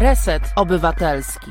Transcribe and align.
Reset 0.00 0.42
Obywatelski. 0.56 1.50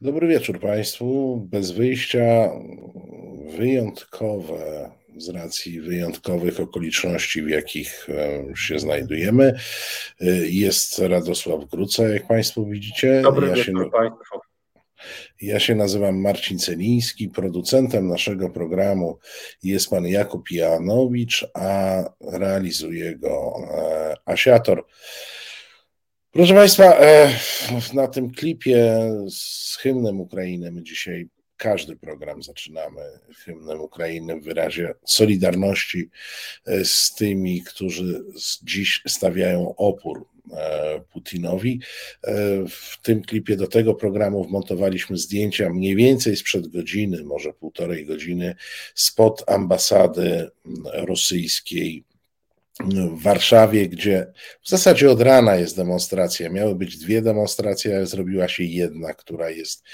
Dobry 0.00 0.28
wieczór 0.28 0.60
Państwu. 0.60 1.36
Bez 1.50 1.70
wyjścia 1.70 2.50
wyjątkowe 3.56 4.90
z 5.16 5.28
racji 5.28 5.80
wyjątkowych 5.80 6.60
okoliczności, 6.60 7.42
w 7.42 7.48
jakich 7.48 8.08
e, 8.10 8.56
się 8.56 8.78
znajdujemy. 8.78 9.54
E, 10.20 10.26
jest 10.46 10.98
Radosław 10.98 11.64
Gruca, 11.64 12.08
jak 12.08 12.26
Państwo 12.26 12.64
widzicie. 12.64 13.20
Dobry 13.22 13.48
ja 13.48 13.54
wieczór 13.54 13.84
się, 13.84 13.90
Państwu. 13.90 14.40
Ja 15.40 15.60
się 15.60 15.74
nazywam 15.74 16.20
Marcin 16.20 16.58
Celiński. 16.58 17.28
Producentem 17.28 18.08
naszego 18.08 18.50
programu 18.50 19.18
jest 19.62 19.90
pan 19.90 20.06
Jakub 20.06 20.50
Janowicz, 20.50 21.46
a 21.54 22.02
realizuje 22.32 23.18
go 23.18 23.54
e, 23.74 24.14
Asiator. 24.24 24.86
Proszę 26.32 26.54
Państwa, 26.54 26.98
na 27.94 28.08
tym 28.08 28.30
klipie 28.30 29.10
z 29.30 29.76
hymnem 29.76 30.20
Ukrainy 30.20 30.72
my 30.72 30.82
dzisiaj 30.82 31.28
każdy 31.60 31.96
program 31.96 32.42
zaczynamy 32.42 33.00
hymnem 33.44 33.80
Ukrainy 33.80 34.40
w 34.40 34.44
wyrazie 34.44 34.94
solidarności 35.04 36.10
e, 36.66 36.84
z 36.84 37.14
tymi, 37.14 37.62
którzy 37.62 38.24
dziś 38.62 39.02
stawiają 39.06 39.74
opór 39.76 40.26
e, 40.52 41.00
Putinowi. 41.12 41.80
E, 42.24 42.34
w 42.68 42.98
tym 43.02 43.22
klipie 43.22 43.56
do 43.56 43.66
tego 43.66 43.94
programu 43.94 44.44
wmontowaliśmy 44.44 45.16
zdjęcia 45.16 45.70
mniej 45.70 45.96
więcej 45.96 46.36
sprzed 46.36 46.68
godziny, 46.68 47.24
może 47.24 47.52
półtorej 47.52 48.06
godziny, 48.06 48.54
spod 48.94 49.44
ambasady 49.46 50.50
rosyjskiej 50.92 52.04
w 52.88 53.22
Warszawie, 53.22 53.88
gdzie 53.88 54.26
w 54.62 54.68
zasadzie 54.68 55.10
od 55.10 55.20
rana 55.20 55.56
jest 55.56 55.76
demonstracja. 55.76 56.50
Miały 56.50 56.74
być 56.74 56.98
dwie 56.98 57.22
demonstracje, 57.22 57.96
ale 57.96 58.06
zrobiła 58.06 58.48
się 58.48 58.64
jedna, 58.64 59.14
która 59.14 59.50
jest 59.50 59.84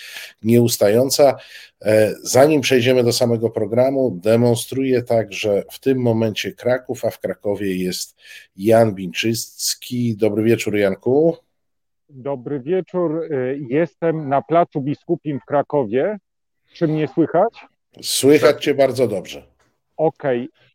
nieustająca. 0.43 1.37
E, 1.85 2.15
zanim 2.23 2.61
przejdziemy 2.61 3.05
do 3.05 3.13
samego 3.13 3.51
programu, 3.51 4.19
demonstruje 4.23 5.03
także 5.03 5.65
w 5.73 5.79
tym 5.79 5.99
momencie 5.99 6.53
Kraków, 6.53 7.05
a 7.05 7.11
w 7.11 7.19
Krakowie 7.19 7.77
jest 7.77 8.17
Jan 8.57 8.95
Binczycki. 8.95 10.17
Dobry 10.17 10.43
wieczór, 10.43 10.77
Janku. 10.77 11.37
Dobry 12.09 12.61
wieczór. 12.61 13.29
E, 13.31 13.57
jestem 13.57 14.29
na 14.29 14.43
Placu 14.43 14.81
Biskupim 14.81 15.41
w 15.41 15.45
Krakowie. 15.45 16.19
Czy 16.73 16.89
mnie 16.89 17.09
słychać? 17.09 17.67
Słychać 18.03 18.65
Cię 18.65 18.75
bardzo 18.75 19.09
dobrze. 19.09 19.47
Okej. 19.97 20.45
Okay. 20.45 20.66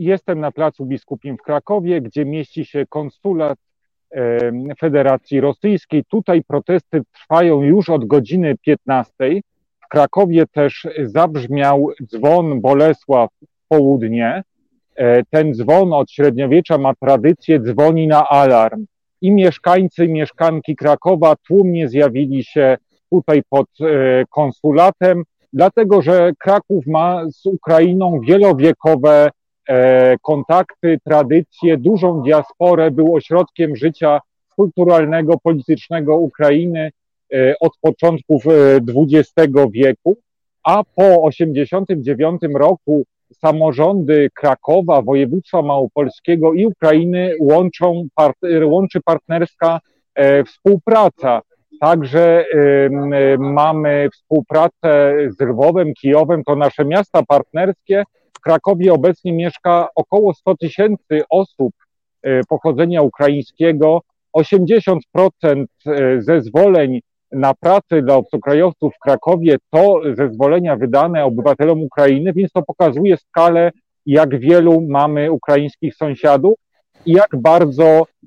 Jestem 0.00 0.40
na 0.40 0.52
Placu 0.52 0.86
Biskupim 0.86 1.36
w 1.36 1.42
Krakowie, 1.42 2.00
gdzie 2.00 2.24
mieści 2.24 2.64
się 2.64 2.86
konsulat 2.86 3.58
Federacji 4.78 5.40
Rosyjskiej. 5.40 6.04
Tutaj 6.04 6.42
protesty 6.42 7.02
trwają 7.12 7.62
już 7.62 7.90
od 7.90 8.04
godziny 8.04 8.54
15. 8.66 9.12
W 9.84 9.88
Krakowie 9.88 10.46
też 10.46 10.88
zabrzmiał 11.04 11.88
dzwon 12.04 12.60
Bolesław 12.60 13.30
w 13.42 13.68
południe. 13.68 14.42
E, 14.96 15.24
ten 15.24 15.54
dzwon 15.54 15.92
od 15.92 16.10
średniowiecza 16.10 16.78
ma 16.78 16.94
tradycję, 16.94 17.60
dzwoni 17.60 18.06
na 18.06 18.28
alarm. 18.28 18.86
I 19.20 19.30
mieszkańcy, 19.30 20.08
mieszkanki 20.08 20.76
Krakowa 20.76 21.34
tłumnie 21.46 21.88
zjawili 21.88 22.44
się 22.44 22.76
tutaj 23.10 23.42
pod 23.48 23.66
e, 23.80 24.24
konsulatem, 24.30 25.22
dlatego 25.52 26.02
że 26.02 26.32
Kraków 26.38 26.86
ma 26.86 27.22
z 27.30 27.46
Ukrainą 27.46 28.20
wielowiekowe 28.20 29.30
kontakty, 30.22 30.98
tradycje, 31.04 31.76
dużą 31.76 32.22
diasporę, 32.22 32.90
był 32.90 33.14
ośrodkiem 33.14 33.76
życia 33.76 34.20
kulturalnego, 34.56 35.38
politycznego 35.42 36.16
Ukrainy 36.16 36.90
e, 37.32 37.54
od 37.60 37.72
początków 37.80 38.44
XX 38.96 39.32
e, 39.38 39.70
wieku, 39.70 40.16
a 40.64 40.84
po 40.94 41.30
1989 41.30 42.40
roku 42.54 43.04
samorządy 43.32 44.30
Krakowa, 44.34 45.02
województwa 45.02 45.62
małopolskiego 45.62 46.52
i 46.52 46.66
Ukrainy 46.66 47.34
łączą, 47.40 48.06
part, 48.14 48.36
łączy 48.64 49.00
partnerska 49.00 49.80
współpraca. 50.46 51.42
Także 51.80 52.44
mamy 53.38 54.08
współpracę 54.14 55.14
z 55.28 55.40
Lwowem, 55.40 55.94
Kijowem, 55.94 56.44
to 56.44 56.56
nasze 56.56 56.84
miasta 56.84 57.22
partnerskie, 57.28 58.04
w 58.40 58.42
Krakowie 58.42 58.92
obecnie 58.92 59.32
mieszka 59.32 59.88
około 59.94 60.34
100 60.34 60.56
tysięcy 60.56 61.22
osób 61.30 61.72
e, 62.22 62.40
pochodzenia 62.48 63.02
ukraińskiego. 63.02 64.00
80% 64.36 64.96
e, 65.86 66.22
zezwoleń 66.22 67.00
na 67.32 67.54
pracę 67.54 68.02
dla 68.02 68.14
obcokrajowców 68.14 68.94
w 68.94 68.98
Krakowie 68.98 69.56
to 69.70 70.00
zezwolenia 70.14 70.76
wydane 70.76 71.24
obywatelom 71.24 71.82
Ukrainy, 71.82 72.32
więc 72.32 72.52
to 72.52 72.62
pokazuje 72.62 73.16
skalę, 73.16 73.70
jak 74.06 74.38
wielu 74.38 74.80
mamy 74.80 75.32
ukraińskich 75.32 75.94
sąsiadów 75.94 76.54
i 77.06 77.12
jak 77.12 77.36
bardzo 77.36 77.84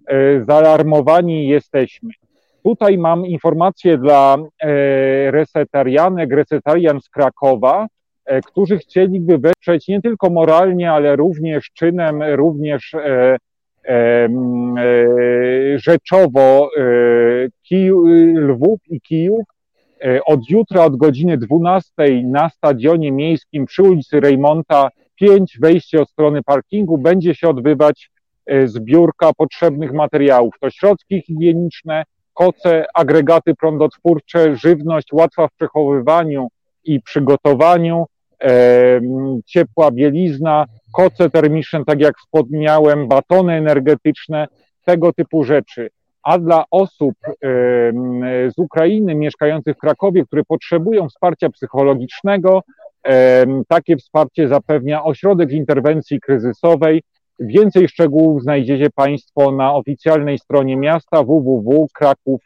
e, 0.08 0.44
zaalarmowani 0.48 1.48
jesteśmy. 1.48 2.10
Tutaj 2.64 2.98
mam 2.98 3.26
informację 3.26 3.98
dla 3.98 4.38
resetarianek, 5.32 6.34
resetarian 6.34 7.02
z 7.02 7.10
Krakowa, 7.10 7.88
którzy 8.46 8.78
chcieliby 8.78 9.38
wesprzeć 9.38 9.88
nie 9.88 10.02
tylko 10.02 10.30
moralnie, 10.30 10.92
ale 10.92 11.16
również 11.16 11.72
czynem, 11.74 12.24
również 12.24 12.94
e, 12.94 13.38
e, 13.86 13.96
e 13.96 14.30
rzeczowo 15.80 16.70
e, 16.78 17.82
Lwów 18.36 18.80
i 18.90 19.02
Kijów. 19.02 19.46
E, 20.06 20.24
od 20.26 20.50
jutra, 20.50 20.84
od 20.84 20.98
godziny 20.98 21.38
12 21.38 21.92
na 22.24 22.50
stadionie 22.50 23.12
miejskim 23.12 23.66
przy 23.66 23.84
ulicy 23.84 24.20
Rejmonta 24.20 24.90
5, 25.16 25.58
wejście 25.62 26.02
od 26.02 26.10
strony 26.10 26.44
parkingu, 26.44 26.98
będzie 26.98 27.36
się 27.36 27.50
odbywać 27.50 28.10
zbiórka 28.66 29.34
potrzebnych 29.38 29.94
materiałów. 29.94 30.54
To 30.60 30.70
środki 30.70 31.22
higieniczne, 31.22 32.04
koce, 32.34 32.86
agregaty 32.94 33.56
prądotwórcze, 33.56 34.56
żywność 34.56 35.14
łatwa 35.14 35.48
w 35.48 35.54
przechowywaniu 35.54 36.48
i 36.84 37.02
przygotowaniu, 37.02 38.06
ciepła 39.46 39.92
bielizna, 39.92 40.66
koce 40.94 41.30
termiczne, 41.30 41.86
tak 41.86 42.02
jak 42.02 42.18
wspomniałem, 42.18 43.08
batony 43.08 43.54
energetyczne, 43.54 44.48
tego 44.86 45.14
typu 45.14 45.44
rzeczy. 45.44 45.90
A 46.24 46.38
dla 46.38 46.64
osób 46.72 47.14
z 48.48 48.58
Ukrainy 48.58 49.16
mieszkających 49.16 49.76
w 49.76 49.80
Krakowie, 49.80 50.26
które 50.26 50.44
potrzebują 50.44 51.10
wsparcia 51.10 51.50
psychologicznego, 51.50 52.64
takie 53.68 53.98
wsparcie 53.98 54.48
zapewnia 54.48 55.04
Ośrodek 55.04 55.52
Interwencji 55.52 56.20
Kryzysowej. 56.20 57.04
Więcej 57.40 57.88
szczegółów 57.88 58.42
znajdziecie 58.42 58.90
Państwo 58.96 59.52
na 59.52 59.74
oficjalnej 59.74 60.40
stronie 60.40 60.78
miasta 60.78 61.24
www.kraków.pl. 61.24 62.44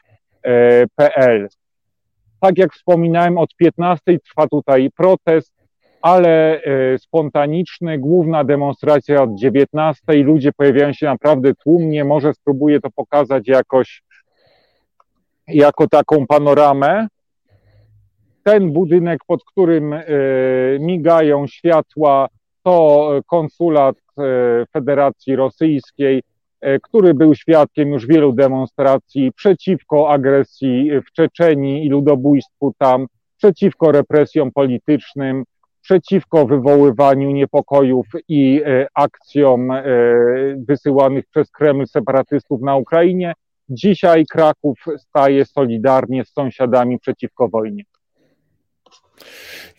Tak 2.40 2.57
jak 2.57 2.74
wspominałem, 2.74 3.38
od 3.38 3.56
15 3.56 4.19
trwa 4.19 4.48
tutaj 4.48 4.89
protest 4.98 5.56
ale 6.02 6.62
e, 6.62 6.98
spontaniczny, 6.98 7.98
główna 7.98 8.44
demonstracja 8.44 9.24
od 9.24 9.36
19. 9.36 10.14
Ludzie 10.14 10.52
pojawiają 10.54 10.94
się 10.94 11.06
naprawdę 11.06 11.54
tłumnie. 11.56 12.06
Może 12.06 12.34
spróbuję 12.34 12.80
to 12.80 12.90
pokazać 12.92 13.48
jakoś 13.48 14.04
jako 15.48 15.88
taką 15.88 16.28
panoramę. 16.28 17.08
Ten 18.44 18.72
budynek, 18.72 19.20
pod 19.28 19.44
którym 19.44 19.94
e, 19.94 20.06
migają 20.80 21.48
światła, 21.48 22.28
to 22.64 23.12
konsulat 23.28 23.96
e, 23.98 24.22
Federacji 24.74 25.36
Rosyjskiej, 25.36 26.24
który 26.84 27.14
był 27.14 27.36
świadkiem 27.36 27.90
już 27.90 28.08
wielu 28.08 28.34
demonstracji 28.34 29.32
przeciwko 29.36 30.10
agresji 30.10 30.92
w 31.02 31.12
Czeczenii 31.12 31.86
i 31.86 31.90
ludobójstwu 31.90 32.74
tam, 32.78 33.08
przeciwko 33.38 33.92
represjom 33.92 34.52
politycznym, 34.52 35.44
przeciwko 35.88 36.45
wywoływaniu 36.45 37.31
niepokojów 37.31 38.06
i 38.28 38.62
e, 38.66 38.88
akcjom 38.94 39.72
e, 39.72 39.84
wysyłanych 40.68 41.25
przez 41.31 41.51
Kreml 41.51 41.88
separatystów 41.88 42.62
na 42.62 42.75
Ukrainie. 42.75 43.34
Dzisiaj 43.69 44.25
Kraków 44.25 44.80
staje 44.98 45.45
solidarnie 45.45 46.25
z 46.25 46.34
sąsiadami 46.34 47.00
przeciwko 47.00 47.50
wojnie. 47.50 47.84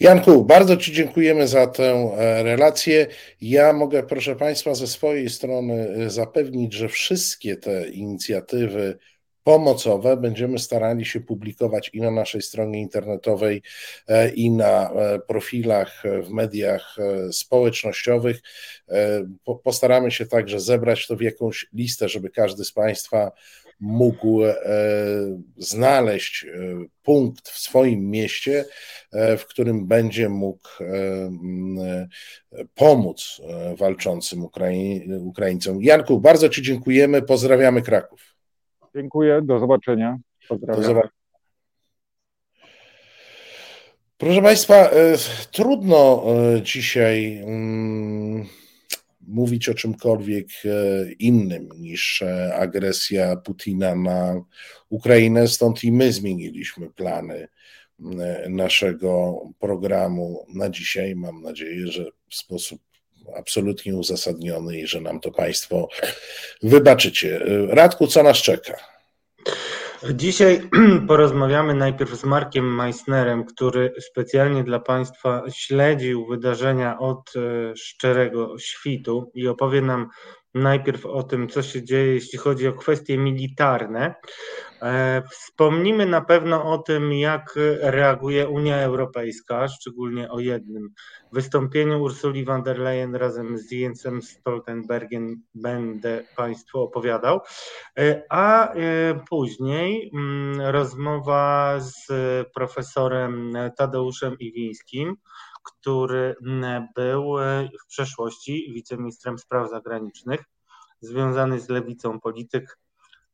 Janku, 0.00 0.44
bardzo 0.44 0.76
Ci 0.76 0.92
dziękujemy 0.92 1.48
za 1.48 1.66
tę 1.66 1.92
e, 1.92 2.42
relację. 2.42 3.06
Ja 3.40 3.72
mogę, 3.72 4.02
proszę 4.02 4.36
Państwa, 4.36 4.74
ze 4.74 4.86
swojej 4.86 5.30
strony 5.30 6.10
zapewnić, 6.10 6.74
że 6.74 6.88
wszystkie 6.88 7.56
te 7.56 7.88
inicjatywy 7.88 8.98
pomocowe 9.48 10.16
będziemy 10.16 10.58
starali 10.58 11.04
się 11.04 11.20
publikować 11.20 11.90
i 11.92 12.00
na 12.00 12.10
naszej 12.10 12.42
stronie 12.42 12.80
internetowej, 12.80 13.62
e, 14.08 14.28
i 14.28 14.50
na 14.50 14.90
profilach 15.26 16.02
w 16.22 16.30
mediach 16.30 16.96
społecznościowych. 17.32 18.40
Postaramy 19.64 20.10
się 20.10 20.26
także 20.26 20.60
zebrać 20.60 21.06
to 21.06 21.16
w 21.16 21.20
jakąś 21.20 21.66
listę, 21.72 22.08
żeby 22.08 22.30
każdy 22.30 22.64
z 22.64 22.72
Państwa 22.72 23.32
mógł 23.80 24.44
e, 24.44 24.56
znaleźć 25.56 26.44
e, 26.44 26.48
punkt 27.02 27.48
w 27.48 27.58
swoim 27.58 28.10
mieście, 28.10 28.64
e, 29.12 29.36
w 29.36 29.46
którym 29.46 29.86
będzie 29.86 30.28
mógł 30.28 30.68
pomóc 32.74 33.40
walczącym 33.76 34.44
Ukraińcom. 35.20 35.82
Janku, 35.82 36.20
bardzo 36.20 36.48
Ci 36.48 36.62
dziękujemy. 36.62 37.22
Pozdrawiamy 37.22 37.82
Kraków. 37.82 38.37
Dziękuję, 38.98 39.42
do 39.42 39.58
zobaczenia. 39.58 40.18
Pozdrawiam. 40.48 40.82
Do 40.82 40.88
zobaczenia. 40.88 41.12
Proszę 44.18 44.42
Państwa, 44.42 44.90
trudno 45.52 46.24
dzisiaj 46.62 47.36
mm, 47.36 48.46
mówić 49.28 49.68
o 49.68 49.74
czymkolwiek 49.74 50.46
e, 50.64 51.12
innym 51.12 51.68
niż 51.78 52.22
e, 52.22 52.54
agresja 52.54 53.36
Putina 53.36 53.94
na 53.94 54.44
Ukrainę, 54.88 55.48
stąd 55.48 55.84
i 55.84 55.92
my 55.92 56.12
zmieniliśmy 56.12 56.90
plany 56.90 57.48
e, 58.00 58.48
naszego 58.48 59.40
programu 59.58 60.46
na 60.54 60.70
dzisiaj. 60.70 61.16
Mam 61.16 61.42
nadzieję, 61.42 61.86
że 61.86 62.04
w 62.28 62.34
sposób 62.34 62.80
absolutnie 63.36 63.96
uzasadniony 63.96 64.78
i 64.78 64.86
że 64.86 65.00
nam 65.00 65.20
to 65.20 65.30
Państwo 65.30 65.88
wybaczycie. 66.62 67.40
Radku, 67.68 68.06
co 68.06 68.22
nas 68.22 68.36
czeka? 68.36 68.98
Dzisiaj 70.14 70.60
porozmawiamy 71.08 71.74
najpierw 71.74 72.10
z 72.10 72.24
Markiem 72.24 72.74
Meissnerem, 72.74 73.44
który 73.44 73.94
specjalnie 74.00 74.64
dla 74.64 74.78
Państwa 74.78 75.42
śledził 75.50 76.26
wydarzenia 76.26 76.98
od 76.98 77.32
e, 77.36 77.76
szczerego 77.76 78.58
świtu 78.58 79.30
i 79.34 79.48
opowie 79.48 79.80
nam 79.80 80.08
najpierw 80.54 81.06
o 81.06 81.22
tym, 81.22 81.48
co 81.48 81.62
się 81.62 81.82
dzieje, 81.82 82.14
jeśli 82.14 82.38
chodzi 82.38 82.68
o 82.68 82.72
kwestie 82.72 83.18
militarne. 83.18 84.14
E, 84.82 85.22
wspomnimy 85.30 86.06
na 86.06 86.20
pewno 86.20 86.72
o 86.72 86.78
tym, 86.78 87.12
jak 87.12 87.54
reaguje 87.80 88.48
Unia 88.48 88.76
Europejska, 88.76 89.68
szczególnie 89.68 90.30
o 90.30 90.38
jednym 90.40 90.90
wystąpieniu 91.32 92.02
Ursuli 92.02 92.44
von 92.44 92.62
der 92.62 92.78
Leyen 92.78 93.14
razem 93.14 93.58
z 93.58 93.70
Jensem 93.70 94.22
Stoltenbergiem 94.22 95.42
będę 95.54 96.24
Państwu 96.36 96.80
opowiadał, 96.80 97.40
e, 97.98 98.22
a 98.30 98.72
e, 98.72 98.78
później 99.30 100.10
mm, 100.14 100.60
rozmowa 100.60 101.76
z 101.80 102.06
profesorem 102.54 103.52
Tadeuszem 103.76 104.38
Iwińskim, 104.38 105.16
który 105.72 106.34
mm, 106.46 106.88
był 106.94 107.36
w 107.84 107.86
przeszłości 107.88 108.72
wiceministrem 108.74 109.38
spraw 109.38 109.70
zagranicznych, 109.70 110.40
związany 111.00 111.60
z 111.60 111.68
lewicą 111.68 112.20
polityk. 112.20 112.78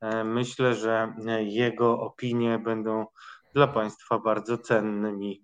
E, 0.00 0.24
myślę, 0.24 0.74
że 0.74 1.14
jego 1.40 2.00
opinie 2.00 2.58
będą 2.58 3.06
dla 3.54 3.66
Państwa 3.66 4.18
bardzo 4.18 4.58
cennymi, 4.58 5.42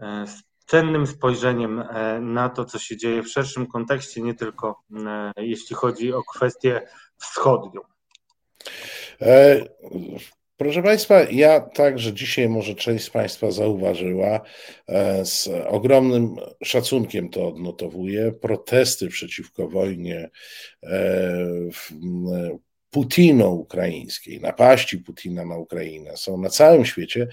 e, 0.00 0.24
cennym 0.66 1.06
spojrzeniem 1.06 1.80
e, 1.80 2.20
na 2.20 2.48
to, 2.48 2.64
co 2.64 2.78
się 2.78 2.96
dzieje 2.96 3.22
w 3.22 3.28
szerszym 3.28 3.66
kontekście, 3.66 4.22
nie 4.22 4.34
tylko 4.34 4.82
jeśli 5.36 5.76
chodzi 5.76 6.12
o 6.12 6.22
kwestię 6.22 6.88
wschodnią. 7.16 7.80
Proszę 10.58 10.82
Państwa, 10.82 11.22
ja 11.22 11.60
także 11.60 12.12
dzisiaj 12.12 12.48
może 12.48 12.74
część 12.74 13.04
z 13.04 13.10
Państwa 13.10 13.50
zauważyła, 13.50 14.40
e, 14.88 15.24
z 15.24 15.48
ogromnym 15.66 16.36
szacunkiem 16.64 17.28
to 17.28 17.48
odnotowuję, 17.48 18.32
protesty 18.32 19.08
przeciwko 19.08 19.68
wojnie 19.68 20.30
e, 20.82 21.46
Putino-ukraińskiej, 22.90 24.40
napaści 24.40 24.98
Putina 24.98 25.44
na 25.44 25.56
Ukrainę 25.56 26.16
są 26.16 26.38
na 26.38 26.48
całym 26.48 26.84
świecie, 26.84 27.28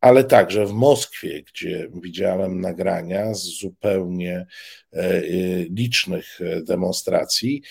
ale 0.00 0.24
także 0.24 0.66
w 0.66 0.72
Moskwie, 0.72 1.42
gdzie 1.42 1.88
widziałem 1.94 2.60
nagrania 2.60 3.34
z 3.34 3.42
zupełnie 3.42 4.46
e, 4.92 4.98
e, 4.98 5.22
licznych 5.70 6.40
e, 6.40 6.62
demonstracji, 6.62 7.62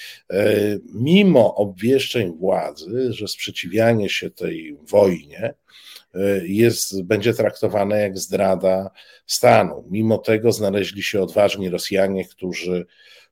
mimo 0.93 1.55
obwieszczeń 1.55 2.37
władzy, 2.37 3.13
że 3.13 3.27
sprzeciwianie 3.27 4.09
się 4.09 4.29
tej 4.29 4.77
wojnie 4.81 5.53
jest, 6.43 7.03
będzie 7.03 7.33
traktowane 7.33 8.01
jak 8.01 8.17
zdrada 8.17 8.89
stanu. 9.25 9.87
Mimo 9.91 10.17
tego 10.17 10.51
znaleźli 10.51 11.03
się 11.03 11.21
odważni 11.21 11.69
Rosjanie, 11.69 12.25
którzy 12.25 12.85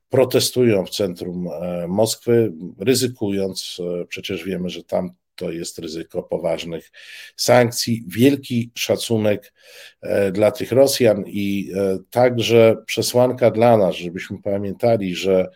protestują 0.10 0.86
w 0.86 0.90
centrum 0.90 1.50
Moskwy, 1.88 2.54
ryzykując, 2.80 3.78
przecież 4.08 4.44
wiemy, 4.44 4.70
że 4.70 4.84
tam 4.84 5.14
to 5.36 5.52
jest 5.52 5.80
ryzyko 5.80 6.24
poważnych 6.24 6.92
sankcji. 7.36 8.04
Wielki 8.08 8.72
szacunek 8.76 9.54
e, 10.02 10.32
dla 10.32 10.52
tych 10.52 10.72
Rosjan 10.72 11.24
i 11.28 11.72
e, 11.76 11.98
także 12.10 12.76
przesłanka 12.86 13.52
dla 13.52 13.78
nas, 13.78 13.96
żebyśmy 13.96 14.42
pamiętali, 14.42 15.16
że 15.16 15.50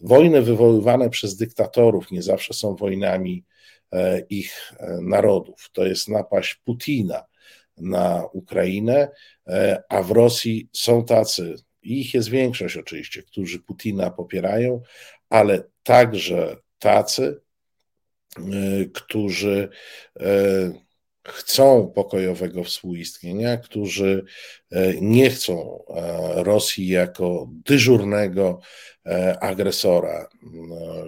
wojny 0.00 0.42
wywoływane 0.42 1.10
przez 1.10 1.36
dyktatorów 1.36 2.10
nie 2.10 2.22
zawsze 2.22 2.54
są 2.54 2.76
wojnami 2.76 3.44
e, 3.92 4.20
ich 4.20 4.72
narodów. 5.00 5.70
To 5.72 5.86
jest 5.86 6.08
napaść 6.08 6.54
Putina 6.54 7.24
na 7.76 8.24
Ukrainę, 8.32 9.08
a 9.88 10.02
w 10.02 10.10
Rosji 10.10 10.68
są 10.72 11.04
tacy, 11.04 11.54
ich 11.82 12.14
jest 12.14 12.28
większość 12.28 12.76
oczywiście, 12.76 13.22
którzy 13.22 13.58
Putina 13.58 14.10
popierają, 14.10 14.80
ale 15.28 15.64
także 15.82 16.56
tacy, 16.78 17.40
którzy 18.94 19.68
e, 20.20 20.26
chcą 21.28 21.92
pokojowego 21.94 22.64
współistnienia, 22.64 23.56
którzy 23.56 24.24
e, 24.70 24.94
nie 25.00 25.30
chcą 25.30 25.84
Rosji 26.34 26.88
jako 26.88 27.46
dyżurnego 27.50 28.60
agresora 29.40 30.28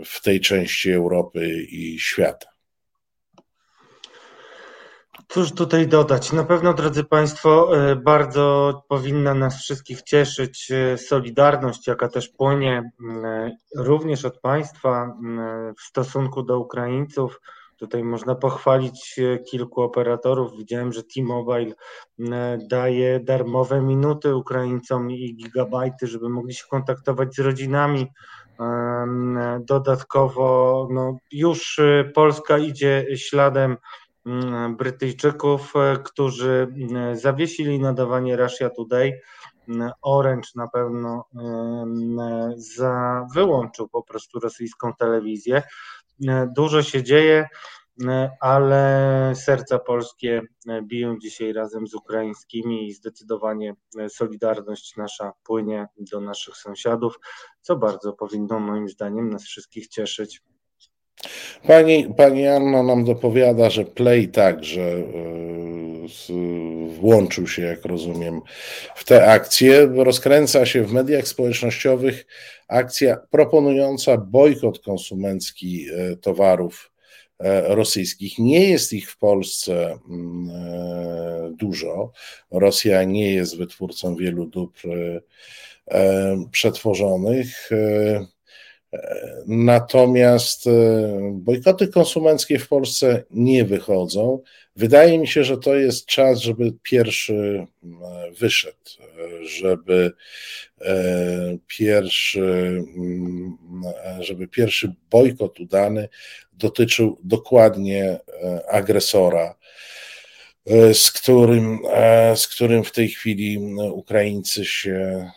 w 0.05 0.23
tej 0.23 0.41
części 0.41 0.93
Europy 0.93 1.67
i 1.71 1.99
świata. 1.99 2.54
Cóż 5.35 5.53
tutaj 5.53 5.89
dodać? 5.89 6.33
Na 6.33 6.45
pewno, 6.45 6.75
drodzy 6.75 7.05
Państwo, 7.05 7.79
e, 7.91 7.97
bardzo 7.97 8.83
powinna 8.89 9.35
nas 9.35 9.63
wszystkich 9.63 10.03
cieszyć 10.03 10.71
e, 10.71 10.99
solidarność, 10.99 11.87
jaka 11.87 12.09
też 12.09 12.29
płynie 12.29 12.91
e, 13.25 13.51
również 13.77 14.25
od 14.25 14.41
Państwa 14.41 15.17
w 15.79 15.83
stosunku 15.83 16.43
do 16.43 16.59
Ukraińców. 16.59 17.41
Tutaj 17.77 18.05
można 18.05 18.35
pochwalić 18.35 19.21
kilku 19.51 19.83
operatorów. 19.83 20.57
Widziałem, 20.59 20.93
że 20.93 21.03
T-Mobile 21.03 21.75
daje 22.71 23.21
darmowe 23.21 23.81
minuty 23.81 24.37
Ukraińcom 24.37 25.11
i 25.11 25.37
gigabajty, 25.37 26.07
żeby 26.07 26.29
mogli 26.29 26.55
się 26.55 26.65
kontaktować 26.71 27.35
z 27.35 27.39
rodzinami. 27.39 28.07
Dodatkowo 29.61 30.89
no, 30.91 31.17
już 31.33 31.81
Polska 32.15 32.59
idzie 32.59 33.07
śladem 33.17 33.77
Brytyjczyków, 34.77 35.77
e, 35.77 35.97
którzy 36.05 36.69
mm, 36.91 37.17
zawiesili 37.17 37.79
nadawanie 37.79 38.37
Russia 38.37 38.71
Today. 38.71 39.21
Mm, 39.69 39.91
Orange 40.03 40.49
na 40.55 40.69
pewno 40.69 41.25
za, 42.57 43.27
wyłączył 43.35 43.89
po 43.89 44.03
prostu 44.03 44.41
rosyjską 44.41 44.93
telewizję. 44.99 45.63
Dużo 46.57 46.83
się 46.83 47.03
dzieje, 47.03 47.49
ale 48.41 49.33
serca 49.35 49.79
polskie 49.79 50.43
biją 50.83 51.19
dzisiaj 51.19 51.53
razem 51.53 51.87
z 51.87 51.95
ukraińskimi 51.95 52.89
i 52.89 52.93
zdecydowanie 52.93 53.75
solidarność 54.09 54.97
nasza 54.97 55.33
płynie 55.45 55.87
do 55.97 56.21
naszych 56.21 56.57
sąsiadów, 56.57 57.19
co 57.61 57.77
bardzo 57.77 58.13
powinno 58.13 58.61
moim 58.61 58.89
zdaniem 58.89 59.31
nas 59.31 59.45
wszystkich 59.45 59.89
cieszyć. 59.89 60.43
Pani, 61.67 62.15
pani 62.17 62.47
Anna 62.47 62.83
nam 62.83 63.05
dopowiada, 63.05 63.71
że 63.71 63.85
Play 63.85 64.29
także 64.29 64.83
e, 64.83 65.05
włączył 67.01 67.49
się, 67.49 67.63
jak 67.63 67.85
rozumiem, 67.85 68.41
w 68.95 69.05
tę 69.05 69.27
akcję. 69.27 69.89
Rozkręca 69.97 70.67
się 70.67 70.85
w 70.85 70.93
mediach 70.93 71.29
społecznościowych 71.29 72.27
akcja 72.69 73.17
proponująca 73.31 74.17
bojkot 74.17 74.79
konsumencki 74.79 75.87
e, 75.91 76.17
towarów 76.17 76.91
rosyjskich. 77.65 78.39
Nie 78.39 78.69
jest 78.69 78.93
ich 78.93 79.11
w 79.11 79.19
Polsce 79.19 79.99
mm, 80.11 81.57
dużo. 81.57 82.13
Rosja 82.51 83.05
nie 83.05 83.35
jest 83.35 83.57
wytwórcą 83.57 84.17
wielu 84.17 84.47
dóbr 84.47 84.89
przetworzonych. 86.51 87.71
Natomiast 89.47 90.65
bojkoty 91.33 91.89
konsumenckie 91.89 92.59
w 92.59 92.69
Polsce 92.69 93.25
nie 93.31 93.65
wychodzą. 93.65 94.43
Wydaje 94.77 95.19
mi 95.19 95.29
się, 95.29 95.45
że 95.45 95.59
to 95.59 95.75
jest 95.75 96.07
czas, 96.07 96.41
żeby 96.41 96.73
pierwszy 96.83 97.67
wyszedł, 98.39 98.77
żeby 99.43 100.13
e, 100.81 101.59
pierwszy, 101.67 102.41
mm, 102.97 103.57
żeby 104.21 104.49
pierwszy 104.49 104.95
bojkot 105.11 105.61
udany 105.61 106.09
dotyczył 106.53 107.19
dokładnie 107.25 108.05
e, 108.05 108.71
agresora, 108.71 109.55
e, 110.67 110.95
z 110.95 111.11
którym, 111.11 111.79
z 112.35 112.49
którym 112.49 112.85
w 112.85 112.93
tej 112.93 113.09
chwili 113.09 113.59
Ukraińcy 113.93 114.65
się 114.65 115.31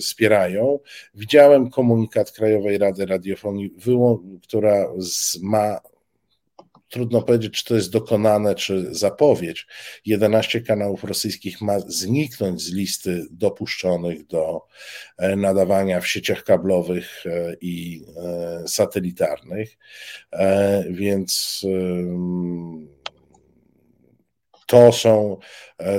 wspierają. 0.00 0.78
Widziałem 1.14 1.70
komunikat 1.70 2.30
Krajowej 2.30 2.78
Rady 2.78 3.06
Radiofonii, 3.06 3.74
która 4.42 4.86
ma 5.42 5.80
trudno 6.94 7.22
powiedzieć, 7.22 7.52
czy 7.52 7.64
to 7.64 7.74
jest 7.74 7.90
dokonane, 7.90 8.54
czy 8.54 8.94
zapowiedź. 8.94 9.66
11 10.06 10.60
kanałów 10.60 11.04
rosyjskich 11.04 11.60
ma 11.60 11.80
zniknąć 11.80 12.62
z 12.62 12.72
listy 12.72 13.26
dopuszczonych 13.30 14.26
do 14.26 14.60
e, 15.18 15.36
nadawania 15.36 16.00
w 16.00 16.08
sieciach 16.08 16.44
kablowych 16.44 17.26
e, 17.26 17.56
i 17.60 18.04
e, 18.16 18.68
satelitarnych, 18.68 19.78
więc 20.90 21.62
to 24.66 24.92
są, 24.92 25.36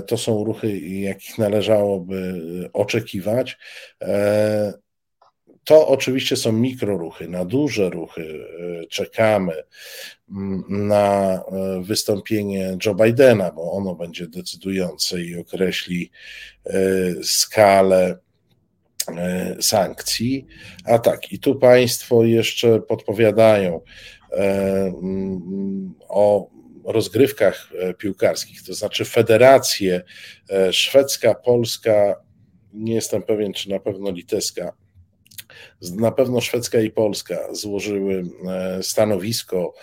to 0.07 0.17
są 0.17 0.43
ruchy, 0.43 0.79
jakich 0.79 1.37
należałoby 1.37 2.33
oczekiwać. 2.73 3.57
To 5.63 5.87
oczywiście 5.87 6.35
są 6.35 6.51
mikroruchy. 6.51 7.27
Na 7.27 7.45
duże 7.45 7.89
ruchy 7.89 8.45
czekamy 8.89 9.53
na 10.69 11.33
e, 11.33 11.81
wystąpienie 11.83 12.77
Joe 12.85 12.95
Bidena, 12.95 13.51
bo 13.51 13.71
ono 13.71 13.95
będzie 13.95 14.27
decydujące 14.27 15.21
i 15.21 15.37
określi 15.37 16.11
e, 16.65 16.79
skalę 17.23 18.17
e, 19.07 19.55
sankcji. 19.61 20.45
A 20.85 20.99
tak, 20.99 21.31
i 21.31 21.39
tu 21.39 21.55
Państwo 21.55 22.23
jeszcze 22.23 22.79
podpowiadają 22.81 23.81
o 26.09 26.49
rozgrywkach 26.85 27.69
piłkarskich, 27.97 28.63
to 28.63 28.73
znaczy 28.73 29.05
federacje 29.05 30.01
szwedzka, 30.71 31.35
polska, 31.35 32.15
nie 32.73 32.93
jestem 32.93 33.23
pewien, 33.23 33.53
czy 33.53 33.69
na 33.69 33.79
pewno 33.79 34.11
litewska, 34.11 34.73
na 35.81 36.11
pewno 36.11 36.41
Szwedzka 36.41 36.81
i 36.81 36.91
Polska 36.91 37.53
złożyły 37.53 38.23
e, 38.47 38.83
stanowisko 38.83 39.73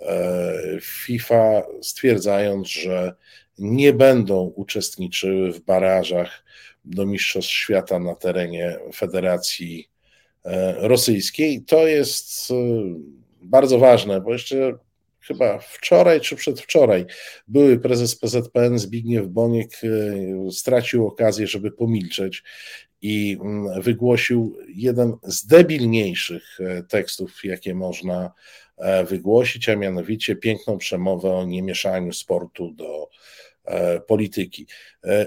e, 0.00 0.52
FIFA, 0.82 1.62
stwierdzając, 1.82 2.68
że 2.68 3.14
nie 3.58 3.92
będą 3.92 4.52
uczestniczyły 4.56 5.52
w 5.52 5.60
barażach 5.60 6.44
do 6.84 7.06
Mistrzostw 7.06 7.50
Świata 7.50 7.98
na 7.98 8.14
terenie 8.14 8.78
Federacji 8.94 9.90
e, 10.44 10.88
Rosyjskiej. 10.88 11.62
To 11.62 11.86
jest 11.86 12.48
bardzo 13.42 13.78
ważne, 13.78 14.20
bo 14.20 14.32
jeszcze 14.32 14.78
chyba 15.22 15.58
wczoraj 15.58 16.20
czy 16.20 16.36
przedwczoraj 16.36 17.06
były 17.48 17.78
prezes 17.78 18.16
PZPN 18.16 18.78
Zbigniew 18.78 19.26
Boniek 19.26 19.70
stracił 20.50 21.06
okazję, 21.06 21.46
żeby 21.46 21.70
pomilczeć 21.70 22.42
i 23.02 23.38
mm, 23.40 23.82
wygłosił 23.82 24.58
jeden 24.68 25.16
z 25.22 25.46
debilniejszych 25.46 26.60
e, 26.60 26.82
tekstów, 26.82 27.44
jakie 27.44 27.74
można 27.74 28.32
e, 28.76 29.04
wygłosić, 29.04 29.68
a 29.68 29.76
mianowicie 29.76 30.36
piękną 30.36 30.78
przemowę 30.78 31.32
o 31.32 31.44
niemieszaniu 31.44 32.12
sportu 32.12 32.70
do 32.70 33.08
e, 33.64 34.00
polityki. 34.00 34.66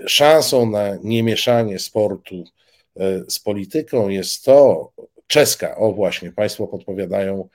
Szansą 0.08 0.70
na 0.70 0.98
niemieszanie 1.04 1.80
sportu 1.80 2.44
z 3.28 3.40
polityką 3.40 4.10
jest 4.10 4.46
to, 4.46 4.92
czeska, 5.28 5.76
o 5.76 5.92
właśnie, 5.92 6.32
Państwo 6.32 6.68
podpowiadają 6.68 7.50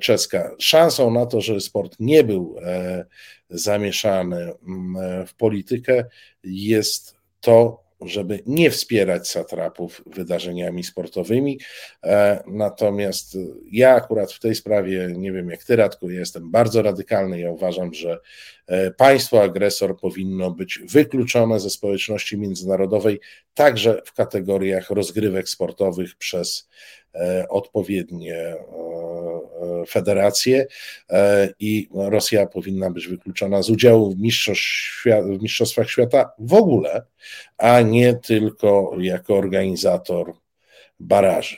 czeska, 0.00 0.50
szansą 0.58 1.10
na 1.10 1.26
to, 1.26 1.40
że 1.40 1.60
sport 1.60 1.96
nie 2.00 2.24
był 2.24 2.56
zamieszany 3.50 4.52
mm, 4.68 5.26
w 5.26 5.34
politykę 5.34 6.04
jest 6.44 7.16
to, 7.40 7.88
żeby 8.00 8.42
nie 8.46 8.70
wspierać 8.70 9.28
satrapów 9.28 10.02
wydarzeniami 10.06 10.84
sportowymi. 10.84 11.60
E, 12.04 12.42
natomiast 12.46 13.36
ja 13.72 13.94
akurat 13.94 14.32
w 14.32 14.40
tej 14.40 14.54
sprawie, 14.54 15.12
nie 15.16 15.32
wiem 15.32 15.50
jak 15.50 15.64
ty, 15.64 15.76
Radku, 15.76 16.10
jestem 16.10 16.50
bardzo 16.50 16.82
radykalny. 16.82 17.40
Ja 17.40 17.50
uważam, 17.50 17.94
że 17.94 18.18
e, 18.66 18.90
państwo 18.90 19.42
agresor 19.42 20.00
powinno 20.00 20.50
być 20.50 20.78
wykluczone 20.78 21.60
ze 21.60 21.70
społeczności 21.70 22.38
międzynarodowej, 22.38 23.20
także 23.54 24.02
w 24.04 24.12
kategoriach 24.12 24.90
rozgrywek 24.90 25.48
sportowych 25.48 26.16
przez 26.16 26.68
e, 27.14 27.46
odpowiednie 27.48 28.56
federacje 29.90 30.66
i 31.60 31.88
Rosja 31.94 32.46
powinna 32.46 32.90
być 32.90 33.08
wykluczona 33.08 33.62
z 33.62 33.70
udziału 33.70 34.10
w, 34.10 34.16
w 35.38 35.42
Mistrzostwach 35.42 35.90
Świata 35.90 36.30
w 36.38 36.54
ogóle, 36.54 37.02
a 37.58 37.80
nie 37.80 38.14
tylko 38.14 38.92
jako 38.98 39.34
organizator 39.34 40.32
baraży. 41.00 41.56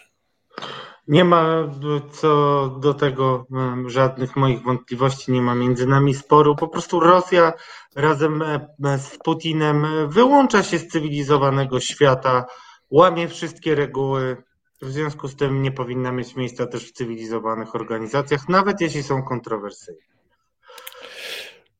Nie 1.09 1.25
ma 1.25 1.75
co 2.13 2.67
do 2.81 2.95
tego 2.95 3.47
żadnych 3.87 4.37
moich 4.37 4.63
wątpliwości, 4.63 5.33
nie 5.33 5.43
ma 5.43 5.55
między 5.55 5.87
nami 5.87 6.15
sporu. 6.15 6.57
Po 6.57 6.69
prostu 6.69 7.01
Rosja 7.01 7.53
razem 7.97 8.43
e, 8.43 8.99
z 8.99 9.19
Putinem 9.25 9.87
wyłącza 10.09 10.63
się 10.63 10.79
z 10.79 10.89
cywilizowanego 10.89 11.81
świata, 11.81 12.47
łamie 12.91 13.29
wszystkie 13.29 13.75
reguły, 13.75 14.37
w 14.83 14.93
związku 14.93 15.29
z 15.29 15.37
tym 15.37 15.63
nie 15.63 15.73
powinna 15.73 16.13
mieć 16.13 16.37
miejsca 16.37 16.67
też 16.67 16.89
w 16.89 16.93
cywilizowanych 16.93 17.75
organizacjach, 17.75 18.49
nawet 18.49 18.81
jeśli 18.81 19.03
są 19.03 19.23
kontrowersyjne. 19.23 20.11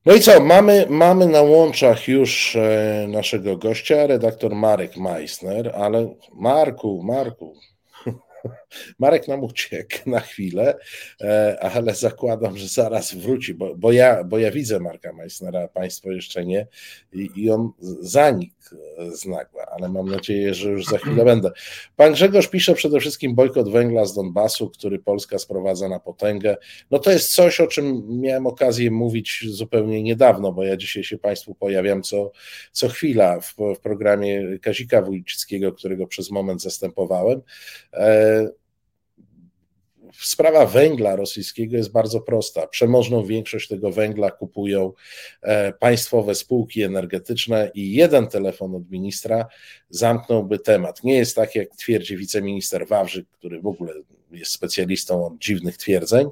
No 0.07 0.15
i 0.15 0.21
co, 0.21 0.41
mamy, 0.41 0.87
mamy 0.91 1.27
na 1.27 1.43
łączach 1.43 2.09
już 2.09 2.57
e, 2.57 3.07
naszego 3.09 3.57
gościa, 3.57 4.07
redaktor 4.07 4.55
Marek 4.55 4.97
Meissner, 4.97 5.73
ale 5.77 6.15
Marku, 6.35 7.03
Marku, 7.03 7.55
Marek 8.99 9.29
nam 9.29 9.45
uciekł 9.45 9.97
na 10.07 10.21
chwilę, 10.21 10.79
e, 11.21 11.59
ale 11.61 11.95
zakładam, 11.95 12.57
że 12.57 12.69
zaraz 12.69 13.15
wróci, 13.15 13.55
bo, 13.55 13.77
bo, 13.77 13.93
ja, 13.93 14.25
bo 14.25 14.39
ja 14.39 14.51
widzę 14.51 14.81
Marka 14.81 15.13
Meissnera, 15.13 15.69
Państwo 15.69 16.11
jeszcze 16.11 16.45
nie, 16.45 16.67
i, 17.13 17.31
i 17.37 17.51
on 17.51 17.73
zanikł 18.01 18.55
z 19.13 19.27
nagła, 19.27 19.67
ale 19.67 19.89
mam 19.89 20.09
nadzieję, 20.09 20.55
że 20.55 20.71
już 20.71 20.85
za 20.85 20.99
chwilę 20.99 21.25
będę. 21.25 21.51
Pan 21.97 22.13
Grzegorz 22.13 22.49
pisze 22.49 22.75
przede 22.75 23.01
wszystkim 23.01 23.35
bojkot 23.35 23.73
węgla 23.73 24.05
z 24.05 24.15
Donbasu, 24.15 24.71
który 24.71 24.99
Polska 24.99 25.39
sprowadza 25.39 25.89
na 25.89 26.01
potęgę. 26.01 26.57
No 26.91 26.99
to 26.99 27.11
jest 27.11 27.35
coś, 27.35 27.61
o 27.61 27.67
czym 27.67 28.03
miałem 28.21 28.47
okazję 28.47 28.91
mówić 28.91 29.45
zupełnie 29.49 30.03
niedawno, 30.03 30.53
bo 30.53 30.65
ja 30.65 30.77
dzisiaj 30.77 31.05
się 31.05 31.19
Państwu 31.19 31.55
pojawiam 31.55 32.03
co, 32.03 32.33
co 32.73 32.89
chwila 32.89 33.41
w, 33.41 33.55
w 33.77 33.81
programie 33.81 34.59
Kazika 34.59 35.03
Wójcickiego, 35.03 35.73
którego 35.73 36.07
przez 36.07 36.31
moment 36.31 36.63
zastępowałem. 36.63 37.43
E, 37.93 38.60
sprawa 40.13 40.67
węgla 40.67 41.17
rosyjskiego 41.17 41.77
jest 41.77 41.93
bardzo 41.93 42.21
prosta. 42.21 42.67
Przemożną 42.67 43.25
większość 43.25 43.69
tego 43.69 43.91
węgla 43.91 44.31
kupują 44.31 44.93
e, 45.43 45.73
państwowe 45.73 46.35
spółki 46.35 46.83
energetyczne 46.83 47.71
i 47.75 47.93
jeden 47.93 48.29
telefon 48.29 48.75
od 48.75 48.91
ministra 48.91 49.47
zamknąłby 49.91 50.59
temat. 50.59 51.05
Nie 51.05 51.15
jest 51.17 51.37
tak, 51.37 51.55
jak 51.55 51.77
twierdzi 51.77 52.17
wiceminister 52.17 52.87
Wawrzyk, 52.87 53.27
który 53.29 53.61
w 53.61 53.67
ogóle 53.67 53.93
jest 54.33 54.53
specjalistą 54.53 55.27
od 55.27 55.39
dziwnych 55.39 55.77
twierdzeń, 55.77 56.29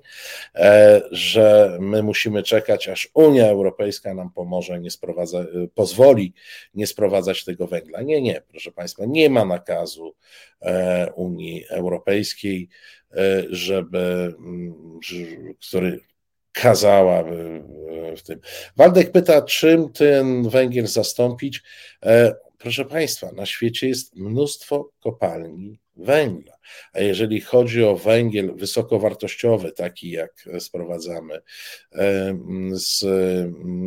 e, 0.55 1.01
że 1.11 1.77
my 1.81 2.03
musimy 2.03 2.43
czekać, 2.43 2.89
aż 2.89 3.11
Unia 3.15 3.47
Europejska 3.47 4.15
nam 4.15 4.31
pomoże, 4.31 4.81
nie 4.81 4.91
sprowadza, 4.91 5.39
e, 5.39 5.45
pozwoli 5.75 6.33
nie 6.75 6.87
sprowadzać 6.87 7.45
tego 7.45 7.67
węgla. 7.67 8.03
Nie, 8.03 8.23
nie, 8.23 8.43
proszę 8.49 8.73
Państwa, 8.73 9.05
nie 9.07 9.31
ma 9.31 9.45
nakazu 9.45 10.15
Unii 11.15 11.65
Europejskiej. 11.69 12.69
E, 13.13 13.45
żeby, 13.51 14.35
mm, 14.39 14.75
który 15.69 16.01
kazałaby 16.53 17.63
w 18.17 18.23
tym. 18.23 18.41
Waldek 18.77 19.13
pyta, 19.13 19.43
czym 19.43 19.93
ten 19.93 20.49
węgiel 20.49 20.87
zastąpić? 20.87 21.63
Proszę 22.59 22.85
Państwa, 22.85 23.33
na 23.33 23.47
świecie 23.47 23.89
jest 23.89 24.17
mnóstwo 24.17 24.91
kopalni 25.01 25.79
węgla. 25.97 26.53
A 26.93 27.01
jeżeli 27.01 27.41
chodzi 27.41 27.85
o 27.85 27.97
węgiel 27.97 28.55
wysokowartościowy, 28.57 29.73
taki 29.73 30.11
jak 30.11 30.49
sprowadzamy 30.59 31.41
z 32.73 33.05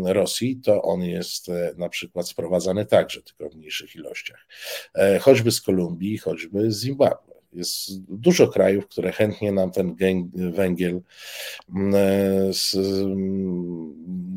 Rosji, 0.05 0.61
to 0.63 0.81
on 0.81 1.01
jest 1.03 1.49
e, 1.49 1.73
na 1.77 1.89
przykład 1.89 2.27
sprowadzany 2.27 2.85
także, 2.85 3.21
tylko 3.21 3.49
w 3.49 3.55
mniejszych 3.55 3.95
ilościach. 3.95 4.47
E, 4.93 5.19
choćby 5.19 5.51
z 5.51 5.61
Kolumbii, 5.61 6.17
choćby 6.17 6.71
z 6.71 6.79
Zimbabwe. 6.79 7.40
Jest 7.53 8.01
dużo 8.01 8.47
krajów, 8.47 8.87
które 8.87 9.11
chętnie 9.11 9.51
nam 9.51 9.71
ten 9.71 9.95
węgiel 10.33 10.95
e, 10.95 11.01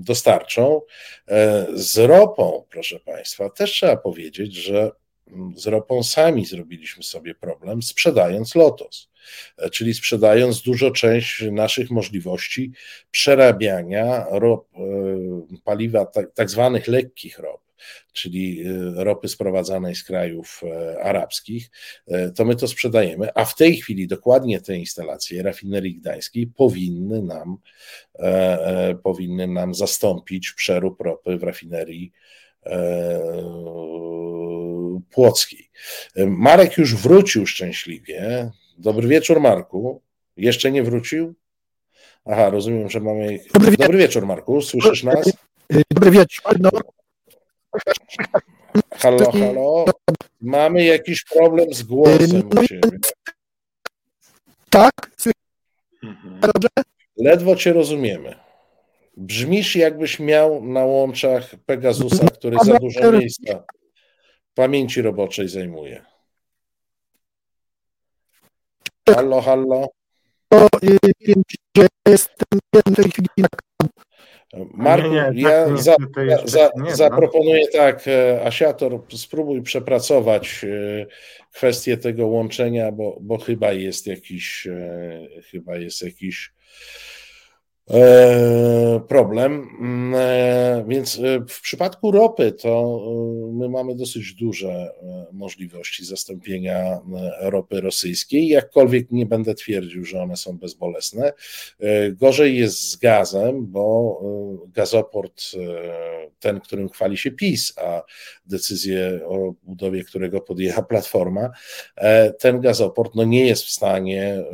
dostarczą. 0.04 0.80
Z 1.74 1.98
ropą, 1.98 2.64
proszę 2.70 3.00
Państwa, 3.00 3.50
też 3.50 3.70
trzeba 3.70 3.96
powiedzieć, 3.96 4.54
że 4.54 4.90
z 5.56 5.66
ropą 5.66 6.02
sami 6.02 6.46
zrobiliśmy 6.46 7.02
sobie 7.02 7.34
problem, 7.34 7.82
sprzedając 7.82 8.54
Lotos, 8.54 9.10
e, 9.10 9.13
czyli 9.72 9.94
sprzedając 9.94 10.62
dużo 10.62 10.90
część 10.90 11.42
naszych 11.52 11.90
możliwości 11.90 12.72
przerabiania 13.10 14.26
rop, 14.30 14.68
e, 14.74 14.80
paliwa, 15.64 16.06
tak, 16.06 16.34
tak 16.34 16.50
zwanych 16.50 16.88
lekkich 16.88 17.38
rop, 17.38 17.60
czyli 18.12 18.62
e, 18.66 19.04
ropy 19.04 19.28
sprowadzanej 19.28 19.94
z 19.94 20.04
krajów 20.04 20.62
arabskich, 21.02 21.70
to 22.36 22.44
my 22.44 22.56
to 22.56 22.68
sprzedajemy, 22.68 23.28
a 23.34 23.44
w 23.44 23.54
tej 23.54 23.76
chwili 23.76 24.06
dokładnie 24.06 24.60
te 24.60 24.76
instalacje 24.76 25.42
rafinerii 25.42 25.94
gdańskiej 25.94 26.46
powinny 26.46 27.22
nam, 27.22 27.56
powinny 29.02 29.46
nam 29.46 29.74
zastąpić 29.74 30.52
przerób 30.52 31.00
ropy 31.00 31.38
w 31.38 31.42
rafinerii 31.42 32.12
Płockiej. 35.10 35.70
Marek 36.16 36.78
już 36.78 36.94
wrócił 36.94 37.46
szczęśliwie. 37.46 38.50
Dobry 38.78 39.08
wieczór, 39.08 39.40
Marku. 39.40 40.00
Jeszcze 40.36 40.70
nie 40.70 40.82
wrócił? 40.82 41.34
Aha, 42.24 42.50
rozumiem, 42.50 42.90
że 42.90 43.00
mamy. 43.00 43.38
Dobry, 43.54 43.70
wie... 43.70 43.76
Dobry 43.76 43.98
wieczór, 43.98 44.26
Marku. 44.26 44.62
Słyszysz 44.62 45.02
nas? 45.02 45.32
Dobry 45.90 46.10
wieczór. 46.10 46.60
No. 46.60 46.70
Halo, 48.94 49.32
halo. 49.32 49.84
Mamy 50.40 50.84
jakiś 50.84 51.24
problem 51.24 51.74
z 51.74 51.82
głosem 51.82 52.48
u 52.50 52.54
no 52.54 52.66
ciebie. 52.66 52.98
Tak? 54.70 55.10
Mhm. 56.02 56.40
Dobrze? 56.40 56.68
Ledwo 57.16 57.56
cię 57.56 57.72
rozumiemy. 57.72 58.34
Brzmisz, 59.16 59.76
jakbyś 59.76 60.20
miał 60.20 60.64
na 60.64 60.84
łączach 60.84 61.54
Pegasusa, 61.66 62.26
który 62.26 62.56
za 62.64 62.78
dużo 62.78 63.12
miejsca 63.12 63.64
pamięci 64.54 65.02
roboczej 65.02 65.48
zajmuje. 65.48 66.04
Hallo, 69.08 69.40
hallo. 69.40 69.88
To 70.48 70.68
wiem, 71.20 71.42
że 71.76 71.86
jestem 72.08 72.58
w 72.74 72.94
tej 72.94 73.10
chwili 73.10 73.28
na 73.38 73.48
Marku, 74.74 75.08
nie, 75.08 75.30
nie, 75.34 75.42
ja 75.42 75.66
tak, 75.66 75.78
za, 75.78 75.96
za, 76.44 76.70
nie, 76.76 76.96
zaproponuję 76.96 77.68
tak, 77.68 78.08
e, 78.08 78.44
Asiator, 78.44 79.00
spróbuj 79.16 79.62
przepracować 79.62 80.64
e, 80.64 81.06
kwestię 81.52 81.96
tego 81.96 82.26
łączenia, 82.26 82.92
bo, 82.92 83.18
bo 83.20 83.38
chyba 83.38 83.72
jest 83.72 84.06
jakiś, 84.06 84.66
e, 84.66 85.26
chyba 85.50 85.76
jest 85.76 86.02
jakiś 86.02 86.52
problem. 89.08 89.68
Mm, 89.80 90.14
e, 90.14 90.84
więc 90.88 91.18
e, 91.18 91.40
w 91.48 91.60
przypadku 91.60 92.10
ropy 92.10 92.52
to 92.52 93.00
my 93.52 93.68
mamy 93.68 93.94
dosyć 93.94 94.34
duże 94.34 94.90
możliwości 95.32 96.04
zastąpienia 96.04 97.00
ropy 97.40 97.80
rosyjskiej. 97.80 98.48
Jakkolwiek 98.48 99.10
nie 99.10 99.26
będę 99.26 99.54
twierdził, 99.54 100.04
że 100.04 100.22
one 100.22 100.36
są 100.36 100.58
bezbolesne. 100.58 101.32
Gorzej 102.12 102.58
jest 102.58 102.90
z 102.90 102.96
gazem, 102.96 103.66
bo 103.66 104.20
gazoport, 104.68 105.42
ten, 106.40 106.60
którym 106.60 106.88
chwali 106.88 107.16
się 107.16 107.30
PiS, 107.30 107.72
a 107.78 108.02
decyzję 108.46 109.20
o 109.26 109.54
budowie 109.62 110.04
którego 110.04 110.40
podjęła 110.40 110.82
Platforma, 110.94 111.50
ten 112.38 112.60
gazoport 112.60 113.14
no 113.14 113.24
nie 113.24 113.46
jest 113.46 113.64
w 113.64 113.70
stanie 113.70 114.44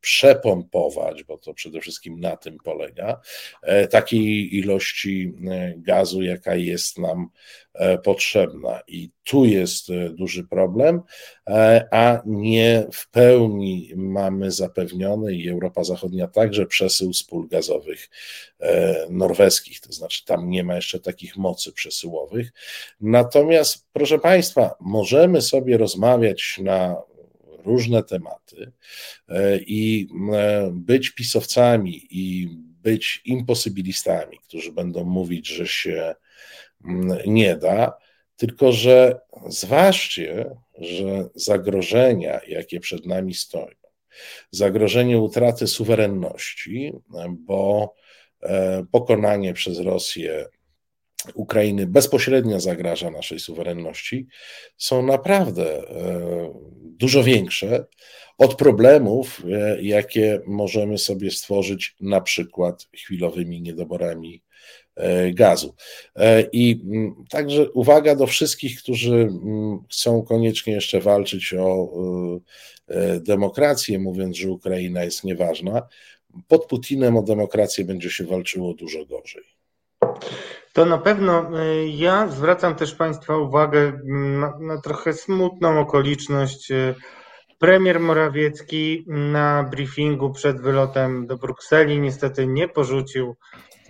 przepompować, 0.00 1.24
bo 1.24 1.38
to 1.38 1.54
przede 1.54 1.80
wszystkim 1.80 2.20
na 2.20 2.36
tym 2.36 2.45
polega, 2.52 3.20
e, 3.62 3.88
takiej 3.88 4.56
ilości 4.56 5.32
e, 5.50 5.74
gazu, 5.76 6.22
jaka 6.22 6.54
jest 6.54 6.98
nam 6.98 7.28
e, 7.74 7.98
potrzebna. 7.98 8.80
I 8.88 9.10
tu 9.24 9.44
jest 9.44 9.88
duży 10.10 10.44
problem, 10.44 11.02
a 11.90 12.22
nie 12.26 12.86
w 12.92 13.10
pełni 13.10 13.92
mamy 13.96 14.50
zapewniony 14.50 15.34
i 15.34 15.48
Europa 15.48 15.84
Zachodnia 15.84 16.26
także 16.26 16.66
przesył 16.66 17.14
z 17.14 17.26
gazowych 17.50 18.08
norweskich, 19.10 19.80
to 19.80 19.92
znaczy 19.92 20.24
tam 20.24 20.50
nie 20.50 20.64
ma 20.64 20.76
jeszcze 20.76 21.00
takich 21.00 21.36
mocy 21.36 21.72
przesyłowych. 21.72 22.52
Natomiast, 23.00 23.86
proszę 23.92 24.18
Państwa, 24.18 24.74
możemy 24.80 25.42
sobie 25.42 25.78
rozmawiać 25.78 26.58
na 26.62 26.96
różne 27.66 28.02
tematy 28.02 28.72
e, 29.28 29.58
i 29.58 30.08
e, 30.32 30.70
być 30.72 31.10
pisowcami 31.10 32.06
i 32.10 32.48
być 32.82 33.22
imposybilistami, 33.24 34.38
którzy 34.48 34.72
będą 34.72 35.04
mówić, 35.04 35.48
że 35.48 35.66
się 35.66 36.14
mm, 36.84 37.18
nie 37.26 37.56
da, 37.56 37.92
tylko 38.36 38.72
że 38.72 39.20
zważcie, 39.48 40.56
że 40.78 41.28
zagrożenia, 41.34 42.40
jakie 42.48 42.80
przed 42.80 43.06
nami 43.06 43.34
stoją, 43.34 43.74
zagrożenie 44.50 45.18
utraty 45.18 45.66
suwerenności, 45.66 46.92
bo 47.30 47.94
e, 48.42 48.84
pokonanie 48.92 49.54
przez 49.54 49.78
Rosję 49.80 50.46
Ukrainy 51.34 51.86
bezpośrednio 51.86 52.60
zagraża 52.60 53.10
naszej 53.10 53.40
suwerenności, 53.40 54.26
są 54.76 55.02
naprawdę 55.02 55.82
dużo 56.96 57.22
większe 57.22 57.86
od 58.38 58.54
problemów, 58.54 59.42
e, 59.52 59.82
jakie 59.82 60.40
możemy 60.46 60.98
sobie 60.98 61.30
stworzyć 61.30 61.96
na 62.00 62.20
przykład 62.20 62.88
chwilowymi 62.96 63.62
niedoborami 63.62 64.42
e, 64.94 65.32
gazu. 65.32 65.74
E, 66.16 66.42
I 66.52 66.80
mm, 66.84 67.24
także 67.28 67.70
uwaga 67.70 68.16
do 68.16 68.26
wszystkich, 68.26 68.78
którzy 68.78 69.14
mm, 69.14 69.78
chcą 69.90 70.22
koniecznie 70.22 70.72
jeszcze 70.72 71.00
walczyć 71.00 71.54
o 71.54 71.92
demokrację, 73.20 73.98
mówiąc, 73.98 74.36
że 74.36 74.50
Ukraina 74.50 75.04
jest 75.04 75.24
nieważna. 75.24 75.88
Pod 76.48 76.66
Putinem 76.66 77.16
o 77.16 77.22
demokrację 77.22 77.84
będzie 77.84 78.10
się 78.10 78.24
walczyło 78.24 78.74
dużo 78.74 79.06
gorzej. 79.06 79.55
To 80.72 80.84
na 80.84 80.98
pewno 80.98 81.60
y, 81.60 81.88
ja 81.88 82.28
zwracam 82.28 82.74
też 82.74 82.94
Państwa 82.94 83.36
uwagę 83.36 84.00
na, 84.04 84.52
na 84.60 84.80
trochę 84.80 85.12
smutną 85.12 85.80
okoliczność. 85.80 86.70
Y, 86.70 86.94
premier 87.58 88.00
Morawiecki 88.00 89.04
na 89.06 89.62
briefingu 89.62 90.32
przed 90.32 90.60
wylotem 90.60 91.26
do 91.26 91.36
Brukseli 91.36 92.00
niestety 92.00 92.46
nie 92.46 92.68
porzucił 92.68 93.36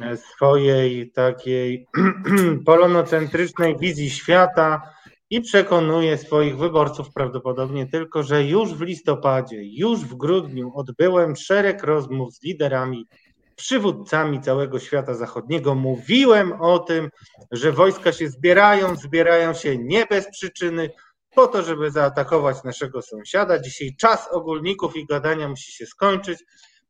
y, 0.00 0.16
swojej 0.16 1.10
takiej 1.10 1.86
polonocentrycznej 2.66 3.76
wizji 3.78 4.10
świata 4.10 4.82
i 5.30 5.40
przekonuje 5.40 6.18
swoich 6.18 6.58
wyborców 6.58 7.12
prawdopodobnie 7.12 7.86
tylko, 7.86 8.22
że 8.22 8.44
już 8.44 8.74
w 8.74 8.80
listopadzie, 8.80 9.56
już 9.62 10.00
w 10.00 10.14
grudniu 10.14 10.72
odbyłem 10.74 11.36
szereg 11.36 11.82
rozmów 11.82 12.34
z 12.34 12.42
liderami 12.42 13.06
przywódcami 13.56 14.40
całego 14.40 14.78
świata 14.78 15.14
zachodniego. 15.14 15.74
Mówiłem 15.74 16.52
o 16.60 16.78
tym, 16.78 17.10
że 17.50 17.72
wojska 17.72 18.12
się 18.12 18.28
zbierają, 18.28 18.96
zbierają 18.96 19.54
się 19.54 19.78
nie 19.78 20.06
bez 20.06 20.30
przyczyny, 20.30 20.90
po 21.36 21.46
to, 21.46 21.62
żeby 21.62 21.90
zaatakować 21.90 22.64
naszego 22.64 23.02
sąsiada. 23.02 23.58
Dzisiaj 23.58 23.96
czas 23.98 24.28
ogólników 24.32 24.96
i 24.96 25.06
gadania 25.06 25.48
musi 25.48 25.72
się 25.72 25.86
skończyć. 25.86 26.38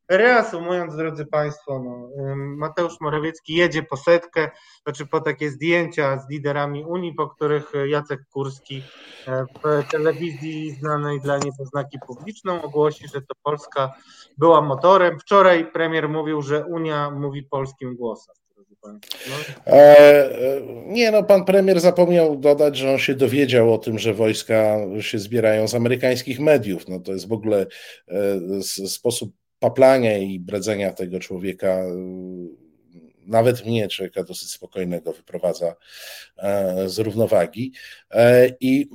Reasumując, 0.08 0.96
drodzy 0.96 1.26
Państwo, 1.26 1.82
no, 1.84 2.08
Mateusz 2.36 3.00
Morawiecki 3.00 3.54
jedzie 3.54 3.82
po 3.82 3.96
setkę, 3.96 4.50
znaczy 4.84 5.06
po 5.06 5.20
takie 5.20 5.50
zdjęcia 5.50 6.18
z 6.18 6.30
liderami 6.30 6.84
Unii, 6.84 7.14
po 7.14 7.28
których 7.28 7.72
Jacek 7.86 8.20
Kurski 8.32 8.82
e, 9.28 9.44
w 9.44 9.90
telewizji 9.90 10.70
znanej 10.70 11.20
dla 11.20 11.38
niepoznaki 11.38 11.98
publiczną 12.06 12.62
ogłosi, 12.62 13.08
że 13.08 13.20
to 13.20 13.34
Polska 13.42 13.94
była 14.38 14.60
motorem. 14.60 15.20
Wczoraj 15.20 15.72
premier 15.72 16.08
mówił, 16.08 16.42
że 16.42 16.64
Unia 16.64 17.10
mówi 17.10 17.42
polskim 17.42 17.96
głosem. 17.96 18.34
No. 18.84 18.92
E, 19.66 20.60
nie, 20.86 21.10
no 21.10 21.22
pan 21.22 21.44
premier 21.44 21.80
zapomniał 21.80 22.36
dodać, 22.36 22.76
że 22.76 22.92
on 22.92 22.98
się 22.98 23.14
dowiedział 23.14 23.74
o 23.74 23.78
tym, 23.78 23.98
że 23.98 24.14
wojska 24.14 24.76
się 25.00 25.18
zbierają 25.18 25.68
z 25.68 25.74
amerykańskich 25.74 26.40
mediów. 26.40 26.88
No 26.88 27.00
to 27.00 27.12
jest 27.12 27.28
w 27.28 27.32
ogóle 27.32 27.66
e, 28.08 28.62
sposób 28.88 29.32
paplania 29.58 30.18
i 30.18 30.40
bredzenia 30.40 30.92
tego 30.92 31.20
człowieka 31.20 31.82
nawet 33.26 33.66
mnie, 33.66 33.88
człowieka 33.88 34.22
dosyć 34.22 34.50
spokojnego, 34.50 35.12
wyprowadza 35.12 35.74
e, 36.36 36.88
z 36.88 36.98
równowagi. 36.98 37.72
E, 38.10 38.50
I 38.60 38.90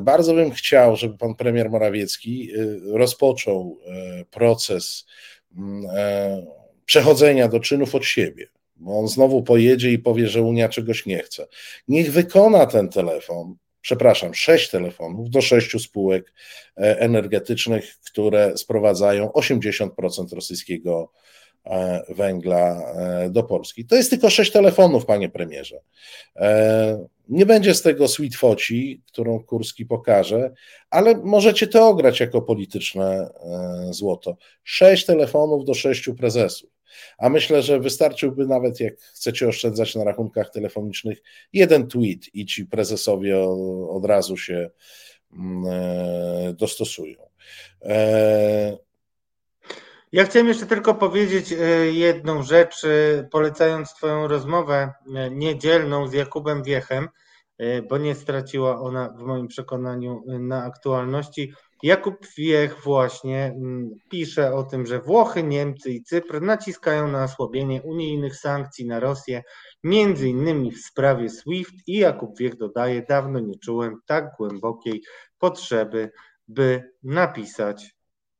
bardzo 0.00 0.34
bym 0.34 0.50
chciał, 0.50 0.96
żeby 0.96 1.18
pan 1.18 1.34
premier 1.34 1.70
Morawiecki 1.70 2.50
e, 2.52 2.56
rozpoczął 2.98 3.78
proces 4.30 5.06
przechodzenia 6.84 7.48
do 7.48 7.60
czynów 7.60 7.94
od 7.94 8.04
siebie, 8.04 8.48
bo 8.76 8.98
on 8.98 9.08
znowu 9.08 9.42
pojedzie 9.42 9.92
i 9.92 9.98
powie, 9.98 10.28
że 10.28 10.42
Unia 10.42 10.68
czegoś 10.68 11.06
nie 11.06 11.22
chce. 11.22 11.46
Niech 11.88 12.12
wykona 12.12 12.66
ten 12.66 12.88
telefon, 12.88 13.56
przepraszam, 13.86 14.34
sześć 14.34 14.70
telefonów 14.70 15.30
do 15.30 15.42
sześciu 15.42 15.78
spółek 15.78 16.32
energetycznych, 16.76 17.96
które 18.06 18.56
sprowadzają 18.56 19.28
80% 19.28 20.34
rosyjskiego 20.34 21.10
E, 21.66 22.02
węgla 22.08 22.92
e, 22.94 23.30
do 23.30 23.42
Polski. 23.42 23.84
To 23.84 23.96
jest 23.96 24.10
tylko 24.10 24.30
sześć 24.30 24.52
telefonów, 24.52 25.06
panie 25.06 25.28
premierze. 25.28 25.80
E, 26.36 27.06
nie 27.28 27.46
będzie 27.46 27.74
z 27.74 27.82
tego 27.82 28.08
sweet 28.08 28.36
foci, 28.36 29.02
którą 29.06 29.44
Kurski 29.44 29.86
pokaże, 29.86 30.54
ale 30.90 31.14
możecie 31.16 31.66
to 31.66 31.88
ograć 31.88 32.20
jako 32.20 32.42
polityczne 32.42 33.30
złoto. 33.90 34.36
Sześć 34.64 35.06
telefonów 35.06 35.64
do 35.64 35.74
sześciu 35.74 36.14
prezesów. 36.14 36.75
A 37.18 37.28
myślę, 37.28 37.62
że 37.62 37.80
wystarczyłby 37.80 38.46
nawet, 38.46 38.80
jak 38.80 39.00
chcecie 39.00 39.48
oszczędzać 39.48 39.94
na 39.94 40.04
rachunkach 40.04 40.50
telefonicznych, 40.50 41.22
jeden 41.52 41.86
tweet 41.86 42.34
i 42.34 42.46
ci 42.46 42.66
prezesowie 42.66 43.40
od 43.88 44.04
razu 44.04 44.36
się 44.36 44.70
mm, 45.32 45.64
dostosują. 46.56 47.16
Ja 50.12 50.24
chciałem 50.24 50.48
jeszcze 50.48 50.66
tylko 50.66 50.94
powiedzieć 50.94 51.52
e, 51.52 51.56
jedną 51.92 52.42
rzecz, 52.42 52.84
e, 52.84 53.24
polecając 53.30 53.94
Twoją 53.94 54.28
rozmowę 54.28 54.92
e, 55.16 55.30
niedzielną 55.30 56.08
z 56.08 56.12
Jakubem 56.12 56.62
Wiechem, 56.62 57.08
bo 57.88 57.98
nie 57.98 58.14
straciła 58.14 58.80
ona 58.80 59.08
w 59.08 59.22
moim 59.22 59.48
przekonaniu 59.48 60.22
na 60.26 60.64
aktualności. 60.64 61.52
Jakub 61.82 62.26
Wiech 62.36 62.82
właśnie 62.84 63.44
mm, 63.44 63.90
pisze 64.10 64.54
o 64.54 64.62
tym, 64.62 64.86
że 64.86 65.00
Włochy, 65.00 65.42
Niemcy 65.42 65.90
i 65.90 66.02
Cypr 66.02 66.42
naciskają 66.42 67.08
na 67.08 67.24
osłabienie 67.24 67.82
unijnych 67.82 68.36
sankcji 68.36 68.86
na 68.86 69.00
Rosję, 69.00 69.42
między 69.84 70.28
innymi 70.28 70.72
w 70.72 70.78
sprawie 70.78 71.28
SWIFT 71.28 71.74
i 71.86 71.98
Jakub 71.98 72.38
Wiech 72.38 72.56
dodaje, 72.56 73.02
dawno 73.08 73.40
nie 73.40 73.58
czułem 73.58 74.00
tak 74.06 74.30
głębokiej 74.38 75.02
potrzeby, 75.38 76.10
by 76.48 76.92
napisać 77.02 77.95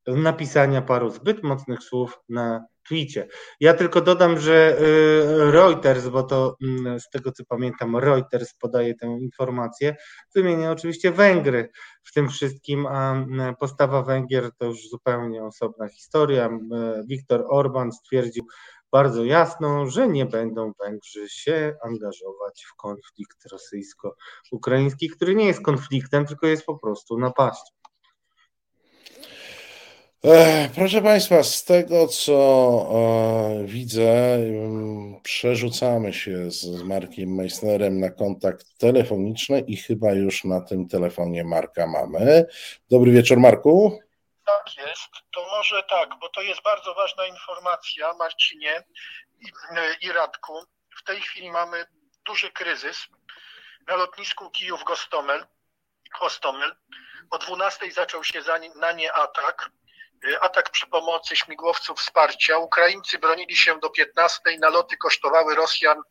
napisania 0.07 0.83
paru 0.83 1.11
zbyt 1.11 1.43
mocnych 1.43 1.83
słów 1.83 2.19
na 2.29 2.67
twicie. 2.87 3.29
Ja 3.61 3.75
tylko 3.75 4.01
dodam, 4.01 4.39
że 4.41 4.79
y, 4.81 5.51
Reuters, 5.51 6.09
bo 6.09 6.23
to 6.23 6.57
mm, 6.63 7.01
z 7.01 7.11
tego 7.11 7.33
co 7.33 7.45
pamiętam, 7.45 7.97
Reuters 7.97 8.55
podaje 8.55 8.95
tę 8.95 9.07
informację, 9.07 9.97
wymienia 10.35 10.71
oczywiście 10.71 11.13
Węgry 11.13 11.69
w 12.05 12.13
tym 12.13 12.29
wszystkim, 12.29 12.87
a 12.87 13.25
postawa 13.61 14.03
Węgier 14.03 14.51
to 14.59 14.65
już 14.65 14.89
zupełnie 14.89 15.45
osobna 15.45 15.89
historia. 15.89 16.51
Viktor 17.09 17.45
Orban 17.51 17.93
stwierdził 17.93 18.47
bardzo 18.93 19.25
jasno, 19.25 19.87
że 19.87 20.09
nie 20.09 20.27
będą 20.27 20.73
Węgrzy 20.81 21.29
się 21.29 21.75
angażować 21.85 22.65
w 22.73 22.77
konflikt 22.77 23.47
rosyjsko-ukraiński, 23.53 25.11
który 25.11 25.35
nie 25.35 25.47
jest 25.47 25.63
konfliktem, 25.63 26.27
tylko 26.27 26.47
jest 26.47 26.67
po 26.67 26.79
prostu 26.79 27.19
napaścią. 27.19 27.86
Proszę 30.75 31.03
Państwa, 31.03 31.43
z 31.43 31.65
tego 31.65 32.09
co 32.09 32.33
e, 32.93 33.65
widzę, 33.65 34.39
przerzucamy 35.23 36.13
się 36.13 36.51
z 36.51 36.83
Markiem 36.83 37.35
Meissnerem 37.35 38.01
na 38.01 38.11
kontakt 38.11 38.67
telefoniczny 38.79 39.61
i 39.61 39.77
chyba 39.77 40.13
już 40.13 40.45
na 40.45 40.61
tym 40.61 40.89
telefonie 40.89 41.45
Marka 41.45 41.87
mamy. 41.87 42.47
Dobry 42.91 43.13
wieczór, 43.13 43.39
Marku. 43.39 44.01
Tak 44.47 44.77
jest, 44.77 45.11
to 45.35 45.47
może 45.57 45.83
tak, 45.83 46.09
bo 46.21 46.29
to 46.29 46.43
jest 46.43 46.63
bardzo 46.63 46.95
ważna 46.95 47.27
informacja, 47.27 48.13
Marcinie 48.19 48.83
i, 49.41 49.51
i 50.07 50.13
Radku. 50.13 50.53
W 51.01 51.05
tej 51.05 51.21
chwili 51.21 51.51
mamy 51.51 51.85
duży 52.27 52.51
kryzys 52.53 53.07
na 53.89 53.97
lotnisku 53.97 54.51
Kijów-Gostomel. 54.51 55.47
Gostomel. 56.21 56.77
O 57.31 57.39
12 57.39 57.93
zaczął 57.93 58.25
się 58.25 58.41
na 58.77 58.93
nie 58.93 59.13
atak 59.13 59.71
atak 60.41 60.71
przy 60.71 60.87
pomocy 60.87 61.37
śmigłowców 61.37 61.99
wsparcia. 61.99 62.59
Ukraińcy 62.59 63.19
bronili 63.19 63.57
się 63.57 63.79
do 63.79 63.91
15. 63.91 64.41
Naloty 64.61 64.97
kosztowały 64.97 65.55
Rosjan 65.55 66.03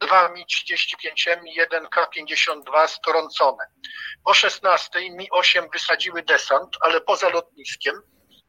2 0.00 0.28
Mi-35M 0.28 1.46
i 1.46 1.54
1 1.54 1.88
K-52 1.88 2.88
strącone. 2.88 3.64
O 4.24 4.34
16 4.34 5.10
Mi-8 5.10 5.70
wysadziły 5.72 6.22
desant, 6.22 6.76
ale 6.80 7.00
poza 7.00 7.28
lotniskiem. 7.28 8.02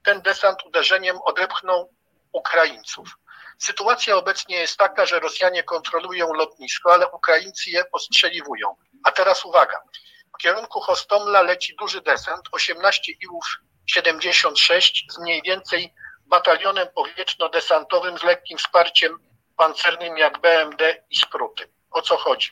Ten 0.04 0.22
desant 0.22 0.66
uderzeniem 0.66 1.18
odepchnął 1.24 1.94
Ukraińców. 2.32 3.10
Sytuacja 3.60 4.16
obecnie 4.16 4.58
jest 4.58 4.78
taka, 4.78 5.06
że 5.06 5.20
Rosjanie 5.20 5.64
kontrolują 5.64 6.34
lotnisko, 6.34 6.94
ale 6.94 7.12
Ukraińcy 7.12 7.70
je 7.70 7.92
ostrzeliwują. 7.92 8.76
A 9.04 9.12
teraz 9.12 9.46
uwaga. 9.46 9.82
W 10.34 10.38
kierunku 10.38 10.80
Hostomla 10.80 11.42
leci 11.42 11.76
duży 11.76 12.02
desant, 12.02 12.42
18 12.52 13.14
iłów 13.22 13.46
76 13.88 15.06
z 15.10 15.20
mniej 15.20 15.42
więcej 15.42 15.94
batalionem 16.26 16.88
powietrzno-desantowym 16.88 18.18
z 18.18 18.24
lekkim 18.24 18.58
wsparciem 18.58 19.20
pancernym 19.58 20.18
jak 20.18 20.42
BMD 20.42 21.04
i 21.10 21.16
Skróty. 21.16 21.70
O 21.92 22.02
co 22.02 22.18
chodzi? 22.18 22.52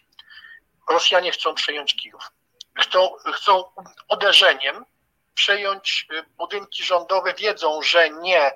Rosjanie 0.90 1.32
chcą 1.32 1.56
przejąć 1.56 1.96
Kijów. 1.96 2.32
Chcą, 2.80 3.16
chcą 3.34 3.64
uderzeniem 4.10 4.86
przejąć 5.34 6.08
y, 6.12 6.24
budynki 6.24 6.84
rządowe, 6.84 7.34
wiedzą, 7.34 7.82
że 7.82 8.10
nie, 8.10 8.52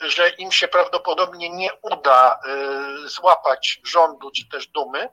że 0.00 0.28
im 0.28 0.52
się 0.52 0.68
prawdopodobnie 0.68 1.50
nie 1.50 1.70
uda 1.82 2.40
y, 3.04 3.08
złapać 3.08 3.80
rządu 3.84 4.30
czy 4.30 4.48
też 4.48 4.66
dumy, 4.66 5.08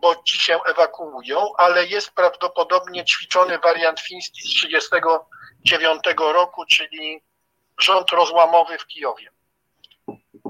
bo 0.00 0.16
ci 0.16 0.40
się 0.40 0.58
ewakuują, 0.66 1.52
ale 1.56 1.86
jest 1.86 2.10
prawdopodobnie 2.10 3.04
ćwiczony 3.04 3.58
wariant 3.58 4.00
fiński 4.00 4.42
z 4.42 4.54
30 4.54 4.90
2009 4.90 6.02
roku, 6.18 6.64
czyli 6.66 7.22
rząd 7.78 8.10
rozłamowy 8.10 8.78
w 8.78 8.86
Kijowie. 8.86 9.30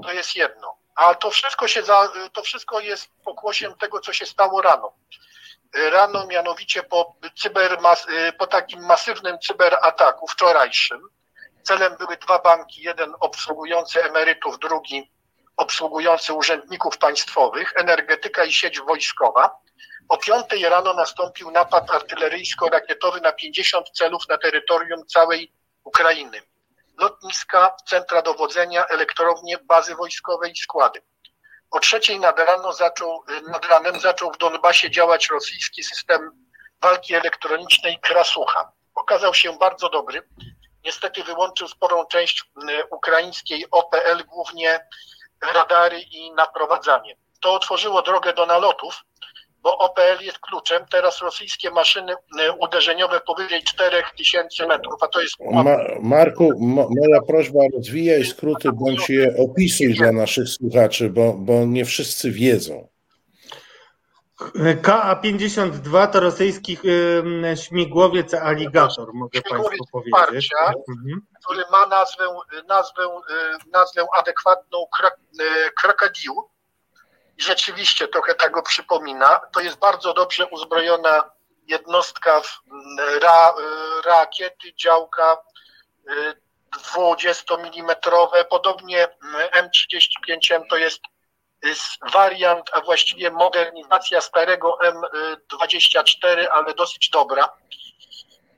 To 0.03 0.11
jest 0.11 0.35
jedno. 0.35 0.77
A 0.95 1.15
to 1.15 1.31
wszystko, 1.31 1.67
się 1.67 1.83
za, 1.83 2.11
to 2.33 2.41
wszystko 2.41 2.79
jest 2.79 3.09
pokłosiem 3.25 3.75
tego, 3.75 3.99
co 3.99 4.13
się 4.13 4.25
stało 4.25 4.61
rano. 4.61 4.93
Rano 5.73 6.27
mianowicie 6.27 6.83
po, 6.83 7.15
cybermas, 7.37 8.07
po 8.37 8.47
takim 8.47 8.85
masywnym 8.85 9.39
cyberataku 9.39 10.27
wczorajszym. 10.27 11.01
Celem 11.63 11.97
były 11.97 12.17
dwa 12.17 12.39
banki, 12.39 12.81
jeden 12.81 13.13
obsługujący 13.19 14.03
emerytów, 14.03 14.59
drugi 14.59 15.11
obsługujący 15.59 16.33
urzędników 16.33 16.97
państwowych, 16.97 17.73
energetyka 17.75 18.43
i 18.43 18.53
sieć 18.53 18.79
wojskowa. 18.79 19.59
O 20.09 20.17
5 20.17 20.63
rano 20.63 20.93
nastąpił 20.93 21.51
napad 21.51 21.89
artyleryjsko-rakietowy 21.89 23.21
na 23.21 23.31
50 23.31 23.89
celów 23.89 24.27
na 24.29 24.37
terytorium 24.37 25.05
całej 25.05 25.53
Ukrainy. 25.83 26.41
Lotniska, 26.97 27.75
centra 27.89 28.21
dowodzenia, 28.21 28.85
elektrownie, 28.85 29.57
bazy 29.57 29.95
wojskowe 29.95 30.49
i 30.49 30.55
składy. 30.57 31.01
O 31.71 31.79
trzeciej 31.79 32.19
nad, 32.19 32.39
rano 32.39 32.73
zaczął, 32.73 33.23
nad 33.51 33.65
ranem 33.65 33.99
zaczął 33.99 34.31
w 34.31 34.37
Donbasie 34.37 34.91
działać 34.91 35.29
rosyjski 35.29 35.83
system 35.83 36.31
walki 36.81 37.13
elektronicznej 37.13 37.99
Krasucha. 37.99 38.71
Okazał 38.95 39.33
się 39.33 39.57
bardzo 39.57 39.89
dobry. 39.89 40.21
Niestety 40.85 41.23
wyłączył 41.23 41.67
sporą 41.67 42.05
część 42.05 42.43
ukraińskiej 42.91 43.65
OPL, 43.71 44.25
głównie 44.27 44.79
radary 45.53 46.01
i 46.01 46.31
naprowadzanie. 46.31 47.15
To 47.41 47.53
otworzyło 47.53 48.01
drogę 48.01 48.33
do 48.33 48.45
nalotów, 48.45 49.03
bo 49.63 49.77
OPL 49.77 50.23
jest 50.23 50.39
kluczem. 50.39 50.85
Teraz 50.91 51.21
rosyjskie 51.21 51.71
maszyny 51.71 52.13
e, 52.39 52.51
uderzeniowe 52.51 53.21
powyżej 53.27 53.63
4000 53.63 54.67
metrów, 54.67 55.03
a 55.03 55.07
to 55.07 55.21
jest. 55.21 55.35
Ma, 55.39 55.77
Marku, 56.01 56.51
moja 56.89 57.21
prośba, 57.27 57.59
rozwijaj 57.73 58.25
skróty 58.25 58.69
bądź 58.73 59.09
je 59.09 59.35
opisuj 59.37 59.93
dla 59.93 60.11
naszych 60.11 60.49
słuchaczy, 60.49 61.09
bo, 61.09 61.33
bo 61.33 61.65
nie 61.65 61.85
wszyscy 61.85 62.31
wiedzą. 62.31 62.87
KA-52 64.81 66.07
to 66.07 66.19
rosyjski 66.19 66.77
y, 67.53 67.57
śmigłowiec 67.57 68.33
aligator, 68.33 69.13
mogę 69.13 69.41
Państwu 69.41 69.85
powiedzieć. 69.91 70.49
Mhm. 70.89 71.21
Który 71.49 71.65
ma 71.71 71.85
nazwę, 71.85 72.39
nazwę, 72.67 73.03
y, 73.05 73.69
nazwę 73.71 74.07
adekwatną 74.17 74.85
Krakadiu 75.81 76.49
i 77.37 77.41
rzeczywiście 77.41 78.07
trochę 78.07 78.35
tego 78.35 78.61
przypomina. 78.61 79.41
To 79.53 79.59
jest 79.59 79.79
bardzo 79.79 80.13
dobrze 80.13 80.45
uzbrojona 80.45 81.31
jednostka 81.67 82.41
w 82.41 82.59
ra, 83.21 83.53
rakiety, 84.05 84.73
działka, 84.73 85.37
y, 86.09 86.33
20 86.93 87.55
mm, 87.55 87.95
podobnie 88.49 89.07
M35M 89.51 90.61
to 90.69 90.77
jest 90.77 91.01
wariant, 92.13 92.69
a 92.73 92.81
właściwie 92.81 93.31
modernizacja 93.31 94.21
starego 94.21 94.77
M24, 94.83 96.47
ale 96.51 96.73
dosyć 96.73 97.09
dobra. 97.09 97.49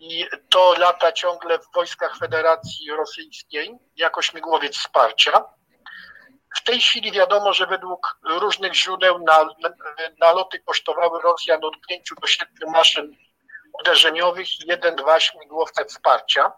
I 0.04 0.26
to 0.50 0.74
lata 0.78 1.12
ciągle 1.12 1.60
w 1.60 1.72
wojskach 1.74 2.18
Federacji 2.18 2.92
Rosyjskiej 2.92 3.78
jako 3.96 4.22
śmigłowiec 4.22 4.78
wsparcia. 4.78 5.44
W 6.56 6.64
tej 6.64 6.82
chwili 6.82 7.12
wiadomo, 7.12 7.54
że 7.54 7.68
według 7.68 8.20
różnych 8.24 8.76
źródeł 8.76 9.26
naloty 10.20 10.60
kosztowały 10.60 11.22
Rosjan 11.22 11.64
od 11.64 11.74
5 11.90 12.10
do 12.22 12.28
7 12.28 12.48
maszyn 12.68 13.16
uderzeniowych 13.80 14.60
i 14.60 14.68
jeden, 14.68 14.96
dwa 14.96 15.20
śmigłowce 15.20 15.86
wsparcia. 15.86 16.52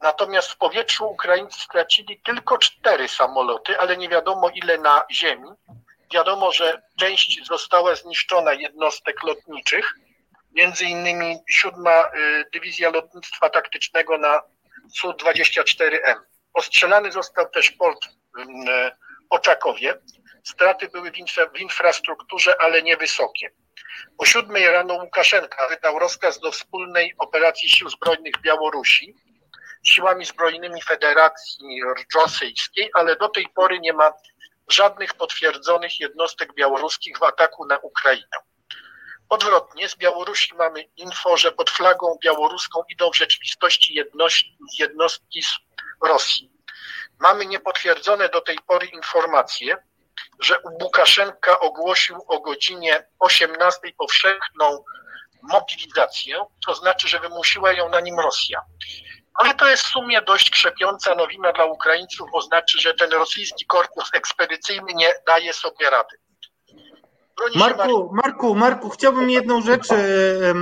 Natomiast 0.00 0.50
w 0.50 0.56
powietrzu 0.56 1.06
Ukraińcy 1.06 1.60
stracili 1.60 2.20
tylko 2.20 2.58
cztery 2.58 3.08
samoloty, 3.08 3.78
ale 3.80 3.96
nie 3.96 4.08
wiadomo 4.08 4.48
ile 4.48 4.78
na 4.78 5.02
ziemi. 5.12 5.48
Wiadomo, 6.12 6.52
że 6.52 6.82
część 6.98 7.46
została 7.46 7.94
zniszczona 7.94 8.52
jednostek 8.52 9.22
lotniczych, 9.22 9.94
między 10.54 10.84
innymi 10.84 11.38
siódma 11.48 12.04
y, 12.04 12.44
Dywizja 12.52 12.90
Lotnictwa 12.90 13.50
Taktycznego 13.50 14.18
na 14.18 14.42
Su-24M. 14.94 16.14
Ostrzelany 16.54 17.12
został 17.12 17.50
też 17.50 17.70
port 17.70 18.06
y, 18.06 18.10
Oczakowie. 19.30 19.94
Straty 20.44 20.88
były 20.88 21.10
w 21.54 21.60
infrastrukturze, 21.60 22.54
ale 22.60 22.82
niewysokie. 22.82 23.50
O 24.18 24.24
siódmej 24.24 24.70
rano 24.70 24.94
Łukaszenka 24.94 25.68
wydał 25.68 25.98
rozkaz 25.98 26.40
do 26.40 26.52
wspólnej 26.52 27.14
operacji 27.18 27.68
sił 27.68 27.88
zbrojnych 27.88 28.34
Białorusi 28.42 29.14
siłami 29.84 30.24
zbrojnymi 30.24 30.82
Federacji 30.82 31.80
Rosyjskiej, 32.14 32.90
ale 32.94 33.16
do 33.16 33.28
tej 33.28 33.48
pory 33.48 33.80
nie 33.80 33.92
ma 33.92 34.12
żadnych 34.68 35.14
potwierdzonych 35.14 36.00
jednostek 36.00 36.54
białoruskich 36.54 37.18
w 37.18 37.22
ataku 37.22 37.66
na 37.66 37.78
Ukrainę. 37.78 38.36
Odwrotnie, 39.34 39.88
z 39.88 39.96
Białorusi 39.96 40.54
mamy 40.54 40.82
info, 40.82 41.36
że 41.36 41.52
pod 41.52 41.70
flagą 41.70 42.18
białoruską 42.22 42.82
idą 42.88 43.10
w 43.10 43.16
rzeczywistości 43.16 44.04
jednostki 44.78 45.42
z 45.42 45.48
Rosji. 46.06 46.50
Mamy 47.18 47.46
niepotwierdzone 47.46 48.28
do 48.28 48.40
tej 48.40 48.58
pory 48.66 48.86
informacje, 48.86 49.76
że 50.40 50.58
Łukaszenka 50.82 51.60
ogłosił 51.60 52.24
o 52.28 52.40
godzinie 52.40 53.06
18 53.18 53.80
powszechną 53.98 54.84
mobilizację, 55.42 56.44
to 56.66 56.74
znaczy, 56.74 57.08
że 57.08 57.20
wymusiła 57.20 57.72
ją 57.72 57.88
na 57.88 58.00
nim 58.00 58.20
Rosja. 58.20 58.60
Ale 59.34 59.54
to 59.54 59.68
jest 59.68 59.82
w 59.82 59.90
sumie 59.90 60.22
dość 60.22 60.50
krzepiąca 60.50 61.14
nowina 61.14 61.52
dla 61.52 61.64
Ukraińców, 61.64 62.28
bo 62.32 62.42
znaczy, 62.42 62.80
że 62.80 62.94
ten 62.94 63.12
rosyjski 63.12 63.66
korpus 63.66 64.10
ekspedycyjny 64.14 64.94
nie 64.94 65.14
daje 65.26 65.52
sobie 65.52 65.90
rady. 65.90 66.23
Marku, 67.56 68.10
Marku, 68.12 68.54
Marku, 68.54 68.88
chciałbym 68.88 69.30
jedną 69.30 69.62
rzecz 69.62 69.92
e, 69.92 69.96
e, 69.96 70.54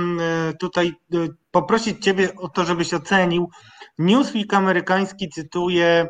tutaj 0.59 0.87
e, 0.87 1.17
poprosić 1.51 2.03
Ciebie 2.03 2.35
o 2.35 2.49
to, 2.49 2.65
żebyś 2.65 2.93
ocenił. 2.93 3.49
Newsweek 3.97 4.53
amerykański 4.53 5.29
cytuje 5.29 6.07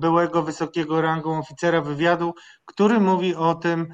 byłego 0.00 0.42
wysokiego 0.42 1.02
rangą 1.02 1.38
oficera 1.38 1.80
wywiadu, 1.80 2.34
który 2.64 3.00
mówi 3.00 3.34
o 3.34 3.54
tym, 3.54 3.88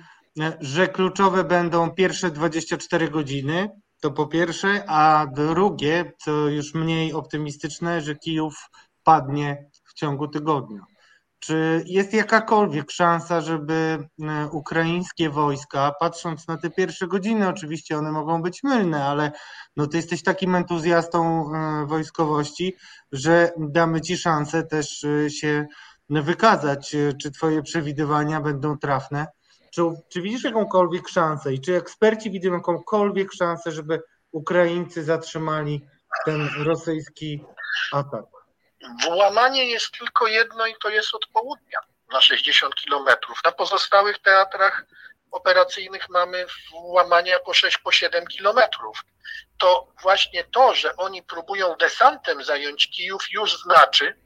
że 0.60 0.88
kluczowe 0.88 1.44
będą 1.44 1.90
pierwsze 1.90 2.30
24 2.30 3.08
godziny, 3.08 3.68
to 4.00 4.10
po 4.10 4.26
pierwsze, 4.26 4.84
a 4.88 5.26
drugie, 5.32 6.12
co 6.18 6.30
już 6.30 6.74
mniej 6.74 7.12
optymistyczne, 7.12 8.00
że 8.00 8.14
Kijów 8.14 8.54
padnie 9.04 9.70
w 9.84 9.94
ciągu 9.94 10.28
tygodnia. 10.28 10.80
Czy 11.40 11.84
jest 11.86 12.14
jakakolwiek 12.14 12.90
szansa, 12.90 13.40
żeby 13.40 13.98
e, 14.22 14.48
ukraińskie 14.52 15.30
wojska, 15.30 15.94
patrząc 16.00 16.48
na 16.48 16.56
te 16.56 16.70
pierwsze 16.70 17.06
godziny, 17.06 17.48
oczywiście 17.48 17.98
one 17.98 18.12
mogą 18.12 18.42
być 18.42 18.62
mylne, 18.62 19.04
ale 19.04 19.32
no 19.76 19.86
ty 19.86 19.96
jesteś 19.96 20.22
takim 20.22 20.54
entuzjastą 20.54 21.44
e, 21.54 21.86
wojskowości, 21.86 22.76
że 23.12 23.52
damy 23.58 24.00
ci 24.00 24.16
szansę 24.16 24.62
też 24.62 25.04
e, 25.04 25.30
się 25.30 25.66
wykazać, 26.10 26.96
czy 27.22 27.30
twoje 27.30 27.62
przewidywania 27.62 28.40
będą 28.40 28.78
trafne? 28.78 29.26
Czy, 29.70 29.82
czy 30.08 30.22
widzisz 30.22 30.44
jakąkolwiek 30.44 31.08
szansę 31.08 31.54
i 31.54 31.60
czy 31.60 31.76
eksperci 31.76 32.30
widzą 32.30 32.52
jakąkolwiek 32.52 33.32
szansę, 33.32 33.72
żeby 33.72 34.02
Ukraińcy 34.32 35.04
zatrzymali 35.04 35.84
ten 36.24 36.48
rosyjski 36.64 37.44
atak? 37.92 38.39
Włamanie 39.04 39.70
jest 39.70 39.92
tylko 39.98 40.26
jedno 40.26 40.66
i 40.66 40.74
to 40.82 40.88
jest 40.88 41.14
od 41.14 41.26
południa 41.26 41.78
na 42.12 42.20
60 42.20 42.74
kilometrów. 42.74 43.40
Na 43.44 43.52
pozostałych 43.52 44.18
teatrach 44.18 44.84
operacyjnych 45.30 46.08
mamy 46.08 46.46
włamania 46.72 47.38
po 47.38 47.54
6, 47.54 47.78
po 47.78 47.92
7 47.92 48.26
kilometrów. 48.26 49.04
To 49.58 49.86
właśnie 50.02 50.44
to, 50.44 50.74
że 50.74 50.96
oni 50.96 51.22
próbują 51.22 51.74
desantem 51.74 52.44
zająć 52.44 52.90
Kijów 52.90 53.22
już 53.32 53.62
znaczy, 53.62 54.16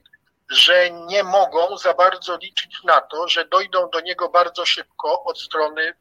że 0.50 0.90
nie 0.90 1.22
mogą 1.22 1.78
za 1.78 1.94
bardzo 1.94 2.36
liczyć 2.36 2.82
na 2.84 3.00
to, 3.00 3.28
że 3.28 3.44
dojdą 3.44 3.90
do 3.90 4.00
niego 4.00 4.28
bardzo 4.28 4.66
szybko 4.66 5.24
od 5.24 5.40
strony 5.40 5.94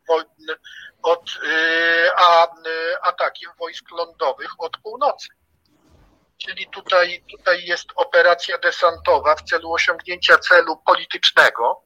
od 1.03 1.29
y, 1.29 2.09
a, 2.15 2.45
y, 2.45 3.01
atakiem 3.01 3.51
wojsk 3.59 3.91
lądowych 3.91 4.51
od 4.57 4.77
północy. 4.77 5.27
Czyli 6.45 6.67
tutaj, 6.67 7.23
tutaj 7.31 7.65
jest 7.65 7.87
operacja 7.95 8.57
desantowa 8.57 9.35
w 9.35 9.41
celu 9.41 9.73
osiągnięcia 9.73 10.37
celu 10.37 10.77
politycznego, 10.85 11.81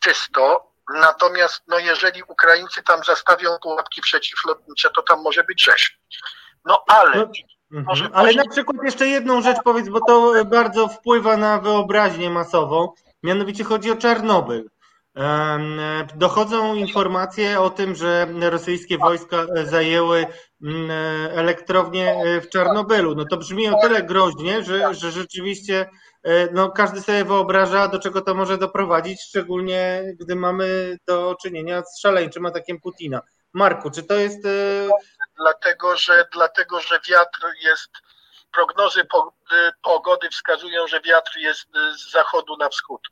czysto. 0.00 0.72
Natomiast 0.94 1.62
no, 1.68 1.78
jeżeli 1.78 2.22
Ukraińcy 2.22 2.82
tam 2.82 3.04
zastawią 3.04 3.48
pułapki 3.62 4.00
przeciwlotnicze, 4.00 4.90
to 4.90 5.02
tam 5.02 5.22
może 5.22 5.44
być 5.44 5.64
rzeź. 5.64 5.98
No 6.64 6.84
ale 6.88 7.16
no, 7.16 7.26
Mhm. 7.72 8.10
Ale 8.12 8.32
na 8.32 8.48
przykład 8.48 8.76
jeszcze 8.84 9.06
jedną 9.06 9.42
rzecz 9.42 9.56
powiedz, 9.64 9.88
bo 9.88 10.00
to 10.06 10.44
bardzo 10.44 10.88
wpływa 10.88 11.36
na 11.36 11.58
wyobraźnię 11.58 12.30
masową. 12.30 12.92
Mianowicie 13.22 13.64
chodzi 13.64 13.90
o 13.90 13.96
Czarnobyl. 13.96 14.70
Dochodzą 16.14 16.74
informacje 16.74 17.60
o 17.60 17.70
tym, 17.70 17.94
że 17.94 18.26
rosyjskie 18.40 18.98
wojska 18.98 19.46
zajęły 19.64 20.26
mm, 20.62 20.90
elektrownię 21.30 22.14
e, 22.14 22.40
w 22.40 22.48
Czarnobylu. 22.48 23.14
No 23.14 23.24
to 23.30 23.36
brzmi 23.36 23.68
o 23.68 23.80
tyle 23.82 24.02
groźnie, 24.02 24.64
że, 24.64 24.94
że 24.94 25.10
rzeczywiście 25.10 25.90
e, 26.22 26.52
no, 26.52 26.70
każdy 26.70 27.00
sobie 27.00 27.24
wyobraża, 27.24 27.88
do 27.88 27.98
czego 27.98 28.20
to 28.20 28.34
może 28.34 28.58
doprowadzić, 28.58 29.22
szczególnie 29.22 30.02
gdy 30.20 30.36
mamy 30.36 30.96
do 31.06 31.36
czynienia 31.42 31.82
z 31.82 32.00
szaleńczym 32.00 32.46
atakiem 32.46 32.80
Putina. 32.80 33.20
Marku, 33.52 33.90
czy 33.90 34.02
to 34.02 34.14
jest 34.14 34.46
e, 34.46 34.88
dlatego 35.36 35.96
że, 35.96 36.24
dlatego, 36.32 36.80
że 36.80 37.00
wiatr 37.10 37.46
jest, 37.62 37.90
prognozy 38.52 39.02
pogody 39.82 40.28
wskazują, 40.28 40.86
że 40.86 41.00
wiatr 41.00 41.36
jest 41.36 41.68
z 41.96 42.12
zachodu 42.12 42.56
na 42.56 42.68
wschód. 42.68 43.08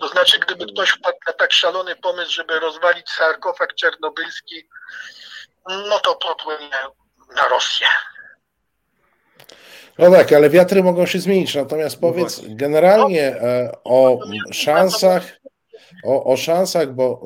To 0.00 0.08
znaczy, 0.08 0.38
gdyby 0.38 0.66
ktoś 0.66 0.90
wpadł 0.90 1.18
na 1.26 1.32
tak 1.32 1.52
szalony 1.52 1.96
pomysł, 1.96 2.32
żeby 2.32 2.60
rozwalić 2.60 3.10
sarkofag 3.10 3.74
czernobylski, 3.74 4.68
no 5.68 5.98
to 5.98 6.16
popłynie 6.16 6.70
na 7.36 7.48
Rosję. 7.48 7.86
No 9.98 10.10
tak, 10.10 10.32
ale 10.32 10.50
wiatry 10.50 10.82
mogą 10.82 11.06
się 11.06 11.18
zmienić. 11.18 11.54
Natomiast 11.54 12.00
powiedz 12.00 12.40
generalnie 12.46 13.22
e, 13.22 13.72
o 13.84 14.18
szansach 14.52 15.22
o, 16.04 16.24
o 16.24 16.36
szansach, 16.36 16.94
bo 16.94 17.22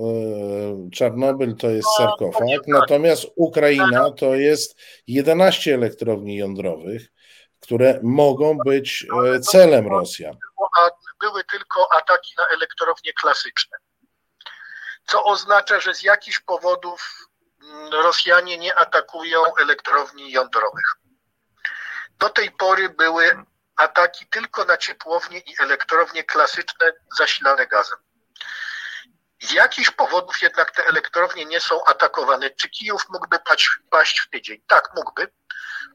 y, 0.87 0.91
Czarnobyl 0.91 1.57
to 1.57 1.71
jest 1.71 1.89
sarkofag, 1.97 2.67
natomiast 2.67 3.27
Ukraina 3.37 4.11
to 4.11 4.35
jest 4.35 4.81
11 5.07 5.75
elektrowni 5.75 6.37
jądrowych, 6.37 7.13
które 7.61 8.01
mogą 8.03 8.59
być 8.59 9.07
y, 9.37 9.41
celem 9.41 9.87
Rosjan. 9.87 10.37
Były 11.21 11.45
tylko 11.45 11.93
ataki 11.93 12.35
na 12.39 12.47
elektrownie 12.47 13.13
klasyczne, 13.13 13.79
co 15.07 15.25
oznacza, 15.25 15.81
że 15.81 15.95
z 15.95 16.03
jakichś 16.03 16.41
powodów 16.41 17.29
mm, 17.63 17.93
Rosjanie 17.93 18.59
nie 18.59 18.79
atakują 18.79 19.57
elektrowni 19.57 20.33
jądrowych. 20.33 20.95
Do 22.19 22.29
tej 22.29 22.51
pory 22.51 22.89
były 22.89 23.45
ataki 23.77 24.27
tylko 24.27 24.65
na 24.65 24.77
ciepłownie 24.77 25.39
i 25.39 25.55
elektrownie 25.61 26.25
klasyczne 26.25 26.93
zasilane 27.19 27.67
gazem. 27.67 27.99
Z 29.41 29.53
jakichś 29.53 29.91
powodów 29.91 30.43
jednak 30.43 30.71
te 30.71 30.87
elektrownie 30.87 31.45
nie 31.45 31.61
są 31.61 31.85
atakowane. 31.85 32.51
Czy 32.51 32.69
Kijów 32.69 33.09
mógłby 33.09 33.39
paść, 33.39 33.71
paść 33.91 34.21
w 34.21 34.31
tydzień? 34.31 34.63
Tak, 34.67 34.91
mógłby, 34.97 35.33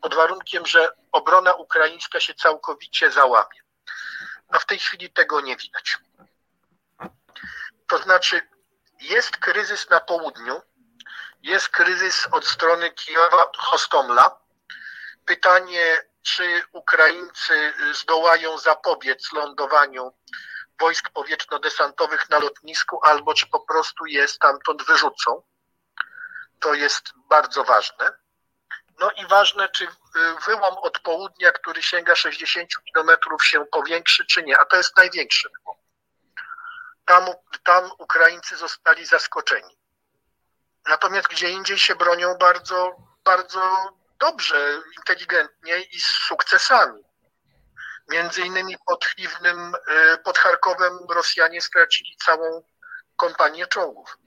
pod 0.01 0.15
warunkiem, 0.15 0.65
że 0.65 0.89
obrona 1.11 1.53
ukraińska 1.53 2.19
się 2.19 2.33
całkowicie 2.33 3.11
załamie. 3.11 3.64
No 4.55 4.59
w 4.59 4.65
tej 4.65 4.79
chwili 4.79 5.09
tego 5.09 5.41
nie 5.41 5.55
widać. 5.57 5.97
To 7.87 7.97
znaczy, 7.97 8.41
jest 9.01 9.37
kryzys 9.37 9.89
na 9.89 9.99
południu, 9.99 10.61
jest 11.43 11.69
kryzys 11.69 12.27
od 12.31 12.47
strony 12.47 12.91
Kijowa, 12.91 13.51
Hostomla, 13.57 14.39
pytanie, 15.25 15.97
czy 16.21 16.63
Ukraińcy 16.71 17.73
zdołają 17.93 18.57
zapobiec 18.57 19.33
lądowaniu 19.33 20.11
wojsk 20.79 21.09
powietrzno-desantowych 21.09 22.29
na 22.29 22.39
lotnisku, 22.39 22.99
albo 23.03 23.33
czy 23.33 23.47
po 23.47 23.59
prostu 23.59 24.05
je 24.05 24.27
stamtąd 24.27 24.83
wyrzucą. 24.83 25.43
To 26.59 26.73
jest 26.73 27.13
bardzo 27.29 27.63
ważne. 27.63 28.24
No 28.99 29.11
i 29.11 29.27
ważne, 29.27 29.69
czy 29.69 29.87
wyłom 30.45 30.77
od 30.77 30.99
południa, 30.99 31.51
który 31.51 31.83
sięga 31.83 32.15
60 32.15 32.69
kilometrów 32.85 33.45
się 33.45 33.65
powiększy, 33.65 34.25
czy 34.25 34.43
nie, 34.43 34.59
a 34.59 34.65
to 34.65 34.77
jest 34.77 34.97
największy 34.97 35.49
wyłom. 35.49 35.77
Tam, 37.05 37.25
tam 37.63 37.91
Ukraińcy 37.99 38.57
zostali 38.57 39.05
zaskoczeni. 39.05 39.77
Natomiast 40.87 41.27
gdzie 41.27 41.49
indziej 41.49 41.77
się 41.77 41.95
bronią 41.95 42.35
bardzo, 42.35 42.95
bardzo 43.23 43.61
dobrze, 44.19 44.81
inteligentnie 44.97 45.81
i 45.81 45.99
z 45.99 46.05
sukcesami. 46.27 47.03
Między 48.09 48.41
innymi 48.41 48.75
pod 48.85 49.05
Chliwnym, 49.05 49.75
y, 49.75 50.17
pod 50.17 50.37
Charkowem 50.37 50.99
Rosjanie 51.09 51.61
stracili 51.61 52.17
całą 52.25 52.63
kompanię 53.15 53.67
czołgów. 53.67 54.17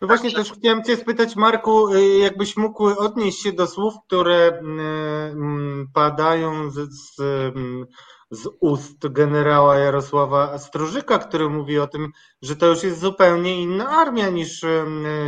No 0.00 0.08
właśnie 0.08 0.32
też 0.32 0.52
chciałem 0.52 0.84
Cię 0.84 0.96
spytać, 0.96 1.36
Marku, 1.36 1.94
y, 1.94 2.18
jakbyś 2.18 2.56
mógł 2.56 2.86
odnieść 2.86 3.42
się 3.42 3.52
do 3.52 3.66
słów, 3.66 3.94
które 4.06 4.48
y, 4.48 4.58
mm, 4.58 5.88
padają 5.94 6.70
z, 6.70 6.74
z, 6.74 7.20
mm, 7.20 7.86
z 8.30 8.48
ust 8.60 9.08
generała 9.08 9.78
Jarosława 9.78 10.58
Strożyka, 10.58 11.18
który 11.18 11.48
mówi 11.48 11.78
o 11.78 11.86
tym, 11.86 12.12
że 12.42 12.56
to 12.56 12.66
już 12.66 12.82
jest 12.82 13.00
zupełnie 13.00 13.62
inna 13.62 13.88
armia 13.88 14.28
niż 14.28 14.64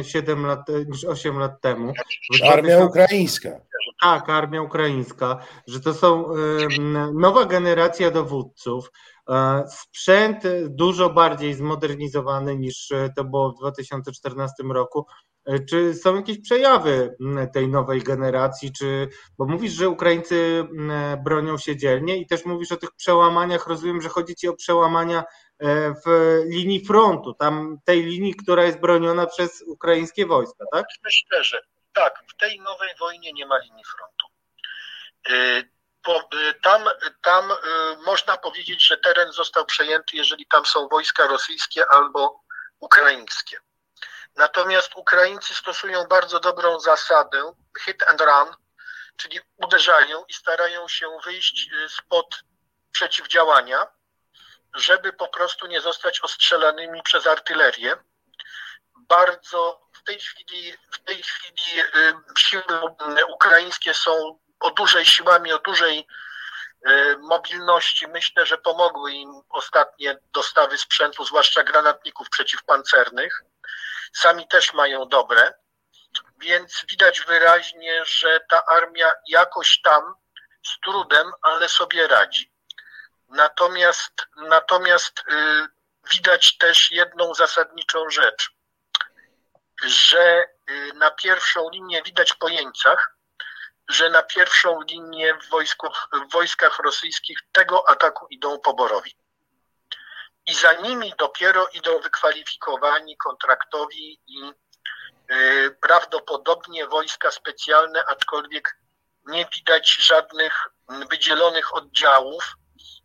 7 0.02 0.46
lat, 0.46 0.60
niż 0.88 1.04
8 1.04 1.38
lat 1.38 1.60
temu. 1.60 1.92
Armia 2.52 2.84
ukraińska. 2.84 3.50
Tak, 4.00 4.28
armia 4.28 4.62
ukraińska, 4.62 5.38
że 5.66 5.80
to 5.80 5.94
są 5.94 6.24
nowa 7.14 7.44
generacja 7.44 8.10
dowódców, 8.10 8.90
sprzęt 9.68 10.42
dużo 10.68 11.10
bardziej 11.10 11.54
zmodernizowany 11.54 12.56
niż 12.56 12.92
to 13.16 13.24
było 13.24 13.52
w 13.52 13.58
2014 13.58 14.62
roku. 14.62 15.06
E, 15.48 15.58
czy 15.64 15.94
są 15.94 16.16
jakieś 16.16 16.40
przejawy 16.40 17.16
tej 17.54 17.68
nowej 17.68 18.02
generacji? 18.02 18.72
Czy, 18.72 19.08
bo 19.38 19.46
mówisz, 19.46 19.72
że 19.72 19.88
Ukraińcy 19.88 20.64
bronią 21.24 21.58
się 21.58 21.76
dzielnie 21.76 22.16
i 22.16 22.26
też 22.26 22.44
mówisz 22.44 22.72
o 22.72 22.76
tych 22.76 22.92
przełamaniach. 22.92 23.66
Rozumiem, 23.66 24.00
że 24.00 24.08
chodzi 24.08 24.34
ci 24.34 24.48
o 24.48 24.56
przełamania 24.56 25.24
e, 25.58 25.94
w 25.94 26.40
linii 26.46 26.84
frontu, 26.84 27.34
tam 27.34 27.78
tej 27.84 28.02
linii, 28.02 28.34
która 28.34 28.64
jest 28.64 28.80
broniona 28.80 29.26
przez 29.26 29.64
ukraińskie 29.66 30.26
wojska, 30.26 30.64
tak? 30.72 30.86
Myślę, 31.04 31.44
że 31.44 31.58
tak, 31.92 32.24
w 32.28 32.36
tej 32.36 32.60
nowej 32.60 32.88
wojnie 33.00 33.32
nie 33.32 33.46
ma 33.46 33.58
linii 33.58 33.84
frontu. 33.84 34.26
Y, 36.08 36.36
y, 36.36 36.54
tam, 36.54 36.88
tam 37.22 37.50
y, 37.50 37.56
można 38.06 38.36
powiedzieć, 38.36 38.86
że 38.86 38.96
teren 38.98 39.32
został 39.32 39.66
przejęty, 39.66 40.16
jeżeli 40.16 40.46
tam 40.46 40.66
są 40.66 40.88
wojska 40.88 41.26
rosyjskie 41.26 41.84
albo 41.90 42.40
ukraińskie. 42.80 43.60
Natomiast 44.36 44.96
Ukraińcy 44.96 45.54
stosują 45.54 46.04
bardzo 46.04 46.40
dobrą 46.40 46.80
zasadę 46.80 47.52
hit 47.84 48.02
and 48.02 48.20
run, 48.20 48.56
czyli 49.16 49.40
uderzają 49.56 50.24
i 50.28 50.32
starają 50.32 50.88
się 50.88 51.18
wyjść 51.24 51.70
spod 51.88 52.42
przeciwdziałania, 52.92 53.86
żeby 54.74 55.12
po 55.12 55.28
prostu 55.28 55.66
nie 55.66 55.80
zostać 55.80 56.20
ostrzelanymi 56.20 57.02
przez 57.02 57.26
artylerię. 57.26 57.96
Bardzo 58.96 59.88
w 59.92 60.02
tej 60.02 60.20
chwili, 60.20 60.72
w 60.92 60.98
tej 60.98 61.22
chwili 61.22 61.82
siły 62.38 62.62
ukraińskie 63.28 63.94
są 63.94 64.38
o 64.60 64.70
dużej 64.70 65.06
siłami, 65.06 65.52
o 65.52 65.58
dużej 65.58 66.06
mobilności. 67.18 68.08
Myślę, 68.08 68.46
że 68.46 68.58
pomogły 68.58 69.12
im 69.12 69.42
ostatnie 69.48 70.18
dostawy 70.32 70.78
sprzętu, 70.78 71.24
zwłaszcza 71.24 71.62
granatników 71.62 72.30
przeciwpancernych 72.30 73.42
sami 74.12 74.48
też 74.48 74.74
mają 74.74 75.08
dobre, 75.08 75.54
więc 76.38 76.84
widać 76.88 77.20
wyraźnie, 77.20 78.04
że 78.04 78.40
ta 78.50 78.64
armia 78.66 79.12
jakoś 79.28 79.80
tam 79.80 80.14
z 80.66 80.80
trudem, 80.80 81.32
ale 81.42 81.68
sobie 81.68 82.06
radzi. 82.06 82.52
Natomiast, 83.28 84.26
natomiast 84.36 85.18
y, 85.18 85.66
widać 86.12 86.58
też 86.58 86.90
jedną 86.90 87.34
zasadniczą 87.34 88.10
rzecz, 88.10 88.50
że 89.84 90.44
y, 90.70 90.92
na 90.94 91.10
pierwszą 91.10 91.70
linię 91.70 92.02
widać 92.02 92.32
po 92.32 92.48
jeńcach, 92.48 93.17
że 93.88 94.10
na 94.10 94.22
pierwszą 94.22 94.80
linię 94.82 95.34
w, 95.34 95.48
wojsku, 95.48 95.88
w 96.12 96.32
wojskach 96.32 96.78
rosyjskich 96.78 97.38
tego 97.52 97.88
ataku 97.88 98.26
idą 98.30 98.58
poborowi. 98.58 99.16
I 100.46 100.54
za 100.54 100.72
nimi 100.72 101.14
dopiero 101.18 101.66
idą 101.66 102.00
wykwalifikowani 102.00 103.16
kontraktowi 103.16 104.20
i 104.26 104.52
y, 105.32 105.76
prawdopodobnie 105.80 106.86
wojska 106.86 107.30
specjalne, 107.30 108.04
aczkolwiek 108.04 108.78
nie 109.26 109.46
widać 109.56 109.94
żadnych 109.94 110.68
wydzielonych 111.10 111.74
oddziałów, 111.74 112.56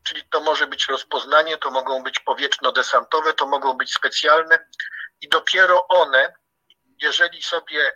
czyli 0.04 0.24
to 0.30 0.41
może 0.41 0.67
być 0.67 0.88
rozpoznanie, 0.88 1.58
to 1.58 1.72
mogą 1.72 2.04
być 2.04 2.19
powietrzno-desantowe, 2.19 3.34
to 3.34 3.48
mogą 3.48 3.74
być 3.74 3.93
specjalne. 3.93 4.67
I 5.22 5.30
dopiero 5.30 5.88
one, 5.88 6.34
jeżeli 7.02 7.41
sobie, 7.41 7.91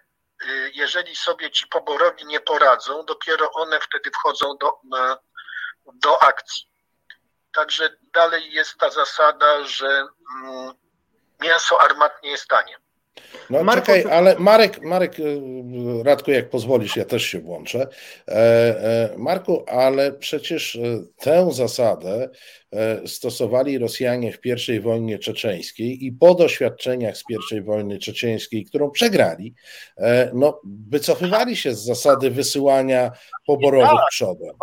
jeżeli 0.73 1.15
sobie 1.15 1.51
ci 1.51 1.67
poborowi 1.67 2.25
nie 2.25 2.39
poradzą, 2.39 3.05
dopiero 3.05 3.51
one 3.51 3.79
wtedy 3.79 4.11
wchodzą 4.11 4.57
do, 4.57 4.79
do 5.93 6.23
akcji. 6.23 6.67
Także 7.53 7.97
dalej 8.13 8.51
jest 8.51 8.77
ta 8.77 8.89
zasada, 8.89 9.63
że 9.63 9.87
mm, 9.87 10.73
mięso 11.39 11.81
armatnie 11.81 12.29
jest 12.29 12.47
tanie. 12.47 12.77
No 13.49 13.63
Marku, 13.63 13.85
czekaj, 13.85 14.11
ale 14.11 14.35
Marek, 14.39 14.81
Marek, 14.81 15.19
y, 15.19 15.41
Radku, 16.03 16.31
jak 16.31 16.49
pozwolisz, 16.49 16.95
ja 16.95 17.05
też 17.05 17.23
się 17.23 17.39
włączę. 17.39 17.87
E, 18.27 18.33
e, 18.33 19.17
Marku, 19.17 19.65
ale 19.67 20.11
przecież 20.11 20.75
e, 20.75 20.79
tę 21.17 21.47
zasadę 21.51 22.29
stosowali 23.05 23.77
Rosjanie 23.77 24.33
w 24.33 24.39
I 24.69 24.79
wojnie 24.79 25.19
czeczeńskiej 25.19 26.05
i 26.05 26.11
po 26.11 26.35
doświadczeniach 26.35 27.17
z 27.17 27.23
I 27.51 27.61
wojny 27.61 27.99
czeczeńskiej, 27.99 28.65
którą 28.65 28.91
przegrali, 28.91 29.53
no, 30.33 30.61
wycofywali 30.89 31.55
się 31.55 31.75
z 31.75 31.85
zasady 31.85 32.31
wysyłania 32.31 33.11
poborowych 33.45 33.89
tak, 33.89 34.09
przodem. 34.09 34.55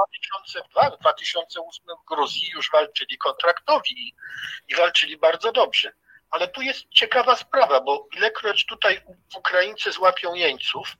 W 0.97 1.01
2008 1.01 1.85
w 2.05 2.14
Gruzji 2.14 2.49
już 2.55 2.71
walczyli 2.73 3.19
kontraktowi 3.19 4.14
i 4.69 4.75
walczyli 4.75 5.17
bardzo 5.17 5.53
dobrze. 5.53 5.93
Ale 6.35 6.49
tu 6.49 6.62
jest 6.62 6.85
ciekawa 6.90 7.37
sprawa, 7.37 7.81
bo 7.81 8.09
ilekroć 8.16 8.66
tutaj 8.66 9.01
Ukraińcy 9.37 9.92
złapią 9.92 10.35
jeńców, 10.35 10.97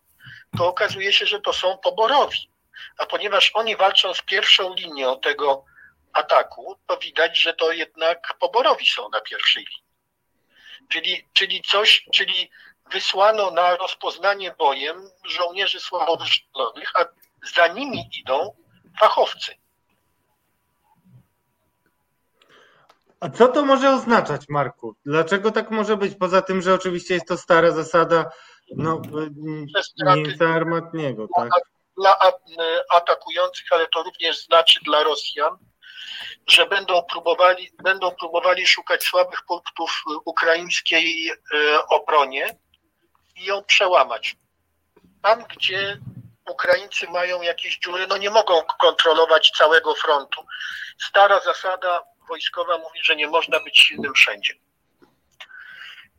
to 0.59 0.69
okazuje 0.69 1.13
się, 1.13 1.27
że 1.27 1.41
to 1.41 1.53
są 1.53 1.79
poborowi. 1.79 2.51
A 2.99 3.07
ponieważ 3.07 3.51
oni 3.55 3.77
walczą 3.77 4.15
z 4.15 4.23
pierwszą 4.23 4.75
linią 4.75 5.21
tego 5.21 5.65
ataku, 6.13 6.77
to 6.87 6.97
widać, 6.97 7.39
że 7.39 7.55
to 7.55 7.73
jednak 7.73 8.35
poborowi 8.41 8.87
są 8.87 9.09
na 9.09 9.21
pierwszej 9.21 9.65
linii. 9.65 9.85
Czyli, 10.89 11.29
czyli 11.33 11.63
coś, 11.63 12.07
czyli 12.13 12.51
wysłano 12.93 13.51
na 13.51 13.77
rozpoznanie 13.77 14.55
bojem 14.59 15.11
żołnierzy 15.25 15.81
słabo 15.81 16.17
wyszkolonych, 16.17 16.93
a 16.95 17.05
za 17.55 17.67
nimi 17.67 18.11
idą 18.21 18.57
fachowcy. 19.01 19.55
A 23.25 23.29
co 23.29 23.49
to 23.49 23.65
może 23.65 23.91
oznaczać, 23.91 24.49
Marku? 24.49 24.97
Dlaczego 25.07 25.51
tak 25.51 25.71
może 25.71 25.97
być? 25.97 26.15
Poza 26.15 26.43
tym, 26.43 26.63
że 26.63 26.75
oczywiście 26.75 27.15
jest 27.15 27.29
to 27.29 27.37
stara 27.37 27.71
zasada 27.71 28.31
no, 28.77 29.03
mięsa 30.07 30.49
armatniego, 30.49 31.27
tak? 31.37 31.49
Dla 31.97 32.19
atakujących, 32.91 33.67
ale 33.71 33.87
to 33.87 34.03
również 34.03 34.45
znaczy 34.45 34.81
dla 34.85 35.03
Rosjan, 35.03 35.57
że 36.47 36.67
będą 36.67 37.03
próbowali, 37.03 37.71
będą 37.83 38.11
próbowali 38.11 38.67
szukać 38.67 39.05
słabych 39.05 39.43
punktów 39.49 40.03
ukraińskiej 40.25 41.31
e, 41.31 41.35
obronie 41.89 42.57
i 43.37 43.45
ją 43.45 43.63
przełamać. 43.63 44.37
Tam, 45.23 45.45
gdzie 45.57 45.99
Ukraińcy 46.51 47.07
mają 47.07 47.43
jakieś 47.43 47.79
dziury, 47.79 48.07
no 48.07 48.17
nie 48.17 48.31
mogą 48.31 48.63
kontrolować 48.81 49.53
całego 49.59 49.95
frontu. 49.95 50.41
Stara 50.99 51.41
zasada 51.41 52.14
wojskowa 52.29 52.79
mówi, 52.79 53.01
że 53.03 53.17
nie 53.17 53.27
można 53.29 53.61
być 53.61 53.79
silnym 53.79 54.15
wszędzie. 54.15 54.55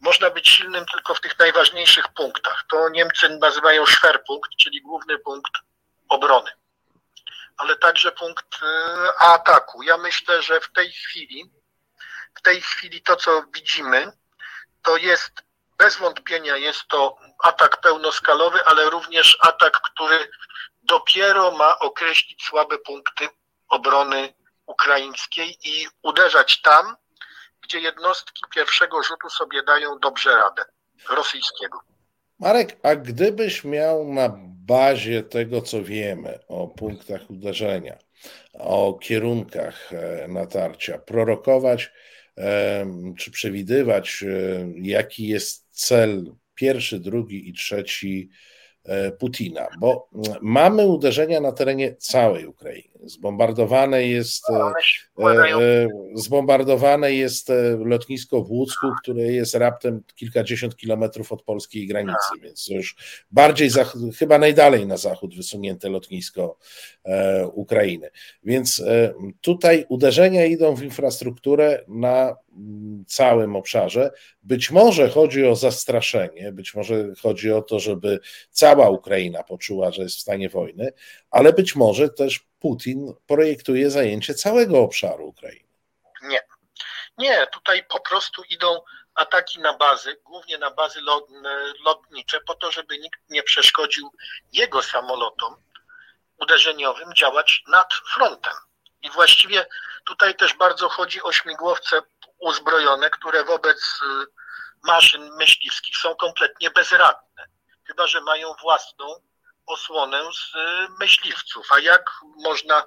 Można 0.01 0.30
być 0.30 0.49
silnym 0.49 0.86
tylko 0.86 1.16
w 1.16 1.22
tych 1.22 1.39
najważniejszych 1.39 2.08
punktach. 2.08 2.66
To 2.72 2.89
Niemcy 2.89 3.30
nazywają 3.30 3.86
Schwerpunkt, 3.86 4.49
czyli 4.60 4.82
główny 4.82 5.20
punkt 5.20 5.51
obrony, 6.10 6.51
ale 7.58 7.76
także 7.76 8.12
punkt 8.12 8.56
y, 8.56 8.66
ataku. 9.20 9.84
Ja 9.84 9.97
myślę, 9.97 10.41
że 10.41 10.62
w 10.62 10.72
tej 10.72 10.91
chwili, 10.91 11.51
w 12.36 12.41
tej 12.41 12.62
chwili 12.62 13.01
to, 13.01 13.16
co 13.16 13.43
widzimy, 13.53 14.12
to 14.82 14.97
jest 14.97 15.45
bez 15.78 15.97
wątpienia 15.97 16.58
jest 16.58 16.88
to 16.88 17.18
atak 17.43 17.82
pełnoskalowy, 17.82 18.66
ale 18.66 18.89
również 18.89 19.38
atak, 19.41 19.82
który 19.82 20.30
dopiero 20.84 21.51
ma 21.51 21.80
określić 21.80 22.45
słabe 22.45 22.78
punkty 22.78 23.30
obrony 23.70 24.34
ukraińskiej 24.68 25.57
i 25.63 25.88
uderzać 26.03 26.61
tam, 26.61 26.95
gdzie 27.63 27.80
jednostki 27.80 28.41
pierwszego 28.55 29.03
rzutu 29.03 29.30
sobie 29.30 29.63
dają 29.63 29.99
dobrze 29.99 30.36
radę 30.36 30.66
rosyjskiego. 31.09 31.80
Marek, 32.39 32.78
a 32.84 32.95
gdybyś 32.95 33.63
miał 33.63 34.13
na 34.13 34.30
bazie 34.66 35.24
tego, 35.24 35.61
co 35.61 35.84
wiemy 35.84 36.39
o 36.47 36.68
punktach 36.68 37.30
uderzenia, 37.30 37.97
o 38.53 38.93
kierunkach 38.93 39.93
e, 39.93 40.28
natarcia, 40.28 40.99
prorokować 40.99 41.91
czy 43.18 43.32
przewidywać, 43.32 44.24
e, 44.24 44.28
jaki 44.76 45.28
jest 45.28 45.68
cel 45.72 46.36
pierwszy, 46.55 46.99
drugi 46.99 47.49
i 47.49 47.53
trzeci 47.53 48.30
E, 48.30 48.55
Putina, 49.19 49.67
bo 49.79 50.07
mm, 50.15 50.38
mamy 50.41 50.86
uderzenia 50.86 51.41
na 51.41 51.51
terenie 51.51 51.95
całej 51.95 52.45
Ukrainy. 52.45 52.99
Zbombardowane 53.03 54.07
jest, 54.07 54.49
e, 54.49 54.73
e, 55.25 55.88
zbombardowane 56.15 57.13
jest 57.13 57.51
lotnisko 57.77 58.41
w 58.41 58.51
Łucku, 58.51 58.88
które 59.03 59.23
jest 59.23 59.55
raptem 59.55 60.03
kilkadziesiąt 60.15 60.75
kilometrów 60.75 61.31
od 61.31 61.43
polskiej 61.43 61.88
granicy, 61.88 62.39
więc 62.41 62.67
już 62.67 62.95
bardziej, 63.31 63.69
chyba 64.17 64.38
najdalej 64.38 64.88
na 64.88 64.97
zachód 64.97 65.36
wysunięte 65.36 65.89
lotnisko 65.89 66.57
Ukrainy. 67.53 68.09
Więc 68.43 68.83
tutaj 69.41 69.86
uderzenia 69.89 70.45
idą 70.45 70.75
w 70.75 70.83
infrastrukturę 70.83 71.83
na 71.88 72.36
całym 73.08 73.56
obszarze. 73.56 74.12
Być 74.43 74.72
może 74.72 75.10
chodzi 75.10 75.47
o 75.47 75.56
zastraszenie, 75.56 76.51
być 76.51 76.74
może 76.74 76.95
chodzi 77.22 77.51
o 77.51 77.62
to, 77.62 77.80
żeby 77.80 78.20
cała 78.49 78.89
Ukraina 78.89 79.43
poczuła, 79.43 79.91
że 79.91 80.01
jest 80.01 80.18
w 80.18 80.22
stanie 80.22 80.49
wojny, 80.49 80.93
ale 81.32 81.53
być 81.53 81.76
może 81.76 82.10
też 82.10 82.39
Putin 82.60 83.14
projektuje 83.28 83.91
zajęcie 83.91 84.34
całego 84.34 84.80
obszaru 84.80 85.28
Ukrainy. 85.28 85.70
Nie. 86.22 86.39
Nie, 87.18 87.47
tutaj 87.53 87.84
po 87.89 87.99
prostu 87.99 88.43
idą 88.49 88.80
ataki 89.16 89.60
na 89.60 89.78
bazy, 89.78 90.22
głównie 90.24 90.58
na 90.58 90.72
bazy 90.72 90.99
lotnicze, 91.86 92.39
po 92.47 92.56
to, 92.56 92.72
żeby 92.72 92.99
nikt 92.99 93.20
nie 93.30 93.43
przeszkodził 93.43 94.12
jego 94.53 94.84
samolotom 94.84 95.56
uderzeniowym 96.38 97.14
działać 97.14 97.64
nad 97.68 97.93
frontem. 98.14 98.53
I 99.01 99.10
właściwie 99.10 99.66
tutaj 100.06 100.36
też 100.36 100.53
bardzo 100.53 100.89
chodzi 100.89 101.22
o 101.22 101.32
śmigłowce 101.32 102.01
uzbrojone, 102.39 103.09
które 103.09 103.43
wobec 103.43 103.81
y, 103.81 104.25
maszyn 104.83 105.29
myśliwskich 105.36 105.97
są 105.97 106.15
kompletnie 106.15 106.71
bezradne, 106.71 107.45
chyba 107.88 108.07
że 108.07 108.21
mają 108.21 108.53
własną 108.61 109.21
osłonę 109.65 110.23
z 110.33 110.55
y, 110.55 110.91
myśliwców. 110.99 111.67
A 111.71 111.79
jak 111.79 112.11
można 112.43 112.83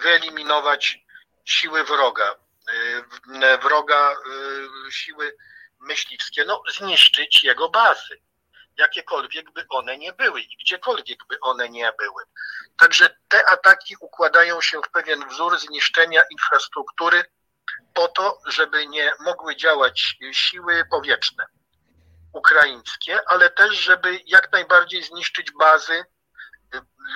wyeliminować 0.00 0.98
siły 1.44 1.84
wroga, 1.84 2.34
y, 2.72 3.58
wroga 3.62 4.16
siły 4.90 5.36
myśliwskie? 5.80 6.44
No, 6.44 6.62
zniszczyć 6.68 7.44
jego 7.44 7.68
bazy, 7.68 8.20
jakiekolwiek 8.78 9.50
by 9.52 9.66
one 9.68 9.98
nie 9.98 10.12
były 10.12 10.40
i 10.40 10.56
gdziekolwiek 10.56 11.18
by 11.28 11.40
one 11.40 11.68
nie 11.68 11.92
były. 11.98 12.22
Także 12.76 13.16
te 13.28 13.48
ataki 13.48 13.96
układają 14.00 14.60
się 14.60 14.80
w 14.82 14.90
pewien 14.90 15.28
wzór 15.28 15.58
zniszczenia 15.58 16.22
infrastruktury 16.30 17.24
po 17.94 18.08
to, 18.08 18.40
żeby 18.46 18.86
nie 18.86 19.12
mogły 19.20 19.56
działać 19.56 20.16
siły 20.32 20.84
powietrzne 20.90 21.46
ukraińskie, 22.32 23.20
ale 23.26 23.50
też, 23.50 23.76
żeby 23.76 24.20
jak 24.26 24.52
najbardziej 24.52 25.02
zniszczyć 25.02 25.52
bazy, 25.58 26.04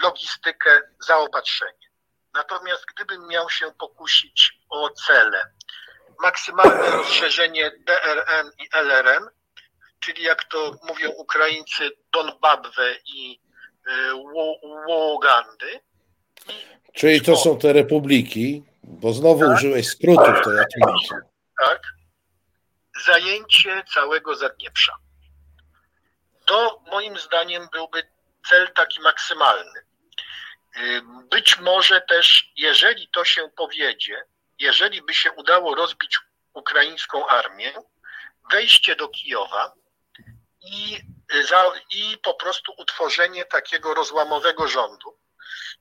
logistykę, 0.02 0.80
zaopatrzenie. 1.06 1.88
Natomiast 2.34 2.84
gdybym 2.94 3.26
miał 3.26 3.50
się 3.50 3.72
pokusić 3.78 4.58
o 4.70 4.90
cele, 4.90 5.52
maksymalne 6.22 6.90
rozszerzenie 6.90 7.70
DRN 7.70 8.50
i 8.58 8.68
LRN, 8.72 9.28
czyli 10.00 10.22
jak 10.22 10.44
to 10.44 10.76
mówią 10.88 11.10
Ukraińcy, 11.10 11.90
Donbabwe 12.12 12.94
i 13.06 13.40
y, 13.88 14.14
Łogandy. 14.88 15.80
Czyli 16.92 17.20
to 17.20 17.36
są 17.36 17.58
te 17.58 17.72
republiki, 17.72 18.64
bo 18.82 19.12
znowu 19.12 19.40
tak, 19.40 19.56
użyłeś 19.56 19.88
skrótów, 19.88 20.44
to 20.44 20.52
ja 20.52 20.64
tłumaczę. 20.74 21.14
Tak. 21.66 21.82
Zajęcie 23.04 23.82
całego 23.94 24.36
Zadnieprza. 24.36 24.96
To 26.44 26.82
moim 26.90 27.18
zdaniem 27.18 27.68
byłby 27.72 28.02
cel 28.48 28.72
taki 28.72 29.00
maksymalny. 29.00 29.80
Y, 30.76 31.02
być 31.30 31.58
może 31.58 32.00
też, 32.00 32.52
jeżeli 32.56 33.08
to 33.08 33.24
się 33.24 33.48
powiedzie, 33.56 34.24
jeżeli 34.58 35.02
by 35.02 35.14
się 35.14 35.32
udało 35.32 35.74
rozbić 35.74 36.18
ukraińską 36.52 37.26
armię, 37.26 37.72
wejście 38.50 38.96
do 38.96 39.08
Kijowa 39.08 39.72
i, 40.62 40.98
za, 41.48 41.72
i 41.90 42.18
po 42.22 42.34
prostu 42.34 42.72
utworzenie 42.78 43.44
takiego 43.44 43.94
rozłamowego 43.94 44.68
rządu, 44.68 45.18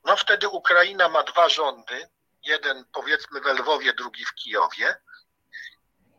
no 0.03 0.17
wtedy 0.17 0.49
Ukraina 0.49 1.09
ma 1.09 1.23
dwa 1.23 1.49
rządy, 1.49 2.07
jeden 2.43 2.85
powiedzmy 2.93 3.41
w 3.41 3.45
Lwowie, 3.45 3.93
drugi 3.93 4.25
w 4.25 4.33
Kijowie 4.33 4.95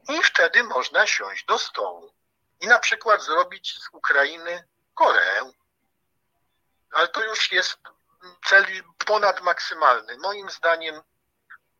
i 0.08 0.22
wtedy 0.22 0.62
można 0.62 1.06
siąść 1.06 1.44
do 1.44 1.58
stołu 1.58 2.12
i 2.60 2.66
na 2.66 2.78
przykład 2.78 3.22
zrobić 3.22 3.78
z 3.82 3.88
Ukrainy 3.92 4.64
Koreę. 4.94 5.52
Ale 6.92 7.08
to 7.08 7.24
już 7.24 7.52
jest 7.52 7.78
cel 8.44 8.66
ponadmaksymalny. 9.06 10.18
Moim 10.18 10.50
zdaniem, 10.50 11.02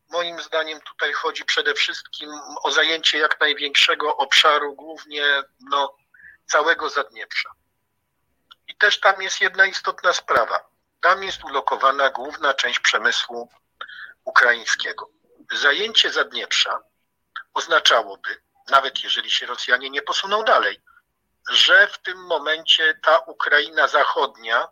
moim 0.09 0.43
zdaniem 0.43 0.81
tutaj 0.81 1.13
chodzi 1.13 1.45
przede 1.45 1.75
wszystkim 1.75 2.31
o 2.63 2.71
zajęcie 2.71 3.19
jak 3.19 3.41
największego 3.41 4.17
obszaru, 4.17 4.75
głównie 4.75 5.43
no, 5.61 5.97
całego 6.47 6.91
Zadnieprza. 6.91 7.51
I 8.69 8.77
też 8.77 9.01
tam 9.01 9.23
jest 9.23 9.41
jedna 9.41 9.67
istotna 9.67 10.13
sprawa. 10.13 10.69
Tam 11.01 11.23
jest 11.23 11.45
ulokowana 11.45 12.11
główna 12.11 12.55
część 12.55 12.79
przemysłu 12.81 13.49
ukraińskiego. 14.25 15.09
Zajęcie 15.53 16.13
Zadnieprza 16.13 16.81
oznaczałoby, 17.55 18.43
nawet 18.71 19.05
jeżeli 19.05 19.31
się 19.31 19.47
Rosjanie 19.47 19.91
nie 19.91 20.03
posuną 20.03 20.43
dalej, 20.45 20.83
że 21.51 21.87
w 21.87 21.99
tym 21.99 22.19
momencie 22.19 22.99
ta 23.03 23.19
Ukraina 23.19 23.89
zachodnia 23.89 24.69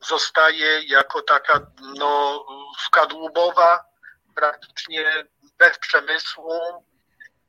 zostaje 0.00 0.82
jako 0.82 1.22
taka 1.22 1.60
no, 1.80 2.44
skadłubowa, 2.86 3.84
praktycznie 4.34 5.24
bez 5.58 5.78
przemysłu, 5.78 6.84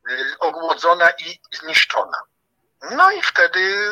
y, 0.10 0.40
ogłodzona 0.40 1.10
i 1.10 1.40
zniszczona. 1.54 2.18
No 2.92 3.12
i 3.12 3.22
wtedy 3.22 3.90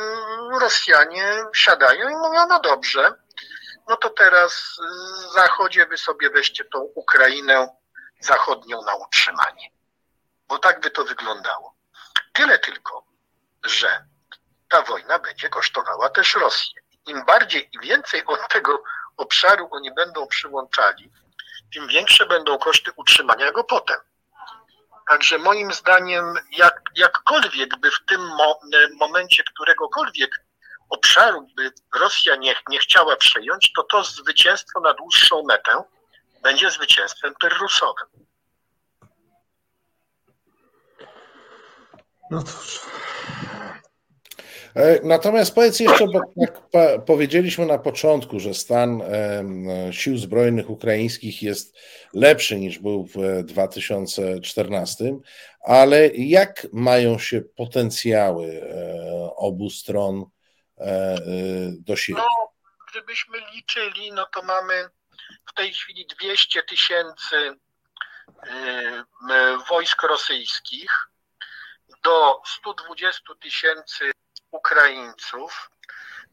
Rosjanie 0.59 1.43
siadają 1.55 2.09
i 2.09 2.15
mówią, 2.15 2.47
no 2.49 2.59
dobrze, 2.59 3.22
no 3.87 3.97
to 3.97 4.09
teraz 4.09 4.79
w 5.29 5.33
Zachodzie 5.33 5.85
wy 5.85 5.97
sobie 5.97 6.29
weźcie 6.29 6.65
tą 6.65 6.79
Ukrainę 6.79 7.67
zachodnią 8.19 8.81
na 8.81 8.95
utrzymanie. 8.95 9.69
Bo 10.47 10.59
tak 10.59 10.81
by 10.81 10.91
to 10.91 11.03
wyglądało. 11.03 11.75
Tyle 12.33 12.59
tylko, 12.59 13.05
że 13.63 14.05
ta 14.69 14.81
wojna 14.81 15.19
będzie 15.19 15.49
kosztowała 15.49 16.09
też 16.09 16.35
Rosję. 16.35 16.81
Im 17.05 17.25
bardziej 17.25 17.69
i 17.73 17.79
więcej 17.79 18.25
od 18.25 18.49
tego 18.49 18.83
obszaru 19.17 19.67
oni 19.71 19.93
będą 19.93 20.27
przyłączali, 20.27 21.11
tym 21.73 21.87
większe 21.87 22.25
będą 22.25 22.57
koszty 22.57 22.91
utrzymania 22.95 23.51
go 23.51 23.63
potem. 23.63 23.97
Także 25.09 25.37
moim 25.37 25.73
zdaniem, 25.73 26.33
jak, 26.51 26.81
jakkolwiek 26.95 27.79
by 27.79 27.91
w 27.91 28.05
tym 28.07 28.21
mo 28.21 28.59
momencie 28.99 29.43
któregokolwiek 29.43 30.31
obszaru 30.89 31.47
by 31.57 31.71
Rosja 31.99 32.35
nie, 32.35 32.55
nie 32.69 32.79
chciała 32.79 33.15
przejąć, 33.15 33.71
to 33.75 33.83
to 33.83 34.03
zwycięstwo 34.03 34.79
na 34.79 34.93
dłuższą 34.93 35.43
metę 35.43 35.83
będzie 36.43 36.71
zwycięstwem 36.71 37.33
pyrrusowym. 37.39 38.07
No 42.31 42.43
cóż. 42.43 42.79
E, 44.75 44.99
natomiast 45.03 45.55
powiedz 45.55 45.79
jeszcze, 45.79 46.07
bo 46.07 46.21
jak 46.35 46.61
powiedzieliśmy 47.05 47.65
na 47.65 47.77
początku, 47.77 48.39
że 48.39 48.53
stan 48.53 49.01
sił 49.91 50.17
zbrojnych 50.17 50.69
ukraińskich 50.69 51.43
jest 51.43 51.77
lepszy 52.13 52.59
niż 52.59 52.79
był 52.79 53.05
w 53.05 53.43
2014, 53.43 55.17
ale 55.61 56.07
jak 56.07 56.67
mają 56.73 57.19
się 57.19 57.41
potencjały 57.41 58.47
e, 58.47 59.35
obu 59.35 59.69
stron 59.69 60.19
e, 60.19 60.32
do 61.79 61.95
siebie? 61.95 62.21
No, 62.21 62.53
gdybyśmy 62.91 63.37
liczyli, 63.51 64.11
no 64.11 64.25
to 64.25 64.41
mamy 64.41 64.89
w 65.49 65.53
tej 65.53 65.73
chwili 65.73 66.07
200 66.19 66.63
tysięcy 66.63 67.55
wojsk 69.69 70.03
rosyjskich 70.03 70.91
do 72.03 72.41
120 72.45 73.35
tysięcy 73.41 74.11
Ukraińców, 74.51 75.69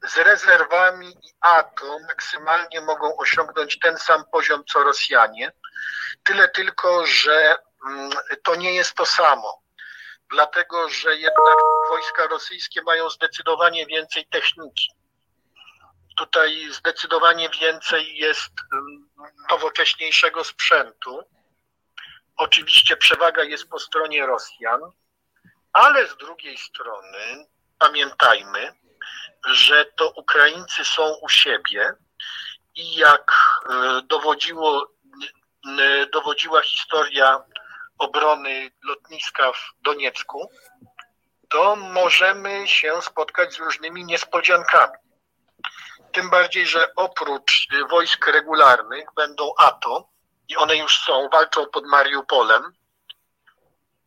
z 0.08 0.16
rezerwami 0.16 1.08
i 1.08 1.32
ATO 1.40 1.98
maksymalnie 2.08 2.80
mogą 2.80 3.16
osiągnąć 3.16 3.78
ten 3.78 3.98
sam 3.98 4.24
poziom 4.32 4.64
co 4.64 4.84
Rosjanie. 4.84 5.52
Tyle 6.24 6.48
tylko, 6.48 7.06
że 7.06 7.56
mm, 7.86 8.10
to 8.42 8.54
nie 8.54 8.74
jest 8.74 8.94
to 8.94 9.06
samo. 9.06 9.62
Dlatego, 10.30 10.88
że 10.88 11.16
jednak 11.16 11.56
wojska 11.88 12.26
rosyjskie 12.26 12.82
mają 12.82 13.10
zdecydowanie 13.10 13.86
więcej 13.86 14.26
techniki. 14.26 14.90
Tutaj 16.16 16.68
zdecydowanie 16.70 17.48
więcej 17.60 18.16
jest 18.16 18.52
mm, 18.72 19.10
nowocześniejszego 19.50 20.44
sprzętu. 20.44 21.22
Oczywiście 22.36 22.96
przewaga 22.96 23.44
jest 23.44 23.68
po 23.68 23.78
stronie 23.78 24.26
Rosjan, 24.26 24.80
ale 25.72 26.06
z 26.06 26.16
drugiej 26.16 26.58
strony 26.58 27.46
pamiętajmy, 27.78 28.72
że 29.46 29.84
to 29.84 30.10
Ukraińcy 30.10 30.84
są 30.84 31.14
u 31.22 31.28
siebie 31.28 31.92
i 32.74 32.94
jak 32.94 33.32
e, 33.70 34.02
dowodziło, 34.02 34.90
dowodziła 36.12 36.62
historia 36.62 37.44
obrony 38.00 38.70
lotniska 38.84 39.52
w 39.52 39.72
Doniecku, 39.82 40.50
to 41.50 41.76
możemy 41.76 42.68
się 42.68 43.02
spotkać 43.02 43.54
z 43.54 43.58
różnymi 43.58 44.04
niespodziankami. 44.04 44.98
Tym 46.12 46.30
bardziej, 46.30 46.66
że 46.66 46.94
oprócz 46.96 47.68
wojsk 47.90 48.26
regularnych 48.26 49.08
będą 49.16 49.52
ATO 49.58 50.08
i 50.48 50.56
one 50.56 50.76
już 50.76 50.98
są, 50.98 51.28
walczą 51.32 51.66
pod 51.66 51.86
Mariupolem 51.86 52.72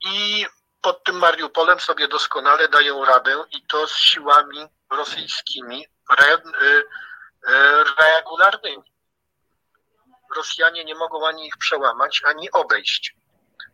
i 0.01 0.45
pod 0.81 1.03
tym 1.03 1.15
Mariupolem 1.15 1.79
sobie 1.79 2.07
doskonale 2.07 2.67
dają 2.67 3.05
radę 3.05 3.43
i 3.51 3.65
to 3.65 3.87
z 3.87 3.97
siłami 3.97 4.65
rosyjskimi 4.91 5.85
re, 6.19 6.33
y, 6.33 6.83
y, 7.47 7.83
regularnymi. 7.99 8.93
Rosjanie 10.35 10.85
nie 10.85 10.95
mogą 10.95 11.27
ani 11.27 11.47
ich 11.47 11.57
przełamać, 11.57 12.21
ani 12.25 12.51
obejść. 12.51 13.15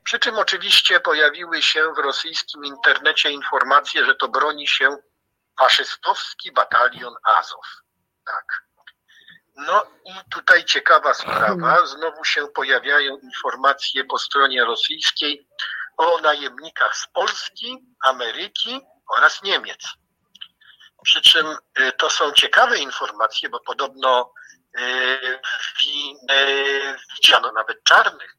Przy 0.10 0.20
czym 0.20 0.36
oczywiście 0.36 0.99
pojawiły 0.99 1.62
się 1.62 1.93
w 1.93 1.97
rosyjskim 1.97 2.66
internecie 2.66 3.32
informacje, 3.32 4.05
że 4.05 4.16
to 4.16 4.28
broni 4.28 4.68
się 4.68 4.97
faszystowski 5.60 6.51
batalion 6.51 7.16
Azow. 7.24 7.66
Tak. 8.26 8.64
No 9.55 9.86
i 10.05 10.14
tutaj 10.32 10.66
ciekawa 10.66 11.14
sprawa. 11.14 11.86
Znowu 11.86 12.24
się 12.26 12.47
pojawiają 12.47 13.18
informacje 13.18 14.05
po 14.05 14.20
stronie 14.20 14.66
rosyjskiej 14.66 15.47
o 15.97 16.22
najemnikach 16.22 16.97
z 16.97 17.07
Polski, 17.07 17.78
Ameryki 18.03 18.82
oraz 19.18 19.43
Niemiec. 19.43 19.88
Przy 21.03 21.22
czym 21.22 21.47
y, 21.80 21.91
to 21.91 22.10
są 22.10 22.32
ciekawe 22.32 22.78
informacje, 22.78 23.49
bo 23.49 23.60
podobno 23.60 24.34
y, 24.80 24.84
y, 26.32 26.95
widziano 27.16 27.51
nawet 27.51 27.84
czarnych. 27.84 28.38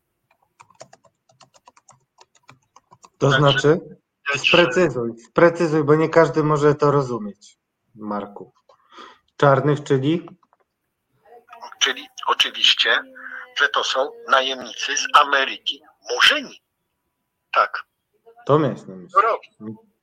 To 3.20 3.30
znaczy? 3.30 3.80
Sprecyzuj, 4.36 5.10
sprecyzuj, 5.28 5.84
bo 5.84 5.94
nie 5.94 6.08
każdy 6.08 6.42
może 6.42 6.74
to 6.74 6.90
rozumieć, 6.90 7.58
Marku. 7.94 8.52
Czarnych, 9.36 9.82
czyli? 9.82 10.28
Czyli 11.78 12.08
oczywiście, 12.26 13.02
że 13.58 13.68
to 13.68 13.84
są 13.84 14.10
najemnicy 14.28 14.96
z 14.96 15.06
Ameryki 15.20 15.82
Murzyni. 16.10 16.62
Tak. 17.52 17.84
To 18.46 18.58
miałeś 18.58 18.82
na 18.82 18.96
myśli. 18.96 19.20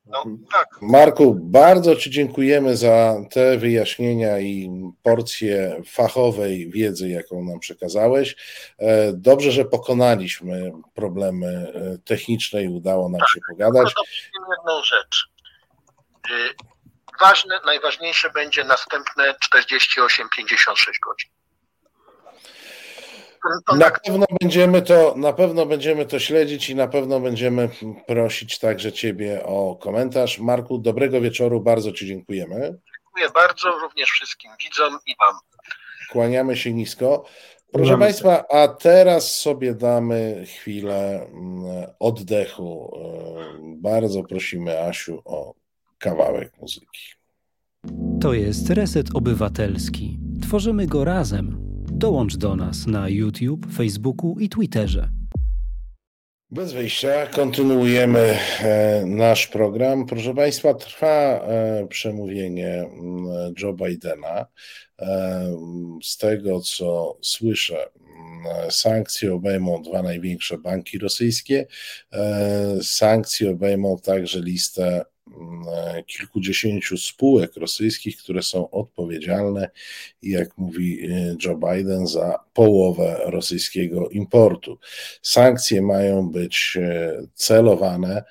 No, 0.09 0.23
tak. 0.51 0.67
Marku, 0.81 1.35
bardzo 1.41 1.95
Ci 1.95 2.11
dziękujemy 2.11 2.77
za 2.77 3.15
te 3.31 3.57
wyjaśnienia 3.57 4.39
i 4.39 4.71
porcję 5.03 5.81
fachowej 5.85 6.69
wiedzy, 6.69 7.09
jaką 7.09 7.43
nam 7.43 7.59
przekazałeś. 7.59 8.35
E, 8.79 9.13
dobrze, 9.13 9.51
że 9.51 9.65
pokonaliśmy 9.65 10.71
problemy 10.93 11.47
e, 11.47 11.97
techniczne 11.97 12.63
i 12.63 12.67
udało 12.67 13.09
nam 13.09 13.19
tak, 13.19 13.29
się 13.29 13.39
pogadać. 13.49 13.93
Jedną 14.57 14.83
rzecz. 14.83 15.29
Y, 16.31 16.55
ważne, 17.19 17.59
najważniejsze 17.65 18.29
będzie 18.29 18.63
następne 18.63 19.33
48-56 19.33 19.35
godzin. 21.05 21.36
Na 23.77 23.91
pewno 23.91 24.25
będziemy 24.41 24.81
to, 24.81 25.13
na 25.17 25.33
pewno 25.33 25.65
będziemy 25.65 26.05
to 26.05 26.19
śledzić 26.19 26.69
i 26.69 26.75
na 26.75 26.87
pewno 26.87 27.19
będziemy 27.19 27.69
prosić 28.07 28.59
także 28.59 28.91
Ciebie 28.91 29.45
o 29.45 29.75
komentarz. 29.75 30.39
Marku, 30.39 30.77
dobrego 30.77 31.21
wieczoru, 31.21 31.61
bardzo 31.61 31.91
Ci 31.91 32.07
dziękujemy. 32.07 32.55
Dziękuję 32.55 33.29
bardzo, 33.33 33.79
również 33.81 34.09
wszystkim 34.09 34.51
widzom 34.63 34.99
i 35.07 35.15
Wam. 35.19 35.35
Kłaniamy 36.11 36.57
się 36.57 36.73
nisko. 36.73 37.25
Proszę 37.71 37.97
Państwa, 37.97 38.43
a 38.49 38.67
teraz 38.67 39.37
sobie 39.37 39.73
damy 39.73 40.43
chwilę 40.45 41.27
mm, 41.33 41.85
oddechu. 41.99 42.99
Bardzo 43.63 44.23
prosimy 44.23 44.81
Asiu 44.81 45.21
o 45.25 45.53
kawałek 45.99 46.57
muzyki. 46.61 47.01
To 48.21 48.33
jest 48.33 48.69
Reset 48.69 49.07
Obywatelski. 49.13 50.19
Tworzymy 50.41 50.87
go 50.87 51.05
razem. 51.05 51.66
Dołącz 51.97 52.37
do 52.37 52.55
nas 52.55 52.87
na 52.87 53.09
YouTube, 53.09 53.67
Facebooku 53.73 54.39
i 54.39 54.49
Twitterze. 54.49 55.09
Bez 56.51 56.73
wyjścia 56.73 57.27
kontynuujemy 57.27 58.19
e, 58.19 59.03
nasz 59.05 59.47
program. 59.47 60.05
Proszę 60.05 60.35
Państwa, 60.35 60.73
trwa 60.73 61.07
e, 61.07 61.87
przemówienie 61.89 62.67
mm, 62.67 63.53
Joe 63.61 63.73
Bidena. 63.73 64.45
E, 64.99 65.57
z 66.03 66.17
tego, 66.17 66.59
co 66.59 67.17
słyszę, 67.21 67.89
mm, 67.95 68.71
sankcje 68.71 69.33
obejmą 69.33 69.81
dwa 69.81 70.01
największe 70.01 70.57
banki 70.57 70.97
rosyjskie. 70.97 71.67
Sankcje 72.81 73.51
obejmą 73.51 73.97
także 73.97 74.39
listę 74.39 75.05
kilkudziesięciu 76.05 76.97
spółek 76.97 77.55
rosyjskich, 77.55 78.17
które 78.17 78.43
są 78.43 78.69
odpowiedzialne, 78.69 79.69
jak 80.23 80.57
mówi 80.57 81.05
e, 81.05 81.35
Joe 81.45 81.55
Biden, 81.55 82.07
za 82.07 82.39
połowę 82.53 83.21
rosyjskiego 83.25 84.09
importu. 84.09 84.77
Sankcje 85.21 85.81
mają 85.81 86.29
być 86.29 86.77
e, 86.81 87.13
celowane 87.33 88.23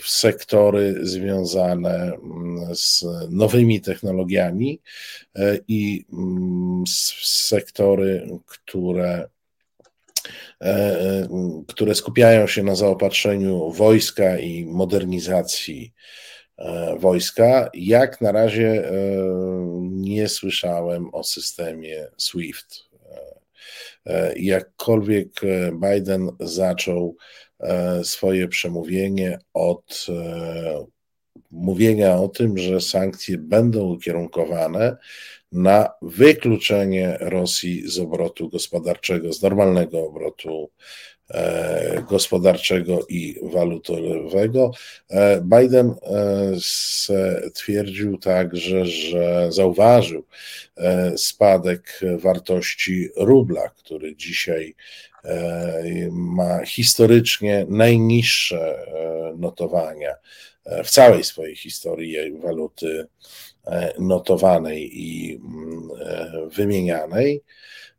w 0.00 0.08
sektory 0.08 1.06
związane 1.06 2.12
mm, 2.12 2.74
z 2.74 3.04
nowymi 3.30 3.80
technologiami 3.80 4.80
i 5.68 6.04
mm, 6.12 6.84
sektory, 7.22 8.28
które 8.46 9.18
E, 9.18 9.28
e, 9.28 9.35
które 11.68 11.94
skupiają 11.94 12.46
się 12.46 12.62
na 12.62 12.74
zaopatrzeniu 12.74 13.70
wojska 13.70 14.38
i 14.38 14.64
modernizacji 14.64 15.92
e, 16.58 16.96
wojska. 16.98 17.70
Jak 17.74 18.20
na 18.20 18.32
razie 18.32 18.90
nie 19.80 20.28
słyszałem 20.28 21.14
o 21.14 21.24
systemie 21.24 22.06
SWIFT. 22.16 22.86
Jakkolwiek 24.36 25.28
Biden 25.72 26.30
zaczął 26.40 27.16
swoje 28.02 28.48
przemówienie 28.48 29.38
od 29.54 30.06
mówienia 31.50 32.16
o 32.16 32.28
tym, 32.28 32.58
że 32.58 32.80
sankcje 32.80 33.38
będą 33.38 33.80
ukierunkowane 33.80 34.96
na 35.52 35.88
wykluczenie 36.02 37.16
Rosji 37.20 37.90
z 37.90 37.98
obrotu 37.98 38.48
gospodarczego, 38.48 39.32
z 39.32 39.42
normalnego 39.42 40.06
obrotu 40.06 40.70
e, 41.30 42.04
gospodarczego 42.08 43.06
i 43.08 43.36
walutowego. 43.42 44.70
E, 45.10 45.40
Biden 45.40 45.90
e, 45.90 47.50
twierdził 47.54 48.18
także, 48.18 48.86
że 48.86 49.52
zauważył 49.52 50.24
spadek 51.16 52.00
wartości 52.18 53.08
rubla, 53.16 53.68
który 53.68 54.16
dzisiaj 54.16 54.74
ma 56.10 56.64
historycznie 56.64 57.66
najniższe 57.68 58.86
notowania 59.38 60.14
w 60.84 60.90
całej 60.90 61.24
swojej 61.24 61.56
historii 61.56 62.38
waluty 62.38 63.06
notowanej 63.98 64.90
i 64.92 65.36
mm, 65.36 65.88
e, 66.00 66.48
wymienianej. 66.48 67.42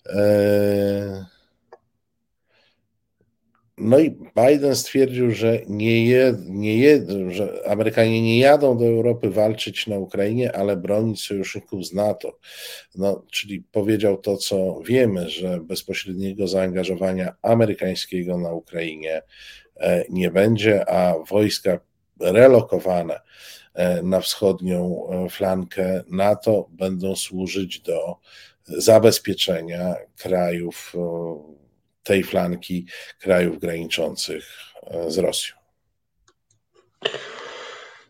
E, 0.09 1.25
no 3.77 3.99
i 3.99 4.11
Biden 4.11 4.75
stwierdził, 4.75 5.31
że, 5.31 5.61
nie 5.67 6.05
je, 6.05 6.35
nie 6.45 6.77
je, 6.77 7.05
że 7.29 7.67
Amerykanie 7.67 8.21
nie 8.21 8.39
jadą 8.39 8.77
do 8.77 8.85
Europy 8.85 9.29
walczyć 9.29 9.87
na 9.87 9.97
Ukrainie, 9.97 10.55
ale 10.55 10.77
bronić 10.77 11.21
sojuszników 11.21 11.85
z 11.85 11.93
NATO. 11.93 12.37
No, 12.95 13.25
czyli 13.31 13.63
powiedział 13.71 14.17
to, 14.17 14.37
co 14.37 14.81
wiemy, 14.85 15.29
że 15.29 15.59
bezpośredniego 15.59 16.47
zaangażowania 16.47 17.35
amerykańskiego 17.41 18.37
na 18.37 18.53
Ukrainie 18.53 19.21
nie 20.09 20.31
będzie, 20.31 20.89
a 20.89 21.15
wojska 21.29 21.79
relokowane 22.19 23.19
na 24.03 24.19
wschodnią 24.19 25.07
flankę 25.29 26.03
NATO, 26.11 26.67
będą 26.69 27.15
służyć 27.15 27.79
do 27.79 28.15
zabezpieczenia 28.63 29.95
krajów 30.17 30.93
tej 32.03 32.23
flanki, 32.23 32.87
krajów 33.19 33.59
graniczących 33.59 34.43
z 35.07 35.17
Rosją. 35.17 35.55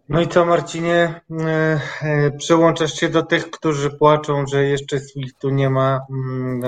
No 0.09 0.21
i 0.21 0.27
co, 0.27 0.45
Marcinie? 0.45 1.21
E, 1.31 1.79
e, 2.01 2.31
przyłączasz 2.31 2.93
się 2.93 3.09
do 3.09 3.23
tych, 3.23 3.51
którzy 3.51 3.89
płaczą, 3.89 4.47
że 4.47 4.63
jeszcze 4.63 4.99
SWIFT-u 4.99 5.49
nie 5.49 5.69
ma 5.69 6.05
mm, 6.09 6.63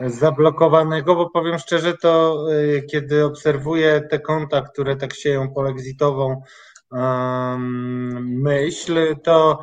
e, 0.00 0.10
zablokowanego, 0.10 1.14
bo 1.14 1.30
powiem 1.30 1.58
szczerze, 1.58 1.96
to 1.96 2.44
kiedy 2.90 3.24
obserwuję 3.24 4.00
te 4.10 4.18
konta, 4.18 4.62
które 4.62 4.96
tak 4.96 5.14
sieją 5.14 5.54
polexitową 5.54 6.42
myśl, 8.20 9.16
to 9.24 9.60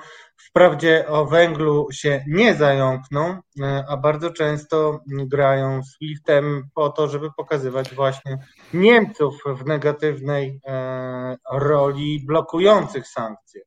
Wprawdzie 0.50 1.08
o 1.08 1.26
węglu 1.26 1.88
się 1.92 2.24
nie 2.28 2.56
zająkną, 2.56 3.42
e, 3.62 3.84
a 3.90 3.98
bardzo 3.98 4.32
często 4.32 5.00
grają 5.08 5.84
Swiftem 5.84 6.64
po 6.74 6.90
to, 6.90 7.08
żeby 7.08 7.30
pokazywać 7.38 7.96
właśnie 7.96 8.38
Niemców 8.74 9.44
w 9.46 9.66
negatywnej 9.66 10.60
e, 10.66 11.38
roli 11.52 12.24
blokujących 12.28 13.08
sankcje. 13.08 13.62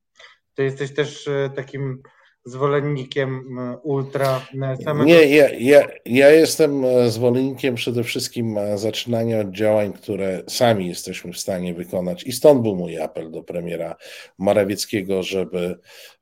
Ty 0.54 0.62
jesteś 0.62 0.94
też 0.94 1.28
e, 1.28 1.50
takim 1.56 2.02
zwolennikiem 2.44 3.58
ultra 3.82 4.46
samego... 4.84 5.04
Nie, 5.04 5.26
ja, 5.26 5.48
ja, 5.58 5.88
ja 6.04 6.30
jestem 6.30 6.84
zwolennikiem 7.08 7.74
przede 7.74 8.04
wszystkim 8.04 8.58
zaczynania 8.74 9.40
od 9.40 9.50
działań, 9.50 9.92
które 9.92 10.42
sami 10.48 10.88
jesteśmy 10.88 11.32
w 11.32 11.38
stanie 11.38 11.74
wykonać. 11.74 12.24
I 12.24 12.32
stąd 12.32 12.62
był 12.62 12.76
mój 12.76 13.00
apel 13.00 13.30
do 13.30 13.42
premiera 13.42 13.96
Morawieckiego, 14.38 15.22
żeby 15.22 15.78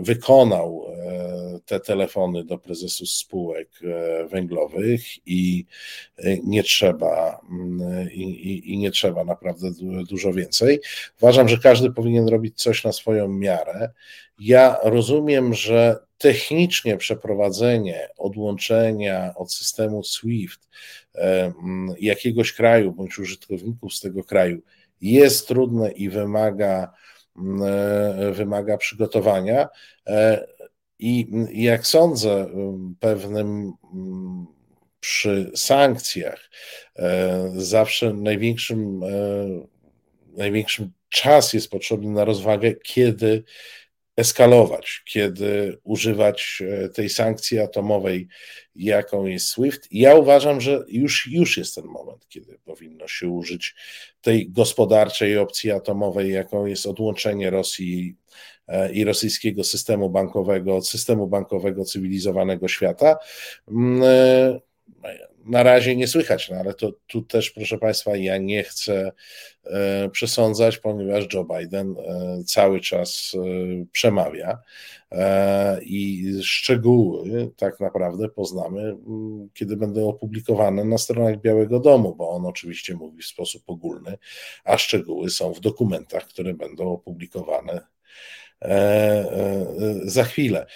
wykonał 0.00 0.86
e, 0.88 1.60
te 1.66 1.80
telefony 1.80 2.44
do 2.44 2.58
prezesów 2.58 3.08
spółek 3.08 3.68
e, 3.82 4.26
węglowych 4.26 5.26
i 5.26 5.66
nie 6.44 6.62
trzeba 6.62 7.40
mm, 7.50 8.10
i, 8.12 8.72
i, 8.72 8.78
nie 8.78 8.90
trzeba 8.90 9.24
naprawdę 9.24 9.70
dużo 10.08 10.32
więcej. 10.32 10.80
Uważam, 11.20 11.48
że 11.48 11.58
każdy 11.58 11.92
powinien 11.92 12.28
robić 12.28 12.62
coś 12.62 12.84
na 12.84 12.92
swoją 12.92 13.28
miarę. 13.28 13.90
Ja 14.38 14.76
rozumiem, 14.82 15.54
że 15.54 15.96
technicznie 16.18 16.96
przeprowadzenie 16.96 18.08
odłączenia 18.18 19.34
od 19.36 19.52
systemu 19.52 20.04
SWIFT 20.04 20.68
mm, 21.14 21.94
jakiegoś 22.00 22.52
kraju 22.52 22.92
bądź 22.92 23.18
użytkowników 23.18 23.94
z 23.94 24.00
tego 24.00 24.24
kraju 24.24 24.62
jest 25.00 25.48
trudne 25.48 25.92
i 25.92 26.08
wymaga 26.08 26.92
E, 26.92 27.09
wymaga 28.32 28.76
przygotowania. 28.76 29.68
E, 30.06 30.46
I 30.98 31.28
jak 31.52 31.86
sądzę, 31.86 32.46
pewnym 33.00 33.72
przy 35.00 35.50
sankcjach 35.56 36.50
e, 36.96 37.52
zawsze 37.56 38.14
największym, 38.14 39.00
największym 40.36 40.92
czas 41.08 41.52
jest 41.52 41.70
potrzebny 41.70 42.10
na 42.10 42.24
rozwagę, 42.24 42.72
kiedy 42.74 43.44
eskalować, 44.20 45.02
kiedy 45.04 45.78
używać 45.84 46.62
tej 46.94 47.08
sankcji 47.08 47.58
atomowej, 47.58 48.28
jaką 48.74 49.26
jest 49.26 49.46
SWIFT. 49.46 49.88
Ja 49.90 50.14
uważam, 50.14 50.60
że 50.60 50.84
już, 50.88 51.26
już 51.26 51.58
jest 51.58 51.74
ten 51.74 51.84
moment, 51.84 52.28
kiedy 52.28 52.58
powinno 52.64 53.08
się 53.08 53.28
użyć 53.28 53.74
tej 54.20 54.50
gospodarczej 54.50 55.38
opcji 55.38 55.70
atomowej, 55.70 56.32
jaką 56.32 56.66
jest 56.66 56.86
odłączenie 56.86 57.50
Rosji 57.50 58.16
e, 58.68 58.92
i 58.92 59.04
rosyjskiego 59.04 59.64
systemu 59.64 60.10
bankowego 60.10 60.76
od 60.76 60.88
systemu 60.88 61.26
bankowego 61.26 61.84
cywilizowanego 61.84 62.68
świata. 62.68 63.16
Na 65.44 65.62
razie 65.62 65.96
nie 65.96 66.08
słychać, 66.08 66.50
no 66.50 66.56
ale 66.56 66.74
to 66.74 66.92
tu 67.06 67.22
też, 67.22 67.50
proszę 67.50 67.78
Państwa, 67.78 68.16
ja 68.16 68.38
nie 68.38 68.62
chcę 68.62 69.12
e, 69.64 70.08
przesądzać, 70.08 70.78
ponieważ 70.78 71.34
Joe 71.34 71.44
Biden 71.44 71.94
e, 71.98 72.44
cały 72.44 72.80
czas 72.80 73.32
e, 73.34 73.84
przemawia 73.92 74.58
i 75.82 76.32
szczegóły 76.42 77.50
tak 77.56 77.80
naprawdę 77.80 78.28
poznamy, 78.28 78.96
kiedy 79.54 79.76
będą 79.76 80.08
opublikowane 80.08 80.84
na 80.84 80.98
stronach 80.98 81.40
Białego 81.40 81.80
Domu, 81.80 82.14
bo 82.16 82.30
on 82.30 82.46
oczywiście 82.46 82.94
mówi 82.94 83.22
w 83.22 83.26
sposób 83.26 83.62
ogólny, 83.66 84.18
a 84.64 84.78
szczegóły 84.78 85.30
są 85.30 85.52
w 85.52 85.60
dokumentach, 85.60 86.26
które 86.26 86.54
będą 86.54 86.92
opublikowane 86.92 87.80
za 90.04 90.24
chwilę 90.24 90.66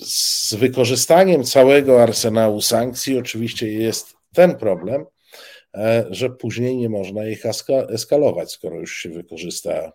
z 0.00 0.54
wykorzystaniem 0.54 1.44
całego 1.44 2.02
arsenału 2.02 2.60
sankcji 2.60 3.18
oczywiście 3.18 3.72
jest 3.72 4.16
ten 4.34 4.56
problem, 4.56 5.04
e, 5.74 6.06
że 6.10 6.30
później 6.30 6.76
nie 6.76 6.88
można 6.88 7.26
ich 7.26 7.42
eskalować, 7.88 8.52
skoro 8.52 8.80
już 8.80 8.96
się 8.96 9.08
wykorzysta 9.08 9.92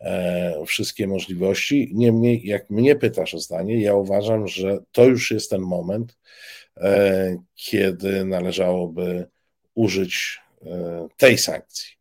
e, 0.00 0.64
wszystkie 0.66 1.06
możliwości. 1.06 1.90
Niemniej, 1.94 2.46
jak 2.46 2.70
mnie 2.70 2.96
pytasz 2.96 3.34
o 3.34 3.38
zdanie, 3.38 3.80
ja 3.80 3.94
uważam, 3.94 4.48
że 4.48 4.78
to 4.92 5.04
już 5.04 5.30
jest 5.30 5.50
ten 5.50 5.60
moment, 5.60 6.18
e, 6.76 7.36
kiedy 7.54 8.24
należałoby 8.24 9.26
użyć 9.74 10.40
tej 11.16 11.38
sankcji. 11.38 11.95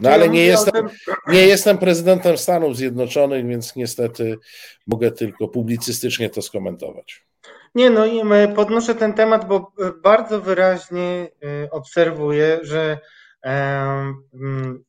No 0.00 0.10
ale 0.10 0.28
nie 0.28 0.44
jestem, 0.44 0.88
nie 1.28 1.46
jestem 1.46 1.78
prezydentem 1.78 2.38
Stanów 2.38 2.76
Zjednoczonych, 2.76 3.46
więc 3.46 3.76
niestety 3.76 4.38
mogę 4.86 5.10
tylko 5.10 5.48
publicystycznie 5.48 6.30
to 6.30 6.42
skomentować. 6.42 7.26
Nie, 7.74 7.90
no 7.90 8.06
i 8.06 8.22
podnoszę 8.56 8.94
ten 8.94 9.14
temat, 9.14 9.48
bo 9.48 9.72
bardzo 10.02 10.40
wyraźnie 10.40 11.28
y, 11.64 11.70
obserwuję, 11.70 12.58
że 12.62 12.98
mm, 13.42 14.84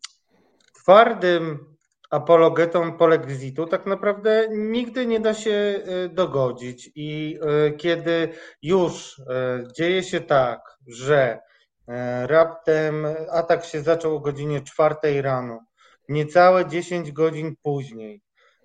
twardym 0.81 1.59
apologetą 2.09 2.97
polexitu 2.97 3.67
tak 3.67 3.85
naprawdę 3.85 4.47
nigdy 4.51 5.05
nie 5.05 5.19
da 5.19 5.33
się 5.33 5.79
dogodzić. 6.11 6.91
I 6.95 7.39
kiedy 7.77 8.29
już 8.61 9.21
dzieje 9.75 10.03
się 10.03 10.21
tak, 10.21 10.59
że 10.87 11.39
E, 11.39 11.48
raptem 12.25 13.07
atak 13.31 13.65
się 13.65 13.81
zaczął 13.81 14.15
o 14.15 14.19
godzinie 14.19 14.61
4 14.61 15.21
rano. 15.21 15.59
Niecałe 16.09 16.65
10 16.65 17.11
godzin 17.11 17.55
później 17.63 18.21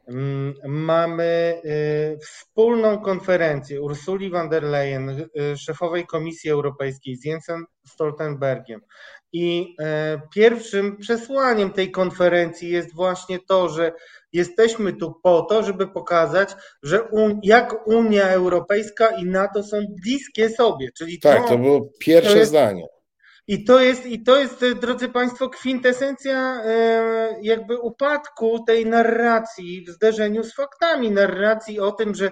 mm, 0.08 0.54
mamy 0.64 1.60
e, 1.64 2.18
wspólną 2.18 2.98
konferencję 2.98 3.82
Ursuli 3.82 4.30
von 4.30 4.48
der 4.48 4.62
Leyen, 4.62 5.08
e, 5.10 5.56
szefowej 5.56 6.06
Komisji 6.06 6.50
Europejskiej 6.50 7.16
z 7.16 7.24
Jensem 7.24 7.66
Stoltenbergiem. 7.86 8.80
I 9.32 9.76
pierwszym 10.34 10.96
przesłaniem 10.96 11.70
tej 11.70 11.90
konferencji 11.90 12.70
jest 12.70 12.94
właśnie 12.94 13.38
to, 13.48 13.68
że 13.68 13.92
jesteśmy 14.32 14.92
tu 14.92 15.14
po 15.22 15.42
to, 15.42 15.62
żeby 15.62 15.88
pokazać, 15.88 16.54
że 16.82 17.02
un, 17.02 17.40
jak 17.42 17.86
Unia 17.86 18.28
Europejska 18.28 19.08
i 19.08 19.24
NATO 19.24 19.62
są 19.62 19.76
bliskie 20.02 20.50
sobie. 20.50 20.88
Czyli 20.98 21.20
tak, 21.20 21.42
to, 21.42 21.48
to 21.48 21.58
było 21.58 21.88
pierwsze 21.98 22.32
to 22.32 22.38
jest, 22.38 22.50
zdanie. 22.50 22.86
I 23.48 23.64
to 23.64 23.80
jest, 23.80 24.06
i 24.06 24.22
to 24.22 24.38
jest, 24.38 24.64
drodzy 24.80 25.08
Państwo, 25.08 25.48
kwintesencja 25.48 26.62
e, 26.64 27.36
jakby 27.42 27.78
upadku 27.78 28.64
tej 28.66 28.86
narracji 28.86 29.84
w 29.84 29.90
zderzeniu 29.90 30.44
z 30.44 30.54
faktami. 30.54 31.10
Narracji 31.10 31.80
o 31.80 31.92
tym, 31.92 32.14
że 32.14 32.30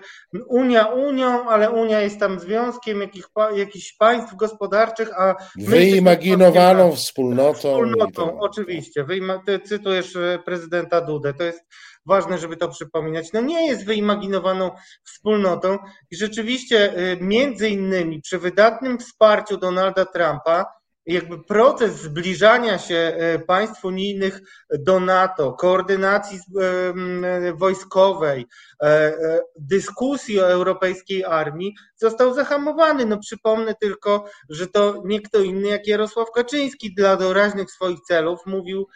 Unia 0.49 0.87
Unią, 0.87 1.49
ale 1.49 1.71
Unia 1.71 2.01
jest 2.01 2.21
tam 2.21 2.41
związkiem 2.41 3.01
jakich, 3.01 3.27
jakichś 3.55 3.93
państw 3.93 4.37
gospodarczych, 4.37 5.21
a. 5.21 5.35
Wyimaginowaną 5.57 6.93
wspólnotą. 6.93 7.59
Wspólnotą, 7.59 8.41
oczywiście. 8.41 9.05
Wyima, 9.05 9.43
cytujesz 9.65 10.17
e, 10.17 10.39
prezydenta 10.45 11.01
Dudę. 11.01 11.35
To 11.35 11.45
jest 11.45 11.65
ważne, 12.07 12.39
żeby 12.39 12.57
to 12.57 12.69
przypominać. 12.69 13.33
No 13.33 13.41
nie 13.41 13.67
jest 13.67 13.87
wyimaginowaną 13.87 14.71
wspólnotą 15.05 15.79
i 16.11 16.17
rzeczywiście, 16.17 16.95
e, 16.95 17.17
między 17.17 17.69
innymi 17.69 18.21
przy 18.21 18.39
wydatnym 18.39 18.99
wsparciu 18.99 19.57
Donalda 19.57 20.05
Trumpa, 20.05 20.82
jakby 21.07 21.45
proces 21.45 22.03
zbliżania 22.03 22.79
się 22.79 22.95
e, 22.95 23.39
państw 23.39 23.85
unijnych 23.85 24.41
do 24.79 25.01
NATO, 25.01 25.53
koordynacji 25.53 26.39
e, 26.39 27.53
wojskowej, 27.53 28.47
e, 28.83 29.13
dyskusji 29.59 30.41
o 30.41 30.51
europejskiej 30.51 31.25
armii 31.25 31.75
został 31.97 32.35
zahamowany. 32.35 33.07
No 33.07 33.19
przypomnę 33.19 33.75
tylko, 33.75 34.25
że 34.49 34.67
to 34.67 35.03
nie 35.05 35.21
kto 35.21 35.39
inny 35.41 35.69
jak 35.69 35.87
Jarosław 35.87 36.31
Kaczyński 36.31 36.95
dla 36.95 37.17
doraźnych 37.17 37.71
swoich 37.71 38.01
celów 38.01 38.41
mówił 38.47 38.87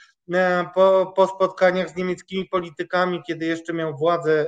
po, 0.75 1.13
po 1.17 1.27
spotkaniach 1.27 1.91
z 1.91 1.97
niemieckimi 1.97 2.49
politykami, 2.49 3.23
kiedy 3.27 3.47
jeszcze 3.47 3.73
miał 3.73 3.97
władzę, 3.97 4.47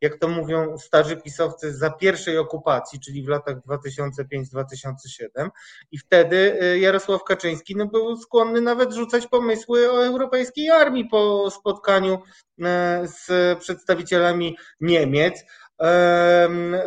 jak 0.00 0.18
to 0.18 0.28
mówią 0.28 0.78
starzy 0.78 1.16
pisowcy, 1.16 1.74
za 1.74 1.90
pierwszej 1.90 2.38
okupacji, 2.38 3.00
czyli 3.00 3.24
w 3.24 3.28
latach 3.28 3.56
2005-2007. 3.56 5.50
I 5.92 5.98
wtedy 5.98 6.58
Jarosław 6.80 7.24
Kaczyński 7.24 7.76
no, 7.76 7.86
był 7.86 8.16
skłonny 8.16 8.60
nawet 8.60 8.92
rzucać 8.92 9.26
pomysły 9.26 9.92
o 9.92 10.04
europejskiej 10.04 10.70
armii 10.70 11.08
po 11.10 11.50
spotkaniu 11.50 12.18
z 13.04 13.58
przedstawicielami 13.58 14.56
Niemiec. 14.80 15.44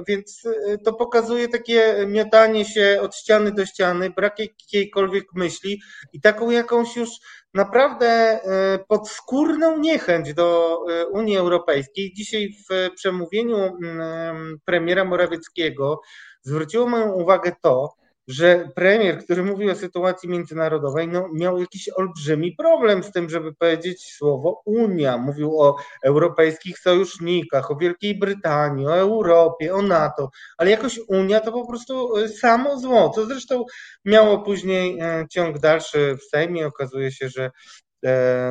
Więc 0.07 0.43
to 0.83 0.93
pokazuje 0.93 1.47
takie 1.47 2.05
miotanie 2.07 2.65
się 2.65 2.99
od 3.01 3.15
ściany 3.15 3.51
do 3.51 3.65
ściany, 3.65 4.09
brak 4.09 4.39
jakiejkolwiek 4.39 5.23
myśli 5.33 5.81
i 6.13 6.21
taką 6.21 6.49
jakąś 6.49 6.95
już 6.95 7.09
naprawdę 7.53 8.39
y, 8.75 8.85
podskórną 8.87 9.77
niechęć 9.77 10.33
do 10.33 10.77
y, 10.89 11.07
Unii 11.07 11.37
Europejskiej. 11.37 12.13
Dzisiaj 12.13 12.49
w 12.69 12.89
przemówieniu 12.95 13.57
mm, 13.57 14.59
premiera 14.65 15.05
Morawieckiego 15.05 16.01
zwróciło 16.41 16.87
moją 16.87 17.11
uwagę 17.11 17.51
to, 17.61 17.95
że 18.27 18.69
premier, 18.75 19.25
który 19.25 19.43
mówił 19.43 19.71
o 19.71 19.75
sytuacji 19.75 20.29
międzynarodowej, 20.29 21.07
no, 21.07 21.29
miał 21.33 21.59
jakiś 21.59 21.89
olbrzymi 21.89 22.55
problem 22.55 23.03
z 23.03 23.11
tym, 23.11 23.29
żeby 23.29 23.53
powiedzieć 23.53 24.13
słowo 24.17 24.61
Unia. 24.65 25.17
Mówił 25.17 25.61
o 25.61 25.75
europejskich 26.03 26.79
sojusznikach, 26.79 27.71
o 27.71 27.75
Wielkiej 27.75 28.19
Brytanii, 28.19 28.87
o 28.87 28.97
Europie, 28.97 29.75
o 29.75 29.81
NATO, 29.81 30.29
ale 30.57 30.69
jakoś 30.71 30.99
Unia 31.07 31.39
to 31.39 31.51
po 31.51 31.67
prostu 31.67 32.17
e, 32.17 32.29
samo 32.29 32.79
zło, 32.79 33.09
co 33.09 33.25
zresztą 33.25 33.65
miało 34.05 34.39
później 34.39 34.99
e, 34.99 35.25
ciąg 35.29 35.59
dalszy 35.59 36.17
w 36.17 36.23
Sejmie. 36.23 36.67
Okazuje 36.67 37.11
się, 37.11 37.29
że 37.29 37.51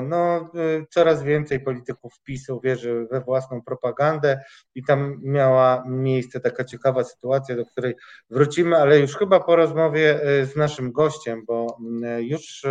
no, 0.02 0.50
e, 0.54 0.86
coraz 0.90 1.22
więcej 1.22 1.60
polityków 1.60 2.12
PiSu 2.24 2.60
wierzy 2.60 3.06
we 3.10 3.20
własną 3.20 3.62
propagandę 3.62 4.40
i 4.74 4.84
tam 4.84 5.20
miała 5.22 5.84
miejsce 5.86 6.40
taka 6.40 6.64
ciekawa 6.64 7.04
sytuacja, 7.04 7.56
do 7.56 7.66
której 7.66 7.94
wrócimy, 8.30 8.76
ale 8.76 8.98
już 8.98 9.16
chyba 9.16 9.40
po 9.40 9.56
rozmowie 9.56 10.22
e, 10.22 10.46
z 10.46 10.56
naszym 10.56 10.92
gościem, 10.92 11.44
bo 11.46 11.76
już 12.18 12.62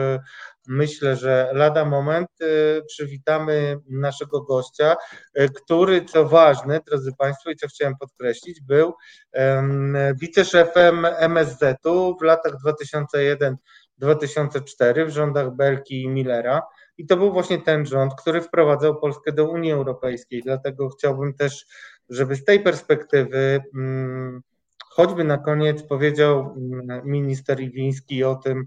myślę, 0.68 1.16
że 1.16 1.50
lada 1.54 1.86
moment 1.86 2.30
przywitamy 2.88 3.80
naszego 3.90 4.42
gościa, 4.42 4.96
który, 5.56 6.06
co 6.06 6.26
ważne, 6.26 6.80
drodzy 6.88 7.12
Państwo, 7.18 7.52
i 7.52 7.56
co 7.56 7.68
chciałem 7.68 7.96
podkreślić, 8.00 8.62
był 8.62 8.94
wiceszefem 10.22 11.06
MSZ-u 11.06 12.18
w 12.18 12.22
latach 12.22 12.54
2001 12.62 13.58
2004 14.02 15.06
w 15.06 15.10
rządach 15.10 15.56
Belki 15.56 16.02
i 16.02 16.10
Millera. 16.10 16.62
I 16.98 17.06
to 17.06 17.18
był 17.18 17.32
właśnie 17.32 17.62
ten 17.62 17.86
rząd, 17.86 18.14
który 18.16 18.42
wprowadzał 18.42 19.00
Polskę 19.00 19.32
do 19.32 19.50
Unii 19.50 19.72
Europejskiej. 19.72 20.42
Dlatego 20.46 20.90
chciałbym 20.90 21.34
też, 21.34 21.66
żeby 22.10 22.36
z 22.36 22.46
tej 22.46 22.60
perspektywy, 22.60 23.62
mm, 23.76 24.42
choćby 24.90 25.24
na 25.24 25.38
koniec 25.38 25.84
powiedział 25.84 26.56
mm, 26.58 27.02
minister 27.06 27.60
Iwiński 27.60 28.24
o 28.24 28.36
tym, 28.36 28.66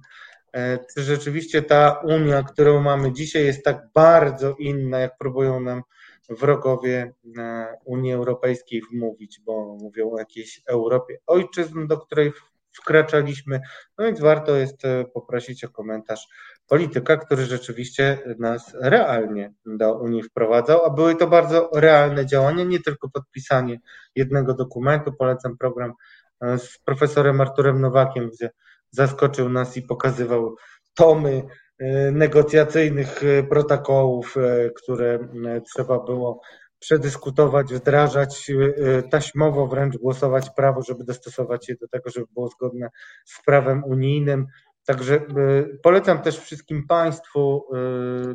e, 0.52 0.78
czy 0.94 1.02
rzeczywiście 1.02 1.62
ta 1.62 2.00
Unia, 2.04 2.42
którą 2.42 2.80
mamy 2.80 3.12
dzisiaj, 3.12 3.44
jest 3.44 3.64
tak 3.64 3.88
bardzo 3.94 4.54
inna, 4.58 4.98
jak 4.98 5.18
próbują 5.18 5.60
nam 5.60 5.82
wrogowie 6.28 7.12
e, 7.38 7.66
Unii 7.84 8.12
Europejskiej 8.12 8.82
wmówić, 8.92 9.40
bo 9.44 9.76
mówią 9.80 10.10
o 10.10 10.18
jakiejś 10.18 10.62
Europie 10.66 11.18
ojczyzn, 11.26 11.86
do 11.86 11.98
której 11.98 12.32
wkraczaliśmy. 12.76 13.60
No 13.98 14.04
więc 14.04 14.20
warto 14.20 14.56
jest 14.56 14.84
e, 14.84 15.04
poprosić 15.04 15.64
o 15.64 15.68
komentarz 15.68 16.28
polityka, 16.66 17.16
który 17.16 17.44
rzeczywiście 17.44 18.18
nas 18.38 18.76
realnie 18.80 19.52
do 19.66 19.98
Unii 19.98 20.22
wprowadzał, 20.22 20.84
a 20.84 20.90
były 20.90 21.16
to 21.16 21.26
bardzo 21.26 21.70
realne 21.74 22.26
działania, 22.26 22.64
nie 22.64 22.80
tylko 22.80 23.10
podpisanie 23.10 23.80
jednego 24.14 24.54
dokumentu. 24.54 25.12
Polecam 25.18 25.58
program 25.58 25.92
e, 26.40 26.58
z 26.58 26.78
profesorem 26.78 27.40
Arturem 27.40 27.80
Nowakiem, 27.80 28.30
gdzie 28.30 28.50
zaskoczył 28.90 29.48
nas 29.48 29.76
i 29.76 29.82
pokazywał 29.82 30.56
tomy 30.94 31.42
e, 31.78 32.10
negocjacyjnych 32.10 33.20
protokołów, 33.48 34.34
które 34.76 35.18
trzeba 35.64 35.98
było 35.98 36.40
przedyskutować, 36.84 37.74
wdrażać, 37.74 38.50
y, 38.50 38.54
y, 38.54 39.02
taśmowo 39.10 39.66
wręcz 39.66 39.96
głosować 39.96 40.50
prawo, 40.50 40.82
żeby 40.82 41.04
dostosować 41.04 41.68
je 41.68 41.74
do 41.80 41.88
tego, 41.88 42.10
żeby 42.10 42.26
było 42.34 42.48
zgodne 42.48 42.88
z 43.24 43.42
prawem 43.46 43.84
unijnym. 43.84 44.46
Także 44.84 45.14
y, 45.14 45.78
polecam 45.82 46.22
też 46.22 46.38
wszystkim 46.38 46.86
Państwu 46.86 47.64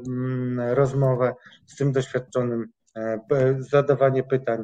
mm, 0.07 0.59
rozmowę 0.59 1.33
z 1.65 1.75
tym 1.75 1.91
doświadczonym, 1.91 2.65
e, 2.95 3.19
zadawanie 3.59 4.23
pytań 4.23 4.63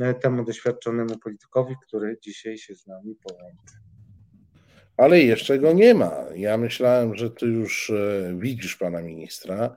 e, 0.00 0.14
temu 0.14 0.44
doświadczonemu 0.44 1.18
politykowi, 1.18 1.74
który 1.86 2.18
dzisiaj 2.22 2.58
się 2.58 2.74
z 2.74 2.86
nami 2.86 3.16
połączy. 3.28 3.74
Ale 4.96 5.20
jeszcze 5.20 5.58
go 5.58 5.72
nie 5.72 5.94
ma. 5.94 6.12
Ja 6.34 6.56
myślałem, 6.56 7.14
że 7.14 7.30
ty 7.30 7.46
już 7.46 7.90
e, 7.90 8.34
widzisz 8.38 8.76
pana 8.76 9.02
ministra. 9.02 9.76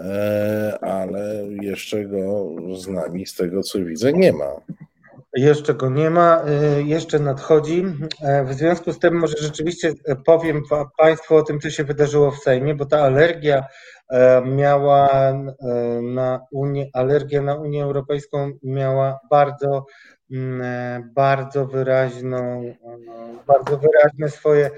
E, 0.00 0.78
ale 0.80 1.42
jeszcze 1.62 2.04
go 2.04 2.50
z 2.74 2.88
nami, 2.88 3.26
z 3.26 3.34
tego 3.34 3.62
co 3.62 3.78
widzę, 3.78 4.12
nie 4.12 4.32
ma. 4.32 4.50
Jeszcze 5.34 5.74
go 5.74 5.90
nie 5.90 6.10
ma, 6.10 6.42
e, 6.42 6.82
jeszcze 6.82 7.18
nadchodzi. 7.18 7.84
E, 8.22 8.44
w 8.44 8.54
związku 8.54 8.92
z 8.92 8.98
tym 8.98 9.14
może 9.14 9.34
rzeczywiście 9.40 9.92
powiem 10.24 10.62
Państwu 10.98 11.36
o 11.36 11.42
tym, 11.42 11.60
co 11.60 11.70
się 11.70 11.84
wydarzyło 11.84 12.30
w 12.30 12.38
Sejmie, 12.38 12.74
bo 12.74 12.86
ta 12.86 13.00
alergia 13.00 13.64
miała 14.44 15.32
na 16.02 16.40
Unię, 16.52 16.90
alergia 16.92 17.42
na 17.42 17.54
Unię 17.54 17.84
Europejską 17.84 18.52
miała 18.62 19.20
bardzo, 19.30 19.86
mm, 20.32 21.12
bardzo 21.14 21.66
wyraźną, 21.66 22.64
bardzo 23.46 23.78
wyraźne 23.78 24.28
swoje 24.28 24.70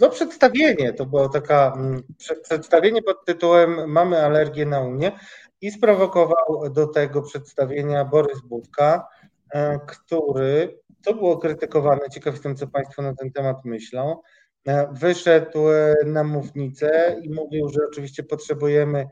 no 0.00 0.10
przedstawienie, 0.10 0.92
to 0.92 1.06
było 1.06 1.28
taka 1.28 1.72
mm, 1.76 2.02
przedstawienie 2.42 3.02
pod 3.02 3.24
tytułem 3.24 3.90
Mamy 3.90 4.24
alergię 4.24 4.66
na 4.66 4.80
Unię 4.80 5.12
i 5.60 5.70
sprowokował 5.70 6.70
do 6.70 6.86
tego 6.86 7.22
przedstawienia 7.22 8.04
Borys 8.04 8.40
Budka, 8.40 9.08
e, 9.50 9.80
który, 9.86 10.80
to 11.02 11.14
było 11.14 11.38
krytykowane, 11.38 12.10
ciekaw 12.10 12.34
jestem 12.34 12.56
co 12.56 12.66
Państwo 12.66 13.02
na 13.02 13.14
ten 13.14 13.32
temat 13.32 13.64
myślą, 13.64 14.20
e, 14.68 14.88
wyszedł 14.92 15.68
e, 15.68 15.94
na 16.06 16.24
mównicę 16.24 17.20
i 17.22 17.30
mówił, 17.30 17.68
że 17.68 17.80
oczywiście 17.88 18.22
potrzebujemy 18.22 19.08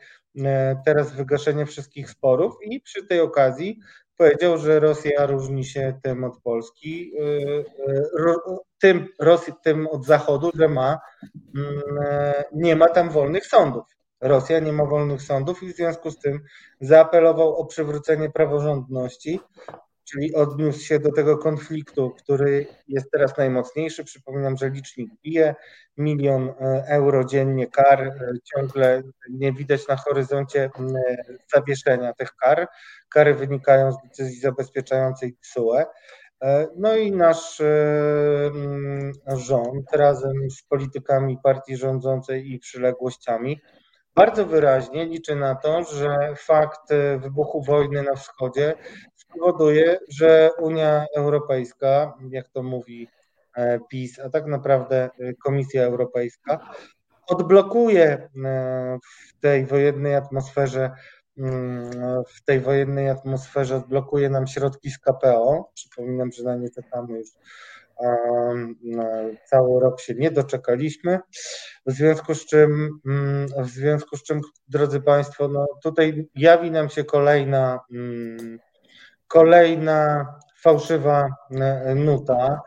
teraz 0.84 1.12
wygaszenia 1.12 1.66
wszystkich 1.66 2.10
sporów 2.10 2.54
i 2.62 2.80
przy 2.80 3.06
tej 3.06 3.20
okazji 3.20 3.80
powiedział, 4.16 4.58
że 4.58 4.80
Rosja 4.80 5.26
różni 5.26 5.64
się 5.64 6.00
tym 6.02 6.24
od 6.24 6.40
Polski, 6.42 7.12
tym, 8.78 9.08
Rosji, 9.20 9.52
tym 9.64 9.86
od 9.86 10.06
Zachodu, 10.06 10.50
że 10.54 10.68
ma, 10.68 10.98
mm, 11.56 11.82
nie 12.54 12.76
ma 12.76 12.88
tam 12.88 13.10
wolnych 13.10 13.46
sądów. 13.46 13.84
Rosja 14.20 14.60
nie 14.60 14.72
ma 14.72 14.84
wolnych 14.84 15.22
sądów 15.22 15.62
i 15.62 15.72
w 15.72 15.76
związku 15.76 16.10
z 16.10 16.18
tym 16.18 16.40
zaapelował 16.80 17.56
o 17.56 17.66
przywrócenie 17.66 18.30
praworządności, 18.30 19.40
czyli 20.10 20.34
odniósł 20.34 20.80
się 20.80 20.98
do 20.98 21.12
tego 21.12 21.38
konfliktu, 21.38 22.10
który 22.10 22.66
jest 22.88 23.10
teraz 23.10 23.36
najmocniejszy. 23.36 24.04
Przypominam, 24.04 24.56
że 24.56 24.70
licznik 24.70 25.10
bije, 25.24 25.54
milion 25.96 26.48
e, 26.48 26.84
euro 26.88 27.24
dziennie 27.24 27.66
kar, 27.66 28.02
e, 28.02 28.14
ciągle 28.54 29.02
nie 29.30 29.52
widać 29.52 29.88
na 29.88 29.96
horyzoncie 29.96 30.70
zawieszenia 31.54 32.12
tych 32.12 32.36
kar. 32.36 32.68
Kary 33.08 33.34
wynikają 33.34 33.92
z 33.92 33.96
decyzji 34.04 34.40
zabezpieczającej 34.40 35.36
TSUE. 35.36 35.84
E, 36.42 36.66
no 36.76 36.96
i 36.96 37.12
nasz 37.12 37.62
rząd 39.26 39.92
razem 39.92 40.50
z 40.50 40.62
politykami 40.62 41.38
partii 41.42 41.76
rządzącej 41.76 42.52
i 42.52 42.58
przyległościami 42.58 43.60
bardzo 44.14 44.46
wyraźnie 44.46 45.06
liczy 45.06 45.36
na 45.36 45.54
to, 45.54 45.84
że 45.84 46.34
fakt 46.36 46.92
wybuchu 47.18 47.62
wojny 47.62 48.02
na 48.02 48.14
wschodzie 48.14 48.74
spowoduje, 49.16 49.98
że 50.08 50.50
Unia 50.60 51.06
Europejska, 51.16 52.14
jak 52.30 52.48
to 52.48 52.62
mówi 52.62 53.08
e, 53.56 53.78
PiS, 53.90 54.18
a 54.18 54.30
tak 54.30 54.46
naprawdę 54.46 55.10
e, 55.20 55.34
Komisja 55.34 55.82
Europejska, 55.82 56.70
odblokuje 57.26 58.04
e, 58.04 58.28
w 59.02 59.40
tej 59.40 59.66
wojennej 59.66 60.14
atmosferze 60.14 60.84
mm, 60.84 60.96
w 62.34 62.44
tej 62.44 62.60
wojennej 62.60 63.08
atmosferze 63.08 63.76
odblokuje 63.76 64.30
nam 64.30 64.46
środki 64.46 64.90
z 64.90 64.98
KPO. 64.98 65.70
Przypominam, 65.74 66.32
że 66.32 66.44
na 66.44 66.56
nie 66.56 66.70
czekamy 66.70 67.18
już 67.18 67.28
no, 68.82 69.04
cały 69.50 69.80
rok 69.80 70.00
się 70.00 70.14
nie 70.14 70.30
doczekaliśmy. 70.30 71.18
W 71.86 71.92
związku 71.92 72.34
z 72.34 72.46
czym, 72.46 73.00
mm, 73.06 73.46
w 73.58 73.68
związku 73.68 74.16
z 74.16 74.22
czym, 74.22 74.40
drodzy 74.68 75.00
Państwo, 75.00 75.48
no 75.48 75.66
tutaj 75.82 76.28
jawi 76.34 76.70
nam 76.70 76.88
się 76.88 77.04
kolejna 77.04 77.80
mm, 77.92 78.58
kolejna 79.28 80.26
fałszywa 80.60 81.28
e, 81.50 81.94
nuta, 81.94 82.60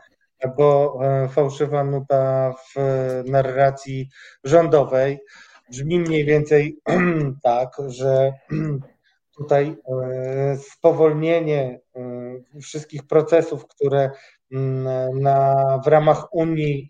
bo 0.58 1.00
e, 1.04 1.28
fałszywa 1.28 1.84
nuta 1.84 2.54
w 2.54 2.80
narracji 3.26 4.10
rządowej. 4.44 5.20
Brzmi 5.72 6.00
mniej 6.00 6.26
więcej 6.26 6.78
tak, 7.44 7.70
że 7.88 8.34
tutaj 9.38 9.78
spowolnienie 10.58 11.80
wszystkich 12.62 13.08
procesów, 13.08 13.68
które 13.68 14.12
mm, 14.52 15.20
na, 15.20 15.56
w 15.86 15.88
ramach 15.88 16.34
Unii 16.34 16.90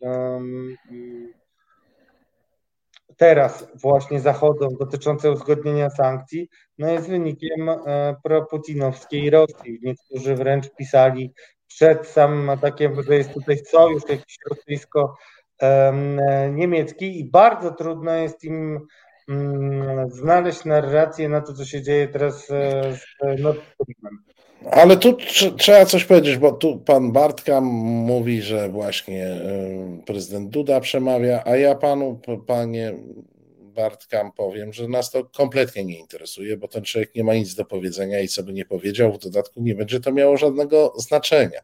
teraz 3.22 3.68
właśnie 3.76 4.20
zachodzą 4.20 4.68
dotyczące 4.80 5.32
uzgodnienia 5.32 5.90
sankcji, 5.90 6.50
no 6.78 6.92
jest 6.92 7.10
wynikiem 7.10 7.70
e, 7.70 8.16
proputinowskiej 8.24 9.30
Rosji. 9.30 9.80
Niektórzy 9.84 10.36
wręcz 10.36 10.70
pisali 10.70 11.34
przed 11.68 12.08
samym 12.08 12.50
atakiem, 12.50 13.04
że 13.04 13.16
jest 13.16 13.34
tutaj 13.34 13.58
sojusz 13.58 14.04
jakiś 14.10 14.38
rosyjsko-niemiecki 15.62 17.20
i 17.20 17.26
bardzo 17.26 17.72
trudno 17.72 18.12
jest 18.12 18.44
im 18.44 18.80
mm, 19.30 20.10
znaleźć 20.10 20.66
narrację 20.66 21.30
na 21.30 21.42
to, 21.42 21.54
co 21.54 21.66
się 21.66 21.82
dzieje 21.82 22.08
teraz 22.08 22.52
e, 22.52 22.84
z 22.94 23.42
Nord 23.42 23.60
Streamem. 23.74 24.24
Ale 24.72 24.98
tu 24.98 25.18
trzeba 25.58 25.86
coś 25.86 26.06
powiedzieć, 26.06 26.38
bo 26.38 26.52
tu 26.52 26.80
pan 26.80 27.12
Bartka 27.12 27.62
mówi, 27.62 28.42
że 28.42 28.70
właśnie 28.70 29.28
prezydent 30.06 30.50
Duda 30.50 30.80
przemawia, 30.80 31.44
a 31.46 31.56
ja 31.56 31.76
panu, 31.76 32.20
panie 32.48 32.94
Bartkam 33.74 34.32
powiem, 34.32 34.74
że 34.74 34.88
nas 34.88 35.12
to 35.12 35.26
kompletnie 35.26 35.86
nie 35.86 36.00
interesuje, 36.00 36.58
bo 36.58 36.68
ten 36.68 36.84
człowiek 36.84 37.16
nie 37.16 37.24
ma 37.24 37.34
nic 37.34 37.56
do 37.56 37.66
powiedzenia 37.66 38.20
i 38.20 38.28
co 38.28 38.44
by 38.44 38.54
nie 38.54 38.66
powiedział, 38.66 39.14
w 39.14 39.20
dodatku 39.20 39.62
nie 39.62 39.76
będzie 39.76 40.00
to 40.00 40.12
miało 40.12 40.38
żadnego 40.38 40.94
znaczenia. 40.98 41.60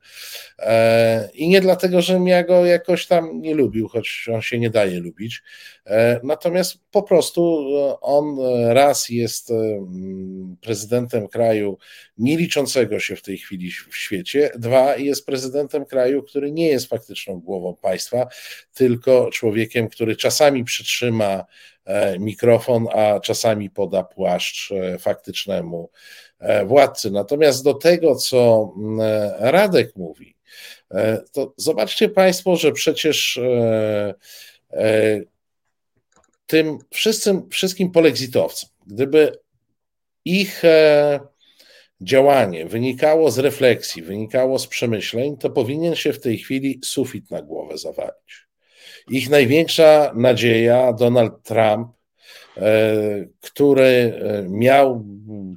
E, 0.60 1.30
I 1.34 1.49
nie 1.49 1.62
dlatego, 1.62 2.01
że 2.01 2.20
ja 2.26 2.43
go 2.43 2.66
jakoś 2.66 3.08
tam 3.08 3.41
nie 3.41 3.55
lubił, 3.55 3.88
choć 3.88 4.30
on 4.34 4.41
się 4.41 4.60
nie 4.60 4.70
daje 4.70 4.99
lubić. 4.99 5.41
E, 5.86 6.20
natomiast 6.24 6.78
po 6.91 7.03
prostu 7.03 7.68
e, 7.78 7.99
on 8.01 8.38
raz 8.68 9.10
jest 9.10 9.53
prezydentem 10.62 11.28
kraju 11.28 11.78
nie 12.18 12.38
liczącego 12.38 12.99
się 12.99 13.15
w 13.15 13.22
tej 13.22 13.38
chwili 13.38 13.72
w 13.72 13.97
świecie, 13.97 14.51
dwa 14.55 14.95
jest 14.95 15.26
prezydentem 15.26 15.86
kraju, 15.86 16.24
który 16.24 16.51
nie 16.51 16.68
jest 16.68 16.89
faktyczną 16.89 17.39
głową 17.39 17.76
państwa, 17.76 18.28
tylko 18.74 19.30
człowiekiem, 19.32 19.89
który 19.89 20.15
czasami 20.15 20.63
przytrzyma 20.63 21.45
E, 21.88 22.20
mikrofon, 22.20 22.88
a 22.93 23.20
czasami 23.20 23.70
poda 23.70 24.03
płaszcz 24.03 24.72
e, 24.72 24.97
faktycznemu 24.97 25.89
e, 26.39 26.65
władcy. 26.65 27.11
Natomiast 27.11 27.63
do 27.63 27.74
tego, 27.74 28.15
co 28.15 28.74
Radek 29.39 29.95
mówi, 29.95 30.36
to 31.32 31.53
zobaczcie 31.57 32.09
Państwo, 32.09 32.55
że 32.55 32.72
przecież 32.72 33.39
tym 36.47 36.78
wszystkim, 36.91 37.49
wszystkim 37.49 37.91
gdyby 38.88 39.39
ich 40.26 40.61
działanie 42.02 42.66
wynikało 42.66 43.32
z 43.32 43.39
refleksji, 43.39 44.02
wynikało 44.02 44.60
z 44.60 44.68
przemyśleń, 44.68 45.38
to 45.38 45.50
powinien 45.50 45.95
się 45.95 46.14
w 46.14 46.20
tej 46.20 46.38
chwili 46.38 46.80
sufit 46.84 47.32
na 47.32 47.41
głowę 47.41 47.78
zawalić. 47.78 48.48
Ich 49.10 49.30
największa 49.30 50.12
nadzieja, 50.16 50.93
Donald 50.93 51.43
Trump, 51.43 51.88
e, 52.58 52.91
który 53.41 53.84
e, 53.84 54.45
miał 54.50 55.06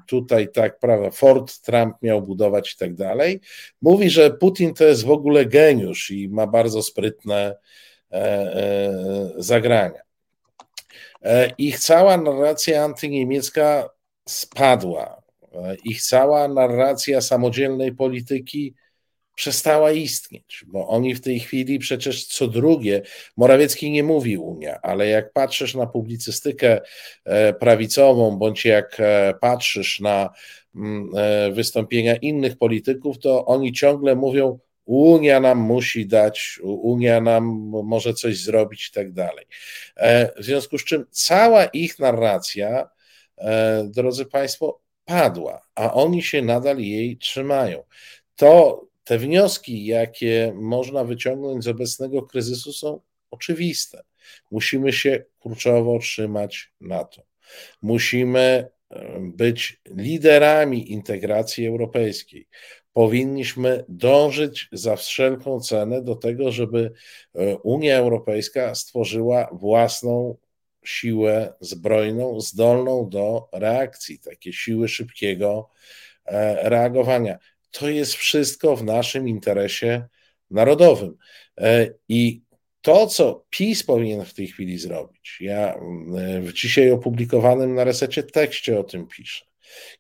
tutaj, 0.07 0.49
tak, 0.53 0.79
prawda, 0.79 1.11
Ford 1.11 1.61
Trump 1.61 1.95
miał 2.03 2.23
budować 2.23 2.75
i 2.75 2.77
tak 2.77 2.95
dalej, 2.95 3.41
mówi, 3.83 4.11
że 4.11 4.31
Putin 4.31 4.75
to 4.75 4.85
jest 4.85 5.05
w 5.05 5.11
ogóle 5.11 5.47
geniusz 5.47 6.11
i 6.11 6.29
ma 6.29 6.47
bardzo 6.47 6.83
sprytne 6.83 7.57
e, 8.13 9.31
zagrania. 9.37 10.01
Ich 11.59 11.79
cała 11.79 12.17
narracja 12.17 12.85
antyniemiecka 12.85 13.91
spadła. 14.29 15.20
Ich 15.85 16.03
cała 16.03 16.49
narracja 16.49 17.21
samodzielnej 17.21 17.95
polityki 17.95 18.75
przestała 19.41 19.93
istnieć, 19.93 20.65
bo 20.67 20.89
oni 20.89 21.15
w 21.15 21.21
tej 21.21 21.41
chwili 21.41 21.79
przecież 21.79 22.27
co 22.27 22.49
drugie, 22.49 23.03
Morawiecki 23.37 23.91
nie 23.91 24.03
mówi 24.03 24.37
Unia, 24.37 24.79
ale 24.83 25.09
jak 25.09 25.33
patrzysz 25.33 25.75
na 25.75 25.87
publicystykę 25.87 26.81
e, 27.25 27.53
prawicową, 27.53 28.39
bądź 28.39 28.65
jak 28.65 28.97
e, 29.01 29.35
patrzysz 29.41 30.01
na 30.01 30.31
mm, 30.75 31.11
e, 31.17 31.53
wystąpienia 31.53 32.17
innych 32.17 32.59
polityków, 32.59 33.19
to 33.19 33.47
oni 33.47 33.73
ciągle 33.73 34.17
mówią, 34.17 34.59
Unia 34.85 35.41
nam 35.41 35.59
musi 35.59 36.07
dać, 36.07 36.59
Unia 36.63 37.21
nam 37.21 37.45
może 37.85 38.15
coś 38.15 38.39
zrobić 38.39 38.89
i 38.89 38.93
tak 38.93 39.13
dalej. 39.13 39.47
W 40.37 40.45
związku 40.45 40.79
z 40.79 40.85
czym 40.85 41.07
cała 41.11 41.65
ich 41.65 41.99
narracja, 41.99 42.91
drodzy 43.85 44.27
Państwo, 44.27 44.81
padła, 45.11 45.63
a 45.75 45.95
oni 45.95 46.23
się 46.23 46.43
nadal 46.43 46.79
jej 46.79 47.17
trzymają. 47.17 47.83
To 48.37 48.85
te 49.05 49.19
wnioski, 49.19 49.85
jakie 49.87 50.53
można 50.55 51.05
wyciągnąć 51.05 51.65
z 51.65 51.69
obecnego 51.69 52.23
kryzysu, 52.23 52.73
są 52.73 53.01
oczywiste. 53.31 54.03
Musimy 54.51 54.93
się 54.93 55.25
kurczowo 55.39 55.99
trzymać 55.99 56.73
NATO. 56.81 57.23
Musimy 57.83 58.69
e, 58.91 59.21
być 59.21 59.81
liderami 59.87 60.93
integracji 60.93 61.67
europejskiej. 61.67 62.49
Powinniśmy 62.93 63.85
dążyć 63.89 64.69
za 64.73 64.97
wszelką 64.97 65.61
cenę 65.61 66.03
do 66.03 66.15
tego, 66.17 66.53
żeby 66.53 66.93
e, 67.35 67.57
Unia 67.57 67.97
Europejska 67.97 68.75
stworzyła 68.75 69.49
własną 69.53 70.37
siłę 70.85 71.55
zbrojną, 71.61 72.41
zdolną 72.41 73.09
do 73.09 73.49
reakcji, 73.53 74.19
takie 74.19 74.53
siły 74.53 74.89
szybkiego 74.89 75.71
e, 76.25 76.69
reagowania 76.69 77.39
to 77.71 77.89
jest 77.89 78.15
wszystko 78.15 78.77
w 78.77 78.85
naszym 78.85 79.29
interesie 79.29 80.09
narodowym. 80.51 81.17
E, 81.59 81.87
I 82.09 82.43
to, 82.83 83.07
co 83.07 83.47
PiS 83.51 83.83
powinien 83.83 84.25
w 84.25 84.35
tej 84.35 84.47
chwili 84.47 84.79
zrobić, 84.79 85.37
ja 85.41 85.75
w 86.41 86.53
dzisiaj 86.53 86.91
opublikowanym 86.91 87.75
na 87.75 87.85
resecie 87.85 88.23
tekście 88.23 88.81
o 88.81 88.85
tym 88.85 89.07
piszę. 89.07 89.45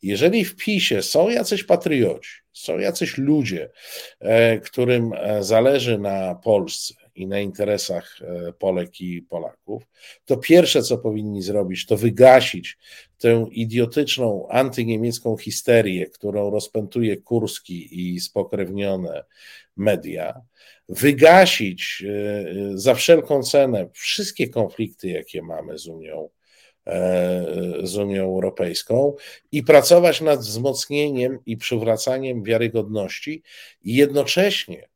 Jeżeli 0.02 0.44
w 0.44 0.56
PiSie 0.56 1.02
są 1.02 1.28
jacyś 1.28 1.64
patrioci, 1.64 2.30
są 2.52 2.78
jacyś 2.78 3.18
ludzie, 3.18 3.70
e, 4.20 4.58
którym 4.58 5.12
zależy 5.40 5.98
na 5.98 6.34
Polsce, 6.34 6.94
i 7.20 7.26
na 7.26 7.40
interesach 7.40 8.18
e, 8.22 8.52
Polek 8.52 9.00
i 9.00 9.22
Polaków, 9.22 9.82
to 10.24 10.36
pierwsze, 10.36 10.82
co 10.82 10.98
powinni 10.98 11.42
zrobić, 11.42 11.86
to 11.86 11.96
wygasić 11.96 12.78
tę 13.18 13.46
idiotyczną 13.50 14.48
antyniemiecką 14.48 15.36
histerię, 15.36 16.06
którą 16.06 16.50
rozpętuje 16.50 17.16
Kurski 17.16 18.14
i 18.14 18.20
spokrewnione 18.20 19.24
media, 19.76 20.40
wygasić 20.88 22.04
e, 22.06 22.10
e, 22.10 22.78
za 22.78 22.94
wszelką 22.94 23.42
cenę 23.42 23.88
wszystkie 23.92 24.48
konflikty, 24.48 25.08
jakie 25.08 25.42
mamy 25.42 25.78
z 25.78 25.86
Unią 25.86 26.28
z 27.82 27.96
Unią 27.96 28.24
Europejską 28.24 29.14
i 29.52 29.62
pracować 29.62 30.20
nad 30.20 30.40
wzmocnieniem 30.40 31.38
i 31.46 31.56
przywracaniem 31.56 32.42
wiarygodności 32.42 33.42
i 33.82 33.94
jednocześnie 33.94 34.88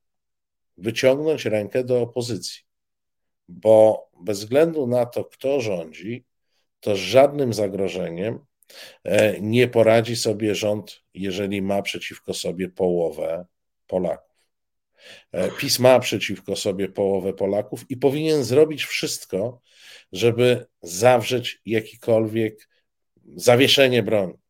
wyciągnąć 0.76 1.44
rękę 1.44 1.84
do 1.84 2.02
opozycji, 2.02 2.60
bo 3.48 4.08
bez 4.20 4.38
względu 4.38 4.86
na 4.86 5.06
to, 5.06 5.24
kto 5.24 5.60
rządzi, 5.60 6.24
to 6.80 6.96
z 6.96 6.98
żadnym 6.98 7.52
zagrożeniem 7.52 8.38
e, 9.04 9.40
nie 9.40 9.68
poradzi 9.68 10.16
sobie 10.16 10.54
rząd, 10.54 11.02
jeżeli 11.14 11.62
ma 11.62 11.82
przeciwko 11.82 12.34
sobie 12.34 12.68
połowę 12.68 13.46
Polaków. 13.86 14.36
E, 15.32 15.50
PiS 15.50 15.78
ma 15.78 16.00
przeciwko 16.00 16.56
sobie 16.56 16.88
połowę 16.88 17.32
Polaków 17.32 17.90
i 17.90 17.96
powinien 17.96 18.44
zrobić 18.44 18.84
wszystko, 18.84 19.60
żeby 20.12 20.66
zawrzeć 20.82 21.60
jakikolwiek 21.66 22.68
zawieszenie 23.36 24.02
broni. 24.02 24.43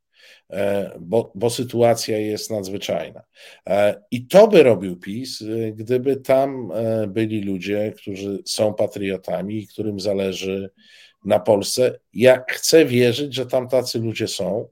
E, 0.51 0.91
bo, 1.01 1.33
bo 1.35 1.51
sytuacja 1.51 2.19
jest 2.19 2.51
nadzwyczajna. 2.51 3.23
E, 3.67 4.03
I 4.11 4.27
to 4.27 4.49
by 4.49 4.63
robił 4.63 4.97
PiS, 4.97 5.43
e, 5.43 5.73
gdyby 5.73 6.17
tam 6.17 6.73
byli 7.09 7.41
ludzie, 7.41 7.93
którzy 7.97 8.43
są 8.45 8.75
patriotami 8.75 9.59
i 9.59 9.69
którym 9.69 10.01
zależy 10.01 10.71
na 11.25 11.41
Polsce. 11.41 11.99
Ja 12.13 12.45
chcę 12.49 12.85
wierzyć, 12.85 13.35
że 13.35 13.47
tam 13.47 13.69
tacy 13.69 13.99
ludzie 13.99 14.29
są 14.29 14.69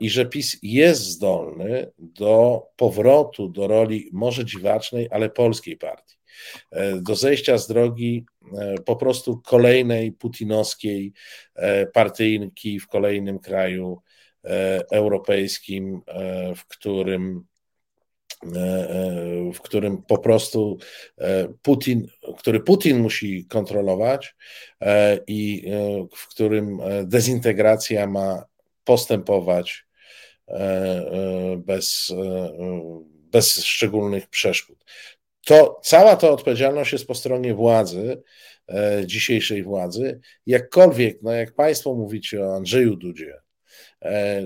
i 0.00 0.10
że 0.10 0.26
PiS 0.26 0.58
jest 0.62 1.02
zdolny 1.02 1.92
do 1.98 2.66
powrotu 2.76 3.48
do 3.48 3.66
roli 3.66 4.08
może 4.12 4.44
dziwacznej, 4.44 5.08
ale 5.10 5.30
polskiej 5.30 5.76
partii. 5.76 6.16
Do 7.02 7.14
zejścia 7.14 7.58
z 7.58 7.68
drogi 7.68 8.26
po 8.84 8.96
prostu 8.96 9.40
kolejnej 9.44 10.12
putinowskiej 10.12 11.12
partyjnki 11.92 12.80
w 12.80 12.88
kolejnym 12.88 13.38
kraju 13.38 14.02
europejskim, 14.90 16.02
e, 16.06 16.54
w 16.54 16.66
którym 16.66 17.44
w 19.54 19.60
którym 19.60 20.02
po 20.02 20.18
prostu 20.18 20.78
Putin, 21.62 22.06
który 22.38 22.60
Putin 22.60 22.98
musi 22.98 23.46
kontrolować 23.46 24.34
i 25.26 25.70
w 26.16 26.28
którym 26.28 26.80
dezintegracja 27.04 28.06
ma 28.06 28.44
postępować 28.84 29.86
bez, 31.56 32.12
bez 33.32 33.64
szczególnych 33.64 34.28
przeszkód. 34.28 34.84
To, 35.44 35.80
cała 35.82 36.16
ta 36.16 36.30
odpowiedzialność 36.30 36.92
jest 36.92 37.06
po 37.06 37.14
stronie 37.14 37.54
władzy, 37.54 38.22
E, 38.68 39.06
dzisiejszej 39.06 39.62
władzy. 39.62 40.20
Jakkolwiek, 40.46 41.22
no 41.22 41.32
jak 41.32 41.54
Państwo 41.54 41.94
mówicie 41.94 42.44
o 42.44 42.56
Andrzeju 42.56 42.96
Dudzie, 42.96 43.34
e, 43.34 43.41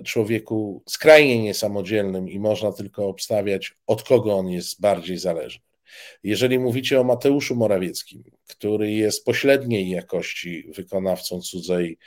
człowieku 0.04 0.82
skrajnie 0.88 1.42
niesamodzielnym 1.42 2.28
i 2.28 2.38
można 2.38 2.72
tylko 2.72 3.09
obstawiać, 3.09 3.74
od 3.86 4.02
kogo 4.02 4.34
on 4.34 4.48
jest 4.48 4.80
bardziej 4.80 5.18
zależny. 5.18 5.62
Jeżeli 6.22 6.59
mówicie 6.59 7.00
o 7.00 7.04
Mateuszu 7.04 7.57
Morawieckim, 7.57 8.24
który 8.48 8.92
jest 8.92 9.24
pośredniej 9.24 9.90
jakości 9.90 10.70
wykonawcą 10.74 11.40
cudzej 11.40 11.98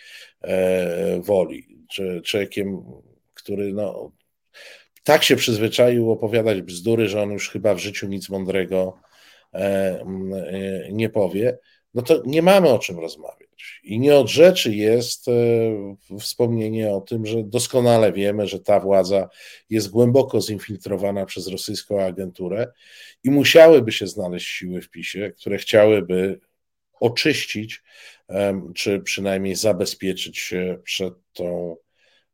e, 0.42 1.20
woli, 1.22 1.68
czy 1.92 2.22
człowiekiem, 2.26 2.84
który 3.34 3.74
no, 3.74 4.12
tak 5.04 5.24
się 5.24 5.36
przyzwyczaił 5.36 6.12
opowiadać 6.12 6.62
bzdury, 6.62 7.08
że 7.08 7.22
on 7.22 7.32
już 7.32 7.50
chyba 7.50 7.74
w 7.74 7.80
życiu 7.80 8.08
nic 8.08 8.30
mądrego 8.30 8.98
nie 10.92 11.10
powie, 11.10 11.58
no 11.94 12.02
to 12.02 12.22
nie 12.26 12.42
mamy 12.42 12.70
o 12.70 12.80
czym 12.80 13.00
rozmawiać. 13.00 13.49
I 13.84 14.00
nie 14.00 14.16
od 14.16 14.30
rzeczy 14.30 14.76
jest 14.76 15.28
e, 15.28 15.32
wspomnienie 16.20 16.92
o 16.92 17.02
tym, 17.02 17.26
że 17.26 17.44
doskonale 17.44 18.14
wiemy, 18.14 18.48
że 18.48 18.60
ta 18.60 18.80
władza 18.80 19.30
jest 19.70 19.90
głęboko 19.90 20.42
zinfiltrowana 20.42 21.26
przez 21.26 21.48
rosyjską 21.48 22.02
agenturę 22.02 22.68
i 23.24 23.32
musiałyby 23.32 23.92
się 23.92 24.08
znaleźć 24.08 24.48
siły 24.48 24.82
w 24.82 24.90
PiSie, 24.90 25.32
które 25.38 25.58
chciałyby 25.58 26.40
oczyścić, 27.00 27.84
czy 28.76 29.00
przynajmniej 29.00 29.56
zabezpieczyć 29.56 30.38
się 30.38 30.80
przed 30.84 31.14
tą 31.34 31.78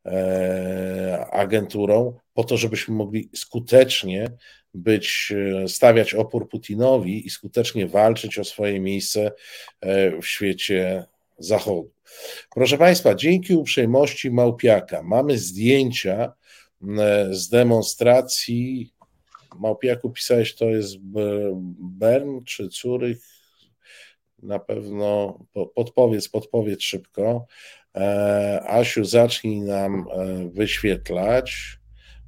e, 0.06 1.26
agenturą, 1.32 2.20
po 2.34 2.44
to, 2.44 2.58
żebyśmy 2.58 2.96
mogli 2.96 3.30
skutecznie 3.36 4.32
być, 4.74 5.34
e, 5.64 5.68
stawiać 5.68 6.14
opór 6.14 6.50
Putinowi 6.50 7.28
i 7.28 7.30
skutecznie 7.30 7.88
walczyć 7.88 8.40
o 8.40 8.44
swoje 8.44 8.80
miejsce 8.80 9.32
w 10.22 10.26
świecie 10.26 11.06
Zachodu. 11.38 11.92
Proszę 12.50 12.78
Państwa, 12.78 13.16
dzięki 13.16 13.56
uprzejmości 13.56 14.32
Małpiaka 14.32 15.04
mamy 15.04 15.38
zdjęcia 15.38 16.34
z 17.30 17.50
demonstracji. 17.50 18.94
Małpiaku 19.60 20.12
pisałeś, 20.12 20.56
to 20.56 20.66
jest 20.66 20.98
Bern 21.80 22.44
czy 22.44 22.70
Curych? 22.70 23.22
Na 24.44 24.60
pewno 24.60 25.40
podpowiedz, 25.76 26.30
podpowiedz 26.30 26.82
szybko. 26.82 27.46
E, 27.96 28.64
Asiu, 28.68 29.06
zacznij 29.06 29.62
nam 29.62 30.06
wyświetlać 30.54 31.80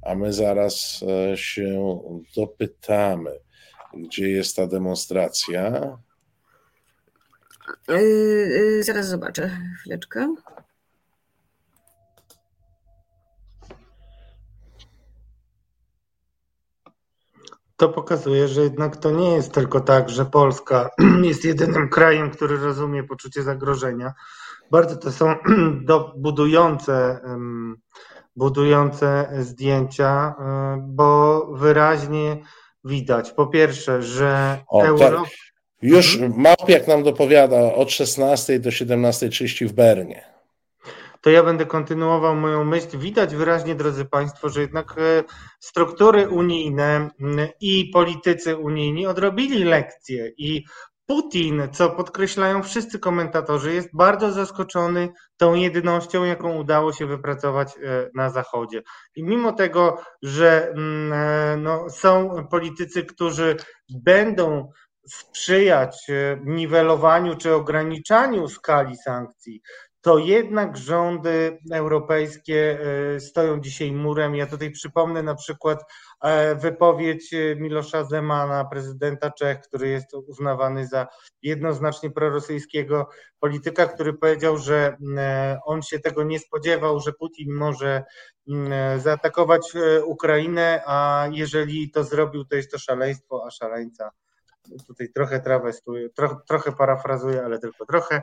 a 0.02 0.14
my 0.14 0.32
zaraz 0.32 1.04
e, 1.32 1.36
się 1.36 2.00
dopytamy, 2.36 3.40
gdzie 3.94 4.28
jest 4.28 4.56
ta 4.56 4.66
demonstracja. 4.66 5.98
Yy, 7.88 8.82
zaraz 8.82 9.08
zobaczę, 9.08 9.50
chwileczkę. 9.80 10.34
To 17.76 17.88
pokazuje, 17.88 18.48
że 18.48 18.62
jednak 18.62 18.96
to 18.96 19.10
nie 19.10 19.30
jest 19.30 19.52
tylko 19.52 19.80
tak, 19.80 20.10
że 20.10 20.24
Polska 20.24 20.90
jest 21.22 21.44
jedynym 21.44 21.88
krajem, 21.88 22.30
który 22.30 22.56
rozumie 22.56 23.04
poczucie 23.04 23.42
zagrożenia. 23.42 24.14
Bardzo 24.70 24.96
to 24.96 25.12
są 25.12 25.34
budujące 26.16 27.20
budujące 28.38 29.28
zdjęcia, 29.38 30.34
y, 30.38 30.80
bo 30.80 31.46
wyraźnie 31.52 32.42
widać, 32.84 33.32
po 33.32 33.46
pierwsze, 33.46 34.02
że 34.02 34.58
o, 34.68 34.82
Europa... 34.82 35.30
Już 35.82 36.14
mhm. 36.14 36.42
Małpiak 36.42 36.88
nam 36.88 37.02
dopowiada 37.02 37.74
od 37.74 37.90
16 37.90 38.60
do 38.60 38.70
17.30 38.70 39.66
w 39.66 39.72
Bernie. 39.72 40.24
To 41.20 41.30
ja 41.30 41.42
będę 41.42 41.66
kontynuował 41.66 42.36
moją 42.36 42.64
myśl. 42.64 42.98
Widać 42.98 43.34
wyraźnie, 43.34 43.74
drodzy 43.74 44.04
Państwo, 44.04 44.48
że 44.48 44.60
jednak 44.60 44.98
y, 44.98 45.24
struktury 45.60 46.28
unijne 46.28 47.10
y, 47.20 47.52
i 47.60 47.90
politycy 47.92 48.56
unijni 48.56 49.06
odrobili 49.06 49.64
lekcje 49.64 50.32
i 50.38 50.64
Putin, 51.08 51.68
co 51.72 51.90
podkreślają 51.90 52.62
wszyscy 52.62 52.98
komentatorzy, 52.98 53.74
jest 53.74 53.88
bardzo 53.92 54.32
zaskoczony 54.32 55.08
tą 55.36 55.54
jednością, 55.54 56.24
jaką 56.24 56.56
udało 56.56 56.92
się 56.92 57.06
wypracować 57.06 57.68
e, 57.68 58.10
na 58.14 58.30
Zachodzie. 58.30 58.82
I 59.16 59.24
mimo 59.24 59.52
tego, 59.52 60.00
że 60.22 60.70
mm, 60.70 61.12
e, 61.12 61.56
no, 61.56 61.90
są 61.90 62.46
politycy, 62.50 63.04
którzy 63.04 63.56
będą 64.04 64.70
sprzyjać 65.08 66.10
e, 66.10 66.40
niwelowaniu 66.44 67.36
czy 67.36 67.54
ograniczaniu 67.54 68.48
skali 68.48 68.96
sankcji, 68.96 69.62
to 70.00 70.18
jednak 70.18 70.76
rządy 70.76 71.58
europejskie 71.72 72.78
stoją 73.18 73.60
dzisiaj 73.60 73.92
murem. 73.92 74.36
Ja 74.36 74.46
tutaj 74.46 74.70
przypomnę 74.70 75.22
na 75.22 75.34
przykład 75.34 75.84
E, 76.20 76.54
wypowiedź 76.54 77.34
e, 77.34 77.56
Milosza 77.56 78.04
Zemana, 78.04 78.64
prezydenta 78.64 79.30
Czech, 79.30 79.60
który 79.60 79.88
jest 79.88 80.14
uznawany 80.14 80.86
za 80.86 81.06
jednoznacznie 81.42 82.10
prorosyjskiego 82.10 83.08
polityka, 83.40 83.86
który 83.86 84.12
powiedział, 84.12 84.58
że 84.58 84.96
e, 85.16 85.58
on 85.64 85.82
się 85.82 85.98
tego 85.98 86.22
nie 86.22 86.38
spodziewał, 86.38 87.00
że 87.00 87.12
Putin 87.12 87.54
może 87.54 88.04
zaatakować 88.98 89.72
Ukrainę, 90.04 90.82
a 90.86 91.28
jeżeli 91.32 91.90
to 91.90 92.04
zrobił, 92.04 92.44
to 92.44 92.56
jest 92.56 92.70
to 92.70 92.78
szaleństwo, 92.78 93.44
a 93.46 93.50
szaleńca 93.50 94.10
tutaj 94.86 95.08
trochę 95.14 95.40
trawestuję, 95.40 96.10
trochę, 96.10 96.36
trochę 96.48 96.72
parafrazuję, 96.72 97.44
ale 97.44 97.58
tylko 97.58 97.86
trochę, 97.86 98.22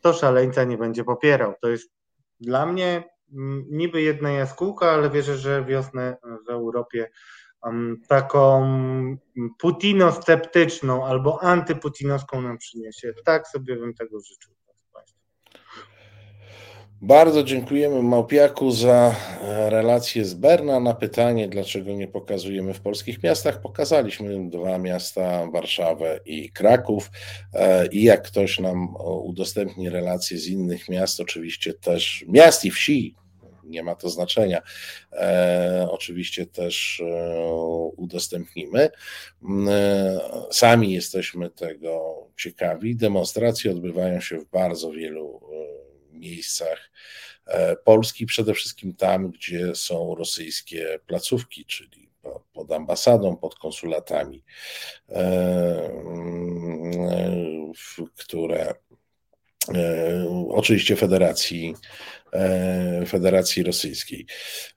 to 0.00 0.12
szaleńca 0.12 0.64
nie 0.64 0.78
będzie 0.78 1.04
popierał. 1.04 1.54
To 1.60 1.68
jest 1.68 1.90
dla 2.40 2.66
mnie 2.66 3.04
niby 3.70 4.02
jedna 4.02 4.30
jaskółka, 4.30 4.90
ale 4.90 5.10
wierzę, 5.10 5.36
że 5.36 5.64
wiosnę 5.64 6.16
w 6.46 6.50
Europie 6.50 7.10
taką 8.08 8.66
putinosteptyczną 9.58 11.06
albo 11.06 11.42
antyputinowską 11.42 12.40
nam 12.42 12.58
przyniesie. 12.58 13.12
Tak 13.24 13.48
sobie 13.48 13.76
bym 13.76 13.94
tego 13.94 14.20
życzył. 14.20 14.55
Bardzo 17.02 17.42
dziękujemy 17.42 18.02
Małpiaku 18.02 18.70
za 18.70 19.14
e, 19.42 19.70
relację 19.70 20.24
z 20.24 20.34
Berna. 20.34 20.80
Na 20.80 20.94
pytanie, 20.94 21.48
dlaczego 21.48 21.92
nie 21.92 22.08
pokazujemy 22.08 22.74
w 22.74 22.80
polskich 22.80 23.22
miastach, 23.22 23.60
pokazaliśmy 23.60 24.50
dwa 24.50 24.78
miasta, 24.78 25.46
Warszawę 25.52 26.20
i 26.24 26.50
Kraków. 26.50 27.10
E, 27.54 27.86
I 27.86 28.02
jak 28.02 28.22
ktoś 28.22 28.58
nam 28.58 28.96
udostępni 29.22 29.88
relacje 29.88 30.38
z 30.38 30.46
innych 30.46 30.88
miast, 30.88 31.20
oczywiście 31.20 31.74
też 31.74 32.24
miast 32.28 32.64
i 32.64 32.70
wsi, 32.70 33.14
nie 33.64 33.82
ma 33.82 33.94
to 33.94 34.08
znaczenia. 34.08 34.62
E, 35.12 35.88
oczywiście 35.90 36.46
też 36.46 37.02
e, 37.06 37.40
udostępnimy. 37.96 38.90
E, 39.68 40.20
sami 40.50 40.92
jesteśmy 40.92 41.50
tego 41.50 42.16
ciekawi. 42.36 42.96
Demonstracje 42.96 43.70
odbywają 43.70 44.20
się 44.20 44.38
w 44.38 44.50
bardzo 44.50 44.90
wielu 44.90 45.40
miejscach 46.16 46.90
Polski, 47.84 48.26
przede 48.26 48.54
wszystkim 48.54 48.94
tam, 48.94 49.30
gdzie 49.30 49.74
są 49.74 50.14
rosyjskie 50.14 50.98
placówki, 51.06 51.64
czyli 51.64 52.10
pod 52.52 52.72
ambasadą, 52.72 53.36
pod 53.36 53.54
konsulatami, 53.54 54.44
które 58.16 58.74
oczywiście 60.50 60.96
Federacji 60.96 61.74
E, 62.36 63.06
Federacji 63.06 63.62
Rosyjskiej. 63.62 64.26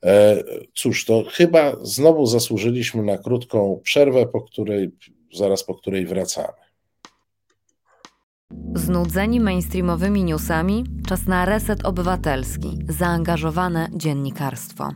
E, 0.06 0.44
cóż, 0.74 1.06
to 1.06 1.24
chyba 1.32 1.76
znowu 1.82 2.26
zasłużyliśmy 2.26 3.04
na 3.04 3.18
krótką 3.18 3.82
przerwę, 3.84 4.26
po 4.26 4.42
której, 4.42 4.90
zaraz 5.34 5.64
po 5.64 5.76
której 5.76 6.06
wracamy. 6.06 6.68
Znudzeni 8.76 9.39
mainstreamowymi 9.39 10.24
newsami? 10.24 10.84
Czas 11.08 11.26
na 11.28 11.45
reset 11.45 11.86
obywatelski, 11.86 12.80
zaangażowane 12.89 13.89
dziennikarstwo. 13.93 14.89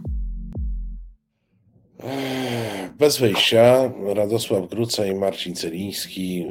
Bez 2.97 3.19
wejścia 3.19 3.91
Radosław 4.13 4.69
Gruca 4.69 5.05
i 5.05 5.15
Marcin 5.15 5.55
Celiński 5.55 6.45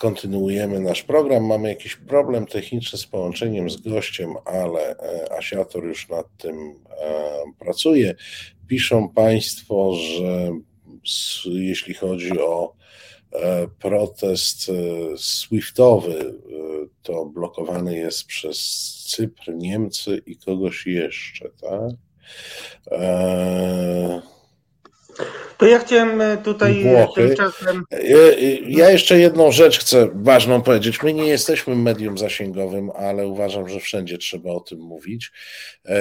kontynuujemy 0.00 0.80
nasz 0.80 1.02
program. 1.02 1.44
Mamy 1.44 1.68
jakiś 1.68 1.96
problem 1.96 2.46
techniczny 2.46 2.98
z 2.98 3.06
połączeniem 3.06 3.70
z 3.70 3.76
gościem, 3.76 4.34
ale 4.44 4.96
e, 4.98 5.32
Asiator 5.38 5.84
już 5.84 6.08
nad 6.08 6.26
tym 6.38 6.54
e, 6.56 6.74
pracuje. 7.58 8.14
piszą 8.68 9.08
Państwo, 9.08 9.94
że 9.94 10.50
jeśli 11.44 11.94
chodzi 11.94 12.40
o 12.40 12.74
protest 13.78 14.70
SWIFTowy, 15.16 16.34
to 17.02 17.26
blokowany 17.26 17.96
jest 17.96 18.26
przez 18.26 18.58
Cypr, 19.08 19.54
Niemcy 19.54 20.22
i 20.26 20.36
kogoś 20.36 20.86
jeszcze, 20.86 21.50
tak? 21.60 21.90
To 25.58 25.66
ja 25.66 25.78
chciałem 25.78 26.20
e, 26.20 26.36
tutaj 26.36 26.82
Włochy. 26.82 27.28
tymczasem. 27.28 27.84
Ja 28.66 28.90
jeszcze 28.90 29.18
jedną 29.18 29.52
rzecz 29.52 29.78
chcę 29.78 30.08
ważną 30.14 30.62
powiedzieć. 30.62 31.02
My 31.02 31.12
nie 31.12 31.26
jesteśmy 31.26 31.76
medium 31.76 32.18
zasięgowym, 32.18 32.90
ale 32.90 33.26
uważam, 33.26 33.68
że 33.68 33.80
wszędzie 33.80 34.18
trzeba 34.18 34.50
o 34.50 34.60
tym 34.60 34.80
mówić. 34.80 35.32
E, 35.86 35.96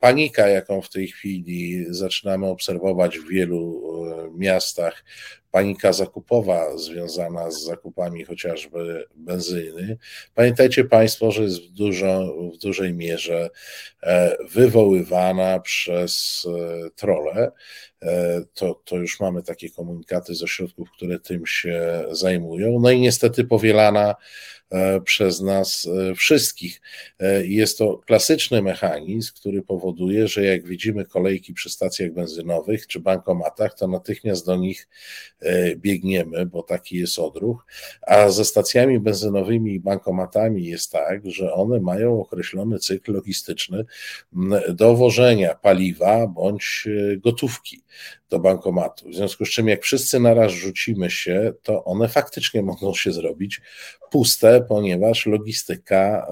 panika, 0.00 0.48
jaką 0.48 0.82
w 0.82 0.90
tej 0.90 1.08
chwili 1.08 1.86
zaczynamy 1.88 2.46
obserwować 2.46 3.18
w 3.18 3.28
wielu 3.28 3.82
e, 4.06 4.38
miastach, 4.38 5.04
panika 5.50 5.92
zakupowa 5.92 6.78
związana 6.78 7.50
z 7.50 7.64
zakupami 7.64 8.24
chociażby 8.24 9.06
benzyny. 9.16 9.98
Pamiętajcie 10.34 10.84
Państwo, 10.84 11.30
że 11.30 11.42
jest 11.42 11.62
w, 11.62 11.70
dużo, 11.70 12.34
w 12.54 12.58
dużej 12.58 12.94
mierze 12.94 13.50
wywoływana 14.50 15.60
przez 15.60 16.46
trole. 16.96 17.52
E, 18.02 18.42
to, 18.54 18.80
to 18.84 18.96
już 18.96 19.20
mamy 19.20 19.42
takie 19.42 19.70
komunikaty 19.70 20.34
z 20.34 20.42
ośrodków, 20.42 20.90
które 20.90 21.18
tym 21.18 21.46
się 21.46 22.04
zajmują. 22.10 22.78
No 22.80 22.90
i 22.90 23.00
niestety 23.00 23.44
powielana 23.44 24.14
przez 25.04 25.40
nas 25.40 25.88
e, 26.10 26.14
wszystkich. 26.14 26.80
E, 27.20 27.46
jest 27.46 27.78
to 27.78 28.00
klasyczny 28.06 28.62
mechanizm, 28.62 29.32
który 29.34 29.62
powoduje, 29.62 30.28
że 30.28 30.44
jak 30.44 30.66
widzimy 30.66 31.04
kolejki 31.04 31.54
przy 31.54 31.70
stacjach 31.70 32.12
benzynowych 32.12 32.86
czy 32.86 33.00
bankomatach, 33.00 33.74
to 33.74 33.88
natychmiast 33.88 34.46
do 34.46 34.56
nich 34.56 34.88
biegniemy, 35.76 36.46
bo 36.46 36.62
taki 36.62 36.96
jest 36.96 37.18
odruch. 37.18 37.66
A 38.06 38.28
ze 38.28 38.44
stacjami 38.44 39.00
benzynowymi 39.00 39.74
i 39.74 39.80
bankomatami 39.80 40.66
jest 40.66 40.92
tak, 40.92 41.30
że 41.30 41.52
one 41.52 41.80
mają 41.80 42.20
określony 42.20 42.78
cykl 42.78 43.12
logistyczny 43.12 43.84
dowożenia 44.68 45.54
paliwa 45.54 46.26
bądź 46.26 46.88
gotówki 47.18 47.82
do 48.30 48.38
bankomatu. 48.38 49.10
W 49.10 49.14
związku 49.14 49.44
z 49.44 49.50
czym, 49.50 49.68
jak 49.68 49.82
wszyscy 49.82 50.20
naraz 50.20 50.52
rzucimy 50.52 51.10
się, 51.10 51.52
to 51.62 51.84
one 51.84 52.08
faktycznie 52.08 52.62
mogą 52.62 52.94
się 52.94 53.12
zrobić 53.12 53.60
puste, 54.10 54.64
ponieważ 54.68 55.26
logistyka 55.26 56.26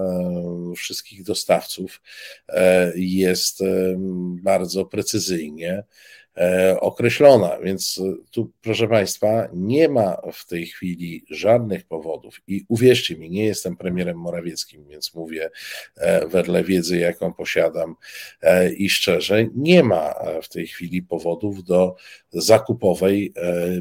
wszystkich 0.76 1.22
dostawców 1.22 2.02
e, 2.48 2.92
jest 2.96 3.60
bardzo 4.42 4.84
precyzyjnie 4.84 5.84
określona. 6.80 7.58
Więc 7.58 8.00
tu, 8.30 8.50
proszę 8.62 8.88
Państwa, 8.88 9.48
nie 9.52 9.88
ma 9.88 10.16
w 10.32 10.46
tej 10.46 10.66
chwili 10.66 11.24
żadnych 11.30 11.84
powodów 11.84 12.40
i 12.46 12.64
uwierzcie 12.68 13.16
mi, 13.16 13.30
nie 13.30 13.44
jestem 13.44 13.76
premierem 13.76 14.18
Morawieckim, 14.18 14.84
więc 14.88 15.14
mówię 15.14 15.50
wedle 16.28 16.64
wiedzy, 16.64 16.98
jaką 16.98 17.32
posiadam 17.32 17.96
i 18.76 18.90
szczerze, 18.90 19.46
nie 19.54 19.82
ma 19.82 20.14
w 20.42 20.48
tej 20.48 20.66
chwili 20.66 21.02
powodów 21.02 21.64
do 21.64 21.96
zakupowej 22.32 23.32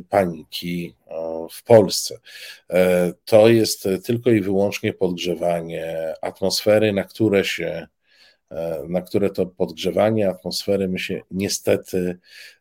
paniki 0.09 0.95
w 1.51 1.63
Polsce. 1.63 2.19
E, 2.69 3.13
to 3.25 3.49
jest 3.49 3.87
tylko 4.03 4.31
i 4.31 4.41
wyłącznie 4.41 4.93
podgrzewanie 4.93 6.13
atmosfery, 6.21 6.93
na 6.93 7.03
które 7.03 7.45
się 7.45 7.65
e, 7.65 7.87
na 8.87 9.01
które 9.01 9.29
to 9.29 9.45
podgrzewanie 9.45 10.29
atmosfery 10.29 10.87
my 10.87 10.99
się 10.99 11.21
niestety 11.31 12.19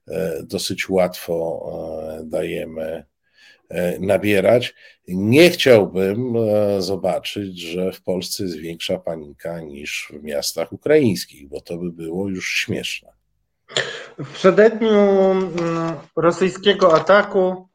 e, 0.09 0.43
dosyć 0.43 0.89
łatwo 0.89 1.71
dajemy 2.25 3.05
nabierać. 4.01 4.75
Nie 5.09 5.51
chciałbym 5.51 6.35
zobaczyć, 6.79 7.61
że 7.61 7.93
w 7.93 8.03
Polsce 8.03 8.43
jest 8.43 8.57
większa 8.57 8.99
panika 8.99 9.61
niż 9.61 10.13
w 10.13 10.23
miastach 10.23 10.73
ukraińskich, 10.73 11.49
bo 11.49 11.61
to 11.61 11.77
by 11.77 11.93
było 11.93 12.29
już 12.29 12.49
śmieszne. 12.49 13.13
W 14.19 14.33
przededniu 14.33 14.91
mm, 14.91 15.51
rosyjskiego 16.17 16.95
ataku 16.95 17.69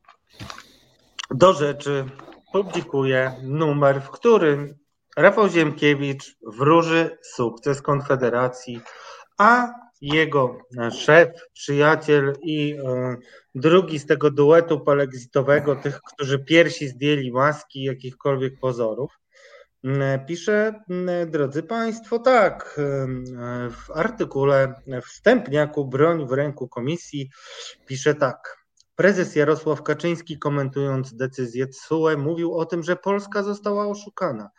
do 1.32 1.54
rzeczy 1.54 2.06
publikuje 2.52 3.32
numer, 3.44 4.02
w 4.02 4.10
którym 4.10 4.79
Rafał 5.20 5.50
Ziemkiewicz 5.50 6.38
wróży 6.42 7.18
sukces 7.22 7.82
Konfederacji, 7.82 8.82
a 9.38 9.74
jego 10.02 10.58
szef, 10.92 11.30
przyjaciel 11.54 12.34
i 12.42 12.74
e, 12.74 13.16
drugi 13.56 14.00
z 14.00 14.06
tego 14.06 14.32
duetu 14.32 14.80
polexitowego, 14.80 15.76
tych, 15.76 16.02
którzy 16.02 16.40
piersi 16.40 16.88
zdjęli 16.88 17.32
maski 17.32 17.84
jakichkolwiek 17.84 18.60
pozorów, 18.60 19.20
pisze, 20.28 20.84
drodzy 21.28 21.64
Państwo, 21.64 22.20
tak, 22.20 22.80
w 23.72 23.92
artykule 23.92 24.74
wstępniaku 25.06 25.86
Broń 25.86 26.28
w 26.28 26.32
ręku 26.32 26.68
komisji 26.68 27.30
pisze 27.86 28.16
tak. 28.16 28.58
Prezes 28.96 29.36
Jarosław 29.36 29.84
Kaczyński, 29.84 30.40
komentując 30.40 31.16
decyzję 31.16 31.68
TSUE, 31.68 32.18
mówił 32.18 32.56
o 32.56 32.66
tym, 32.66 32.84
że 32.84 32.96
Polska 32.96 33.44
została 33.44 33.88
oszukana. 33.88 34.50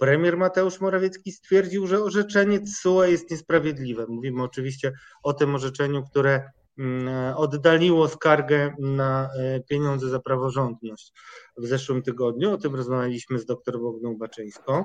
Premier 0.00 0.36
Mateusz 0.36 0.80
Morawiecki 0.80 1.32
stwierdził, 1.32 1.86
że 1.86 2.02
orzeczenie 2.02 2.60
TSUE 2.60 3.04
jest 3.04 3.30
niesprawiedliwe. 3.30 4.06
Mówimy 4.08 4.42
oczywiście 4.42 4.92
o 5.22 5.32
tym 5.32 5.54
orzeczeniu, 5.54 6.02
które 6.02 6.50
mm, 6.78 7.34
oddaliło 7.36 8.08
skargę 8.08 8.74
na 8.78 9.30
e, 9.38 9.60
pieniądze 9.60 10.08
za 10.08 10.20
praworządność 10.20 11.12
w 11.56 11.66
zeszłym 11.66 12.02
tygodniu. 12.02 12.52
O 12.52 12.58
tym 12.58 12.74
rozmawialiśmy 12.74 13.38
z 13.38 13.46
dr 13.46 13.80
Bogną 13.80 14.16
Baczyńską. 14.16 14.84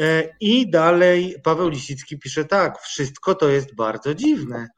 E, 0.00 0.28
I 0.40 0.70
dalej 0.70 1.36
Paweł 1.44 1.68
Lisicki 1.68 2.18
pisze 2.18 2.44
tak, 2.44 2.78
wszystko 2.78 3.34
to 3.34 3.48
jest 3.48 3.74
bardzo 3.74 4.14
dziwne. 4.14 4.68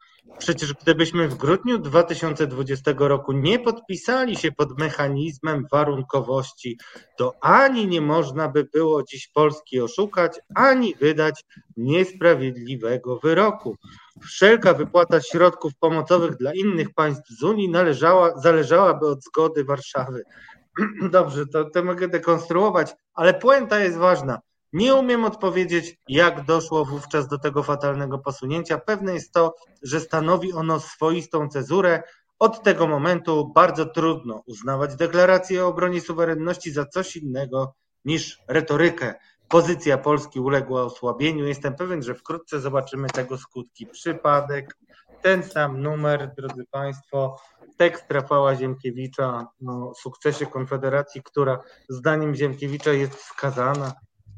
Przecież 0.41 0.73
gdybyśmy 0.73 1.27
w 1.27 1.35
grudniu 1.35 1.77
2020 1.79 2.93
roku 2.97 3.31
nie 3.31 3.59
podpisali 3.59 4.37
się 4.37 4.51
pod 4.51 4.79
mechanizmem 4.79 5.67
warunkowości, 5.71 6.77
to 7.17 7.35
ani 7.41 7.87
nie 7.87 8.01
można 8.01 8.47
by 8.47 8.63
było 8.63 9.03
dziś 9.03 9.27
Polski 9.27 9.81
oszukać, 9.81 10.39
ani 10.55 10.95
wydać 10.95 11.43
niesprawiedliwego 11.77 13.19
wyroku. 13.19 13.75
Wszelka 14.21 14.73
wypłata 14.73 15.21
środków 15.21 15.75
pomocowych 15.79 16.37
dla 16.37 16.53
innych 16.53 16.93
państw 16.93 17.29
z 17.39 17.43
Unii 17.43 17.69
należała, 17.69 18.39
zależałaby 18.39 19.07
od 19.07 19.23
zgody 19.23 19.63
Warszawy. 19.63 20.23
Dobrze, 21.11 21.45
to, 21.47 21.69
to 21.69 21.83
mogę 21.83 22.07
dekonstruować, 22.07 22.93
ale 23.13 23.33
puenta 23.33 23.79
jest 23.79 23.97
ważna. 23.97 24.39
Nie 24.73 24.95
umiem 24.95 25.25
odpowiedzieć, 25.25 25.97
jak 26.07 26.45
doszło 26.45 26.85
wówczas 26.85 27.27
do 27.27 27.37
tego 27.37 27.63
fatalnego 27.63 28.19
posunięcia. 28.19 28.77
Pewne 28.77 29.13
jest 29.13 29.33
to, 29.33 29.55
że 29.83 29.99
stanowi 29.99 30.53
ono 30.53 30.79
swoistą 30.79 31.49
cezurę. 31.49 32.03
Od 32.39 32.63
tego 32.63 32.87
momentu 32.87 33.51
bardzo 33.55 33.85
trudno 33.85 34.43
uznawać 34.45 34.95
deklarację 34.95 35.65
o 35.65 35.67
obronie 35.67 36.01
suwerenności 36.01 36.71
za 36.71 36.85
coś 36.85 37.17
innego 37.17 37.73
niż 38.05 38.39
retorykę. 38.47 39.13
Pozycja 39.49 39.97
Polski 39.97 40.39
uległa 40.39 40.83
osłabieniu. 40.83 41.45
Jestem 41.45 41.75
pewien, 41.75 42.03
że 42.03 42.15
wkrótce 42.15 42.59
zobaczymy 42.59 43.07
tego 43.07 43.37
skutki. 43.37 43.87
Przypadek, 43.87 44.77
ten 45.21 45.43
sam 45.43 45.81
numer, 45.81 46.33
drodzy 46.37 46.65
Państwo, 46.71 47.39
tekst 47.77 48.05
Rafała 48.09 48.55
Ziemkiewicza 48.55 49.47
o 49.67 49.93
sukcesie 49.95 50.45
Konfederacji, 50.45 51.23
która 51.23 51.59
zdaniem 51.89 52.35
Ziemkiewicza 52.35 52.91
jest 52.91 53.19
skazana 53.19 53.93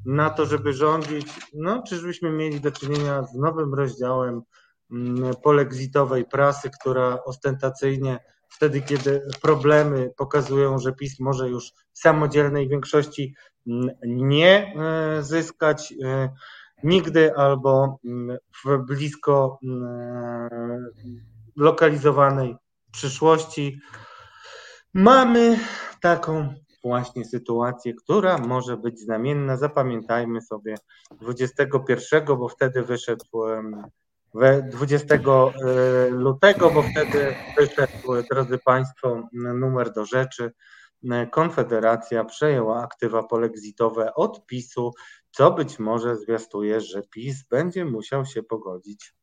na 0.06 0.30
to, 0.30 0.46
żeby 0.46 0.74
rządzić, 0.74 1.28
no 1.54 1.84
czyżbyśmy 1.84 2.32
mieli 2.32 2.62
do 2.62 2.72
czynienia 2.72 3.24
z 3.24 3.36
nowym 3.36 3.74
rozdziałem 3.74 4.42
mm, 4.92 5.34
polexitowej 5.44 6.26
prasy, 6.26 6.70
która 6.80 7.24
ostentacyjnie 7.24 8.20
wtedy, 8.50 8.82
kiedy 8.82 9.22
problemy 9.42 10.12
pokazują, 10.18 10.80
że 10.80 10.94
PiS 10.94 11.20
może 11.20 11.50
już 11.50 11.72
samodzielnej 11.94 12.70
większości 12.70 13.36
mm, 13.68 13.90
nie 14.04 14.74
e, 14.76 15.24
zyskać 15.24 15.94
e, 16.04 16.30
nigdy 16.84 17.36
albo 17.36 18.00
mm, 18.06 18.38
w 18.66 18.78
blisko 18.78 19.60
lokalizowanej 21.56 22.56
przyszłości. 22.92 23.80
Mamy 24.94 25.60
taką 26.02 26.54
właśnie 26.84 27.26
sytuację, 27.26 27.94
która 27.94 28.38
może 28.38 28.78
być 28.78 29.00
znamienna. 29.00 29.58
Zapamiętajmy 29.58 30.42
sobie 30.42 30.76
21, 31.22 32.26
bo 32.26 32.50
wtedy 32.50 32.84
wyszedł 32.84 33.26
20 34.72 35.16
e, 35.16 35.22
lutego, 36.10 36.72
bo 36.72 36.82
wtedy 36.82 37.36
wyszedł, 37.58 38.24
drodzy 38.32 38.58
Państwo, 38.58 39.24
numer 39.34 39.94
do 39.94 40.06
rzeczy. 40.06 40.52
Konfederacja 41.32 42.26
przejęła 42.26 42.84
aktywa 42.84 43.24
polexitowe 43.24 44.14
od 44.14 44.46
PiSu, 44.46 44.92
co 45.32 45.52
być 45.52 45.80
może 45.80 46.18
zwiastuje, 46.18 46.82
że 46.82 47.02
PiS 47.02 47.44
będzie 47.50 47.86
musiał 47.86 48.26
się 48.26 48.44
pogodzić 48.44 49.14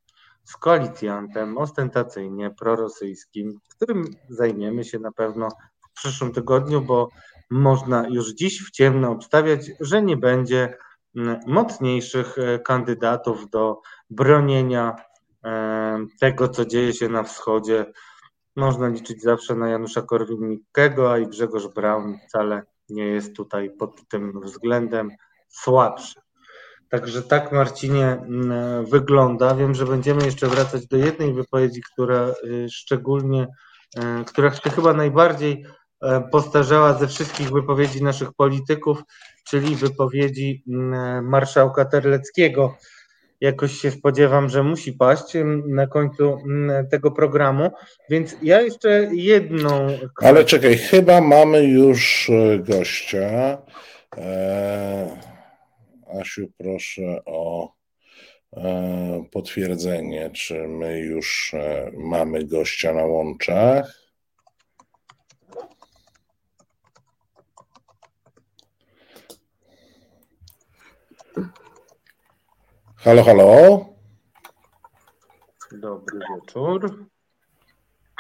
z 0.45 0.57
koalicjantem 0.57 1.59
ostentacyjnie 1.59 2.51
prorosyjskim, 2.51 3.59
którym 3.69 4.05
zajmiemy 4.29 4.85
się 4.85 4.99
na 4.99 5.13
pewno 5.13 5.49
w 5.91 5.93
przyszłym 5.95 6.33
tygodniu, 6.33 6.81
bo 6.81 7.09
można 7.51 8.09
już 8.09 8.35
dziś 8.35 8.63
w 8.63 8.71
ciemno 8.71 9.11
obstawiać, 9.11 9.71
że 9.81 10.03
nie 10.03 10.17
będzie 10.17 10.79
mm, 11.17 11.41
mocniejszych 11.47 12.39
e, 12.39 12.59
kandydatów 12.59 13.51
do 13.51 13.81
bronienia 14.11 14.97
e, 15.45 16.07
tego, 16.21 16.49
co 16.49 16.65
dzieje 16.65 16.93
się 16.93 17.09
na 17.09 17.23
wschodzie. 17.23 17.93
Można 18.57 18.89
liczyć 18.89 19.23
zawsze 19.23 19.55
na 19.55 19.69
Janusza 19.69 20.03
Korwin-Mikkego, 20.03 21.13
a 21.13 21.19
i 21.19 21.27
Grzegorz 21.27 21.67
Braun 21.67 22.19
wcale 22.29 22.63
nie 22.89 23.07
jest 23.07 23.37
tutaj 23.37 23.71
pod 23.71 24.09
tym 24.09 24.41
względem 24.41 25.11
słabszy. 25.49 26.21
Także 26.89 27.23
tak, 27.23 27.53
Marcinie, 27.53 28.07
mm, 28.07 28.87
wygląda. 28.87 29.55
Wiem, 29.55 29.75
że 29.75 29.87
będziemy 29.87 30.25
jeszcze 30.25 30.49
wracać 30.49 30.87
do 30.87 30.97
jednej 30.97 31.35
wypowiedzi, 31.35 31.81
która 31.93 32.35
y, 32.45 32.67
szczególnie, 32.71 33.47
y, 33.99 34.25
która 34.25 34.51
chyba 34.51 34.93
najbardziej 34.93 35.65
postarzała 36.33 36.99
ze 36.99 37.09
wszystkich 37.09 37.51
wypowiedzi 37.51 38.03
naszych 38.03 38.33
polityków, 38.33 39.03
czyli 39.49 39.77
wypowiedzi 39.77 40.65
mm, 40.69 41.29
marszałka 41.29 41.85
Terleckiego. 41.85 42.77
Jakoś 43.41 43.73
się 43.73 43.91
spodziewam, 43.91 44.49
że 44.49 44.63
musi 44.63 44.93
paść 44.93 45.37
mm, 45.37 45.75
na 45.75 45.87
końcu 45.87 46.39
tego 46.91 47.11
programu, 47.11 47.71
więc 48.11 48.37
ja 48.43 48.61
jeszcze 48.61 49.09
jedną. 49.13 49.87
Ale 50.17 50.45
czekaj, 50.45 50.79
chyba 50.79 51.21
mamy 51.21 51.65
już 51.65 52.31
e, 52.31 52.59
gościa. 52.59 53.59
Eee... 54.17 55.31
Asiu, 56.19 56.53
proszę 56.59 57.21
o 57.25 57.73
e, 58.57 59.25
potwierdzenie, 59.33 60.31
czy 60.31 60.69
my 60.69 60.99
już 60.99 61.55
e, 61.55 61.91
mamy 61.97 62.45
gościa 62.45 62.95
na 62.95 63.05
łączach. 63.05 64.00
Halo, 73.05 73.25
halo. 73.25 73.85
Dobry 75.73 76.19
wieczór. 76.19 76.81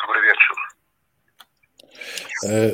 Dobry 0.00 0.22
wieczór. 0.22 0.58
E, 2.44 2.70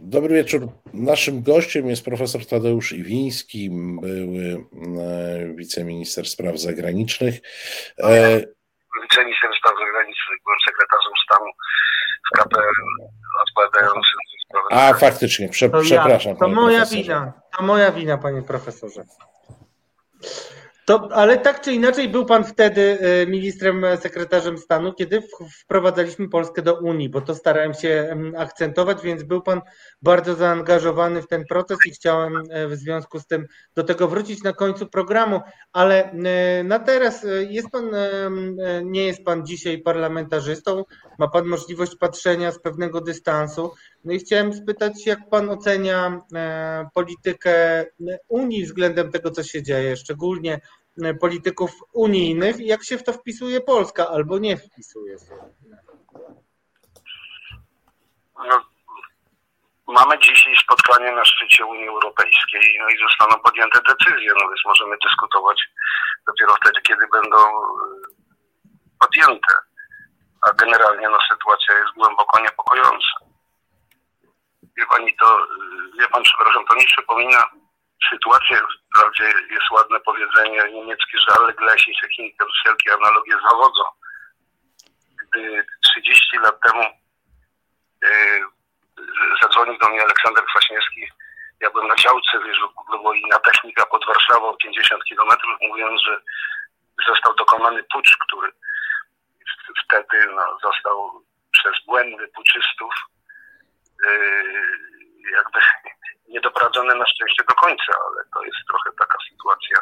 dobry 0.00 0.34
wieczór. 0.34 0.68
Naszym 0.94 1.42
gościem 1.42 1.86
jest 1.86 2.04
profesor 2.04 2.46
Tadeusz 2.46 2.92
Iwiński, 2.92 3.70
były 4.00 4.64
e, 5.02 5.54
wiceminister 5.54 6.28
spraw 6.28 6.58
zagranicznych. 6.58 7.34
E, 7.98 8.38
wiceminister 9.02 9.50
spraw 9.58 9.74
zagranicznych, 9.78 10.38
byłem 10.44 10.58
sekretarzem 10.68 11.12
stanu 11.24 11.46
w 12.26 12.38
KPR 12.38 12.74
odpowiadającym 13.48 14.18
A 14.70 14.94
faktycznie, 14.94 15.48
prze, 15.48 15.70
to 15.70 15.80
przepraszam. 15.80 16.32
Ja, 16.32 16.38
to 16.38 16.48
moja 16.48 16.78
profesorze. 16.78 17.02
wina, 17.02 17.32
to 17.56 17.62
moja 17.62 17.92
wina, 17.92 18.18
panie 18.18 18.42
profesorze. 18.42 19.04
To, 20.90 21.08
ale 21.12 21.38
tak 21.38 21.60
czy 21.60 21.72
inaczej 21.72 22.08
był 22.08 22.26
pan 22.26 22.44
wtedy 22.44 22.98
e, 23.00 23.26
ministrem, 23.26 23.84
e, 23.84 23.96
sekretarzem 23.96 24.58
stanu, 24.58 24.92
kiedy 24.92 25.22
wprowadzaliśmy 25.62 26.28
Polskę 26.28 26.62
do 26.62 26.80
Unii, 26.80 27.08
bo 27.08 27.20
to 27.20 27.34
starałem 27.34 27.74
się 27.74 28.16
akcentować, 28.36 29.02
więc 29.02 29.22
był 29.22 29.42
pan 29.42 29.60
bardzo 30.02 30.34
zaangażowany 30.34 31.22
w 31.22 31.26
ten 31.26 31.44
proces 31.44 31.78
i 31.86 31.90
chciałem 31.90 32.42
e, 32.50 32.68
w 32.68 32.74
związku 32.74 33.20
z 33.20 33.26
tym 33.26 33.46
do 33.74 33.84
tego 33.84 34.08
wrócić 34.08 34.42
na 34.42 34.52
końcu 34.52 34.86
programu, 34.86 35.40
ale 35.72 36.10
na 36.64 36.78
teraz 36.78 37.26
jest 37.48 37.70
pan, 37.70 37.90
nie 38.84 39.06
jest 39.06 39.24
pan 39.24 39.46
dzisiaj 39.46 39.78
parlamentarzystą, 39.78 40.84
ma 41.18 41.28
pan 41.28 41.44
możliwość 41.44 41.96
patrzenia 41.96 42.52
z 42.52 42.58
pewnego 42.58 43.00
dystansu. 43.00 43.72
No 44.04 44.12
i 44.12 44.18
chciałem 44.18 44.52
spytać, 44.52 45.06
jak 45.06 45.28
pan 45.30 45.50
ocenia 45.50 46.20
politykę 46.94 47.84
Unii 48.28 48.64
względem 48.64 49.10
tego, 49.10 49.30
co 49.30 49.42
się 49.42 49.62
dzieje, 49.62 49.96
szczególnie 49.96 50.60
E, 50.79 50.79
polityków 51.20 51.70
unijnych 51.92 52.56
jak 52.60 52.84
się 52.84 52.98
w 52.98 53.04
to 53.04 53.12
wpisuje 53.12 53.60
Polska 53.60 54.08
albo 54.08 54.38
nie 54.38 54.56
wpisuje 54.56 55.18
się. 55.18 55.36
No, 58.48 58.64
mamy 59.86 60.18
dzisiaj 60.18 60.54
spotkanie 60.64 61.12
na 61.12 61.24
szczycie 61.24 61.66
Unii 61.66 61.88
Europejskiej 61.88 62.78
no 62.80 62.88
i 62.88 62.98
zostaną 62.98 63.42
podjęte 63.42 63.78
decyzje, 63.88 64.32
no 64.34 64.48
więc 64.48 64.60
możemy 64.66 64.96
dyskutować 65.04 65.58
dopiero 66.26 66.54
wtedy, 66.54 66.80
kiedy 66.82 67.06
będą 67.12 67.36
e, 67.36 67.70
podjęte. 69.00 69.54
A 70.48 70.52
generalnie 70.52 71.08
no, 71.08 71.18
sytuacja 71.32 71.78
jest 71.78 71.94
głęboko 71.96 72.40
niepokojąca. 72.40 73.14
Wie 74.76 74.86
pani 74.86 75.16
to, 75.16 75.26
e, 75.26 75.46
wie 76.00 76.08
pan, 76.08 76.22
przepraszam, 76.22 76.64
to 76.66 76.74
mi 76.74 76.84
przypomina 76.86 77.59
sytuację, 78.08 78.60
wprawdzie 78.90 79.24
jest 79.24 79.70
ładne 79.70 80.00
powiedzenie 80.00 80.72
niemieckie, 80.72 81.18
że 81.18 81.36
ale 81.38 81.52
gleśni 81.52 81.94
się 81.94 82.06
wszelkie 82.60 82.94
analogie 82.94 83.32
zawodzą. 83.50 83.82
Gdy 85.22 85.66
30 85.84 86.38
lat 86.38 86.60
temu 86.60 86.84
yy, 88.02 88.08
zadzwonił 89.42 89.78
do 89.78 89.88
mnie 89.88 90.02
Aleksander 90.02 90.44
Kwaśniewski, 90.44 91.06
ja 91.60 91.70
byłem 91.70 91.88
na 91.88 91.96
działce, 91.96 92.38
wiesz, 92.46 92.58
było 92.90 93.14
inna 93.14 93.38
technika 93.38 93.86
pod 93.86 94.06
Warszawą, 94.06 94.56
50 94.62 95.04
kilometrów, 95.04 95.56
mówiąc, 95.60 96.02
że 96.02 96.20
został 97.06 97.34
dokonany 97.34 97.82
pucz, 97.92 98.16
który 98.16 98.52
wtedy 99.84 100.26
no, 100.34 100.58
został 100.62 101.24
przez 101.50 101.84
błędy 101.86 102.28
puczystów 102.28 102.94
yy, 104.04 105.30
jakby 105.36 105.60
niedoprowadzone 106.30 106.94
na 106.94 107.06
szczęście 107.06 107.42
do 107.48 107.54
końca, 107.54 107.92
ale 108.06 108.20
to 108.34 108.44
jest 108.44 108.58
trochę 108.68 108.90
taka 108.98 109.18
sytuacja, 109.30 109.76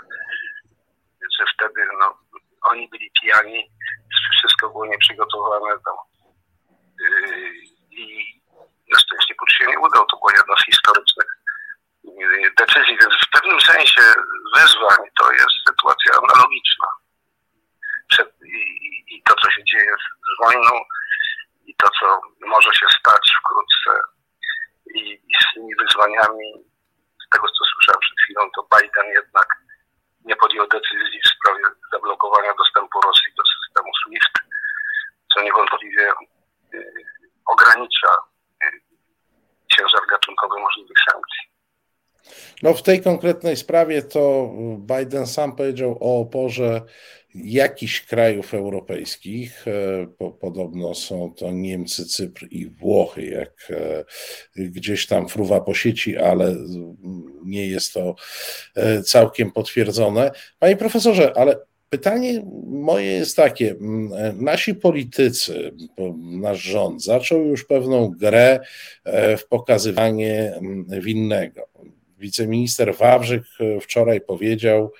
że 1.38 1.44
wtedy 1.54 1.88
no, 2.00 2.18
oni 2.62 2.88
byli 2.88 3.10
pijani, 3.20 3.70
wszystko 4.38 4.68
było 4.68 4.86
nieprzygotowane 4.86 5.70
tam, 5.84 5.96
yy, 7.00 7.52
i 7.90 8.04
na 8.92 8.98
szczęście 8.98 9.34
pucz 9.34 9.52
się 9.52 9.66
nie 9.66 9.78
udał. 9.78 10.06
To 10.06 10.16
była 10.16 10.32
jedna 10.36 10.54
z 10.56 10.64
historycznych 10.64 11.30
yy, 12.04 12.50
decyzji, 12.58 12.98
więc 13.00 13.14
w 13.26 13.30
pewnym 13.30 13.60
sensie 13.60 14.02
wyzwań 14.56 14.98
to 15.20 15.32
jest 15.32 15.56
sytuacja 15.68 16.12
analogiczna. 16.22 16.86
Przed, 18.10 18.28
i, 18.42 19.04
i 19.14 19.22
to, 19.22 19.34
co 19.34 19.50
się 19.50 19.64
dzieje 19.64 19.92
z, 20.02 20.06
z 20.28 20.44
wojną 20.44 20.84
i 21.66 21.74
to, 21.74 21.88
co 22.00 22.20
może 22.46 22.70
się 22.72 22.86
stać 23.00 23.32
wkrótce 23.40 24.17
i, 24.94 25.00
i 25.30 25.34
z 25.42 25.54
tymi 25.54 25.72
wyzwaniami, 25.82 26.48
z 27.24 27.26
tego 27.32 27.46
co 27.48 27.62
słyszałem 27.72 28.00
przed 28.00 28.18
chwilą, 28.24 28.42
to 28.54 28.68
Biden 28.74 29.06
jednak 29.20 29.48
nie 30.24 30.36
podjął 30.36 30.66
decyzji 30.66 31.20
w 31.24 31.32
sprawie 31.34 31.64
zablokowania 31.92 32.52
dostępu 32.58 33.00
Rosji 33.00 33.32
do 33.36 33.42
systemu 33.54 33.90
SWIFT, 34.00 34.34
co 35.34 35.42
niewątpliwie 35.42 36.12
y, 36.74 36.92
ogranicza 37.46 38.12
y, 38.64 38.66
ciężar 39.76 40.02
gatunkowy 40.10 40.60
możliwych 40.60 40.98
sankcji. 41.10 41.42
No 42.62 42.74
w 42.74 42.82
tej 42.82 43.02
konkretnej 43.02 43.56
sprawie 43.56 44.02
to 44.02 44.50
Biden 44.78 45.26
sam 45.26 45.56
powiedział 45.56 45.98
o 46.00 46.20
oporze 46.20 46.82
jakichś 47.34 48.00
krajów 48.00 48.54
europejskich. 48.54 49.64
E, 49.68 50.28
podobno 50.40 50.94
są 50.94 51.32
to 51.36 51.50
Niemcy, 51.50 52.06
Cypr 52.06 52.46
i 52.50 52.66
Włochy, 52.66 53.26
jak 53.26 53.68
e, 53.70 54.04
gdzieś 54.56 55.06
tam 55.06 55.28
fruwa 55.28 55.60
po 55.60 55.74
sieci, 55.74 56.16
ale 56.16 56.56
nie 57.44 57.66
jest 57.66 57.94
to 57.94 58.14
e, 58.76 59.02
całkiem 59.02 59.52
potwierdzone. 59.52 60.30
Panie 60.58 60.76
profesorze, 60.76 61.32
ale 61.36 61.68
Pytanie 61.90 62.42
moje 62.66 63.12
jest 63.12 63.36
takie: 63.36 63.76
nasi 64.34 64.74
politycy, 64.74 65.72
nasz 66.18 66.62
rząd 66.62 67.04
zaczął 67.04 67.46
już 67.46 67.64
pewną 67.64 68.08
grę 68.08 68.60
w 69.38 69.46
pokazywanie 69.48 70.60
winnego. 71.00 71.68
Wiceminister 72.18 72.94
Wawrzyk 72.94 73.42
wczoraj 73.80 74.20
powiedział, 74.20 74.92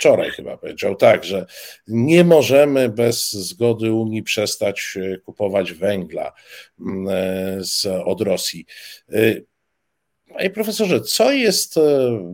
wczoraj 0.00 0.30
chyba 0.30 0.56
powiedział 0.56 0.96
tak, 0.96 1.24
że 1.24 1.46
nie 1.86 2.24
możemy 2.24 2.88
bez 2.88 3.32
zgody 3.32 3.92
Unii 3.92 4.22
przestać 4.22 4.94
e, 4.96 5.18
kupować 5.18 5.72
węgla 5.72 6.32
e, 6.32 6.34
z, 7.60 7.86
od 7.86 8.20
Rosji. 8.20 8.66
E, 9.12 9.34
panie 10.34 10.50
profesorze, 10.50 11.00
co 11.00 11.32
jest 11.32 11.74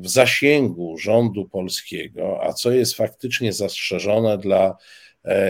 w 0.00 0.08
zasięgu 0.08 0.98
rządu 0.98 1.48
polskiego, 1.48 2.38
a 2.42 2.52
co 2.52 2.70
jest 2.70 2.94
faktycznie 2.94 3.52
zastrzeżone 3.52 4.38
dla 4.38 4.76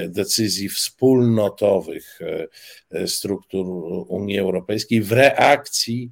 decyzji 0.08 0.68
wspólnotowych 0.68 2.18
struktur 3.06 3.66
Unii 4.08 4.38
Europejskiej 4.38 5.02
w 5.02 5.12
reakcji 5.12 6.10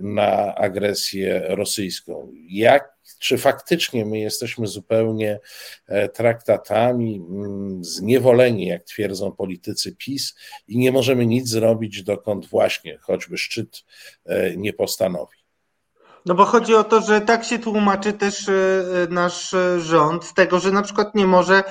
na 0.00 0.54
agresję 0.54 1.42
rosyjską? 1.48 2.32
Jak 2.48 2.99
czy 3.18 3.38
faktycznie 3.38 4.06
my 4.06 4.18
jesteśmy 4.18 4.66
zupełnie 4.66 5.40
e, 5.86 6.08
traktatami 6.08 7.16
mm, 7.16 7.84
zniewoleni, 7.84 8.66
jak 8.66 8.84
twierdzą 8.84 9.32
politycy 9.32 9.96
PiS, 9.96 10.34
i 10.68 10.78
nie 10.78 10.92
możemy 10.92 11.26
nic 11.26 11.48
zrobić, 11.48 12.02
dokąd 12.02 12.46
właśnie 12.46 12.98
choćby 12.98 13.38
szczyt 13.38 13.84
e, 14.26 14.56
nie 14.56 14.72
postanowi. 14.72 15.36
No 16.26 16.34
bo 16.34 16.44
chodzi 16.44 16.74
o 16.74 16.84
to, 16.84 17.00
że 17.00 17.20
tak 17.20 17.44
się 17.44 17.58
tłumaczy 17.58 18.12
też 18.12 18.48
e, 18.48 18.52
nasz 19.10 19.54
rząd 19.78 20.24
z 20.24 20.34
tego, 20.34 20.60
że 20.60 20.70
na 20.70 20.82
przykład 20.82 21.14
nie 21.14 21.26
może 21.26 21.62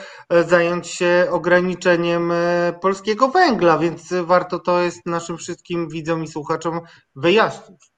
zająć 0.48 0.88
się 0.88 1.28
ograniczeniem 1.30 2.34
polskiego 2.82 3.28
węgla, 3.28 3.78
więc 3.78 4.14
warto 4.24 4.60
to 4.60 4.82
jest 4.82 5.06
naszym 5.06 5.38
wszystkim 5.38 5.90
widzom 5.90 6.24
i 6.24 6.28
słuchaczom 6.28 6.82
wyjaśnić. 7.16 7.92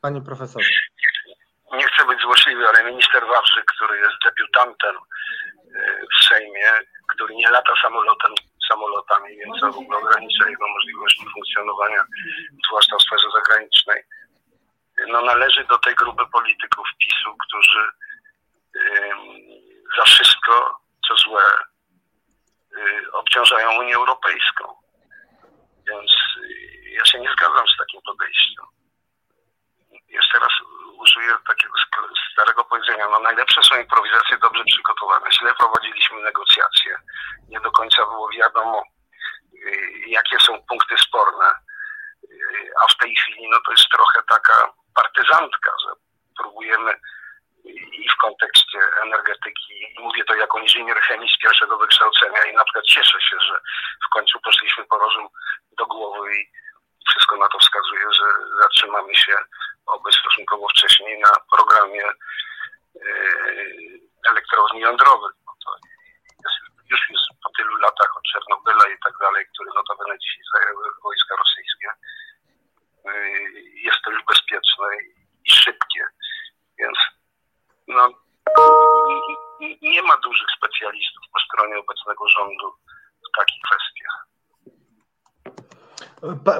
Panie 0.00 0.22
profesorze 0.22 0.70
nie 1.72 1.86
chcę 1.88 2.04
być 2.04 2.20
złośliwy, 2.20 2.68
ale 2.68 2.84
minister 2.84 3.26
Wawrzyk, 3.26 3.64
który 3.64 3.98
jest 3.98 4.16
debiutantem 4.24 4.96
e, 4.96 6.00
w 6.16 6.24
Sejmie, 6.28 6.70
który 7.08 7.34
nie 7.34 7.50
lata 7.50 7.72
samolotem, 7.82 8.34
samolotami, 8.68 9.36
więc 9.36 9.60
to 9.60 9.72
w 9.72 9.78
ogóle 9.78 9.98
ogranicza 9.98 10.48
jego 10.48 10.68
możliwości 10.68 11.26
funkcjonowania, 11.34 12.04
zwłaszcza 12.66 12.96
w 12.96 13.02
sferze 13.02 13.26
zagranicznej, 13.34 14.02
no 15.08 15.22
należy 15.22 15.64
do 15.64 15.78
tej 15.78 15.94
grupy 15.94 16.22
polityków 16.32 16.86
PiSu, 16.98 17.36
którzy 17.46 17.90
za 19.96 20.02
wszystko, 20.02 20.80
co 21.08 21.16
złe, 21.16 21.42
y, 22.76 23.12
obciążają 23.12 23.78
Unię 23.78 23.94
Europejską. 23.94 24.64
Więc 25.88 26.10
y, 26.36 26.90
ja 26.90 27.04
się 27.04 27.20
nie 27.20 27.32
zgadzam 27.32 27.68
z 27.68 27.76
takim 27.78 28.00
podejściem. 28.02 28.64
Jeszcze 30.08 30.38
raz 30.38 30.52
użyję 31.00 31.34
takiego 31.48 31.74
starego 32.32 32.64
powiedzenia, 32.64 33.08
no 33.08 33.18
najlepsze 33.20 33.62
są 33.62 33.80
improwizacje 33.80 34.38
dobrze 34.38 34.64
przygotowane. 34.64 35.32
Źle 35.32 35.54
prowadziliśmy 35.54 36.20
negocjacje. 36.22 36.98
Nie 37.48 37.60
do 37.60 37.70
końca 37.70 38.04
było 38.04 38.28
wiadomo, 38.28 38.82
y, 39.54 39.92
jakie 40.06 40.36
są 40.40 40.62
punkty 40.68 40.94
sporne. 40.98 41.48
Y, 42.24 42.70
a 42.82 42.92
w 42.92 42.96
tej 42.96 43.16
chwili 43.16 43.48
no 43.50 43.58
to 43.66 43.72
jest 43.72 43.88
trochę 43.88 44.20
taka 44.28 44.72
partyzantka, 44.94 45.70
że 45.84 45.90
próbujemy 46.38 46.94
i 47.92 48.08
w 48.08 48.16
kontekście 48.20 48.78
energetyki, 49.02 49.94
mówię 49.98 50.24
to 50.24 50.34
jako 50.34 50.58
inżynier 50.58 51.00
chemii 51.00 51.28
z 51.28 51.42
pierwszego 51.42 51.78
wykształcenia 51.78 52.44
i 52.44 52.54
na 52.54 52.64
przykład 52.64 52.84
cieszę 52.84 53.20
się, 53.20 53.36
że 53.40 53.60
w 54.06 54.08
końcu 54.12 54.40
poszliśmy 54.40 54.84
po 54.84 54.98
rozum 54.98 55.28
do 55.78 55.86
głowy 55.86 56.36
i 56.36 56.50
wszystko 57.10 57.36
na 57.36 57.48
to 57.48 57.58
wskazuje, 57.58 58.06
że 58.12 58.24
zatrzymamy 58.62 59.14
się 59.14 59.36
oby 59.90 60.12
stosunkowo 60.12 60.68
wcześniej 60.68 61.20
na 61.20 61.30
programie 61.52 62.02
yy, 62.94 64.00
elektrowni 64.30 64.80
jądrowych. 64.80 65.32
Już 66.90 67.10
jest 67.10 67.26
po 67.44 67.50
tylu 67.56 67.76
latach 67.76 68.16
od 68.16 68.22
Czernobyla 68.32 68.84
i 68.94 68.98
tak 69.04 69.14
dalej, 69.20 69.46
który 69.54 69.70
notabene 69.74 70.18
dzisiaj 70.18 70.42
zajęły 70.54 70.84
wojska 71.02 71.36
rosyjskie. 71.36 71.88
Yy, 73.04 73.60
jest 73.86 73.98
to 74.04 74.10
już 74.10 74.22
bezpieczne 74.24 74.86
i 75.44 75.50
szybkie. 75.50 76.04
Więc 76.78 76.98
no, 77.88 78.08
nie 79.82 80.02
ma 80.02 80.16
dużych 80.16 80.48
specjalistów 80.56 81.24
po 81.32 81.40
stronie 81.40 81.78
obecnego 81.78 82.28
rządu 82.28 82.74
w 83.28 83.38
takich 83.38 83.62
kwestiach. 83.62 84.29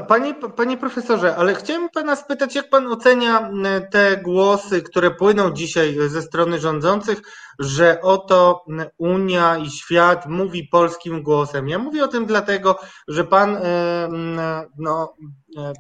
Panie, 0.09 0.35
panie 0.57 0.77
profesorze, 0.77 1.37
ale 1.37 1.55
chciałem 1.55 1.89
pana 1.89 2.17
spytać, 2.17 2.55
jak 2.55 2.71
pan 2.71 2.87
ocenia 2.87 3.51
te 3.91 4.17
głosy, 4.17 4.83
które 4.83 5.11
płyną 5.11 5.51
dzisiaj 5.51 5.97
ze 6.09 6.23
strony 6.23 6.59
rządzących, 6.59 7.23
że 7.61 8.01
oto 8.01 8.65
Unia 8.99 9.59
i 9.59 9.71
świat 9.71 10.27
mówi 10.27 10.69
polskim 10.69 11.23
głosem. 11.23 11.69
Ja 11.69 11.79
mówię 11.79 12.05
o 12.05 12.09
tym 12.09 12.27
dlatego, 12.27 12.79
że 13.09 13.25
pan 13.25 13.57
e, 13.57 14.09
no, 14.79 15.15
e, 15.59 15.73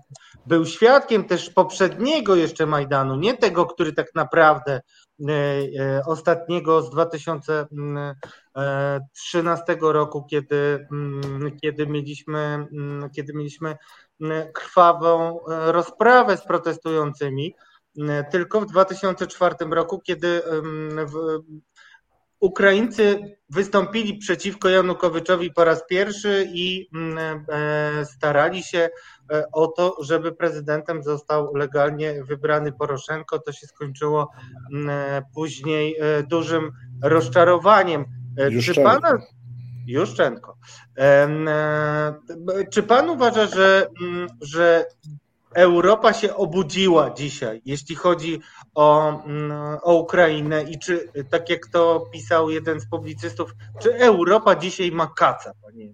był 0.47 0.67
świadkiem 0.67 1.25
też 1.25 1.51
poprzedniego 1.51 2.37
jeszcze 2.37 2.67
Majdanu, 2.67 3.17
nie 3.17 3.37
tego, 3.37 3.67
który 3.67 3.93
tak 3.93 4.15
naprawdę 4.15 4.81
E, 5.29 6.03
ostatniego 6.07 6.83
z 6.83 6.91
2013 6.91 9.77
roku, 9.81 10.27
kiedy, 10.31 10.89
kiedy, 11.63 11.87
mieliśmy, 11.87 12.67
kiedy 13.17 13.35
mieliśmy 13.35 13.77
krwawą 14.55 15.41
rozprawę 15.47 16.37
z 16.37 16.45
protestującymi, 16.45 17.55
tylko 18.31 18.61
w 18.61 18.67
2004 18.67 19.55
roku, 19.71 20.01
kiedy 20.01 20.43
Ukraińcy 22.41 23.37
wystąpili 23.51 24.19
przeciwko 24.19 24.69
Janukowyczowi 24.69 25.53
po 25.53 25.65
raz 25.65 25.87
pierwszy 25.87 26.49
i 26.53 26.89
mm, 26.95 27.45
e, 27.49 28.05
starali 28.05 28.63
się 28.63 28.89
e, 29.33 29.45
o 29.53 29.67
to, 29.67 29.97
żeby 30.03 30.33
prezydentem 30.33 31.03
został 31.03 31.55
legalnie 31.55 32.25
wybrany 32.25 32.73
Poroszenko. 32.73 33.39
To 33.39 33.53
się 33.53 33.67
skończyło 33.67 34.31
mm, 34.73 34.91
e, 34.91 35.23
później 35.35 35.97
dużym 36.29 36.71
rozczarowaniem. 37.03 38.05
Czy 38.63 38.75
pana. 38.75 39.19
Juszczenko. 39.87 40.57
Czy 42.71 42.83
pan 42.83 43.11
uważa, 43.11 43.47
że, 43.47 43.87
mm, 44.03 44.29
że 44.41 44.85
Europa 45.55 46.13
się 46.13 46.37
obudziła 46.37 47.11
dzisiaj, 47.11 47.63
jeśli 47.65 47.97
chodzi 47.97 48.41
o, 48.75 49.09
mm, 49.25 49.79
o 49.83 49.95
Ukrainę 49.95 50.63
i 50.63 50.79
czy, 50.79 51.13
tak 51.31 51.51
jak 51.51 51.67
to 51.73 52.01
pisał 52.13 52.51
jeden 52.51 52.81
z 52.81 52.91
publicystów, 52.91 53.51
czy 53.83 53.95
Europa 53.95 54.57
dzisiaj 54.57 54.93
ma 54.93 55.07
kaca, 55.07 55.53
panie 55.63 55.87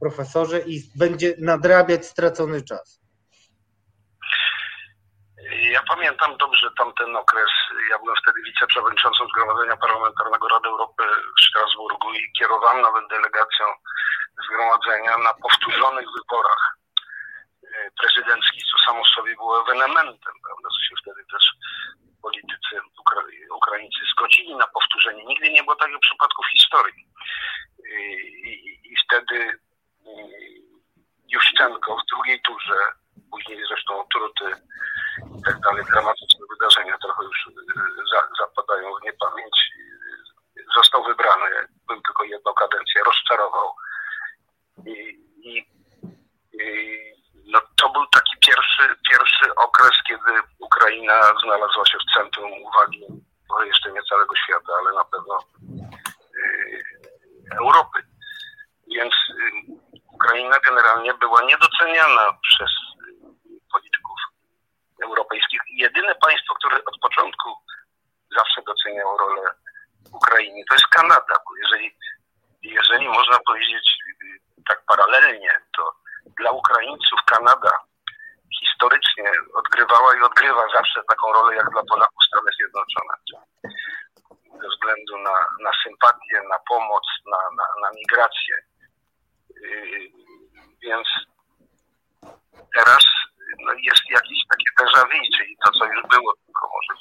profesorze, 0.00 0.60
i 0.60 0.82
będzie 0.96 1.34
nadrabiać 1.38 2.06
stracony 2.06 2.62
czas? 2.62 3.00
Ja 5.72 5.82
pamiętam 5.88 6.36
dobrze 6.36 6.70
tamten 6.78 7.16
okres. 7.16 7.50
Ja 7.90 7.98
byłem 7.98 8.16
wtedy 8.22 8.42
wiceprzewodniczącym 8.42 9.26
Zgromadzenia 9.28 9.76
Parlamentarnego 9.76 10.48
Rady 10.48 10.68
Europy 10.68 11.02
w 11.38 11.44
Strasburgu 11.48 12.12
i 12.12 12.32
kierowałem 12.38 12.82
nawet 12.82 13.04
delegacją 13.10 13.66
zgromadzenia 14.44 15.18
na 15.18 15.32
powtórzonych 15.34 16.06
wyborach 16.16 16.78
prezydenckich, 18.00 18.64
co 18.70 18.76
samo 18.86 19.04
w 19.04 19.14
sobie 19.16 19.34
było 19.34 19.62
ewenementem, 19.62 20.34
prawda, 20.46 20.68
co 20.74 20.80
się 20.88 20.94
wtedy 21.02 21.20
też 21.32 21.44
politycy 22.22 22.72
Ukra 23.00 23.22
Ukraińcy 23.54 23.98
zgodzili 24.12 24.56
na 24.56 24.66
powtórzenie. 24.66 25.24
Nigdy 25.24 25.50
nie 25.50 25.62
było 25.62 25.76
takiego 25.76 25.98
przypadku 25.98 26.42
w 26.42 26.52
historii. 26.58 27.04
I, 27.98 28.02
i, 28.50 28.92
i 28.92 28.94
wtedy 29.04 29.36
mm, 29.36 30.28
Juszczenko 31.28 31.96
w 31.96 32.06
drugiej 32.14 32.42
turze, 32.42 32.78
później 33.30 33.62
zresztą 33.68 34.04
truty 34.12 34.46
i 35.38 35.42
tak 35.42 35.60
dalej, 35.60 35.84
dramatyczne 35.84 36.46
wydarzenia 36.50 36.98
trochę 36.98 37.24
już 37.24 37.46
y, 37.46 37.52
za, 38.12 38.20
zapadają 38.44 38.94
w 38.94 39.04
niepamięć, 39.04 39.56
został 40.74 41.04
wybrany, 41.04 41.50
był 41.86 42.00
tylko 42.02 42.24
jedną 42.24 42.52
kadencję, 42.54 43.02
rozczarował. 43.06 43.74
I, 44.86 44.92
i, 45.42 45.58
i 46.52 46.98
no, 47.46 47.60
to 47.76 47.88
był 47.88 48.06
taki 48.06 48.36
pierwszy, 48.40 48.96
pierwszy 49.10 49.54
okres, 49.54 49.92
kiedy 50.08 50.32
Ukraina 50.58 51.20
znalazła 51.44 51.86
się 51.86 51.98
w 51.98 52.14
centrum 52.14 52.52
uwagi, 52.62 53.06
może 53.50 53.66
jeszcze 53.66 53.92
nie 53.92 54.02
całego 54.02 54.36
świata, 54.36 54.72
ale 54.78 54.92
na 54.92 55.04
pewno 55.04 55.38
yy, 56.34 56.84
Europy. 57.60 58.02
Więc 58.94 59.14
yy, 59.28 60.00
Ukraina 60.12 60.56
generalnie 60.64 61.14
była 61.14 61.42
niedoceniana 61.42 62.38
przez 62.42 62.70
yy, 63.44 63.58
polityków 63.72 64.18
europejskich. 65.02 65.60
Jedyne 65.70 66.14
państwo, 66.14 66.54
które 66.54 66.76
od 66.84 66.98
początku 67.00 67.48
zawsze 68.36 68.62
doceniało 68.62 69.18
rolę 69.18 69.42
Ukrainy, 70.12 70.64
to 70.68 70.74
jest 70.74 70.86
Kanada, 70.86 71.34
bo 71.46 71.56
jeżeli, 71.56 71.96
jeżeli 72.62 73.08
można 73.08 73.38
powiedzieć 73.46 73.98
y, 74.22 74.62
tak 74.68 74.82
paralelnie, 74.86 75.50
to 75.76 75.92
dla 76.38 76.50
Ukraińców 76.50 77.20
Kanada 77.26 77.70
historycznie 78.60 79.30
odgrywała 79.54 80.16
i 80.16 80.20
odgrywa 80.20 80.62
zawsze 80.76 81.00
taką 81.08 81.32
rolę 81.32 81.56
jak 81.56 81.70
dla 81.70 81.82
Polaków 81.82 82.24
Stany 82.28 82.50
Zjednoczone. 82.56 83.14
Ze 84.62 84.68
względu 84.68 85.18
na, 85.18 85.36
na 85.60 85.70
sympatię, 85.84 86.42
na 86.50 86.58
pomoc, 86.68 87.04
na, 87.26 87.36
na, 87.36 87.64
na 87.82 87.90
migrację. 87.96 88.56
Yy, 89.60 90.08
więc 90.82 91.08
teraz 92.74 93.04
no, 93.58 93.72
jest 93.72 94.04
jakieś 94.10 94.40
takie 94.50 94.70
déjà 94.80 95.02
vu, 95.04 95.20
czyli 95.36 95.56
to, 95.64 95.70
co 95.72 95.84
już 95.84 96.02
było, 96.02 96.32
tylko 96.46 96.70
może 96.74 97.00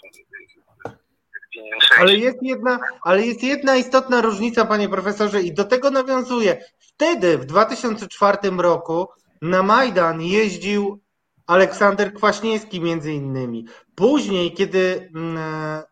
w 1.52 1.56
innym 1.56 1.81
sensie. 1.81 1.95
Ale 2.07 2.17
jest 2.17 2.38
jedna, 2.41 2.79
ale 3.01 3.25
jest 3.25 3.43
jedna 3.43 3.75
istotna 3.75 4.21
różnica, 4.21 4.65
panie 4.65 4.89
profesorze, 4.89 5.41
i 5.41 5.53
do 5.53 5.63
tego 5.63 5.91
nawiązuję. 5.91 6.63
Wtedy, 6.79 7.38
w 7.38 7.45
2004 7.45 8.38
roku, 8.57 9.07
na 9.41 9.63
Majdan 9.63 10.21
jeździł 10.21 10.99
Aleksander 11.47 12.13
Kwaśniewski 12.13 12.81
między 12.81 13.13
innymi. 13.13 13.65
Później, 13.95 14.53
kiedy 14.53 15.11
mm, 15.15 15.84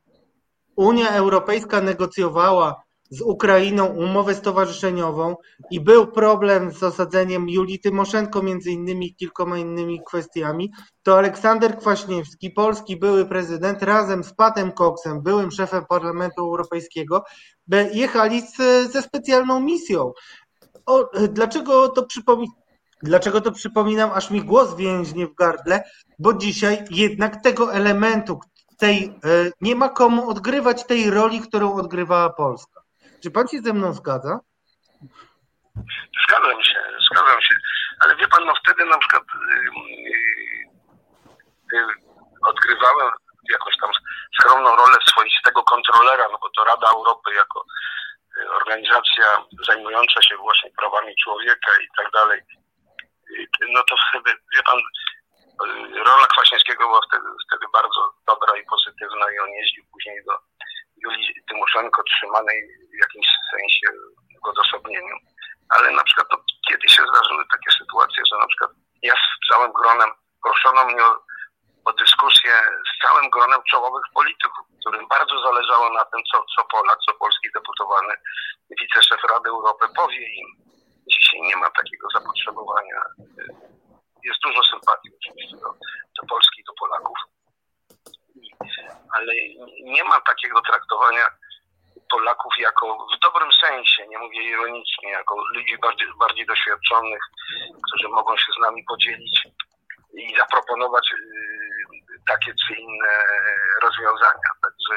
Unia 0.75 1.09
Europejska 1.09 1.81
negocjowała 1.81 2.83
z 3.09 3.21
Ukrainą 3.21 3.85
umowę 3.85 4.35
stowarzyszeniową 4.35 5.35
i 5.71 5.81
był 5.81 6.07
problem 6.07 6.71
z 6.71 6.83
osadzeniem 6.83 7.49
Julii 7.49 7.79
Tymoszenko, 7.79 8.43
między 8.43 8.71
innymi 8.71 9.15
kilkoma 9.15 9.57
innymi 9.57 10.01
kwestiami, 10.05 10.71
to 11.03 11.17
Aleksander 11.17 11.77
Kwaśniewski, 11.77 12.51
polski 12.51 12.97
były 12.97 13.25
prezydent, 13.25 13.83
razem 13.83 14.23
z 14.23 14.33
Patem 14.33 14.71
Coxem, 14.71 15.21
byłym 15.21 15.51
szefem 15.51 15.85
Parlamentu 15.89 16.41
Europejskiego, 16.41 17.23
jechali 17.93 18.41
z, 18.41 18.57
ze 18.91 19.01
specjalną 19.01 19.59
misją. 19.59 20.11
O, 20.85 21.09
dlaczego 21.29 21.89
to 21.89 22.05
przypominam? 22.05 22.55
Dlaczego 23.03 23.41
to 23.41 23.51
przypominam, 23.51 24.09
aż 24.13 24.31
mi 24.31 24.41
głos 24.41 24.75
więźnie 24.75 25.27
w 25.27 25.35
gardle? 25.35 25.83
Bo 26.19 26.33
dzisiaj 26.33 26.85
jednak 26.91 27.43
tego 27.43 27.73
elementu, 27.73 28.39
tej, 28.77 29.05
e, 29.05 29.11
nie 29.61 29.75
ma 29.75 29.89
komu 29.89 30.29
odgrywać 30.29 30.85
tej 30.85 31.09
roli, 31.09 31.41
którą 31.41 31.73
odgrywała 31.73 32.29
Polska. 32.29 32.84
Czy 33.25 33.31
pan 33.31 33.47
się 33.47 33.59
ze 33.59 33.73
mną 33.73 33.93
zgadza? 33.93 34.39
Zgadzam 36.23 36.63
się, 36.63 36.79
zgadzam 37.07 37.41
się, 37.41 37.55
ale 38.01 38.15
wie 38.15 38.27
pan, 38.27 38.45
no 38.45 38.53
wtedy 38.63 38.85
na 38.85 38.97
przykład 38.97 39.23
yy, 39.33 39.71
yy, 41.73 41.85
odgrywałem 42.49 43.09
jakąś 43.51 43.75
tam 43.81 43.91
skromną 44.39 44.75
rolę 44.75 44.97
swoistego 45.09 45.63
kontrolera, 45.63 46.27
no 46.31 46.37
bo 46.41 46.49
to 46.49 46.63
Rada 46.63 46.87
Europy 46.97 47.33
jako 47.33 47.65
y, 48.37 48.51
organizacja 48.59 49.25
zajmująca 49.67 50.21
się 50.21 50.37
właśnie 50.37 50.71
prawami 50.79 51.15
człowieka 51.23 51.71
i 51.83 51.87
tak 51.97 52.11
dalej, 52.11 52.41
no 53.73 53.81
to 53.89 53.95
wtedy, 54.09 54.37
wie 54.55 54.63
pan, 54.63 54.79
y, 54.79 56.03
rola 56.03 56.25
Kwaśniewskiego 56.25 56.87
była 56.87 57.01
wtedy, 57.07 57.27
wtedy 57.47 57.65
bardzo 57.73 58.01
dobra 58.27 58.57
i 58.57 58.65
pozytywna 58.65 59.25
i 59.31 59.39
on 59.39 59.49
jeździł 59.49 59.83
później 59.91 60.17
do 60.25 60.33
Julii 61.03 61.43
Tymoszenko 61.49 62.03
trzymanej 62.03 62.57
w 62.93 62.97
jakimś 63.03 63.27
sensie 63.51 63.87
w 64.43 64.47
odosobnieniu. 64.47 65.15
Ale 65.69 65.91
na 65.91 66.03
przykład 66.03 66.27
no, 66.31 66.37
kiedyś 66.69 66.91
się 66.95 67.03
zdarzyły 67.11 67.43
takie 67.51 67.71
sytuacje, 67.79 68.23
że 68.31 68.37
na 68.37 68.47
przykład 68.47 68.71
ja 69.01 69.13
z 69.13 69.47
całym 69.49 69.71
gronem 69.73 70.09
proszono 70.43 70.85
mnie 70.85 71.03
o, 71.03 71.13
o 71.85 71.93
dyskusję 71.93 72.53
z 72.89 73.01
całym 73.03 73.29
gronem 73.29 73.61
czołowych 73.71 74.05
polityków, 74.13 74.65
którym 74.79 75.07
bardzo 75.07 75.35
zależało 75.41 75.93
na 75.93 76.05
tym, 76.05 76.21
co, 76.31 76.45
co 76.55 76.65
Polak, 76.65 76.99
co 77.05 77.13
polski 77.13 77.47
deputowany, 77.53 78.13
wiceszef 78.79 79.21
Rady 79.31 79.49
Europy 79.49 79.85
powie 79.95 80.25
im. 80.41 80.47
Dzisiaj 81.11 81.41
nie 81.41 81.55
ma 81.55 81.69
takiego 81.69 82.07
zapotrzebowania. 82.13 83.01
Jest 84.23 84.39
dużo 84.43 84.63
sympatii 84.63 85.09
oczywiście 85.17 85.57
do, 85.57 85.69
do 86.17 86.27
Polski, 86.29 86.63
do 86.67 86.73
Polaków 86.73 87.17
ale 89.13 89.33
nie 89.83 90.03
ma 90.03 90.21
takiego 90.21 90.61
traktowania 90.61 91.29
Polaków 92.11 92.53
jako 92.59 93.07
w 93.15 93.19
dobrym 93.19 93.49
sensie, 93.61 94.07
nie 94.07 94.17
mówię 94.17 94.43
ironicznie, 94.43 95.09
jako 95.09 95.35
ludzi 95.55 95.77
bardziej, 95.77 96.07
bardziej 96.19 96.45
doświadczonych, 96.45 97.21
którzy 97.87 98.09
mogą 98.09 98.37
się 98.37 98.51
z 98.57 98.61
nami 98.61 98.83
podzielić 98.83 99.47
i 100.13 100.37
zaproponować 100.37 101.11
y, 101.11 101.17
takie 102.27 102.53
czy 102.67 102.73
inne 102.75 103.23
rozwiązania. 103.81 104.49
Także 104.63 104.95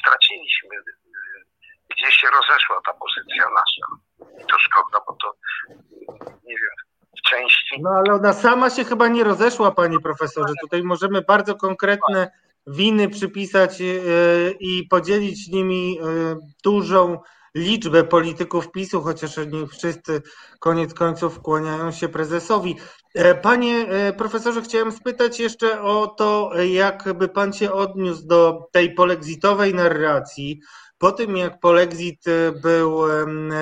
straciliśmy, 0.00 0.76
y, 0.76 0.82
gdzie 1.90 2.12
się 2.12 2.26
rozeszła 2.30 2.80
ta 2.86 2.92
pozycja 2.92 3.44
nasza. 3.44 3.86
I 4.42 4.46
to 4.46 4.58
szkoda, 4.58 4.98
bo 5.06 5.16
to 5.22 5.34
nie 6.44 6.56
wiem, 6.56 6.74
w 7.18 7.30
części. 7.30 7.82
No 7.82 7.90
ale 7.90 8.14
ona 8.14 8.32
sama 8.32 8.70
się 8.70 8.84
chyba 8.84 9.08
nie 9.08 9.24
rozeszła, 9.24 9.70
panie 9.70 10.00
profesorze. 10.00 10.54
Tutaj 10.60 10.82
możemy 10.82 11.22
bardzo 11.22 11.54
konkretne 11.54 12.30
winy 12.66 13.08
przypisać 13.08 13.80
e, 13.80 13.84
i 14.60 14.86
podzielić 14.90 15.48
nimi 15.48 15.98
e, 15.98 16.04
dużą 16.64 17.18
liczbę 17.54 18.04
polityków 18.04 18.70
PiSu, 18.70 19.02
chociaż 19.02 19.36
nie 19.36 19.66
wszyscy 19.66 20.22
koniec 20.60 20.94
końców 20.94 21.40
kłaniają 21.40 21.92
się 21.92 22.08
prezesowi. 22.08 22.76
E, 23.14 23.34
panie 23.34 23.86
profesorze, 24.16 24.62
chciałem 24.62 24.92
spytać 24.92 25.40
jeszcze 25.40 25.82
o 25.82 26.06
to, 26.06 26.50
jakby 26.70 27.28
pan 27.28 27.52
się 27.52 27.72
odniósł 27.72 28.26
do 28.26 28.68
tej 28.72 28.94
polexitowej 28.94 29.74
narracji. 29.74 30.60
Po 30.98 31.12
tym, 31.12 31.36
jak 31.36 31.60
polexit 31.60 32.24
był 32.62 32.98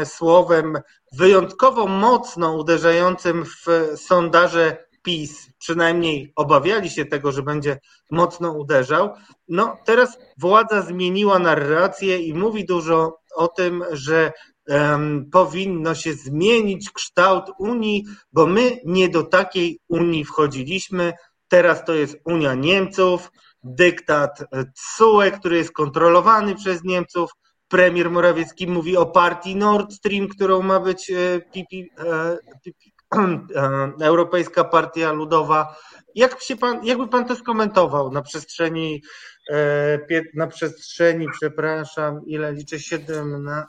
słowem 0.05 0.79
wyjątkowo 1.13 1.87
mocno 1.87 2.57
uderzającym 2.57 3.45
w 3.45 3.67
sondaże 3.97 4.77
PiS 5.03 5.51
przynajmniej 5.59 6.33
obawiali 6.37 6.91
się 6.91 7.05
tego, 7.05 7.33
że 7.33 7.43
będzie 7.43 7.79
mocno 8.11 8.53
uderzał. 8.53 9.11
No 9.49 9.77
teraz 9.85 10.19
władza 10.39 10.83
zmieniła 10.83 11.39
narrację 11.39 12.19
i 12.19 12.35
mówi 12.35 12.65
dużo 12.65 13.19
o 13.37 13.49
tym, 13.49 13.85
że 13.93 14.33
um, 14.69 15.31
powinno 15.33 15.95
się 15.95 16.13
zmienić 16.13 16.91
kształt 16.91 17.45
Unii, 17.59 18.05
bo 18.33 18.47
my 18.47 18.81
nie 18.85 19.09
do 19.09 19.23
takiej 19.23 19.79
Unii 19.89 20.25
wchodziliśmy. 20.25 21.13
Teraz 21.49 21.85
to 21.85 21.95
jest 21.95 22.17
Unia 22.25 22.55
Niemców, 22.55 23.31
dyktat 23.65 24.45
CUE, 24.75 25.31
który 25.39 25.57
jest 25.57 25.73
kontrolowany 25.73 26.55
przez 26.55 26.85
Niemców. 26.85 27.31
Premier 27.69 28.11
Morawiecki 28.11 28.67
mówi 28.67 28.97
o 28.97 29.07
partii 29.07 29.57
Nord 29.57 29.93
Stream, 29.93 30.29
którą 30.29 30.63
ma 30.63 30.81
być 30.81 31.13
pipi, 31.53 31.91
e, 31.99 32.39
pipi, 32.65 32.92
E, 32.92 32.92
Europejska 34.01 34.65
Partia 34.65 35.13
Ludowa. 35.13 35.77
Jak 36.15 36.43
się 36.43 36.57
pan, 36.57 36.85
jakby 36.85 37.09
pan 37.09 37.25
to 37.25 37.37
skomentował 37.37 38.11
na 38.11 38.23
przestrzeni, 38.23 39.03
e, 39.51 39.99
na 40.35 40.47
przestrzeni, 40.47 41.27
przepraszam, 41.33 42.21
ile 42.27 42.53
liczę, 42.53 42.79
17, 42.79 43.67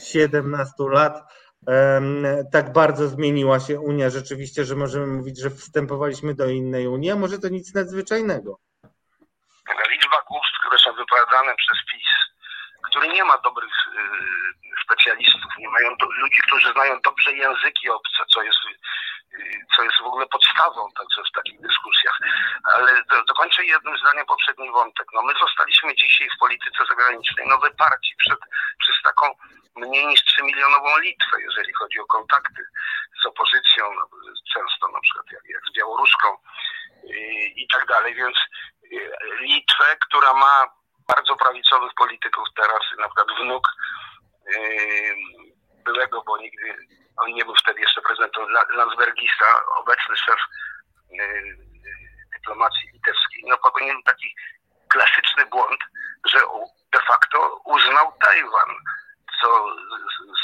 17 0.00 0.72
lat, 0.78 1.22
tak 2.52 2.72
bardzo 2.72 3.08
zmieniła 3.08 3.60
się 3.60 3.80
Unia 3.80 4.10
rzeczywiście, 4.10 4.64
że 4.64 4.76
możemy 4.76 5.06
mówić, 5.06 5.40
że 5.40 5.50
wstępowaliśmy 5.50 6.34
do 6.34 6.46
innej 6.46 6.86
Unii, 6.86 7.10
a 7.10 7.16
może 7.16 7.38
to 7.38 7.48
nic 7.48 7.74
nadzwyczajnego. 7.74 8.58
Liczba 9.90 10.16
głupstw, 10.28 10.58
które 10.66 10.78
są 10.78 10.92
wypowiadane 10.92 11.54
przez 11.56 11.78
PiS, 11.92 12.08
który 12.90 13.08
nie 13.08 13.24
ma 13.24 13.38
dobrych 13.44 13.72
y, 13.86 14.63
specjalistów, 14.84 15.52
nie 15.58 15.68
mają 15.68 15.96
do, 15.96 16.06
ludzi, 16.06 16.40
którzy 16.46 16.72
znają 16.72 17.00
dobrze 17.04 17.32
języki 17.32 17.90
obce, 17.90 18.24
co 18.32 18.42
jest, 18.42 18.58
co 19.76 19.82
jest 19.82 19.96
w 20.02 20.06
ogóle 20.06 20.26
podstawą 20.26 20.88
także 20.98 21.22
w 21.30 21.34
takich 21.34 21.60
dyskusjach. 21.60 22.18
Ale 22.74 23.04
do, 23.10 23.24
dokończę 23.24 23.64
jednym 23.64 23.98
zdaniem 23.98 24.26
poprzedni 24.26 24.70
wątek. 24.70 25.06
No 25.14 25.22
my 25.22 25.32
zostaliśmy 25.40 25.96
dzisiaj 25.96 26.28
w 26.36 26.38
polityce 26.38 26.80
zagranicznej 26.88 27.46
no 27.48 27.58
wyparci 27.58 28.14
przed, 28.18 28.38
przez 28.78 28.96
taką 29.04 29.26
mniej 29.76 30.06
niż 30.06 30.24
3 30.24 30.42
milionową 30.42 30.98
Litwę, 30.98 31.36
jeżeli 31.42 31.72
chodzi 31.72 32.00
o 32.00 32.06
kontakty 32.06 32.62
z 33.22 33.26
opozycją, 33.26 33.84
no, 33.94 34.08
często 34.54 34.88
na 34.88 35.00
przykład 35.00 35.26
jak, 35.32 35.42
jak 35.44 35.62
z 35.70 35.72
białoruską 35.76 36.28
i, 37.04 37.52
i 37.62 37.68
tak 37.72 37.86
dalej, 37.86 38.14
więc 38.14 38.36
y, 38.92 39.10
Litwę, 39.40 39.96
która 40.06 40.34
ma 40.34 40.66
bardzo 41.08 41.36
prawicowych 41.36 41.94
polityków 41.94 42.48
teraz, 42.56 42.82
na 42.98 43.08
przykład 43.08 43.28
wnuk 43.40 43.68
byłego, 45.84 46.22
bo 46.26 46.38
nigdy 46.38 46.76
on 47.16 47.32
nie 47.32 47.44
był 47.44 47.54
wtedy 47.54 47.80
jeszcze 47.80 48.02
prezydentem 48.02 48.48
Landsbergisa, 48.70 49.66
obecny 49.76 50.16
szef 50.16 50.40
dyplomacji 52.32 52.90
litewskiej, 52.92 53.44
no 53.46 53.58
popełnił 53.58 54.02
taki 54.02 54.34
klasyczny 54.88 55.46
błąd, 55.46 55.80
że 56.26 56.38
de 56.92 56.98
facto 57.08 57.60
uznał 57.64 58.12
Tajwan, 58.22 58.70
co 59.40 59.76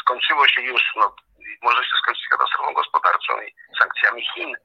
skończyło 0.01 0.49
się 0.49 0.61
już, 0.61 0.83
no, 0.97 1.17
może 1.63 1.85
się 1.85 1.97
skończyć 2.03 2.29
katastrofą 2.29 2.75
gospodarczą 2.75 3.43
i 3.43 3.55
sankcjami 3.79 4.27
Chin. 4.35 4.57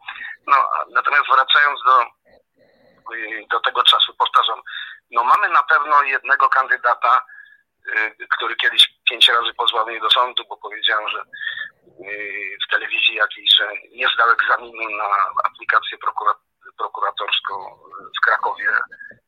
No, 0.48 0.70
natomiast 0.94 1.26
wracając 1.28 1.80
do, 1.84 2.06
do 3.52 3.60
tego 3.60 3.84
czasu, 3.84 4.14
powtarzam, 4.14 4.62
no 5.12 5.24
mamy 5.24 5.50
na 5.50 5.64
pewno 5.64 6.04
jednego 6.04 6.50
kandydata, 6.50 7.26
Y, 7.88 8.28
który 8.38 8.56
kiedyś 8.56 8.95
pięć 9.10 9.30
razy 9.30 9.54
pozwał 9.54 9.88
mnie 9.88 10.00
do 10.00 10.10
sądu, 10.10 10.44
bo 10.50 10.58
powiedziałem, 10.58 11.10
że 11.10 11.20
y, 11.20 12.58
w 12.68 12.72
telewizji 12.72 13.16
jakiejś, 13.16 13.56
że 13.56 13.68
nie 13.92 14.08
zdał 14.14 14.30
egzaminu 14.30 14.98
na 14.98 15.10
aplikację 15.44 15.98
prokuratorską 16.78 17.54
w 18.18 18.26
Krakowie. 18.26 18.70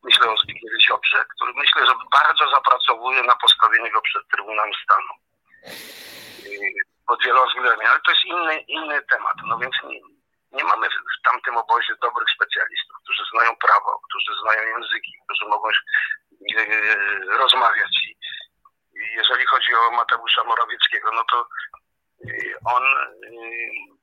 Myślę 0.03 0.29
o 0.31 0.37
Zbigniewie 0.37 0.81
Ziobrze, 0.87 1.25
który 1.35 1.53
myślę, 1.55 1.85
że 1.85 1.93
bardzo 2.11 2.49
zapracowuje 2.55 3.23
na 3.23 3.35
postawienie 3.35 3.91
go 3.91 4.01
przed 4.01 4.27
Trybunałem 4.27 4.71
Stanu. 4.83 5.13
Y, 6.45 6.73
pod 7.07 7.23
wieloma 7.23 7.47
względami, 7.47 7.85
ale 7.85 7.99
to 8.05 8.11
jest 8.11 8.25
inny, 8.25 8.59
inny 8.59 9.01
temat. 9.01 9.37
No 9.45 9.57
więc 9.57 9.75
nie, 9.83 9.99
nie 10.51 10.63
mamy 10.63 10.87
w 10.89 11.29
tamtym 11.29 11.57
obozie 11.57 11.93
dobrych 12.01 12.29
specjalistów, 12.35 12.97
którzy 13.03 13.23
znają 13.33 13.55
prawo, 13.55 13.99
którzy 14.09 14.39
znają 14.41 14.61
języki, 14.67 15.11
którzy 15.25 15.45
mogą 15.45 15.67
rozmawiać 17.37 17.95
jeżeli 19.15 19.45
chodzi 19.45 19.76
o 19.76 19.91
Mateusza 19.91 20.44
Morawieckiego, 20.44 21.11
no 21.11 21.24
to 21.32 21.48
y, 22.30 22.53
on 22.65 22.84
y, 23.24 23.98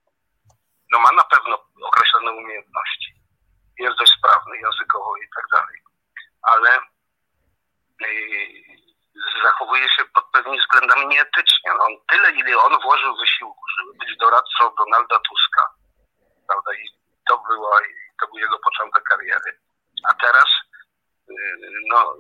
no 0.93 1.01
ma 1.01 1.11
na 1.13 1.23
pewno 1.23 1.59
określone 1.83 2.33
umiejętności. 2.33 3.15
Jest 3.79 3.99
dość 3.99 4.13
sprawny 4.19 4.57
językowo 4.57 5.17
i 5.17 5.29
tak 5.37 5.45
dalej. 5.53 5.79
Ale 6.43 6.79
y, 8.03 8.85
zachowuje 9.43 9.89
się 9.89 10.05
pod 10.15 10.31
pewnymi 10.31 10.59
względami 10.61 11.07
nieetycznie. 11.07 11.71
No, 11.79 11.85
on 11.85 11.97
tyle, 12.09 12.31
ile 12.31 12.63
on 12.63 12.81
włożył 12.83 13.17
wysiłku, 13.17 13.63
żeby 13.79 13.99
być 13.99 14.17
doradcą 14.19 14.75
Donalda 14.79 15.19
Tuska, 15.19 15.65
prawda? 16.47 16.71
I 16.75 16.85
to, 17.29 17.39
była, 17.39 17.81
i 17.81 17.93
to 18.21 18.27
był 18.27 18.39
jego 18.39 18.59
początek 18.59 19.03
kariery. 19.03 19.59
A 20.11 20.15
teraz 20.15 20.49
no, 21.91 22.15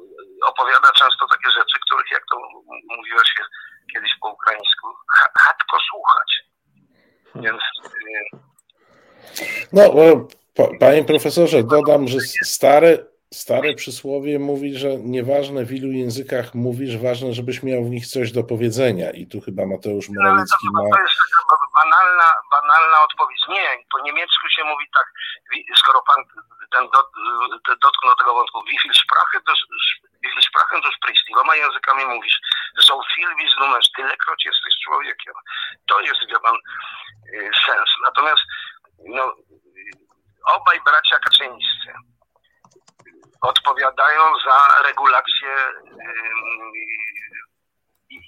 opowiada 0.46 0.88
często 0.92 1.26
takie 1.28 1.50
rzeczy, 1.50 1.78
których, 1.86 2.10
jak 2.10 2.22
to 2.30 2.36
mówiłeś 2.96 3.34
kiedyś 3.92 4.10
po 4.20 4.28
ukraińsku, 4.28 4.88
chatko 5.38 5.78
słuchać. 5.90 6.30
Więc... 7.34 7.62
Y, 8.02 8.38
no, 9.72 9.82
panie 10.80 11.04
profesorze, 11.04 11.62
dodam, 11.62 12.08
że 12.08 12.18
stare, 12.44 12.98
Stare 13.42 13.74
przysłowie 13.74 14.38
mówi, 14.38 14.78
że 14.78 14.88
nieważne 15.14 15.64
w 15.64 15.72
ilu 15.72 15.92
językach 15.92 16.54
mówisz, 16.54 16.98
ważne, 16.98 17.32
żebyś 17.32 17.62
miał 17.62 17.84
w 17.84 17.90
nich 17.90 18.06
coś 18.06 18.32
do 18.32 18.42
powiedzenia. 18.44 19.10
I 19.10 19.26
tu 19.26 19.40
chyba 19.40 19.62
Mateusz 19.66 20.08
Morawiecki 20.08 20.66
no, 20.74 20.82
ma... 20.82 20.96
To 20.96 21.02
jest 21.02 21.18
banalna, 21.80 22.28
banalna 22.54 22.96
odpowiedź. 23.04 23.42
Nie, 23.48 23.66
po 23.92 23.98
niemiecku 24.06 24.44
się 24.56 24.64
mówi 24.64 24.86
tak, 24.96 25.06
skoro 25.76 26.02
pan 26.08 26.24
ten 26.74 26.88
dot, 26.88 27.10
dotknął 27.82 28.14
tego 28.16 28.34
wątku, 28.34 28.64
wie 28.64 28.78
viel 28.82 28.94
Sprache, 28.94 29.38
das, 29.46 29.58
wie 30.22 30.30
viel 30.30 30.42
językami 31.56 32.04
mówisz, 32.04 32.38
so 32.80 33.00
viel 33.16 33.28
tylekroć 33.96 34.44
jesteś 34.44 34.74
człowiekiem. 34.84 35.34
To 35.88 36.00
jest, 36.00 36.20
wie 36.30 36.40
pan, 36.40 36.56
y, 37.34 37.50
sens. 37.66 37.90
Natomiast 38.04 38.42
no, 38.98 39.34
obaj 40.52 40.80
bracia 40.84 41.18
Kaczyńscy, 41.18 41.92
odpowiadają 43.40 44.22
za 44.46 44.82
regulacje 44.82 45.56
i 48.10 48.18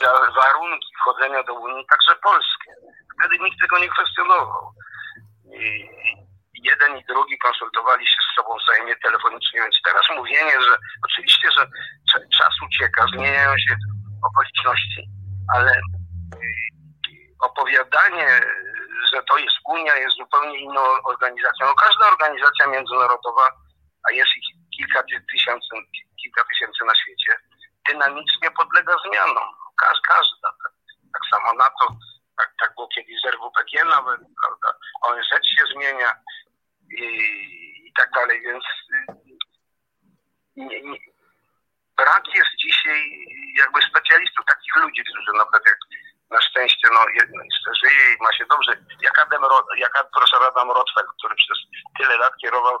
za 0.00 0.12
warunki 0.36 0.86
wchodzenia 1.00 1.42
do 1.42 1.54
Unii, 1.54 1.86
także 1.86 2.20
polskie. 2.22 2.72
Wtedy 3.18 3.38
nikt 3.38 3.60
tego 3.60 3.78
nie 3.78 3.88
kwestionował. 3.88 4.72
I 5.44 5.88
jeden 6.64 6.98
i 6.98 7.04
drugi 7.04 7.38
konsultowali 7.38 8.06
się 8.06 8.20
z 8.22 8.36
sobą 8.36 8.56
wzajemnie 8.64 8.96
telefonicznie, 8.96 9.60
więc 9.60 9.76
teraz 9.84 10.02
mówienie, 10.16 10.62
że 10.62 10.76
oczywiście, 11.04 11.48
że 11.56 11.66
czas 12.38 12.54
ucieka, 12.66 13.06
zmieniają 13.14 13.52
się 13.58 13.76
okoliczności, 14.28 15.02
ale 15.56 15.72
opowiadanie, 17.40 18.28
że 19.12 19.22
to 19.22 19.38
jest 19.38 19.56
Unia, 19.64 19.94
jest 19.96 20.16
zupełnie 20.16 20.58
inną 20.58 20.82
organizacją. 21.04 21.66
No 21.66 21.74
każda 21.74 22.08
organizacja 22.08 22.66
międzynarodowa, 22.66 23.46
a 24.08 24.12
jest 24.12 24.30
ich 24.36 24.48
kilka 24.76 25.02
tysięcy, 25.32 25.74
kilka 26.22 26.44
tysięcy 26.44 26.84
na 26.84 26.94
świecie, 26.94 27.32
dynamicznie 27.88 28.50
podlega 28.50 28.96
zmianom. 29.06 29.48
Każ, 29.80 29.98
każda. 30.08 30.48
Tak, 30.62 30.72
tak 31.14 31.22
samo 31.30 31.52
NATO, 31.52 31.86
tak, 32.38 32.50
tak 32.60 32.74
było 32.74 32.88
kiedyś 32.88 33.16
z 33.22 33.26
RWPG 33.26 33.84
nawet, 33.84 34.20
prawda? 34.42 34.78
ONZ 35.02 35.30
się 35.56 35.64
zmienia 35.74 36.10
i, 37.02 37.92
tak 37.98 38.10
dalej, 38.10 38.42
więc 38.42 38.64
y, 38.64 39.14
nie, 40.56 40.82
nie, 40.82 40.98
brak 41.96 42.24
jest 42.34 42.52
dzisiaj 42.64 43.00
jakby 43.58 43.82
specjalistów, 43.82 44.44
takich 44.46 44.76
ludzi, 44.76 45.04
którzy 45.04 45.32
na 45.32 45.44
przykład 45.44 45.62
jak 45.66 45.78
na 46.30 46.40
szczęście 46.40 46.88
no, 46.92 47.00
żyje 47.82 48.04
i 48.14 48.22
ma 48.22 48.32
się 48.32 48.44
dobrze, 48.50 48.72
jak, 49.00 49.18
Adam, 49.18 49.42
jak 49.76 49.92
profesor 50.14 50.42
Adam 50.42 50.70
Rotfeld, 50.70 51.08
który 51.18 51.34
przez 51.34 51.58
tyle 51.98 52.16
lat 52.16 52.34
kierował 52.42 52.78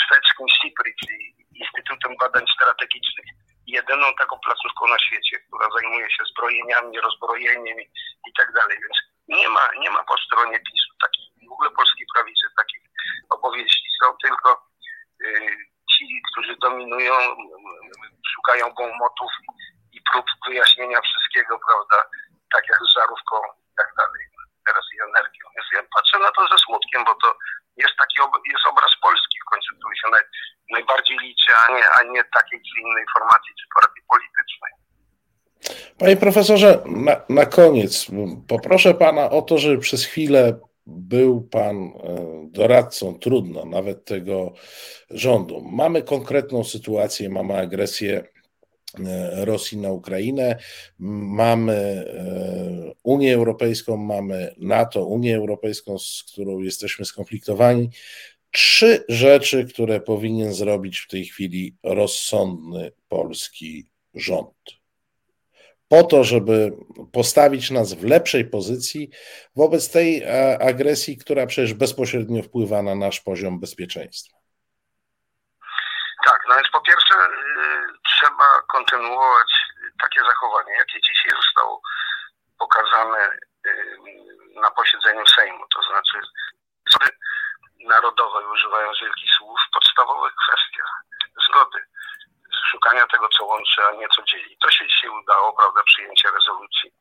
szwedzkim 0.00 0.48
SIPRI, 0.48 0.94
czyli 1.00 1.34
Instytutem 1.54 2.12
Badań 2.20 2.44
Strategicznych, 2.54 3.26
jedyną 3.66 4.06
taką 4.18 4.38
placówką 4.38 4.86
na 4.88 4.98
świecie, 4.98 5.38
która 5.38 5.68
zajmuje 5.70 6.10
się 6.10 6.22
zbrojeniami, 6.30 7.00
rozbrojeniem 7.00 7.80
i, 7.80 7.86
i 8.28 8.32
tak 8.38 8.52
dalej. 8.52 8.76
Więc 8.82 8.96
nie 9.40 9.48
ma, 9.48 9.68
nie 9.78 9.90
ma 9.90 10.04
po 10.04 10.16
stronie 10.18 10.58
PiSu 10.58 10.92
takich, 11.02 11.48
w 11.48 11.52
ogóle 11.52 11.70
polskiej 11.70 12.06
prawicy 12.14 12.46
takich 12.56 12.85
opowieści. 13.30 13.86
Są 14.02 14.06
tylko 14.24 14.48
y, 15.24 15.56
ci, 15.92 16.04
którzy 16.32 16.56
dominują, 16.56 17.14
szukają 18.34 18.64
gąmotów 18.74 19.32
i, 19.42 19.96
i 19.96 20.00
prób 20.12 20.26
wyjaśnienia 20.48 21.00
wszystkiego, 21.00 21.58
prawda, 21.68 22.08
tak 22.54 22.64
jak 22.70 22.78
z 22.78 22.94
żarówką 22.94 23.36
i 23.72 23.74
tak 23.76 23.90
dalej. 23.98 24.22
Teraz 24.66 24.84
i 24.94 24.96
energią. 25.08 25.44
Więc 25.56 25.66
ja 25.72 25.82
patrzę 25.96 26.18
na 26.18 26.30
to 26.30 26.40
ze 26.52 26.58
smutkiem, 26.64 27.04
bo 27.04 27.14
to 27.14 27.28
jest 27.76 27.96
taki 27.98 28.16
jest 28.52 28.66
obraz 28.72 28.92
Polski 29.02 29.36
w 29.42 29.50
końcu, 29.50 29.68
który 29.78 29.96
się 29.96 30.08
naj, 30.10 30.24
najbardziej 30.70 31.18
liczy, 31.18 31.50
a 31.62 31.72
nie, 31.74 31.84
a 31.90 32.02
nie 32.02 32.24
takiej 32.24 32.60
czy 32.66 32.80
innej 32.80 33.04
formacji 33.14 33.52
czy 33.58 33.66
partii 33.74 34.02
politycznej. 34.12 34.72
Panie 35.98 36.16
profesorze, 36.16 36.82
na, 36.86 37.16
na 37.28 37.46
koniec 37.46 38.06
poproszę 38.48 38.94
pana 38.94 39.30
o 39.30 39.42
to, 39.42 39.58
żeby 39.58 39.78
przez 39.78 40.04
chwilę 40.04 40.60
był 40.86 41.40
pan 41.40 41.76
e, 41.76 41.92
doradcą, 42.50 43.18
trudno, 43.18 43.64
nawet 43.64 44.04
tego 44.04 44.52
rządu. 45.10 45.60
Mamy 45.60 46.02
konkretną 46.02 46.64
sytuację, 46.64 47.28
mamy 47.28 47.54
agresję 47.56 48.24
E, 49.04 49.44
Rosji 49.44 49.78
na 49.78 49.92
Ukrainę. 49.92 50.58
Mamy 50.98 51.72
e, 51.72 52.92
Unię 53.02 53.34
Europejską, 53.34 53.96
mamy 53.96 54.54
NATO, 54.58 55.04
Unię 55.04 55.36
Europejską, 55.36 55.98
z 55.98 56.24
którą 56.32 56.58
jesteśmy 56.58 57.04
skonfliktowani. 57.04 57.90
Trzy 58.50 59.04
rzeczy, 59.08 59.64
które 59.64 60.00
powinien 60.00 60.54
zrobić 60.54 60.98
w 60.98 61.08
tej 61.08 61.24
chwili 61.24 61.76
rozsądny 61.82 62.92
polski 63.08 63.86
rząd. 64.14 64.54
Po 65.88 66.02
to, 66.02 66.24
żeby 66.24 66.72
postawić 67.12 67.70
nas 67.70 67.94
w 67.94 68.04
lepszej 68.04 68.44
pozycji 68.50 69.10
wobec 69.56 69.92
tej 69.92 70.22
e, 70.22 70.58
agresji, 70.62 71.18
która 71.18 71.46
przecież 71.46 71.74
bezpośrednio 71.74 72.42
wpływa 72.42 72.82
na 72.82 72.94
nasz 72.94 73.20
poziom 73.20 73.60
bezpieczeństwa. 73.60 74.36
Tak, 76.24 76.40
no 76.48 76.54
więc 76.54 76.68
po 76.72 76.80
pierwsze 76.80 77.14
y, 77.14 77.28
trzeba 78.10 78.62
kontynuować 78.72 79.50
takie 80.02 80.20
zachowanie, 80.20 80.72
jakie 80.78 81.00
dzisiaj 81.00 81.32
zostało 81.42 81.82
pokazane 82.58 83.30
y, 83.66 83.70
na 84.60 84.70
posiedzeniu 84.70 85.26
Sejmu, 85.26 85.64
to 85.74 85.82
znaczy 85.82 86.18
narodowe, 87.84 88.38
używając 88.52 89.00
wielkich 89.00 89.30
słów, 89.38 89.58
w 89.68 89.74
podstawowych 89.74 90.32
kwestiach 90.42 90.92
zgody, 91.48 91.78
szukania 92.70 93.06
tego, 93.06 93.28
co 93.28 93.44
łączy, 93.44 93.84
a 93.84 93.90
nie 93.92 94.08
co 94.08 94.22
dzieli. 94.22 94.56
To 94.62 94.70
się 94.70 94.86
dzisiaj 94.86 95.10
udało, 95.10 95.52
prawda, 95.52 95.82
przyjęcie 95.82 96.28
rezolucji 96.30 96.92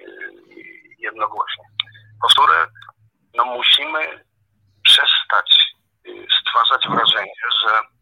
y, 0.00 0.96
jednogłośnie. 0.98 1.64
Po 2.22 2.28
które 2.28 2.66
no, 3.34 3.44
musimy 3.44 4.24
przestać 4.84 5.74
stwarzać 6.40 6.88
wrażenie, 6.88 7.42
że 7.62 7.94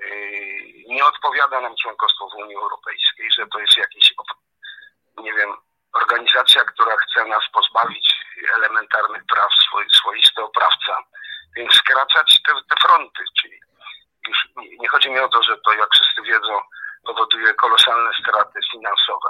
Yy, 0.00 0.94
nie 0.94 1.04
odpowiada 1.04 1.60
nam 1.60 1.76
członkostwo 1.82 2.28
w 2.28 2.34
Unii 2.34 2.56
Europejskiej, 2.56 3.32
że 3.32 3.46
to 3.46 3.58
jest 3.58 3.76
jakiś, 3.76 4.14
nie 5.18 5.32
wiem, 5.32 5.56
organizacja, 5.92 6.64
która 6.64 6.96
chce 6.96 7.24
nas 7.24 7.44
pozbawić 7.52 8.14
elementarnych 8.54 9.24
praw, 9.26 9.52
swój, 9.66 9.90
swoisty 9.90 10.42
oprawca. 10.42 10.98
Więc 11.56 11.72
skracać 11.72 12.40
te, 12.46 12.52
te 12.52 12.88
fronty, 12.88 13.24
czyli 13.40 13.60
już 14.28 14.48
nie 14.80 14.88
chodzi 14.88 15.10
mi 15.10 15.18
o 15.18 15.28
to, 15.28 15.42
że 15.42 15.58
to, 15.64 15.72
jak 15.72 15.89
powoduje 17.40 17.54
kolosalne 17.54 18.10
straty 18.20 18.60
finansowe. 18.72 19.28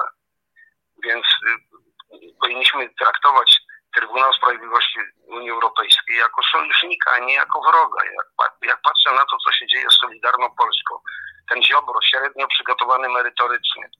Więc 1.05 1.27
y, 1.27 2.35
powinniśmy 2.41 2.89
traktować 2.99 3.61
Trybunał 3.95 4.33
Sprawiedliwości 4.33 4.99
Unii 5.27 5.51
Europejskiej 5.51 6.17
jako 6.17 6.43
sojusznika, 6.53 7.11
a 7.11 7.19
nie 7.19 7.35
jako 7.35 7.61
wroga. 7.61 8.05
Jak, 8.05 8.53
jak 8.63 8.83
patrzę 8.83 9.11
na 9.13 9.25
to, 9.31 9.37
co 9.45 9.53
się 9.53 9.67
dzieje 9.67 9.87
z 9.91 10.01
Solidarną 10.01 10.55
Polską, 10.59 11.01
ten 11.49 11.63
Ziobro, 11.63 12.01
średnio 12.03 12.47
przygotowany 12.49 13.09
merytorycznie, 13.09 13.91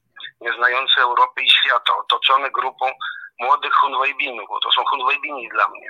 nie 0.41 0.53
znający 0.53 1.01
Europy 1.01 1.41
i 1.41 1.49
świata, 1.49 1.97
otoczony 1.97 2.51
grupą 2.51 2.91
młodych 3.39 3.73
Hunwejbinów, 3.73 4.49
bo 4.49 4.59
to 4.59 4.71
są 4.71 4.83
Hunwejbini 4.85 5.49
dla 5.49 5.67
mnie. 5.67 5.89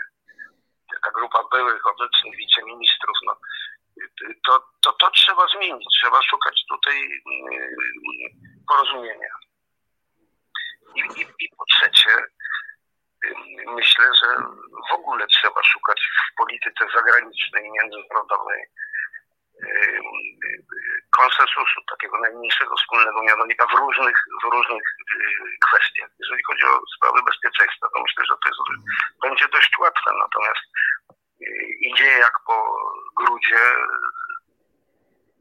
Taka 0.93 1.11
grupa 1.11 1.43
byłych, 1.51 1.87
obecnych 1.87 2.35
wiceministrów, 2.37 3.17
no, 3.25 3.35
to, 4.45 4.63
to, 4.81 4.91
to 4.93 5.11
trzeba 5.11 5.47
zmienić. 5.47 5.87
Trzeba 6.01 6.21
szukać 6.21 6.60
mm, 6.91 7.69
porozumienia. 8.67 9.33
I, 10.95 11.21
i, 11.21 11.45
i 11.45 11.49
po 11.57 11.65
trzecie, 11.65 12.23
myślę, 13.65 14.05
że 14.21 14.27
w 14.89 14.93
ogóle 14.93 15.27
trzeba 15.27 15.63
szukać 15.63 16.01
w 16.01 16.35
polityce 16.37 16.85
zagranicznej 16.95 17.71
międzynarodowej 17.71 18.67
konsensusu, 21.11 21.81
takiego 21.89 22.19
najmniejszego 22.19 22.75
wspólnego 22.75 23.23
mianownika 23.23 23.65
w 23.67 23.79
różnych, 23.79 24.17
w 24.43 24.53
różnych 24.53 24.83
y, 24.83 25.57
kwestiach. 25.67 26.09
Jeżeli 26.19 26.43
chodzi 26.43 26.63
o 26.65 26.81
sprawy 26.97 27.19
bezpieczeństwa, 27.23 27.87
to 27.93 28.01
myślę, 28.01 28.23
że 28.25 28.35
to 28.43 28.49
jest, 28.49 28.59
będzie 29.21 29.47
dość 29.47 29.71
łatwe, 29.79 30.11
natomiast 30.19 30.65
y, 31.41 31.45
idzie 31.79 32.11
jak 32.25 32.33
po 32.47 32.77
grudzie 33.15 33.61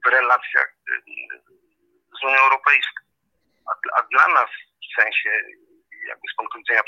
w 0.04 0.08
relacjach 0.08 0.68
y, 0.68 1.02
z 2.20 2.24
Unią 2.24 2.38
Europejską. 2.38 3.00
A, 3.70 3.98
a 3.98 4.02
dla 4.02 4.28
nas 4.34 4.50
w 4.82 5.02
sensie 5.02 5.30
jakby 6.08 6.26
z 6.32 6.36
punktu 6.36 6.58
widzenia 6.58 6.82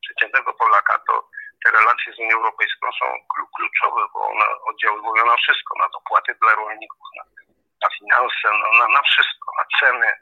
przeciętnego 0.00 0.54
Polaka, 0.54 0.98
to 1.06 1.28
te 1.64 1.70
relacje 1.70 2.12
z 2.12 2.18
Unią 2.18 2.36
Europejską 2.36 2.86
są 3.00 3.06
kluczowe, 3.56 4.02
bo 4.12 4.20
one 4.30 4.44
oddziaływują 4.70 5.26
na 5.26 5.36
wszystko, 5.36 5.78
na 5.78 5.88
dopłaty 5.88 6.34
dla 6.40 6.54
rolników, 6.54 7.06
na, 7.16 7.24
na 7.82 7.88
finanse, 7.98 8.48
no, 8.60 8.78
na, 8.78 8.86
na 8.88 9.02
wszystko, 9.02 9.46
na 9.58 9.64
ceny. 9.80 10.12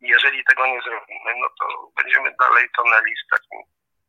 Jeżeli 0.00 0.44
tego 0.44 0.66
nie 0.66 0.80
zrobimy, 0.82 1.30
no 1.36 1.48
to 1.58 1.90
będziemy 1.96 2.34
dalej 2.40 2.68
tonęli 2.76 3.14
z 3.16 3.28
takim 3.30 3.60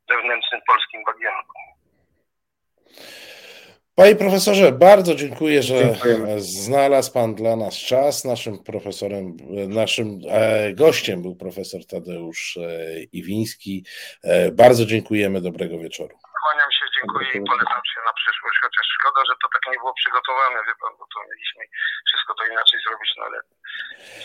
wewnętrznym 0.09 0.61
polskim 0.67 1.03
bagienką. 1.03 1.53
Panie 3.99 4.15
profesorze, 4.15 4.71
bardzo 4.71 5.15
dziękuję, 5.15 5.63
że 5.63 5.75
Dziękujemy. 5.75 6.41
znalazł 6.41 7.13
Pan 7.13 7.35
dla 7.35 7.55
nas 7.55 7.75
czas. 7.75 8.25
Naszym 8.25 8.63
profesorem, 8.63 9.37
naszym 9.81 10.07
e, 10.29 10.73
gościem 10.73 11.21
był 11.21 11.35
profesor 11.35 11.81
Tadeusz 11.85 12.57
e, 12.57 13.03
Iwiński. 13.19 13.85
E, 14.23 14.51
bardzo 14.51 14.85
dziękujemy, 14.85 15.41
dobrego 15.41 15.79
wieczoru. 15.79 16.15
Kłaniam 16.43 16.71
się, 16.71 16.85
dziękuję 16.97 17.27
i 17.29 17.47
polecam 17.49 17.81
się 17.91 17.99
na 18.09 18.13
przyszłość, 18.19 18.57
chociaż 18.63 18.85
szkoda, 18.99 19.21
że 19.29 19.33
to 19.41 19.47
tak 19.53 19.73
nie 19.73 19.79
było 19.79 19.93
przygotowane, 19.93 20.57
wie 20.67 20.73
Pan, 20.81 20.93
bo 20.99 21.05
to 21.13 21.17
mieliśmy 21.29 21.61
wszystko 22.07 22.33
to 22.37 22.51
inaczej 22.51 22.79
zrobić, 22.87 23.09
no 23.17 23.23
ale 23.25 23.37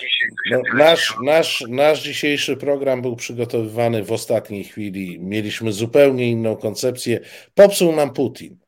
dzisiaj 0.00 0.28
no, 0.50 0.84
nasz, 0.84 1.16
nasz, 1.22 1.64
nasz 1.68 2.02
dzisiejszy 2.02 2.56
program 2.56 3.02
był 3.02 3.16
przygotowywany 3.16 4.04
w 4.04 4.12
ostatniej 4.12 4.64
chwili. 4.64 5.20
Mieliśmy 5.20 5.72
zupełnie 5.72 6.30
inną 6.30 6.56
koncepcję. 6.56 7.20
Popsuł 7.54 7.92
nam 7.96 8.12
Putin. 8.12 8.61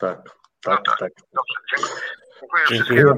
Tak, 0.00 0.18
tak, 0.62 0.78
no 0.78 0.82
tak. 0.84 0.98
tak. 0.98 1.12
Dobrze, 1.32 1.54
dziękuję. 1.70 2.02
Dziękuję, 2.40 2.64
dziękuję 2.68 2.84
wszystkiego, 2.84 3.14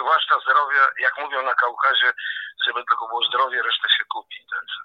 zwłaszcza 0.00 0.34
zdrowie, 0.44 0.76
jak 1.02 1.12
mówią 1.24 1.42
na 1.42 1.54
Kaukazie, 1.54 2.12
żeby 2.66 2.80
tylko 2.88 3.08
było 3.08 3.24
zdrowie, 3.28 3.62
resztę 3.62 3.88
się 3.98 4.04
kupi. 4.14 4.36
Także. 4.50 4.78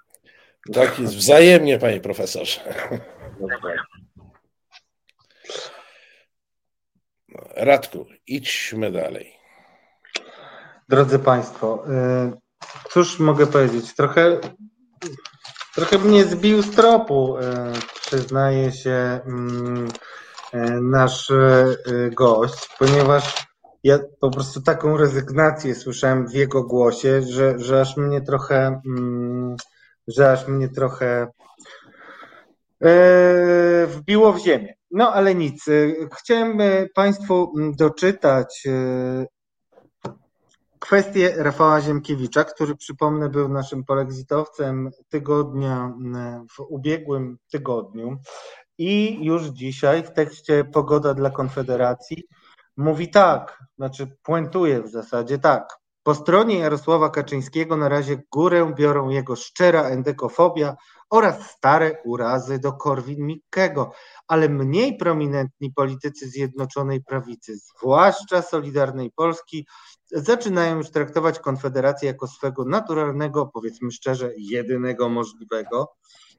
Tak 0.80 0.98
jest, 0.98 1.16
wzajemnie, 1.16 1.78
panie 1.78 2.00
profesorze. 2.00 2.60
Dziękuję. 3.50 3.82
Radku, 7.56 8.06
idźmy 8.26 8.92
dalej. 8.92 9.36
Drodzy 10.88 11.18
Państwo, 11.18 11.84
y, 11.88 12.90
cóż 12.90 13.18
mogę 13.18 13.46
powiedzieć? 13.46 13.94
Trochę, 13.94 14.40
trochę 15.74 15.98
mnie 15.98 16.24
zbił 16.24 16.62
z 16.62 16.76
tropu, 16.76 17.38
y, 17.38 17.42
przyznaje 18.00 18.72
się 18.72 19.20
mm, 19.26 19.88
nasz 20.82 21.32
gość, 22.12 22.68
ponieważ 22.78 23.46
ja 23.84 23.98
po 24.20 24.30
prostu 24.30 24.62
taką 24.62 24.96
rezygnację 24.96 25.74
słyszałem 25.74 26.28
w 26.28 26.34
jego 26.34 26.62
głosie, 26.62 27.22
że, 27.22 27.58
że 27.58 27.80
aż 27.80 27.96
mnie 27.96 28.20
trochę, 28.20 28.80
mm, 28.86 29.56
że 30.06 30.32
aż 30.32 30.48
mnie 30.48 30.68
trochę 30.68 31.26
wbiło 33.86 34.32
w 34.32 34.38
ziemię. 34.38 34.74
No 34.90 35.12
ale 35.12 35.34
nic. 35.34 35.64
Chciałem 36.18 36.58
Państwu 36.94 37.52
doczytać 37.78 38.64
kwestię 40.78 41.34
Rafała 41.36 41.80
Ziemkiewicza, 41.80 42.44
który 42.44 42.76
przypomnę 42.76 43.28
był 43.28 43.48
naszym 43.48 43.84
polexitowcem 43.84 44.90
tygodnia 45.08 45.92
w 46.56 46.60
ubiegłym 46.60 47.38
tygodniu 47.50 48.18
i 48.78 49.24
już 49.24 49.46
dzisiaj 49.46 50.02
w 50.02 50.10
tekście 50.10 50.64
Pogoda 50.64 51.14
dla 51.14 51.30
Konfederacji 51.30 52.24
mówi 52.76 53.10
tak, 53.10 53.64
znaczy 53.76 54.16
puentuje 54.22 54.82
w 54.82 54.88
zasadzie 54.88 55.38
tak. 55.38 55.78
Po 56.02 56.14
stronie 56.14 56.58
Jarosława 56.58 57.10
Kaczyńskiego 57.10 57.76
na 57.76 57.88
razie 57.88 58.22
górę 58.32 58.72
biorą 58.76 59.08
jego 59.08 59.36
szczera 59.36 59.82
endekofobia 59.82 60.76
oraz 61.10 61.50
stare 61.50 62.02
urazy 62.04 62.58
do 62.58 62.72
Korwin-Mikkego, 62.72 63.90
ale 64.28 64.48
mniej 64.48 64.96
prominentni 64.96 65.72
politycy 65.72 66.28
Zjednoczonej 66.28 67.04
Prawicy, 67.04 67.56
zwłaszcza 67.56 68.42
Solidarnej 68.42 69.10
Polski, 69.16 69.66
zaczynają 70.12 70.76
już 70.76 70.90
traktować 70.90 71.38
Konfederację 71.38 72.08
jako 72.08 72.26
swego 72.26 72.64
naturalnego, 72.64 73.46
powiedzmy 73.46 73.90
szczerze, 73.90 74.30
jedynego 74.36 75.08
możliwego, 75.08 75.94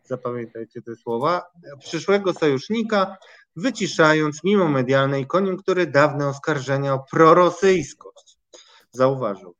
zapamiętajcie 0.07 0.81
te 0.81 0.95
słowa, 0.95 1.43
przyszłego 1.79 2.33
sojusznika, 2.33 3.17
wyciszając 3.55 4.43
mimo 4.43 4.67
medialnej 4.67 5.27
koniunktury 5.27 5.87
dawne 5.87 6.27
oskarżenia 6.27 6.93
o 6.93 7.05
prorosyjskość. 7.11 8.37
Zauważył. 8.91 9.55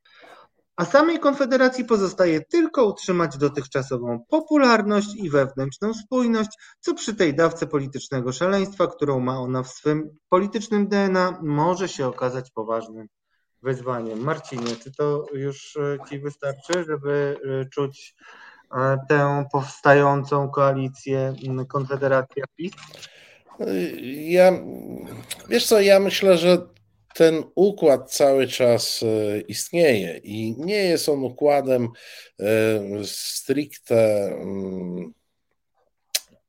A 0.76 0.86
samej 0.86 1.20
Konfederacji 1.20 1.86
pozostaje 1.86 2.42
tylko 2.42 2.86
utrzymać 2.86 3.38
dotychczasową 3.38 4.26
popularność 4.30 5.16
i 5.16 5.30
wewnętrzną 5.30 5.94
spójność, 5.94 6.50
co 6.80 6.94
przy 6.94 7.16
tej 7.16 7.36
dawce 7.36 7.68
politycznego 7.68 8.32
szaleństwa, 8.32 8.88
którą 8.88 9.20
ma 9.20 9.40
ona 9.40 9.64
w 9.64 9.68
swym 9.68 10.18
politycznym 10.30 10.88
DNA, 10.88 11.40
może 11.44 11.88
się 11.90 12.08
okazać 12.08 12.52
poważnym 12.52 13.08
wyzwaniem. 13.62 14.20
Marcinie, 14.20 14.76
czy 14.84 14.92
to 14.92 15.26
już 15.34 15.78
e, 15.78 15.98
Ci 16.10 16.20
wystarczy, 16.20 16.84
żeby 16.84 17.40
e, 17.62 17.70
czuć 17.70 18.16
tę 19.10 19.46
powstającą 19.52 20.50
koalicję 20.50 21.34
Konfederacja 21.68 22.44
PiS? 22.56 22.72
Ja, 24.12 24.52
wiesz 25.50 25.66
co, 25.66 25.82
ja 25.82 26.00
myślę, 26.00 26.38
że 26.38 26.58
ten 27.16 27.44
układ 27.56 28.12
cały 28.12 28.48
czas 28.48 29.04
istnieje 29.48 30.18
i 30.18 30.56
nie 30.58 30.84
jest 30.84 31.10
on 31.10 31.24
układem 31.24 31.90
stricte 33.04 34.28
mm, 34.28 35.14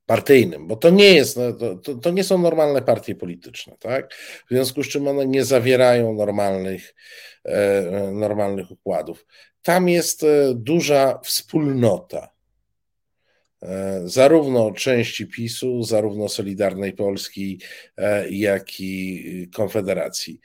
partyjnym, 0.07 0.67
bo 0.67 0.75
to 0.75 0.89
nie 0.89 1.13
jest, 1.13 1.37
no, 1.37 1.53
to, 1.53 1.95
to, 1.95 2.11
nie 2.11 2.23
są 2.23 2.37
normalne 2.37 2.81
partie 2.81 3.15
polityczne, 3.15 3.75
tak? 3.79 4.13
W 4.45 4.49
związku 4.49 4.83
z 4.83 4.87
czym 4.87 5.07
one 5.07 5.25
nie 5.25 5.45
zawierają 5.45 6.13
normalnych, 6.13 6.95
e, 7.45 8.11
normalnych 8.11 8.71
układów. 8.71 9.25
Tam 9.61 9.89
jest 9.89 10.23
e, 10.23 10.53
duża 10.55 11.19
wspólnota. 11.23 12.36
E, 13.63 14.01
zarówno 14.05 14.71
części 14.71 15.27
PiSu, 15.27 15.83
zarówno 15.83 16.29
Solidarnej 16.29 16.93
Polski, 16.93 17.61
jak 18.29 18.79
i 18.79 19.49
Konfederacji. 19.53 20.39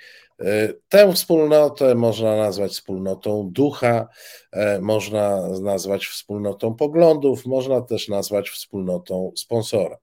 Tę 0.89 1.13
wspólnotę 1.13 1.95
można 1.95 2.37
nazwać 2.37 2.73
wspólnotą 2.73 3.51
ducha, 3.53 4.09
e, 4.53 4.81
można 4.81 5.49
nazwać 5.61 6.07
wspólnotą 6.07 6.75
poglądów, 6.75 7.47
można 7.47 7.81
też 7.81 8.09
nazwać 8.09 8.51
wspólnotą 8.51 9.33
sponsora 9.37 9.99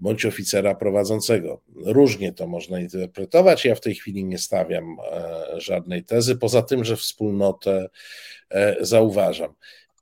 bądź 0.00 0.26
oficera 0.26 0.74
prowadzącego. 0.74 1.60
Różnie 1.84 2.32
to 2.32 2.46
można 2.46 2.80
interpretować. 2.80 3.64
Ja 3.64 3.74
w 3.74 3.80
tej 3.80 3.94
chwili 3.94 4.24
nie 4.24 4.38
stawiam 4.38 4.96
e, 5.12 5.60
żadnej 5.60 6.04
tezy, 6.04 6.36
poza 6.36 6.62
tym, 6.62 6.84
że 6.84 6.96
wspólnotę 6.96 7.88
e, 8.50 8.76
zauważam. 8.80 9.54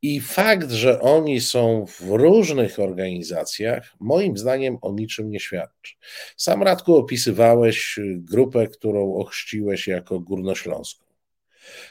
I 0.02 0.20
fakt, 0.20 0.70
że 0.70 1.00
oni 1.00 1.40
są 1.40 1.86
w 1.86 2.00
różnych 2.00 2.78
organizacjach, 2.78 3.94
moim 4.00 4.38
zdaniem 4.38 4.78
o 4.82 4.92
niczym 4.92 5.30
nie 5.30 5.40
świadczy. 5.40 5.94
Sam 6.36 6.62
Radku 6.62 6.96
opisywałeś 6.96 7.98
grupę, 8.16 8.66
którą 8.66 9.14
ochrzciłeś 9.14 9.88
jako 9.88 10.20
Górnośląską. 10.20 11.04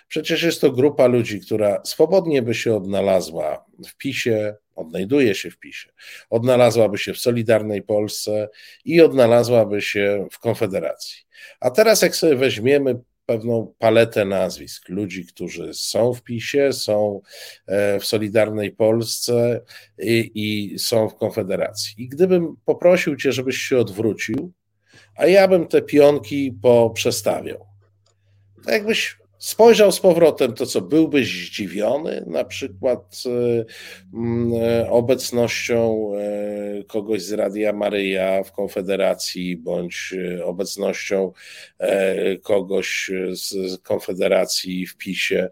Przecież 0.08 0.44
jest 0.44 0.62
to 0.62 0.72
grupa 0.72 1.08
ludzi, 1.08 1.42
która 1.42 1.82
swobodnie 1.86 2.42
by 2.42 2.56
się 2.56 2.76
odnalazła 2.76 3.66
w 3.88 3.98
PiSie, 3.98 4.56
odnajduje 4.76 5.36
się 5.36 5.52
w 5.52 5.58
PiSie, 5.58 5.90
odnalazłaby 6.30 6.98
się 6.98 7.14
w 7.14 7.20
Solidarnej 7.20 7.82
Polsce 7.82 8.50
i 8.86 9.02
odnalazłaby 9.02 9.82
się 9.82 10.28
w 10.32 10.40
Konfederacji. 10.40 11.18
A 11.60 11.72
teraz, 11.72 12.02
jak 12.02 12.16
sobie 12.16 12.36
weźmiemy 12.36 13.00
pewną 13.26 13.74
paletę 13.80 14.26
nazwisk 14.26 14.90
ludzi, 14.90 15.26
którzy 15.26 15.74
są 15.74 16.14
w 16.14 16.24
PiSie, 16.24 16.74
są 16.74 17.22
e, 17.68 18.00
w 18.00 18.06
Solidarnej 18.06 18.72
Polsce 18.72 19.62
i, 20.00 20.32
i 20.36 20.80
są 20.80 21.10
w 21.10 21.16
Konfederacji. 21.16 21.96
I 21.98 22.10
gdybym 22.10 22.56
poprosił 22.66 23.16
Cię, 23.16 23.32
żebyś 23.32 23.58
się 23.58 23.78
odwrócił, 23.78 24.52
a 25.16 25.26
ja 25.26 25.48
bym 25.48 25.68
te 25.68 25.82
pionki 25.82 26.58
poprzestawiał. 26.62 27.66
To 28.66 28.72
jakbyś 28.72 29.21
spojrzał 29.42 29.92
z 29.92 30.00
powrotem, 30.00 30.54
to 30.54 30.66
co, 30.66 30.82
byłbyś 30.82 31.48
zdziwiony 31.48 32.24
na 32.28 32.44
przykład 32.44 33.24
e, 33.26 33.66
mm, 34.14 34.64
e, 34.64 34.90
obecnością 34.90 36.12
e, 36.16 36.84
kogoś 36.84 37.22
z 37.22 37.32
Radia 37.32 37.74
Maryja 37.74 38.44
w 38.44 38.52
Konfederacji, 38.52 39.58
bądź 39.58 40.14
obecnością 40.44 41.32
kogoś 42.44 43.12
z 43.32 43.78
Konfederacji 43.82 44.88
w 44.88 44.98
PiSie? 44.98 45.50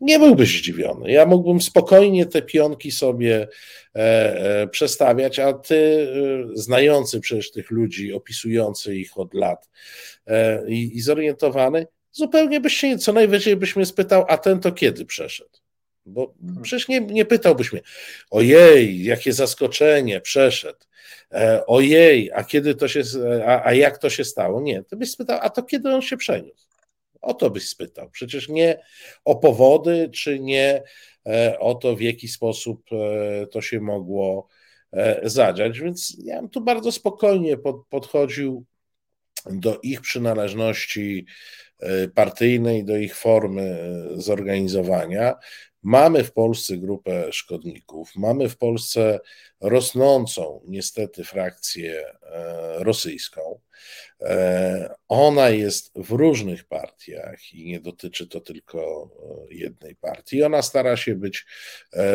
Nie 0.00 0.18
byłbyś 0.18 0.58
zdziwiony. 0.58 1.12
Ja 1.12 1.26
mógłbym 1.26 1.60
spokojnie 1.60 2.26
te 2.26 2.42
pionki 2.42 2.90
sobie 2.90 3.48
przestawiać, 4.70 5.38
a 5.38 5.52
ty, 5.52 6.08
znający 6.54 7.20
przecież 7.20 7.50
tych 7.50 7.70
ludzi, 7.70 8.12
opisujący 8.12 8.96
ich 8.96 9.18
od 9.18 9.34
lat 9.34 9.68
i, 10.68 10.96
i 10.96 11.00
zorientowany, 11.00 11.86
zupełnie 12.16 12.60
byś 12.60 12.76
się, 12.76 12.98
co 12.98 13.12
najwyżej 13.12 13.56
byś 13.56 13.76
mnie 13.76 13.86
spytał, 13.86 14.24
a 14.28 14.38
ten 14.38 14.60
to 14.60 14.72
kiedy 14.72 15.04
przeszedł? 15.04 15.50
Bo 16.06 16.34
przecież 16.62 16.88
nie, 16.88 17.00
nie 17.00 17.24
pytałbyś 17.24 17.72
mnie, 17.72 17.82
ojej, 18.30 19.04
jakie 19.04 19.32
zaskoczenie, 19.32 20.20
przeszedł. 20.20 20.78
E, 21.32 21.66
ojej, 21.66 22.30
a 22.32 22.44
kiedy 22.44 22.74
to 22.74 22.88
się, 22.88 23.02
a, 23.46 23.64
a 23.64 23.72
jak 23.74 23.98
to 23.98 24.10
się 24.10 24.24
stało? 24.24 24.60
Nie, 24.60 24.82
to 24.82 24.96
byś 24.96 25.10
spytał, 25.10 25.38
a 25.42 25.50
to 25.50 25.62
kiedy 25.62 25.94
on 25.94 26.02
się 26.02 26.16
przeniósł? 26.16 26.66
O 27.20 27.34
to 27.34 27.50
byś 27.50 27.68
spytał. 27.68 28.10
Przecież 28.10 28.48
nie 28.48 28.80
o 29.24 29.36
powody, 29.36 30.10
czy 30.14 30.40
nie 30.40 30.82
e, 31.26 31.58
o 31.58 31.74
to, 31.74 31.96
w 31.96 32.00
jaki 32.00 32.28
sposób 32.28 32.82
e, 32.92 33.46
to 33.46 33.60
się 33.60 33.80
mogło 33.80 34.48
zadziać. 35.22 35.80
Więc 35.80 36.16
ja 36.24 36.40
bym 36.40 36.50
tu 36.50 36.60
bardzo 36.60 36.92
spokojnie 36.92 37.56
pod, 37.56 37.86
podchodził 37.86 38.64
do 39.50 39.80
ich 39.82 40.00
przynależności 40.00 41.26
partyjnej, 42.14 42.84
do 42.84 42.96
ich 42.96 43.16
formy 43.16 43.78
zorganizowania. 44.14 45.34
Mamy 45.82 46.24
w 46.24 46.32
Polsce 46.32 46.76
grupę 46.76 47.32
szkodników, 47.32 48.16
mamy 48.16 48.48
w 48.48 48.56
Polsce 48.56 49.20
rosnącą 49.60 50.60
niestety 50.68 51.24
frakcję 51.24 52.04
e, 52.22 52.84
rosyjską. 52.84 53.60
E, 54.20 54.94
ona 55.08 55.48
jest 55.50 55.92
w 55.94 56.10
różnych 56.10 56.64
partiach 56.64 57.54
i 57.54 57.64
nie 57.64 57.80
dotyczy 57.80 58.26
to 58.26 58.40
tylko 58.40 59.10
e, 59.50 59.54
jednej 59.54 59.96
partii. 59.96 60.42
Ona 60.42 60.62
stara 60.62 60.96
się 60.96 61.14
być 61.14 61.46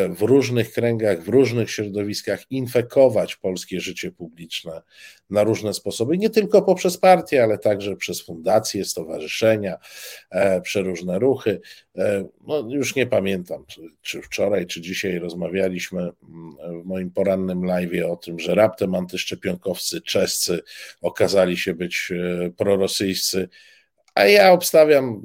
w 0.10 0.22
różnych 0.22 0.72
kręgach, 0.74 1.24
w 1.24 1.28
różnych 1.28 1.72
środowiskach, 1.72 2.52
infekować 2.52 3.36
polskie 3.36 3.82
życie 3.82 4.12
publiczne 4.12 4.82
na 5.30 5.44
różne 5.44 5.74
sposoby, 5.74 6.18
nie 6.18 6.30
tylko 6.30 6.62
poprzez 6.62 6.98
partie, 6.98 7.44
ale 7.44 7.58
także 7.58 7.96
przez 7.96 8.22
fundacje, 8.22 8.86
stowarzyszenia, 8.86 9.78
przeróżne 10.64 11.20
ruchy. 11.20 11.62
No, 12.48 12.68
już 12.70 12.96
nie 12.96 13.08
pamiętam, 13.08 13.66
czy 14.02 14.22
wczoraj, 14.22 14.68
czy 14.68 14.82
dzisiaj 14.82 15.20
rozmawialiśmy 15.20 16.02
mm, 16.02 16.82
w 16.82 16.86
moim 16.86 17.12
porannym 17.12 17.31
porannym 17.32 17.66
live 17.66 18.06
o 18.12 18.16
tym, 18.16 18.40
że 18.40 18.56
raptem 18.56 18.96
antyszczepionkowcy 18.96 20.02
czescy 20.02 20.62
okazali 21.02 21.58
się 21.58 21.74
być 21.74 22.12
e, 22.12 22.50
prorosyjscy, 22.50 23.50
a 24.16 24.26
ja 24.26 24.52
obstawiam 24.52 25.22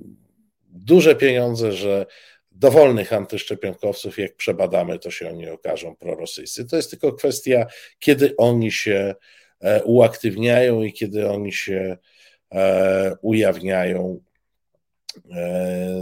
duże 0.68 1.16
pieniądze, 1.16 1.72
że 1.72 2.06
dowolnych 2.52 3.12
antyszczepionkowców, 3.12 4.18
jak 4.18 4.36
przebadamy, 4.36 4.98
to 4.98 5.10
się 5.10 5.28
oni 5.28 5.48
okażą 5.48 5.96
prorosyjscy. 5.96 6.64
To 6.64 6.76
jest 6.76 6.90
tylko 6.90 7.12
kwestia, 7.12 7.66
kiedy 7.98 8.36
oni 8.36 8.72
się 8.72 9.14
e, 9.60 9.84
uaktywniają 9.84 10.82
i 10.82 10.92
kiedy 10.92 11.28
oni 11.28 11.52
się 11.52 11.96
e, 12.54 13.16
ujawniają 13.22 14.20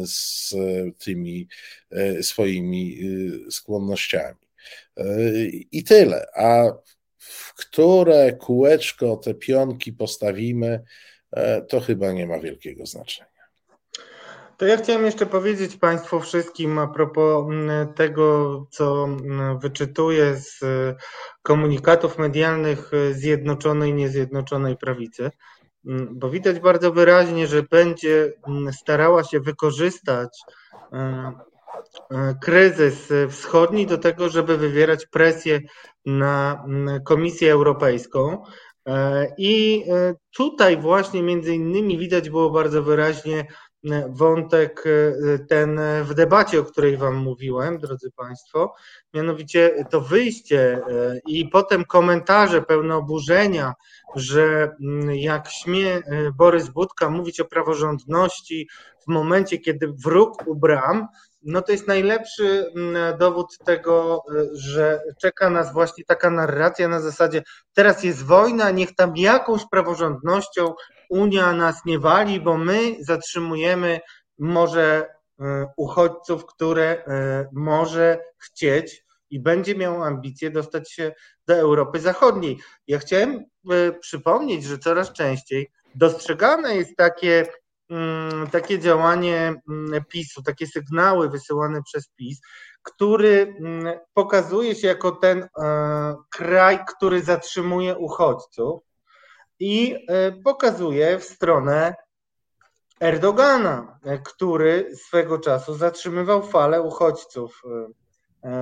z 0.05 0.55
tymi 0.99 1.49
swoimi 2.21 2.99
skłonnościami. 3.51 4.44
I 5.73 5.85
tyle. 5.85 6.27
A 6.37 6.65
w 7.19 7.55
które 7.55 8.33
kółeczko 8.33 9.17
te 9.17 9.35
pionki 9.35 9.93
postawimy, 9.93 10.85
e, 11.33 11.63
to 11.63 11.81
chyba 11.81 12.13
nie 12.13 12.27
ma 12.27 12.39
wielkiego 12.39 12.87
znaczenia. 12.87 13.35
To 14.57 14.67
ja 14.67 14.77
chciałem 14.77 15.05
jeszcze 15.05 15.27
powiedzieć 15.27 15.77
Państwu 15.77 16.21
wszystkim 16.21 16.79
a 16.79 16.87
propos 16.87 17.47
mm, 17.49 17.95
tego, 17.95 18.67
co 18.71 19.05
mm, 19.05 19.59
wyczytuję 19.59 20.37
z 20.37 20.61
komunikatów 21.43 22.19
medialnych 22.19 22.91
Zjednoczonej, 23.13 23.95
Niezjednoczonej 23.95 24.77
Prawicy, 24.77 25.31
mm, 25.87 26.09
bo 26.13 26.31
widać 26.31 26.61
bardzo 26.61 26.93
wyraźnie, 26.93 27.47
że 27.47 27.63
będzie 27.63 28.33
starała 28.73 29.25
się 29.25 29.41
wykorzystać 29.41 30.39
e, 30.49 30.55
E, 30.95 31.33
kryzys 32.43 33.13
wschodni 33.31 33.87
do 33.87 33.99
tego, 33.99 34.29
żeby 34.29 34.57
wywierać 34.57 35.07
presję 35.07 35.61
na 36.07 36.65
Komisję 37.05 37.53
Europejską. 37.53 38.45
E, 38.89 39.27
I 39.39 39.85
e, 39.89 40.15
tutaj 40.37 40.77
właśnie 40.77 41.23
między 41.23 41.55
innymi 41.55 41.99
widać 41.99 42.31
było 42.31 42.51
bardzo 42.51 42.83
wyraźnie 42.83 43.47
wątek 44.09 44.85
ten 45.49 45.81
w 46.03 46.15
debacie, 46.15 46.61
o 46.61 46.65
której 46.65 46.97
Wam 46.97 47.17
mówiłem, 47.17 47.79
drodzy 47.79 48.11
Państwo, 48.17 48.75
mianowicie 49.15 49.85
to 49.91 50.01
wyjście 50.01 50.83
i 51.27 51.49
potem 51.49 51.85
komentarze 51.85 52.63
pełne 52.63 52.97
oburzenia, 52.97 53.75
że 54.15 54.77
jak 55.13 55.49
śmie 55.49 56.03
Borys 56.35 56.69
Budka 56.69 57.11
mówić 57.11 57.41
o 57.41 57.45
praworządności 57.45 58.69
w 59.01 59.07
momencie, 59.07 59.59
kiedy 59.59 59.93
wróg 60.05 60.47
u 60.47 60.57
bram, 60.57 61.09
no 61.45 61.63
to 61.63 61.73
jest 61.73 61.89
najlepszy 61.89 62.73
mm, 62.77 63.19
dowód 63.19 63.59
tego, 63.65 64.23
y, 64.33 64.49
że 64.53 65.03
czeka 65.21 65.51
nas 65.51 65.73
właśnie 65.73 66.05
taka 66.05 66.31
narracja 66.31 66.89
na 66.89 67.01
zasadzie 67.01 67.43
teraz 67.73 68.05
jest 68.05 68.25
wojna, 68.25 68.71
niech 68.71 68.95
tam 68.95 69.17
jakąś 69.17 69.63
praworządnością 69.71 70.75
Unia 71.09 71.53
nas 71.53 71.85
nie 71.85 71.99
wali, 71.99 72.41
bo 72.41 72.57
my 72.57 72.97
zatrzymujemy 73.01 74.01
może 74.39 75.07
y, 75.41 75.45
uchodźców, 75.77 76.47
które 76.47 76.97
y, 76.97 77.49
może 77.53 78.19
chcieć 78.39 79.05
i 79.31 79.41
będzie 79.41 79.75
miał 79.75 80.03
ambicje 80.03 80.51
dostać 80.51 80.93
się 80.93 81.13
do 81.47 81.55
Europy 81.55 82.01
Zachodniej. 82.01 82.59
Ja 82.87 82.99
chciałem 82.99 83.45
przypomnieć, 84.01 84.65
że 84.65 84.79
coraz 84.79 85.13
częściej 85.13 85.71
dostrzegane 85.95 86.77
jest 86.77 86.97
takie 86.97 87.47
takie 88.51 88.79
działanie 88.79 89.55
mm, 89.69 90.05
PiSu, 90.09 90.43
takie 90.43 90.67
sygnały 90.67 91.29
wysyłane 91.29 91.83
przez 91.83 92.09
PiS, 92.09 92.41
który 92.83 93.57
mm, 93.61 93.99
pokazuje 94.15 94.75
się 94.75 94.87
jako 94.87 95.13
ten 95.13 95.43
e, 95.43 95.49
kraj, 96.31 96.79
który 96.97 97.23
zatrzymuje 97.23 97.97
uchodźców 97.97 98.83
i 99.61 100.07
e, 100.09 100.33
pokazuje 100.33 101.19
w 101.19 101.25
stronę 101.25 101.95
Erdogana, 103.01 103.99
e, 104.05 104.19
który 104.19 104.97
swego 104.97 105.39
czasu 105.39 105.75
zatrzymywał 105.75 106.43
falę 106.43 106.83
uchodźców 106.83 107.63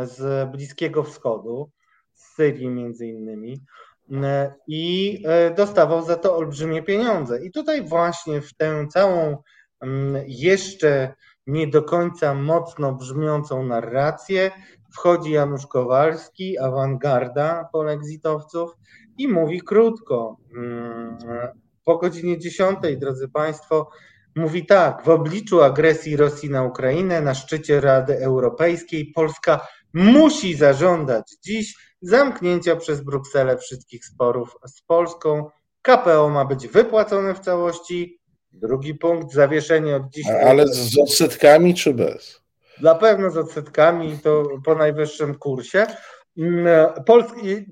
z 0.05 0.51
Bliskiego 0.51 1.03
Wschodu, 1.03 1.71
z 2.15 2.35
Syrii 2.35 2.69
między 2.69 3.07
innymi. 3.07 3.61
E, 4.11 4.55
i 4.67 5.19
e, 5.27 5.55
dostawał 5.55 6.05
za 6.05 6.17
to 6.17 6.37
olbrzymie 6.37 6.83
pieniądze. 6.83 7.45
I 7.45 7.51
tutaj 7.51 7.83
właśnie 7.83 8.41
w 8.41 8.55
tę 8.55 8.87
całą 8.91 9.37
mm, 9.81 10.25
jeszcze 10.27 11.15
nie 11.47 11.67
do 11.67 11.83
końca 11.83 12.35
mocno 12.35 12.93
brzmiącą 12.93 13.63
narrację 13.63 14.51
wchodzi 14.93 15.31
Janusz 15.31 15.67
Kowalski, 15.67 16.59
awangarda 16.59 17.69
polexitowców 17.73 18.71
i 19.19 19.29
mówi 19.29 19.61
krótko. 19.61 20.37
Mm, 20.57 21.19
po 21.85 21.99
godzinie 21.99 22.39
10, 22.39 22.79
drodzy 22.99 23.29
Państwo, 23.29 23.91
mówi 24.37 24.67
tak, 24.67 25.03
w 25.05 25.09
obliczu 25.09 25.63
agresji 25.63 26.17
Rosji 26.17 26.51
na 26.51 26.63
Ukrainę 26.63 27.21
na 27.21 27.35
szczycie 27.35 27.81
Rady 27.81 28.19
Europejskiej 28.19 29.13
Polska 29.15 29.67
musi 29.95 30.55
zażądać 30.55 31.33
dziś 31.45 31.75
zamknięcia 32.03 32.77
przez 32.77 33.01
Brukselę 33.01 33.59
wszystkich 33.59 34.05
sporów 34.05 34.57
z 34.67 34.83
Polską. 34.83 35.51
KPO 35.83 36.29
ma 36.29 36.45
być 36.45 36.69
wypłacone 36.69 37.35
w 37.35 37.41
całości. 37.41 38.19
Drugi 38.53 38.95
punkt, 38.95 39.33
zawieszenie 39.33 39.97
od 39.97 40.09
dziś. 40.09 40.27
Ale 40.27 40.67
z 40.69 40.99
odsetkami 40.99 41.75
czy 41.75 41.95
bez? 41.95 42.43
Na 42.81 42.95
pewno 42.95 43.31
z 43.31 43.37
odsetkami, 43.37 44.19
to 44.19 44.45
po 44.65 44.75
najwyższym 44.75 45.35
kursie. 45.35 45.87
Mm, 46.39 46.67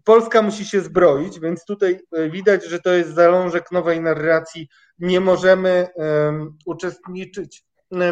Polska 0.05 0.43
musi 0.43 0.65
się 0.65 0.81
zbroić, 0.81 1.41
więc 1.41 1.65
tutaj 1.65 2.01
e, 2.13 2.31
widać, 2.31 2.65
że 2.65 2.81
to 2.81 2.93
jest 2.93 3.15
zalążek 3.15 3.73
nowej 3.73 4.01
narracji. 4.01 4.69
Nie 4.99 5.21
możemy 5.21 5.87
um, 5.95 6.59
uczestniczyć 6.67 7.65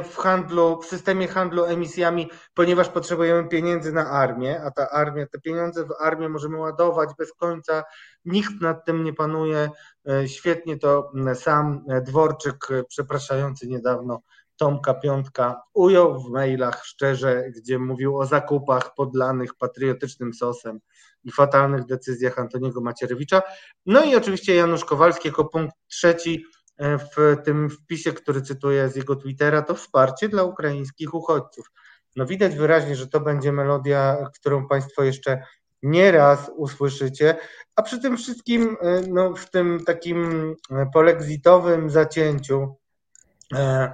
w 0.05 0.17
handlu, 0.17 0.83
w 0.83 0.87
systemie 0.87 1.29
handlu 1.29 1.65
emisjami, 1.65 2.31
ponieważ 2.55 2.89
potrzebujemy 2.89 3.49
pieniędzy 3.49 3.93
na 3.93 4.11
armię, 4.11 4.63
a 4.63 4.71
ta 4.71 4.91
armia, 4.91 5.27
te 5.27 5.41
pieniądze 5.41 5.85
w 5.85 5.93
armię 6.01 6.29
możemy 6.29 6.57
ładować 6.57 7.11
bez 7.19 7.33
końca, 7.33 7.85
nikt 8.25 8.61
nad 8.61 8.85
tym 8.85 9.05
nie 9.05 9.13
panuje. 9.13 9.71
E, 10.09 10.29
świetnie 10.29 10.79
to 10.79 11.13
sam 11.35 11.85
Dworczyk, 12.03 12.71
e, 12.71 12.85
przepraszający 12.85 13.69
niedawno 13.69 14.23
Tomka 14.57 14.95
Piątka, 14.95 15.63
ujął 15.75 16.21
w 16.21 16.31
mailach 16.31 16.85
szczerze, 16.85 17.45
gdzie 17.57 17.79
mówił 17.79 18.19
o 18.19 18.27
zakupach 18.27 18.95
podlanych 18.95 19.55
patriotycznym 19.55 20.35
sosem 20.35 20.81
i 21.25 21.33
fatalnych 21.33 21.85
decyzjach 21.85 22.39
Antoniego 22.39 22.81
Macierewicza. 22.81 23.43
No 23.87 24.05
i 24.05 24.17
oczywiście 24.17 24.55
Janusz 24.55 24.85
Kowalski 24.85 25.29
jako 25.29 25.45
punkt 25.45 25.77
trzeci, 25.89 26.45
w 26.79 27.37
tym 27.45 27.71
wpisie, 27.71 28.13
który 28.13 28.43
cytuję 28.43 28.89
z 28.89 28.97
jego 28.97 29.17
Twittera, 29.17 29.63
to 29.63 29.75
wsparcie 29.75 30.29
dla 30.29 30.43
ukraińskich 30.43 31.15
uchodźców. 31.15 31.71
No 32.17 32.27
widać 32.27 32.57
wyraźnie, 32.57 32.97
że 32.97 33.07
to 33.07 33.21
będzie 33.21 33.53
melodia, 33.53 34.17
którą 34.35 34.69
Państwo 34.69 35.05
jeszcze 35.05 35.43
nie 35.83 36.11
raz 36.13 36.51
usłyszycie, 36.57 37.37
a 37.77 37.83
przy 37.83 38.01
tym 38.01 38.17
wszystkim, 38.17 38.77
no, 39.09 39.35
w 39.35 39.51
tym 39.51 39.85
takim 39.85 40.55
polexitowym 40.93 41.91
zacięciu 41.91 42.77
E, 42.88 42.88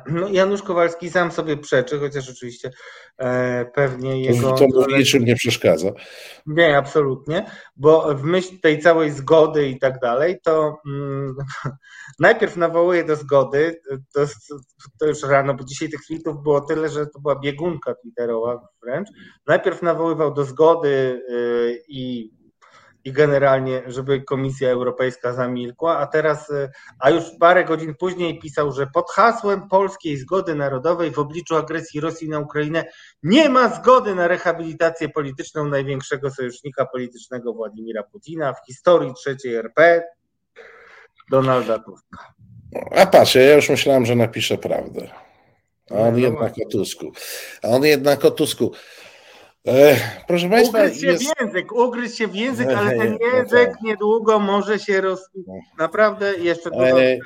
no, 0.06 0.28
Janusz 0.28 0.62
Kowalski 0.62 1.10
sam 1.10 1.32
sobie 1.32 1.56
przeczy, 1.56 1.98
chociaż 1.98 2.31
oczywiście 2.31 2.70
e, 3.18 3.64
pewnie 3.64 4.22
jego. 4.22 4.52
To 4.52 4.66
mu 4.66 4.97
niczym 4.97 5.24
nie 5.24 5.36
przeszkadza. 5.36 5.90
Nie, 6.47 6.78
absolutnie, 6.78 7.47
bo 7.76 8.14
w 8.14 8.22
myśl 8.22 8.60
tej 8.60 8.78
całej 8.78 9.10
zgody 9.10 9.68
i 9.68 9.78
tak 9.78 10.01
dalej, 10.01 10.40
to 10.43 10.78
mm, 10.86 11.35
najpierw 12.18 12.56
nawołuje 12.56 13.05
do 13.05 13.16
zgody, 13.16 13.81
to, 14.14 14.26
to, 14.98 15.06
już 15.06 15.22
rano, 15.22 15.55
bo 15.55 15.64
dzisiaj 15.64 15.89
tych 15.89 16.06
tweetów 16.06 16.43
było 16.43 16.60
tyle, 16.60 16.89
że 16.89 17.06
to 17.06 17.20
była 17.20 17.40
biegunka 17.40 17.94
twitterowa 17.94 18.68
wręcz. 18.82 19.09
Najpierw 19.47 19.82
nawoływał 19.82 20.35
do 20.35 20.44
zgody 20.44 20.89
y, 20.89 21.82
i 21.89 22.31
i 23.05 23.12
generalnie, 23.12 23.82
żeby 23.86 24.22
Komisja 24.22 24.70
Europejska 24.70 25.32
zamilkła, 25.32 25.98
a 25.98 26.06
teraz, 26.06 26.51
e, 26.51 26.70
a 26.98 27.10
już 27.10 27.24
parę 27.40 27.64
godzin 27.64 27.94
później 27.94 28.39
pisał, 28.39 28.72
że 28.72 28.86
pod 28.86 29.10
hasłem 29.10 29.68
polskiej 29.68 30.16
zgody 30.16 30.55
narodowej 30.55 31.10
w 31.10 31.18
obliczu 31.18 31.56
agresji 31.56 32.01
Rosji 32.01 32.28
na 32.28 32.39
Ukrainę 32.39 32.85
nie 33.22 33.48
ma 33.48 33.68
zgody 33.68 34.14
na 34.14 34.28
rehabilitację 34.28 35.09
polityczną 35.09 35.64
największego 35.64 36.31
sojusznika 36.31 36.86
politycznego 36.86 37.52
Władimira 37.52 38.02
Putina 38.02 38.52
w 38.52 38.66
historii 38.66 39.14
trzeciej 39.14 39.55
RP, 39.55 40.02
Donalda 41.31 41.78
Tuska. 41.78 42.35
A 42.97 43.06
patrz, 43.06 43.35
ja 43.35 43.55
już 43.55 43.70
myślałem, 43.70 44.06
że 44.06 44.14
napiszę 44.14 44.59
prawdę. 44.59 45.09
A 45.90 45.94
on 45.94 46.12
no, 46.12 46.18
jednak 46.18 46.56
no. 46.56 46.66
o 46.66 46.70
Tusku. 46.70 47.12
A 47.62 47.68
on 47.68 47.85
jednak 47.85 48.24
o 48.24 48.31
Tusku. 48.31 48.72
E, 49.66 49.96
proszę 50.26 50.48
Państwa. 50.50 50.78
Ugryź 50.78 51.00
się 51.00 51.06
jest... 51.06 51.24
w 51.24 51.40
język, 51.40 51.72
ugryź 51.72 52.18
się 52.18 52.28
w 52.28 52.34
język, 52.34 52.68
ale 52.68 52.98
ten 52.98 53.18
język 53.34 53.70
niedługo 53.82 54.38
może 54.38 54.78
się 54.78 55.00
roz... 55.00 55.30
Naprawdę 55.78 56.34
jeszcze 56.38 56.70
dużo 56.70 57.02
e. 57.02 57.18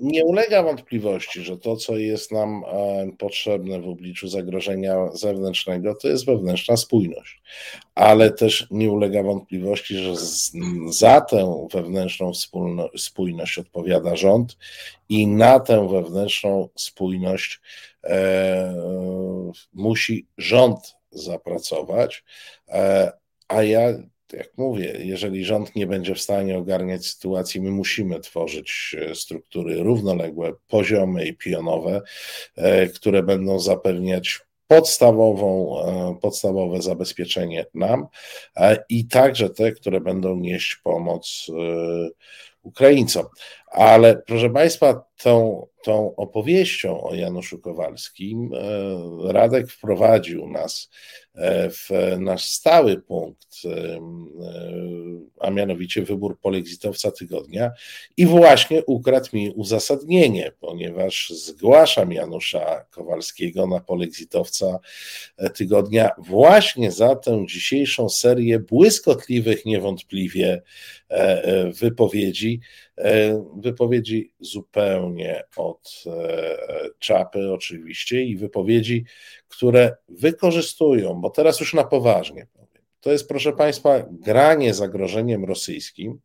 Nie 0.00 0.24
ulega 0.24 0.62
wątpliwości, 0.62 1.40
że 1.40 1.58
to, 1.58 1.76
co 1.76 1.96
jest 1.96 2.32
nam 2.32 2.64
potrzebne 3.18 3.80
w 3.80 3.88
obliczu 3.88 4.28
zagrożenia 4.28 5.08
zewnętrznego, 5.12 5.94
to 5.94 6.08
jest 6.08 6.26
wewnętrzna 6.26 6.76
spójność. 6.76 7.42
Ale 7.94 8.30
też 8.30 8.66
nie 8.70 8.90
ulega 8.90 9.22
wątpliwości, 9.22 9.98
że 9.98 10.12
za 10.88 11.20
tę 11.20 11.68
wewnętrzną 11.72 12.32
spójność 12.96 13.58
odpowiada 13.58 14.16
rząd 14.16 14.56
i 15.08 15.26
na 15.26 15.60
tę 15.60 15.88
wewnętrzną 15.88 16.68
spójność 16.74 17.60
e, 18.04 18.74
musi 19.74 20.26
rząd 20.38 20.96
zapracować. 21.14 22.24
E, 22.68 23.12
a 23.48 23.62
ja, 23.62 23.80
jak 24.32 24.48
mówię, 24.56 24.94
jeżeli 24.98 25.44
rząd 25.44 25.76
nie 25.76 25.86
będzie 25.86 26.14
w 26.14 26.20
stanie 26.20 26.58
ogarniać 26.58 27.06
sytuacji, 27.06 27.60
my 27.60 27.70
musimy 27.70 28.20
tworzyć 28.20 28.96
e, 28.98 29.14
struktury 29.14 29.82
równoległe, 29.82 30.52
poziome 30.68 31.26
i 31.26 31.36
pionowe, 31.36 32.02
e, 32.56 32.86
które 32.86 33.22
będą 33.22 33.58
zapewniać 33.58 34.40
podstawową, 34.66 35.76
podstawowe 36.22 36.82
zabezpieczenie 36.82 37.66
nam 37.74 38.06
i 38.88 39.06
także 39.06 39.50
te, 39.50 39.72
które 39.72 40.00
będą 40.00 40.36
nieść 40.36 40.76
pomoc 40.76 41.50
Ukraińcom. 42.62 43.26
Ale 43.74 44.16
proszę 44.16 44.50
Państwa, 44.50 45.04
tą, 45.22 45.66
tą 45.82 46.16
opowieścią 46.16 47.02
o 47.02 47.14
Januszu 47.14 47.58
Kowalskim 47.58 48.50
e, 48.54 49.32
Radek 49.32 49.70
wprowadził 49.70 50.48
nas 50.48 50.90
e, 51.34 51.70
w 51.70 51.90
nasz 52.18 52.44
stały 52.44 53.00
punkt, 53.00 53.48
e, 53.64 54.00
a 55.40 55.50
mianowicie 55.50 56.02
wybór 56.02 56.40
polexitowca 56.40 57.10
tygodnia 57.10 57.70
i 58.16 58.26
właśnie 58.26 58.84
ukradł 58.84 59.28
mi 59.32 59.50
uzasadnienie, 59.50 60.52
ponieważ 60.60 61.32
zgłaszam 61.34 62.12
Janusza 62.12 62.84
Kowalskiego 62.90 63.66
na 63.66 63.80
polexitowca 63.80 64.78
tygodnia 65.54 66.10
właśnie 66.18 66.92
za 66.92 67.16
tę 67.16 67.44
dzisiejszą 67.48 68.08
serię 68.08 68.58
błyskotliwych 68.58 69.66
niewątpliwie 69.66 70.62
wypowiedzi, 71.80 72.60
wypowiedzi 73.56 74.32
zupełnie 74.40 75.44
od 75.56 76.04
e, 76.06 76.56
czapy, 76.98 77.52
oczywiście, 77.52 78.22
i 78.22 78.36
wypowiedzi, 78.36 79.04
które 79.48 79.96
wykorzystują, 80.08 81.14
bo 81.14 81.30
teraz 81.30 81.60
już 81.60 81.74
na 81.74 81.84
poważnie 81.84 82.46
powiem. 82.52 82.84
To 83.00 83.12
jest, 83.12 83.28
proszę 83.28 83.52
Państwa, 83.52 84.04
granie 84.10 84.74
zagrożeniem 84.74 85.44
rosyjskim, 85.44 86.20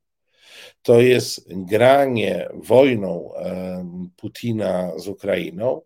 to 0.81 1.01
jest 1.01 1.53
granie 1.53 2.49
wojną 2.53 3.35
e, 3.35 4.09
Putina 4.15 4.91
z 4.97 5.07
Ukrainą, 5.07 5.81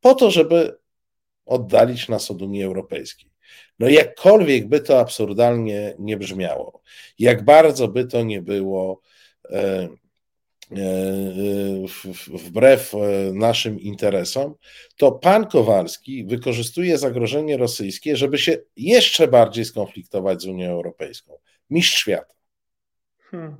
po 0.00 0.14
to, 0.14 0.30
żeby 0.30 0.78
oddalić 1.46 2.08
nas 2.08 2.30
od 2.30 2.42
Unii 2.42 2.62
Europejskiej. 2.62 3.30
No 3.78 3.88
jakkolwiek 3.88 4.68
by 4.68 4.80
to 4.80 5.00
absurdalnie 5.00 5.94
nie 5.98 6.16
brzmiało, 6.16 6.82
jak 7.18 7.44
bardzo 7.44 7.88
by 7.88 8.06
to 8.06 8.22
nie 8.22 8.42
było 8.42 9.00
e, 9.50 9.88
E, 9.88 9.88
e, 9.88 10.03
wbrew 12.46 12.94
e, 12.94 12.98
naszym 13.32 13.80
interesom, 13.80 14.54
to 14.96 15.12
pan 15.12 15.46
Kowalski 15.46 16.26
wykorzystuje 16.26 16.98
zagrożenie 16.98 17.56
rosyjskie, 17.56 18.16
żeby 18.16 18.38
się 18.38 18.56
jeszcze 18.76 19.28
bardziej 19.28 19.64
skonfliktować 19.64 20.42
z 20.42 20.46
Unią 20.46 20.70
Europejską. 20.70 21.38
Mistrz 21.70 21.94
świata. 21.94 22.34
Hmm. 23.30 23.56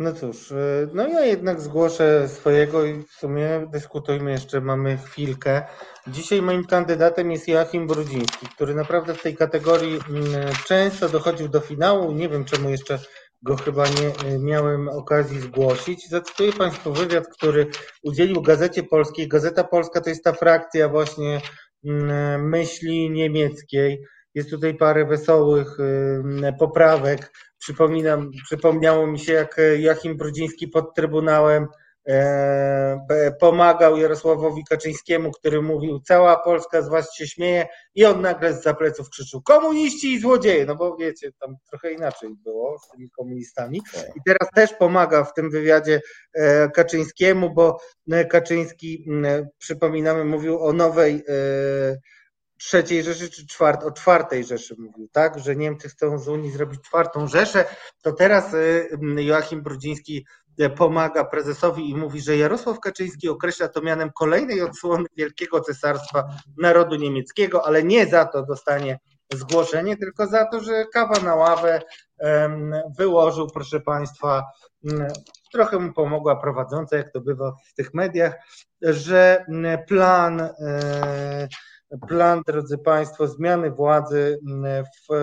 No 0.00 0.12
cóż, 0.12 0.52
no 0.94 1.08
ja 1.08 1.20
jednak 1.20 1.60
zgłoszę 1.60 2.28
swojego 2.28 2.84
i 2.84 3.02
w 3.02 3.12
sumie 3.12 3.68
dyskutujmy 3.72 4.30
jeszcze, 4.30 4.60
mamy 4.60 4.98
chwilkę. 4.98 5.62
Dzisiaj 6.06 6.42
moim 6.42 6.64
kandydatem 6.64 7.30
jest 7.30 7.48
Joachim 7.48 7.86
Brudziński, 7.86 8.46
który 8.54 8.74
naprawdę 8.74 9.14
w 9.14 9.22
tej 9.22 9.36
kategorii 9.36 9.98
mm, 10.08 10.24
często 10.66 11.08
dochodził 11.08 11.48
do 11.48 11.60
finału. 11.60 12.12
Nie 12.12 12.28
wiem 12.28 12.44
czemu 12.44 12.70
jeszcze 12.70 12.98
go 13.42 13.56
chyba 13.56 13.84
nie 13.88 14.38
miałem 14.38 14.88
okazji 14.88 15.40
zgłosić. 15.40 16.08
Zacytuję 16.08 16.52
Państwu 16.52 16.92
wywiad, 16.92 17.28
który 17.28 17.66
udzielił 18.02 18.42
Gazecie 18.42 18.82
Polskiej. 18.82 19.28
Gazeta 19.28 19.64
Polska 19.64 20.00
to 20.00 20.10
jest 20.10 20.24
ta 20.24 20.32
frakcja 20.32 20.88
właśnie 20.88 21.40
mm, 21.84 22.48
myśli 22.48 23.10
niemieckiej. 23.10 24.04
Jest 24.34 24.50
tutaj 24.50 24.74
parę 24.74 25.06
wesołych 25.06 25.80
mm, 25.80 26.54
poprawek. 26.58 27.32
Przypominam, 27.58 28.30
przypomniało 28.44 29.06
mi 29.06 29.18
się, 29.18 29.32
jak 29.32 29.60
Joachim 29.78 30.16
Brudziński 30.16 30.68
pod 30.68 30.94
Trybunałem 30.94 31.66
E, 31.66 31.79
pomagał 33.40 33.96
Jarosławowi 33.96 34.64
Kaczyńskiemu, 34.64 35.30
który 35.32 35.62
mówił, 35.62 36.00
cała 36.00 36.36
Polska 36.36 36.82
z 36.82 36.88
was 36.88 37.14
się 37.14 37.26
śmieje 37.26 37.66
i 37.94 38.04
on 38.04 38.20
nagle 38.20 38.54
z 38.54 38.78
pleców 38.78 39.10
krzyczył, 39.10 39.42
komuniści 39.42 40.12
i 40.12 40.20
złodzieje, 40.20 40.66
no 40.66 40.76
bo 40.76 40.96
wiecie, 40.96 41.32
tam 41.40 41.56
trochę 41.70 41.92
inaczej 41.92 42.30
było 42.44 42.78
z 42.78 42.88
tymi 42.88 43.10
komunistami. 43.10 43.82
I 44.16 44.20
teraz 44.26 44.50
też 44.54 44.74
pomaga 44.74 45.24
w 45.24 45.34
tym 45.34 45.50
wywiadzie 45.50 46.00
e, 46.34 46.68
Kaczyńskiemu, 46.68 47.54
bo 47.54 47.80
e, 48.10 48.24
Kaczyński, 48.24 49.06
przypominamy, 49.58 50.24
mówił 50.24 50.64
o 50.64 50.72
nowej 50.72 51.24
trzeciej 52.58 53.02
Rzeszy 53.02 53.30
czy 53.30 53.46
czwart, 53.46 53.84
o 53.84 53.90
czwartej 53.90 54.44
Rzeszy 54.44 54.74
mówił, 54.78 55.08
tak, 55.12 55.38
że 55.38 55.56
Niemcy 55.56 55.88
chcą 55.88 56.18
z 56.18 56.28
Unii 56.28 56.50
zrobić 56.50 56.80
czwartą 56.80 57.26
Rzeszę, 57.26 57.64
to 58.02 58.12
teraz 58.12 58.54
Joachim 59.16 59.62
Brudziński 59.62 60.26
pomaga 60.76 61.24
prezesowi 61.24 61.90
i 61.90 61.96
mówi, 61.96 62.20
że 62.20 62.36
Jarosław 62.36 62.80
Kaczyński 62.80 63.28
określa 63.28 63.68
to 63.68 63.80
mianem 63.80 64.10
kolejnej 64.18 64.62
odsłony 64.62 65.04
Wielkiego 65.16 65.60
Cesarstwa 65.60 66.28
Narodu 66.58 66.96
Niemieckiego, 66.96 67.66
ale 67.66 67.82
nie 67.82 68.06
za 68.06 68.24
to 68.24 68.42
dostanie 68.42 68.98
zgłoszenie, 69.32 69.96
tylko 69.96 70.26
za 70.26 70.44
to, 70.44 70.60
że 70.60 70.84
kawa 70.92 71.20
na 71.20 71.34
ławę 71.34 71.80
wyłożył, 72.98 73.48
proszę 73.54 73.80
Państwa, 73.80 74.44
trochę 75.52 75.78
mu 75.78 75.92
pomogła 75.92 76.36
prowadząca, 76.36 76.96
jak 76.96 77.12
to 77.12 77.20
bywa 77.20 77.52
w 77.66 77.74
tych 77.74 77.94
mediach, 77.94 78.34
że 78.82 79.44
plan, 79.88 80.40
e, 80.40 81.48
plan, 82.08 82.42
drodzy 82.46 82.78
Państwo, 82.78 83.26
zmiany 83.26 83.70
władzy 83.70 84.38
w 85.08 85.14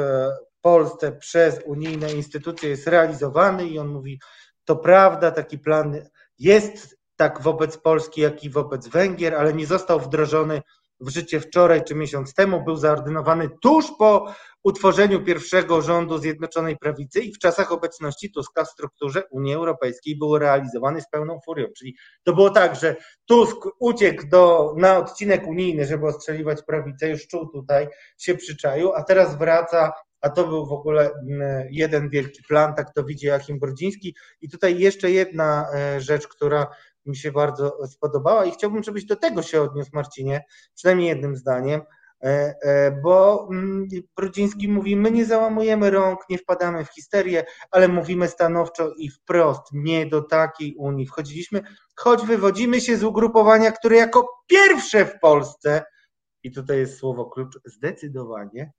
Polsce 0.62 1.12
przez 1.12 1.60
unijne 1.66 2.14
instytucje 2.14 2.70
jest 2.70 2.88
realizowany 2.88 3.68
i 3.68 3.80
on 3.80 3.88
mówi, 3.88 4.20
to 4.68 4.76
prawda, 4.76 5.31
taki 5.31 5.60
plan 5.60 5.95
jest 6.39 6.98
tak 7.15 7.41
wobec 7.41 7.77
Polski, 7.77 8.22
jak 8.22 8.44
i 8.44 8.49
wobec 8.49 8.88
Węgier, 8.88 9.35
ale 9.35 9.53
nie 9.53 9.65
został 9.65 9.99
wdrożony 9.99 10.61
w 10.99 11.10
życie 11.10 11.39
wczoraj 11.39 11.84
czy 11.84 11.95
miesiąc 11.95 12.34
temu. 12.34 12.64
Był 12.64 12.76
zaordynowany 12.76 13.49
tuż 13.61 13.85
po 13.99 14.34
utworzeniu 14.64 15.23
pierwszego 15.23 15.81
rządu 15.81 16.18
Zjednoczonej 16.18 16.77
Prawicy 16.77 17.19
i 17.19 17.34
w 17.34 17.39
czasach 17.39 17.72
obecności 17.72 18.31
Tuska 18.31 18.64
w 18.64 18.69
strukturze 18.69 19.23
Unii 19.31 19.53
Europejskiej 19.53 20.18
był 20.18 20.38
realizowany 20.38 21.02
z 21.02 21.10
pełną 21.10 21.39
furią. 21.45 21.65
Czyli 21.77 21.95
to 22.23 22.34
było 22.34 22.49
tak, 22.49 22.76
że 22.76 22.95
Tusk 23.26 23.57
uciekł 23.80 24.23
do, 24.27 24.73
na 24.77 24.98
odcinek 24.98 25.48
unijny, 25.48 25.85
żeby 25.85 26.07
ostrzeliwać 26.07 26.61
prawicę, 26.61 27.10
już 27.10 27.27
czuł 27.27 27.49
tutaj, 27.49 27.88
się 28.18 28.35
przyczaił, 28.35 28.94
a 28.94 29.03
teraz 29.03 29.38
wraca 29.38 29.91
a 30.22 30.30
to 30.30 30.48
był 30.48 30.65
w 30.65 30.72
ogóle 30.72 31.11
mm, 31.11 31.68
jeden 31.72 32.10
wielki 32.10 32.44
plan, 32.44 32.76
tak 32.76 32.94
to 32.94 33.03
widzi 33.03 33.27
Joachim 33.27 33.60
Brodziński. 33.60 34.15
I 34.41 34.49
tutaj 34.49 34.80
jeszcze 34.80 35.11
jedna 35.11 35.68
e, 35.73 36.02
rzecz, 36.02 36.27
która 36.27 36.68
mi 37.06 37.15
się 37.15 37.31
bardzo 37.31 37.88
spodobała 37.88 38.45
i 38.45 38.52
chciałbym, 38.52 38.84
żebyś 38.84 39.06
do 39.06 39.15
tego 39.15 39.41
się 39.41 39.61
odniósł, 39.61 39.89
Marcinie, 39.94 40.45
przynajmniej 40.76 41.07
jednym 41.07 41.35
zdaniem, 41.35 41.81
e, 42.23 42.56
e, 42.61 42.91
bo 42.91 43.48
mm, 43.52 43.88
Brudziński 44.15 44.68
mówi, 44.68 44.95
my 44.95 45.11
nie 45.11 45.26
załamujemy 45.26 45.89
rąk, 45.89 46.19
nie 46.30 46.38
wpadamy 46.38 46.85
w 46.85 46.89
histerię, 46.89 47.45
ale 47.72 47.88
mówimy 47.88 48.27
stanowczo 48.27 48.94
i 48.98 49.10
wprost, 49.10 49.61
nie 49.73 50.06
do 50.06 50.22
takiej 50.22 50.76
Unii 50.76 51.06
wchodziliśmy, 51.06 51.61
choć 51.95 52.26
wywodzimy 52.26 52.81
się 52.81 52.98
z 52.98 53.03
ugrupowania, 53.03 53.72
które 53.72 53.95
jako 53.98 54.27
pierwsze 54.48 55.06
w 55.06 55.19
Polsce, 55.19 55.84
i 56.44 56.52
tutaj 56.52 56.77
jest 56.77 56.98
słowo 56.98 57.26
klucz, 57.26 57.60
zdecydowanie 57.65 58.72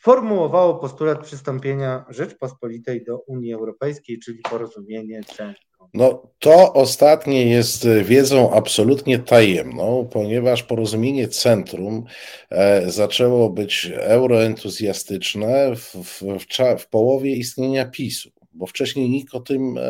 formułowało 0.00 0.74
postulat 0.74 1.24
przystąpienia 1.24 2.04
Rzeczpospolitej 2.08 3.04
do 3.04 3.18
Unii 3.18 3.52
Europejskiej, 3.52 4.18
czyli 4.18 4.38
porozumienie 4.50 5.22
centrum. 5.24 5.68
No 5.94 6.32
to 6.38 6.72
ostatnie 6.72 7.50
jest 7.50 7.88
wiedzą 7.88 8.52
absolutnie 8.52 9.18
tajemną, 9.18 10.08
ponieważ 10.12 10.62
porozumienie 10.62 11.28
centrum 11.28 12.04
e, 12.50 12.90
zaczęło 12.90 13.50
być 13.50 13.92
euroentuzjastyczne 13.94 15.76
w, 15.76 15.94
w, 15.94 16.22
w, 16.22 16.46
w 16.82 16.88
połowie 16.88 17.36
istnienia 17.36 17.84
PiSu 17.84 18.30
bo 18.58 18.66
wcześniej 18.66 19.10
nikt 19.10 19.34
o 19.34 19.40
tym 19.40 19.78
e, 19.78 19.82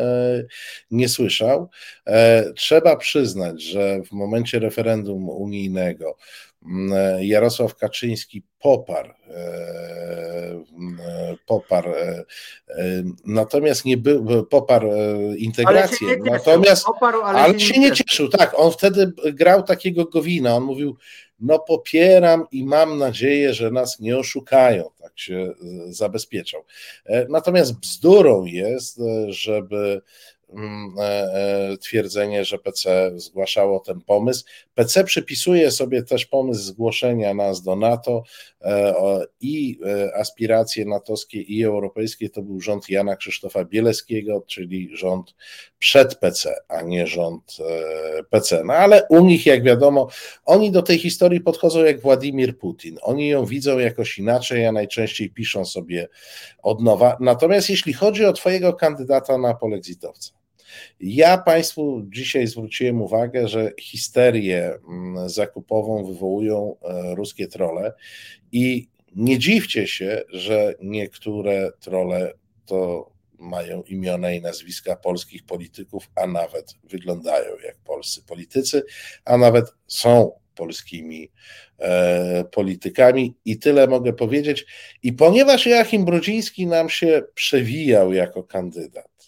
nie 0.91 1.09
słyszał. 1.09 1.69
E, 2.07 2.53
trzeba 2.53 2.95
przyznać, 2.95 3.63
że 3.63 4.01
w 4.01 4.11
momencie 4.11 4.59
referendum 4.59 5.29
unijnego 5.29 6.17
Jarosław 7.19 7.75
Kaczyński 7.75 8.43
poparł, 8.59 9.09
e, 9.09 9.33
e, 11.07 11.35
poparł 11.45 11.91
e, 11.93 12.23
natomiast 13.25 13.85
nie 13.85 13.97
był, 13.97 14.45
poparł 14.45 14.91
integrację, 15.37 16.07
ale 16.07 16.17
cieszył, 16.17 16.25
natomiast 16.25 16.85
poparł, 16.85 17.21
ale, 17.21 17.39
ale 17.39 17.59
się 17.59 17.79
nie 17.79 17.91
cieszył, 17.91 18.29
tak, 18.29 18.53
on 18.57 18.71
wtedy 18.71 19.11
grał 19.33 19.63
takiego 19.63 20.05
Gowina, 20.05 20.55
on 20.55 20.63
mówił, 20.63 20.97
no 21.39 21.59
popieram 21.59 22.45
i 22.51 22.65
mam 22.65 22.97
nadzieję, 22.97 23.53
że 23.53 23.71
nas 23.71 23.99
nie 23.99 24.17
oszukają, 24.17 24.89
tak 25.01 25.19
się 25.19 25.53
zabezpieczał. 25.87 26.63
Natomiast 27.29 27.73
bzdurą 27.79 28.45
jest, 28.45 29.01
żeby 29.27 29.77
e, 29.77 29.95
e, 29.95 30.01
twierdzenie, 31.81 32.45
że 32.45 32.57
PC 32.57 33.11
zgłaszało 33.15 33.79
ten 33.79 34.01
pomysł. 34.01 34.45
PC 34.75 35.03
przypisuje 35.03 35.71
sobie 35.71 36.03
też 36.03 36.25
pomysł 36.25 36.61
zgłoszenia 36.61 37.33
nas 37.33 37.61
do 37.61 37.75
NATO 37.75 38.23
e, 38.61 38.93
i 39.41 39.79
aspiracje 40.15 40.85
natowskie 40.85 41.41
i 41.41 41.63
europejskie 41.63 42.29
to 42.29 42.41
był 42.41 42.61
rząd 42.61 42.89
Jana 42.89 43.15
Krzysztofa 43.15 43.65
Bieleckiego, 43.65 44.43
czyli 44.47 44.89
rząd 44.93 45.35
przed 45.79 46.15
PC, 46.15 46.55
a 46.67 46.81
nie 46.81 47.07
rząd 47.07 47.57
PC. 48.29 48.61
No 48.65 48.73
ale 48.73 49.07
u 49.09 49.25
nich, 49.25 49.45
jak 49.45 49.63
wiadomo, 49.63 50.07
oni 50.45 50.71
do 50.71 50.81
tej 50.81 50.97
historii 50.97 51.41
podchodzą 51.41 51.83
jak 51.83 52.01
Władimir 52.01 52.57
Putin. 52.57 52.97
Oni 53.01 53.27
ją 53.27 53.45
widzą 53.45 53.79
jakoś 53.79 54.17
inaczej, 54.17 54.65
a 54.65 54.71
najczęściej 54.71 55.29
piszą 55.29 55.65
sobie 55.65 56.07
od 56.63 56.81
nowa. 56.81 57.17
Natomiast 57.19 57.69
jeśli 57.69 57.93
chodzi 57.93 58.25
o 58.25 58.33
Twojego 58.33 58.73
kandydata 58.73 59.37
na 59.37 59.53
polexitowca, 59.53 60.31
ja 60.99 61.37
Państwu 61.37 62.01
dzisiaj 62.09 62.47
zwróciłem 62.47 63.01
uwagę, 63.01 63.47
że 63.47 63.71
histerię 63.79 64.73
mm, 64.89 65.29
zakupową 65.29 66.05
wywołują 66.05 66.75
e, 66.81 67.15
ruskie 67.15 67.47
trole 67.47 67.93
i 68.51 68.87
nie 69.15 69.39
dziwcie 69.39 69.87
się, 69.87 70.21
że 70.29 70.75
niektóre 70.81 71.71
trole 71.79 72.33
to 72.65 73.09
mają 73.39 73.83
imiona 73.83 74.31
i 74.31 74.41
nazwiska 74.41 74.95
polskich 74.95 75.45
polityków, 75.45 76.09
a 76.15 76.27
nawet 76.27 76.73
wyglądają 76.83 77.49
jak 77.65 77.77
polscy 77.77 78.23
politycy, 78.23 78.83
a 79.25 79.37
nawet 79.37 79.65
są 79.87 80.31
polskimi 80.55 81.31
e, 81.79 82.43
politykami 82.51 83.35
i 83.45 83.59
tyle 83.59 83.87
mogę 83.87 84.13
powiedzieć. 84.13 84.65
I 85.03 85.13
ponieważ 85.13 85.65
Joachim 85.65 86.05
Brudziński 86.05 86.67
nam 86.67 86.89
się 86.89 87.21
przewijał 87.33 88.13
jako 88.13 88.43
kandydat, 88.43 89.18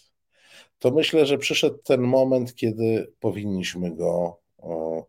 to 0.82 0.90
myślę, 0.90 1.26
że 1.26 1.38
przyszedł 1.38 1.78
ten 1.78 2.00
moment, 2.00 2.54
kiedy 2.54 3.12
powinniśmy 3.20 3.96
go 3.96 4.42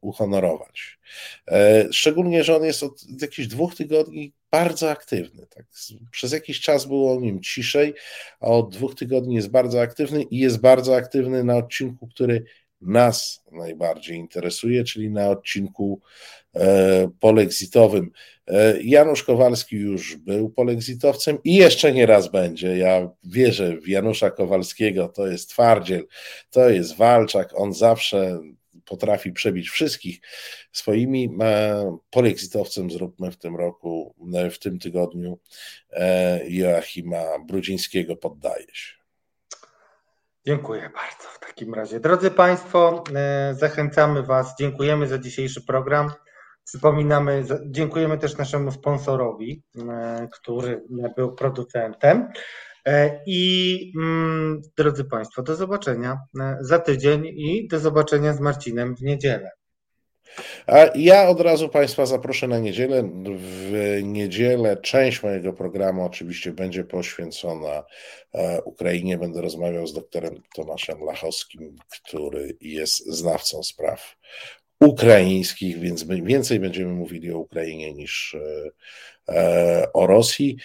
uhonorować. 0.02 1.00
E, 1.48 1.88
szczególnie, 1.92 2.44
że 2.44 2.56
on 2.56 2.64
jest 2.64 2.84
od 2.84 3.22
jakichś 3.22 3.48
dwóch 3.48 3.76
tygodni 3.76 4.34
bardzo 4.52 4.92
aktywny. 4.92 5.48
Tak? 5.48 5.66
Przez 6.12 6.32
jakiś 6.32 6.62
czas 6.62 6.86
było 6.86 7.14
o 7.18 7.20
nim 7.20 7.42
ciszej, 7.42 7.94
a 8.40 8.48
od 8.48 8.76
dwóch 8.76 8.96
tygodni 8.96 9.36
jest 9.36 9.50
bardzo 9.50 9.82
aktywny 9.82 10.24
i 10.24 10.38
jest 10.38 10.62
bardzo 10.62 10.96
aktywny 10.96 11.44
na 11.44 11.58
odcinku, 11.58 12.08
który 12.08 12.44
nas 12.88 13.44
najbardziej 13.52 14.18
interesuje, 14.18 14.84
czyli 14.84 15.10
na 15.10 15.30
odcinku 15.30 16.02
e, 16.56 17.10
polexitowym. 17.20 18.12
E, 18.48 18.82
Janusz 18.84 19.24
Kowalski 19.24 19.76
już 19.76 20.16
był 20.16 20.50
polexitowcem 20.50 21.38
i 21.44 21.56
jeszcze 21.56 21.94
nie 21.94 22.06
raz 22.06 22.32
będzie. 22.32 22.78
Ja 22.78 23.10
wierzę 23.24 23.78
w 23.78 23.88
Janusza 23.88 24.32
Kowalskiego, 24.32 25.08
to 25.08 25.28
jest 25.28 25.50
twardziel, 25.50 26.08
to 26.50 26.70
jest 26.70 26.96
walczak, 26.96 27.50
on 27.56 27.74
zawsze 27.74 28.40
potrafi 28.86 29.32
przebić 29.32 29.70
wszystkich. 29.70 30.20
Swoimi 30.72 31.30
e, 31.42 31.98
polexitowcem 32.10 32.92
zróbmy 32.92 33.32
w 33.32 33.38
tym 33.38 33.56
roku, 33.56 34.16
w 34.52 34.58
tym 34.58 34.80
tygodniu 34.80 35.40
Joachima 36.48 37.24
Brudzińskiego 37.46 38.16
poddaje 38.16 38.66
się. 38.74 39.03
Dziękuję 40.46 40.82
bardzo 40.82 41.30
w 41.30 41.40
takim 41.40 41.74
razie. 41.74 42.00
Drodzy 42.00 42.32
Państwo, 42.32 43.04
e, 43.16 43.56
zachęcamy 43.60 44.24
Was, 44.24 44.56
dziękujemy 44.60 45.08
za 45.08 45.18
dzisiejszy 45.18 45.66
program. 45.66 46.12
Przypominamy, 46.66 47.46
dziękujemy 47.66 48.18
też 48.18 48.38
naszemu 48.38 48.72
sponsorowi, 48.72 49.64
e, 49.90 50.28
który 50.32 50.84
był 51.16 51.36
producentem. 51.36 52.28
E, 52.86 53.22
I 53.26 53.92
mm, 53.98 54.62
drodzy 54.78 55.06
Państwo, 55.06 55.44
do 55.44 55.56
zobaczenia 55.56 56.18
za 56.62 56.80
tydzień 56.80 57.26
i 57.26 57.68
do 57.68 57.80
zobaczenia 57.80 58.34
z 58.34 58.40
Marcinem 58.40 58.96
w 58.96 59.02
niedzielę. 59.02 59.52
A 60.68 60.90
ja 60.96 61.30
od 61.30 61.42
razu 61.42 61.70
Państwa 61.70 62.06
zaproszę 62.06 62.48
na 62.48 62.60
niedzielę. 62.60 63.10
W 63.38 64.00
niedzielę 64.04 64.78
część 64.78 65.24
mojego 65.24 65.54
programu 65.54 66.06
oczywiście 66.06 66.52
będzie 66.52 66.84
poświęcona 66.84 67.84
e, 68.34 68.62
Ukrainie. 68.62 69.18
Będę 69.18 69.42
rozmawiał 69.42 69.88
z 69.88 69.94
doktorem 69.94 70.42
Tomaszem 70.56 71.04
Lachowskim, 71.04 71.76
który 71.90 72.58
jest 72.62 73.06
znawcą 73.06 73.64
spraw 73.64 74.16
ukraińskich, 74.80 75.80
więc 75.80 76.04
więcej 76.04 76.60
będziemy 76.60 76.94
mówili 76.94 77.32
o 77.32 77.38
Ukrainie 77.38 77.94
niż 77.94 78.36
e, 78.36 78.70
o 79.94 80.08
Rosji. 80.08 80.58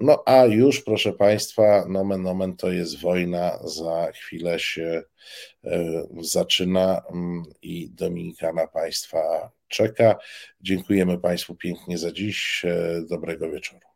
No 0.00 0.22
a 0.26 0.44
już, 0.44 0.80
proszę 0.80 1.12
Państwa, 1.12 1.84
nomen 1.88 2.22
nomen 2.22 2.56
to 2.56 2.72
jest 2.72 3.00
wojna, 3.00 3.58
za 3.64 4.12
chwilę 4.12 4.58
się 4.58 5.02
zaczyna 6.20 7.02
mm, 7.10 7.42
i 7.62 7.90
Dominikana 7.90 8.66
Państwa 8.66 9.50
czeka. 9.68 10.16
Dziękujemy 10.60 11.18
Państwu 11.18 11.54
pięknie 11.54 11.98
za 11.98 12.12
dziś. 12.12 12.66
Dobrego 13.08 13.50
wieczoru. 13.50 13.86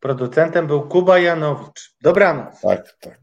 Producentem 0.00 0.66
był 0.66 0.88
Kuba 0.88 1.18
Janowicz. 1.18 1.94
Dobranoc. 2.00 2.60
Tak, 2.60 2.96
tak. 3.00 3.21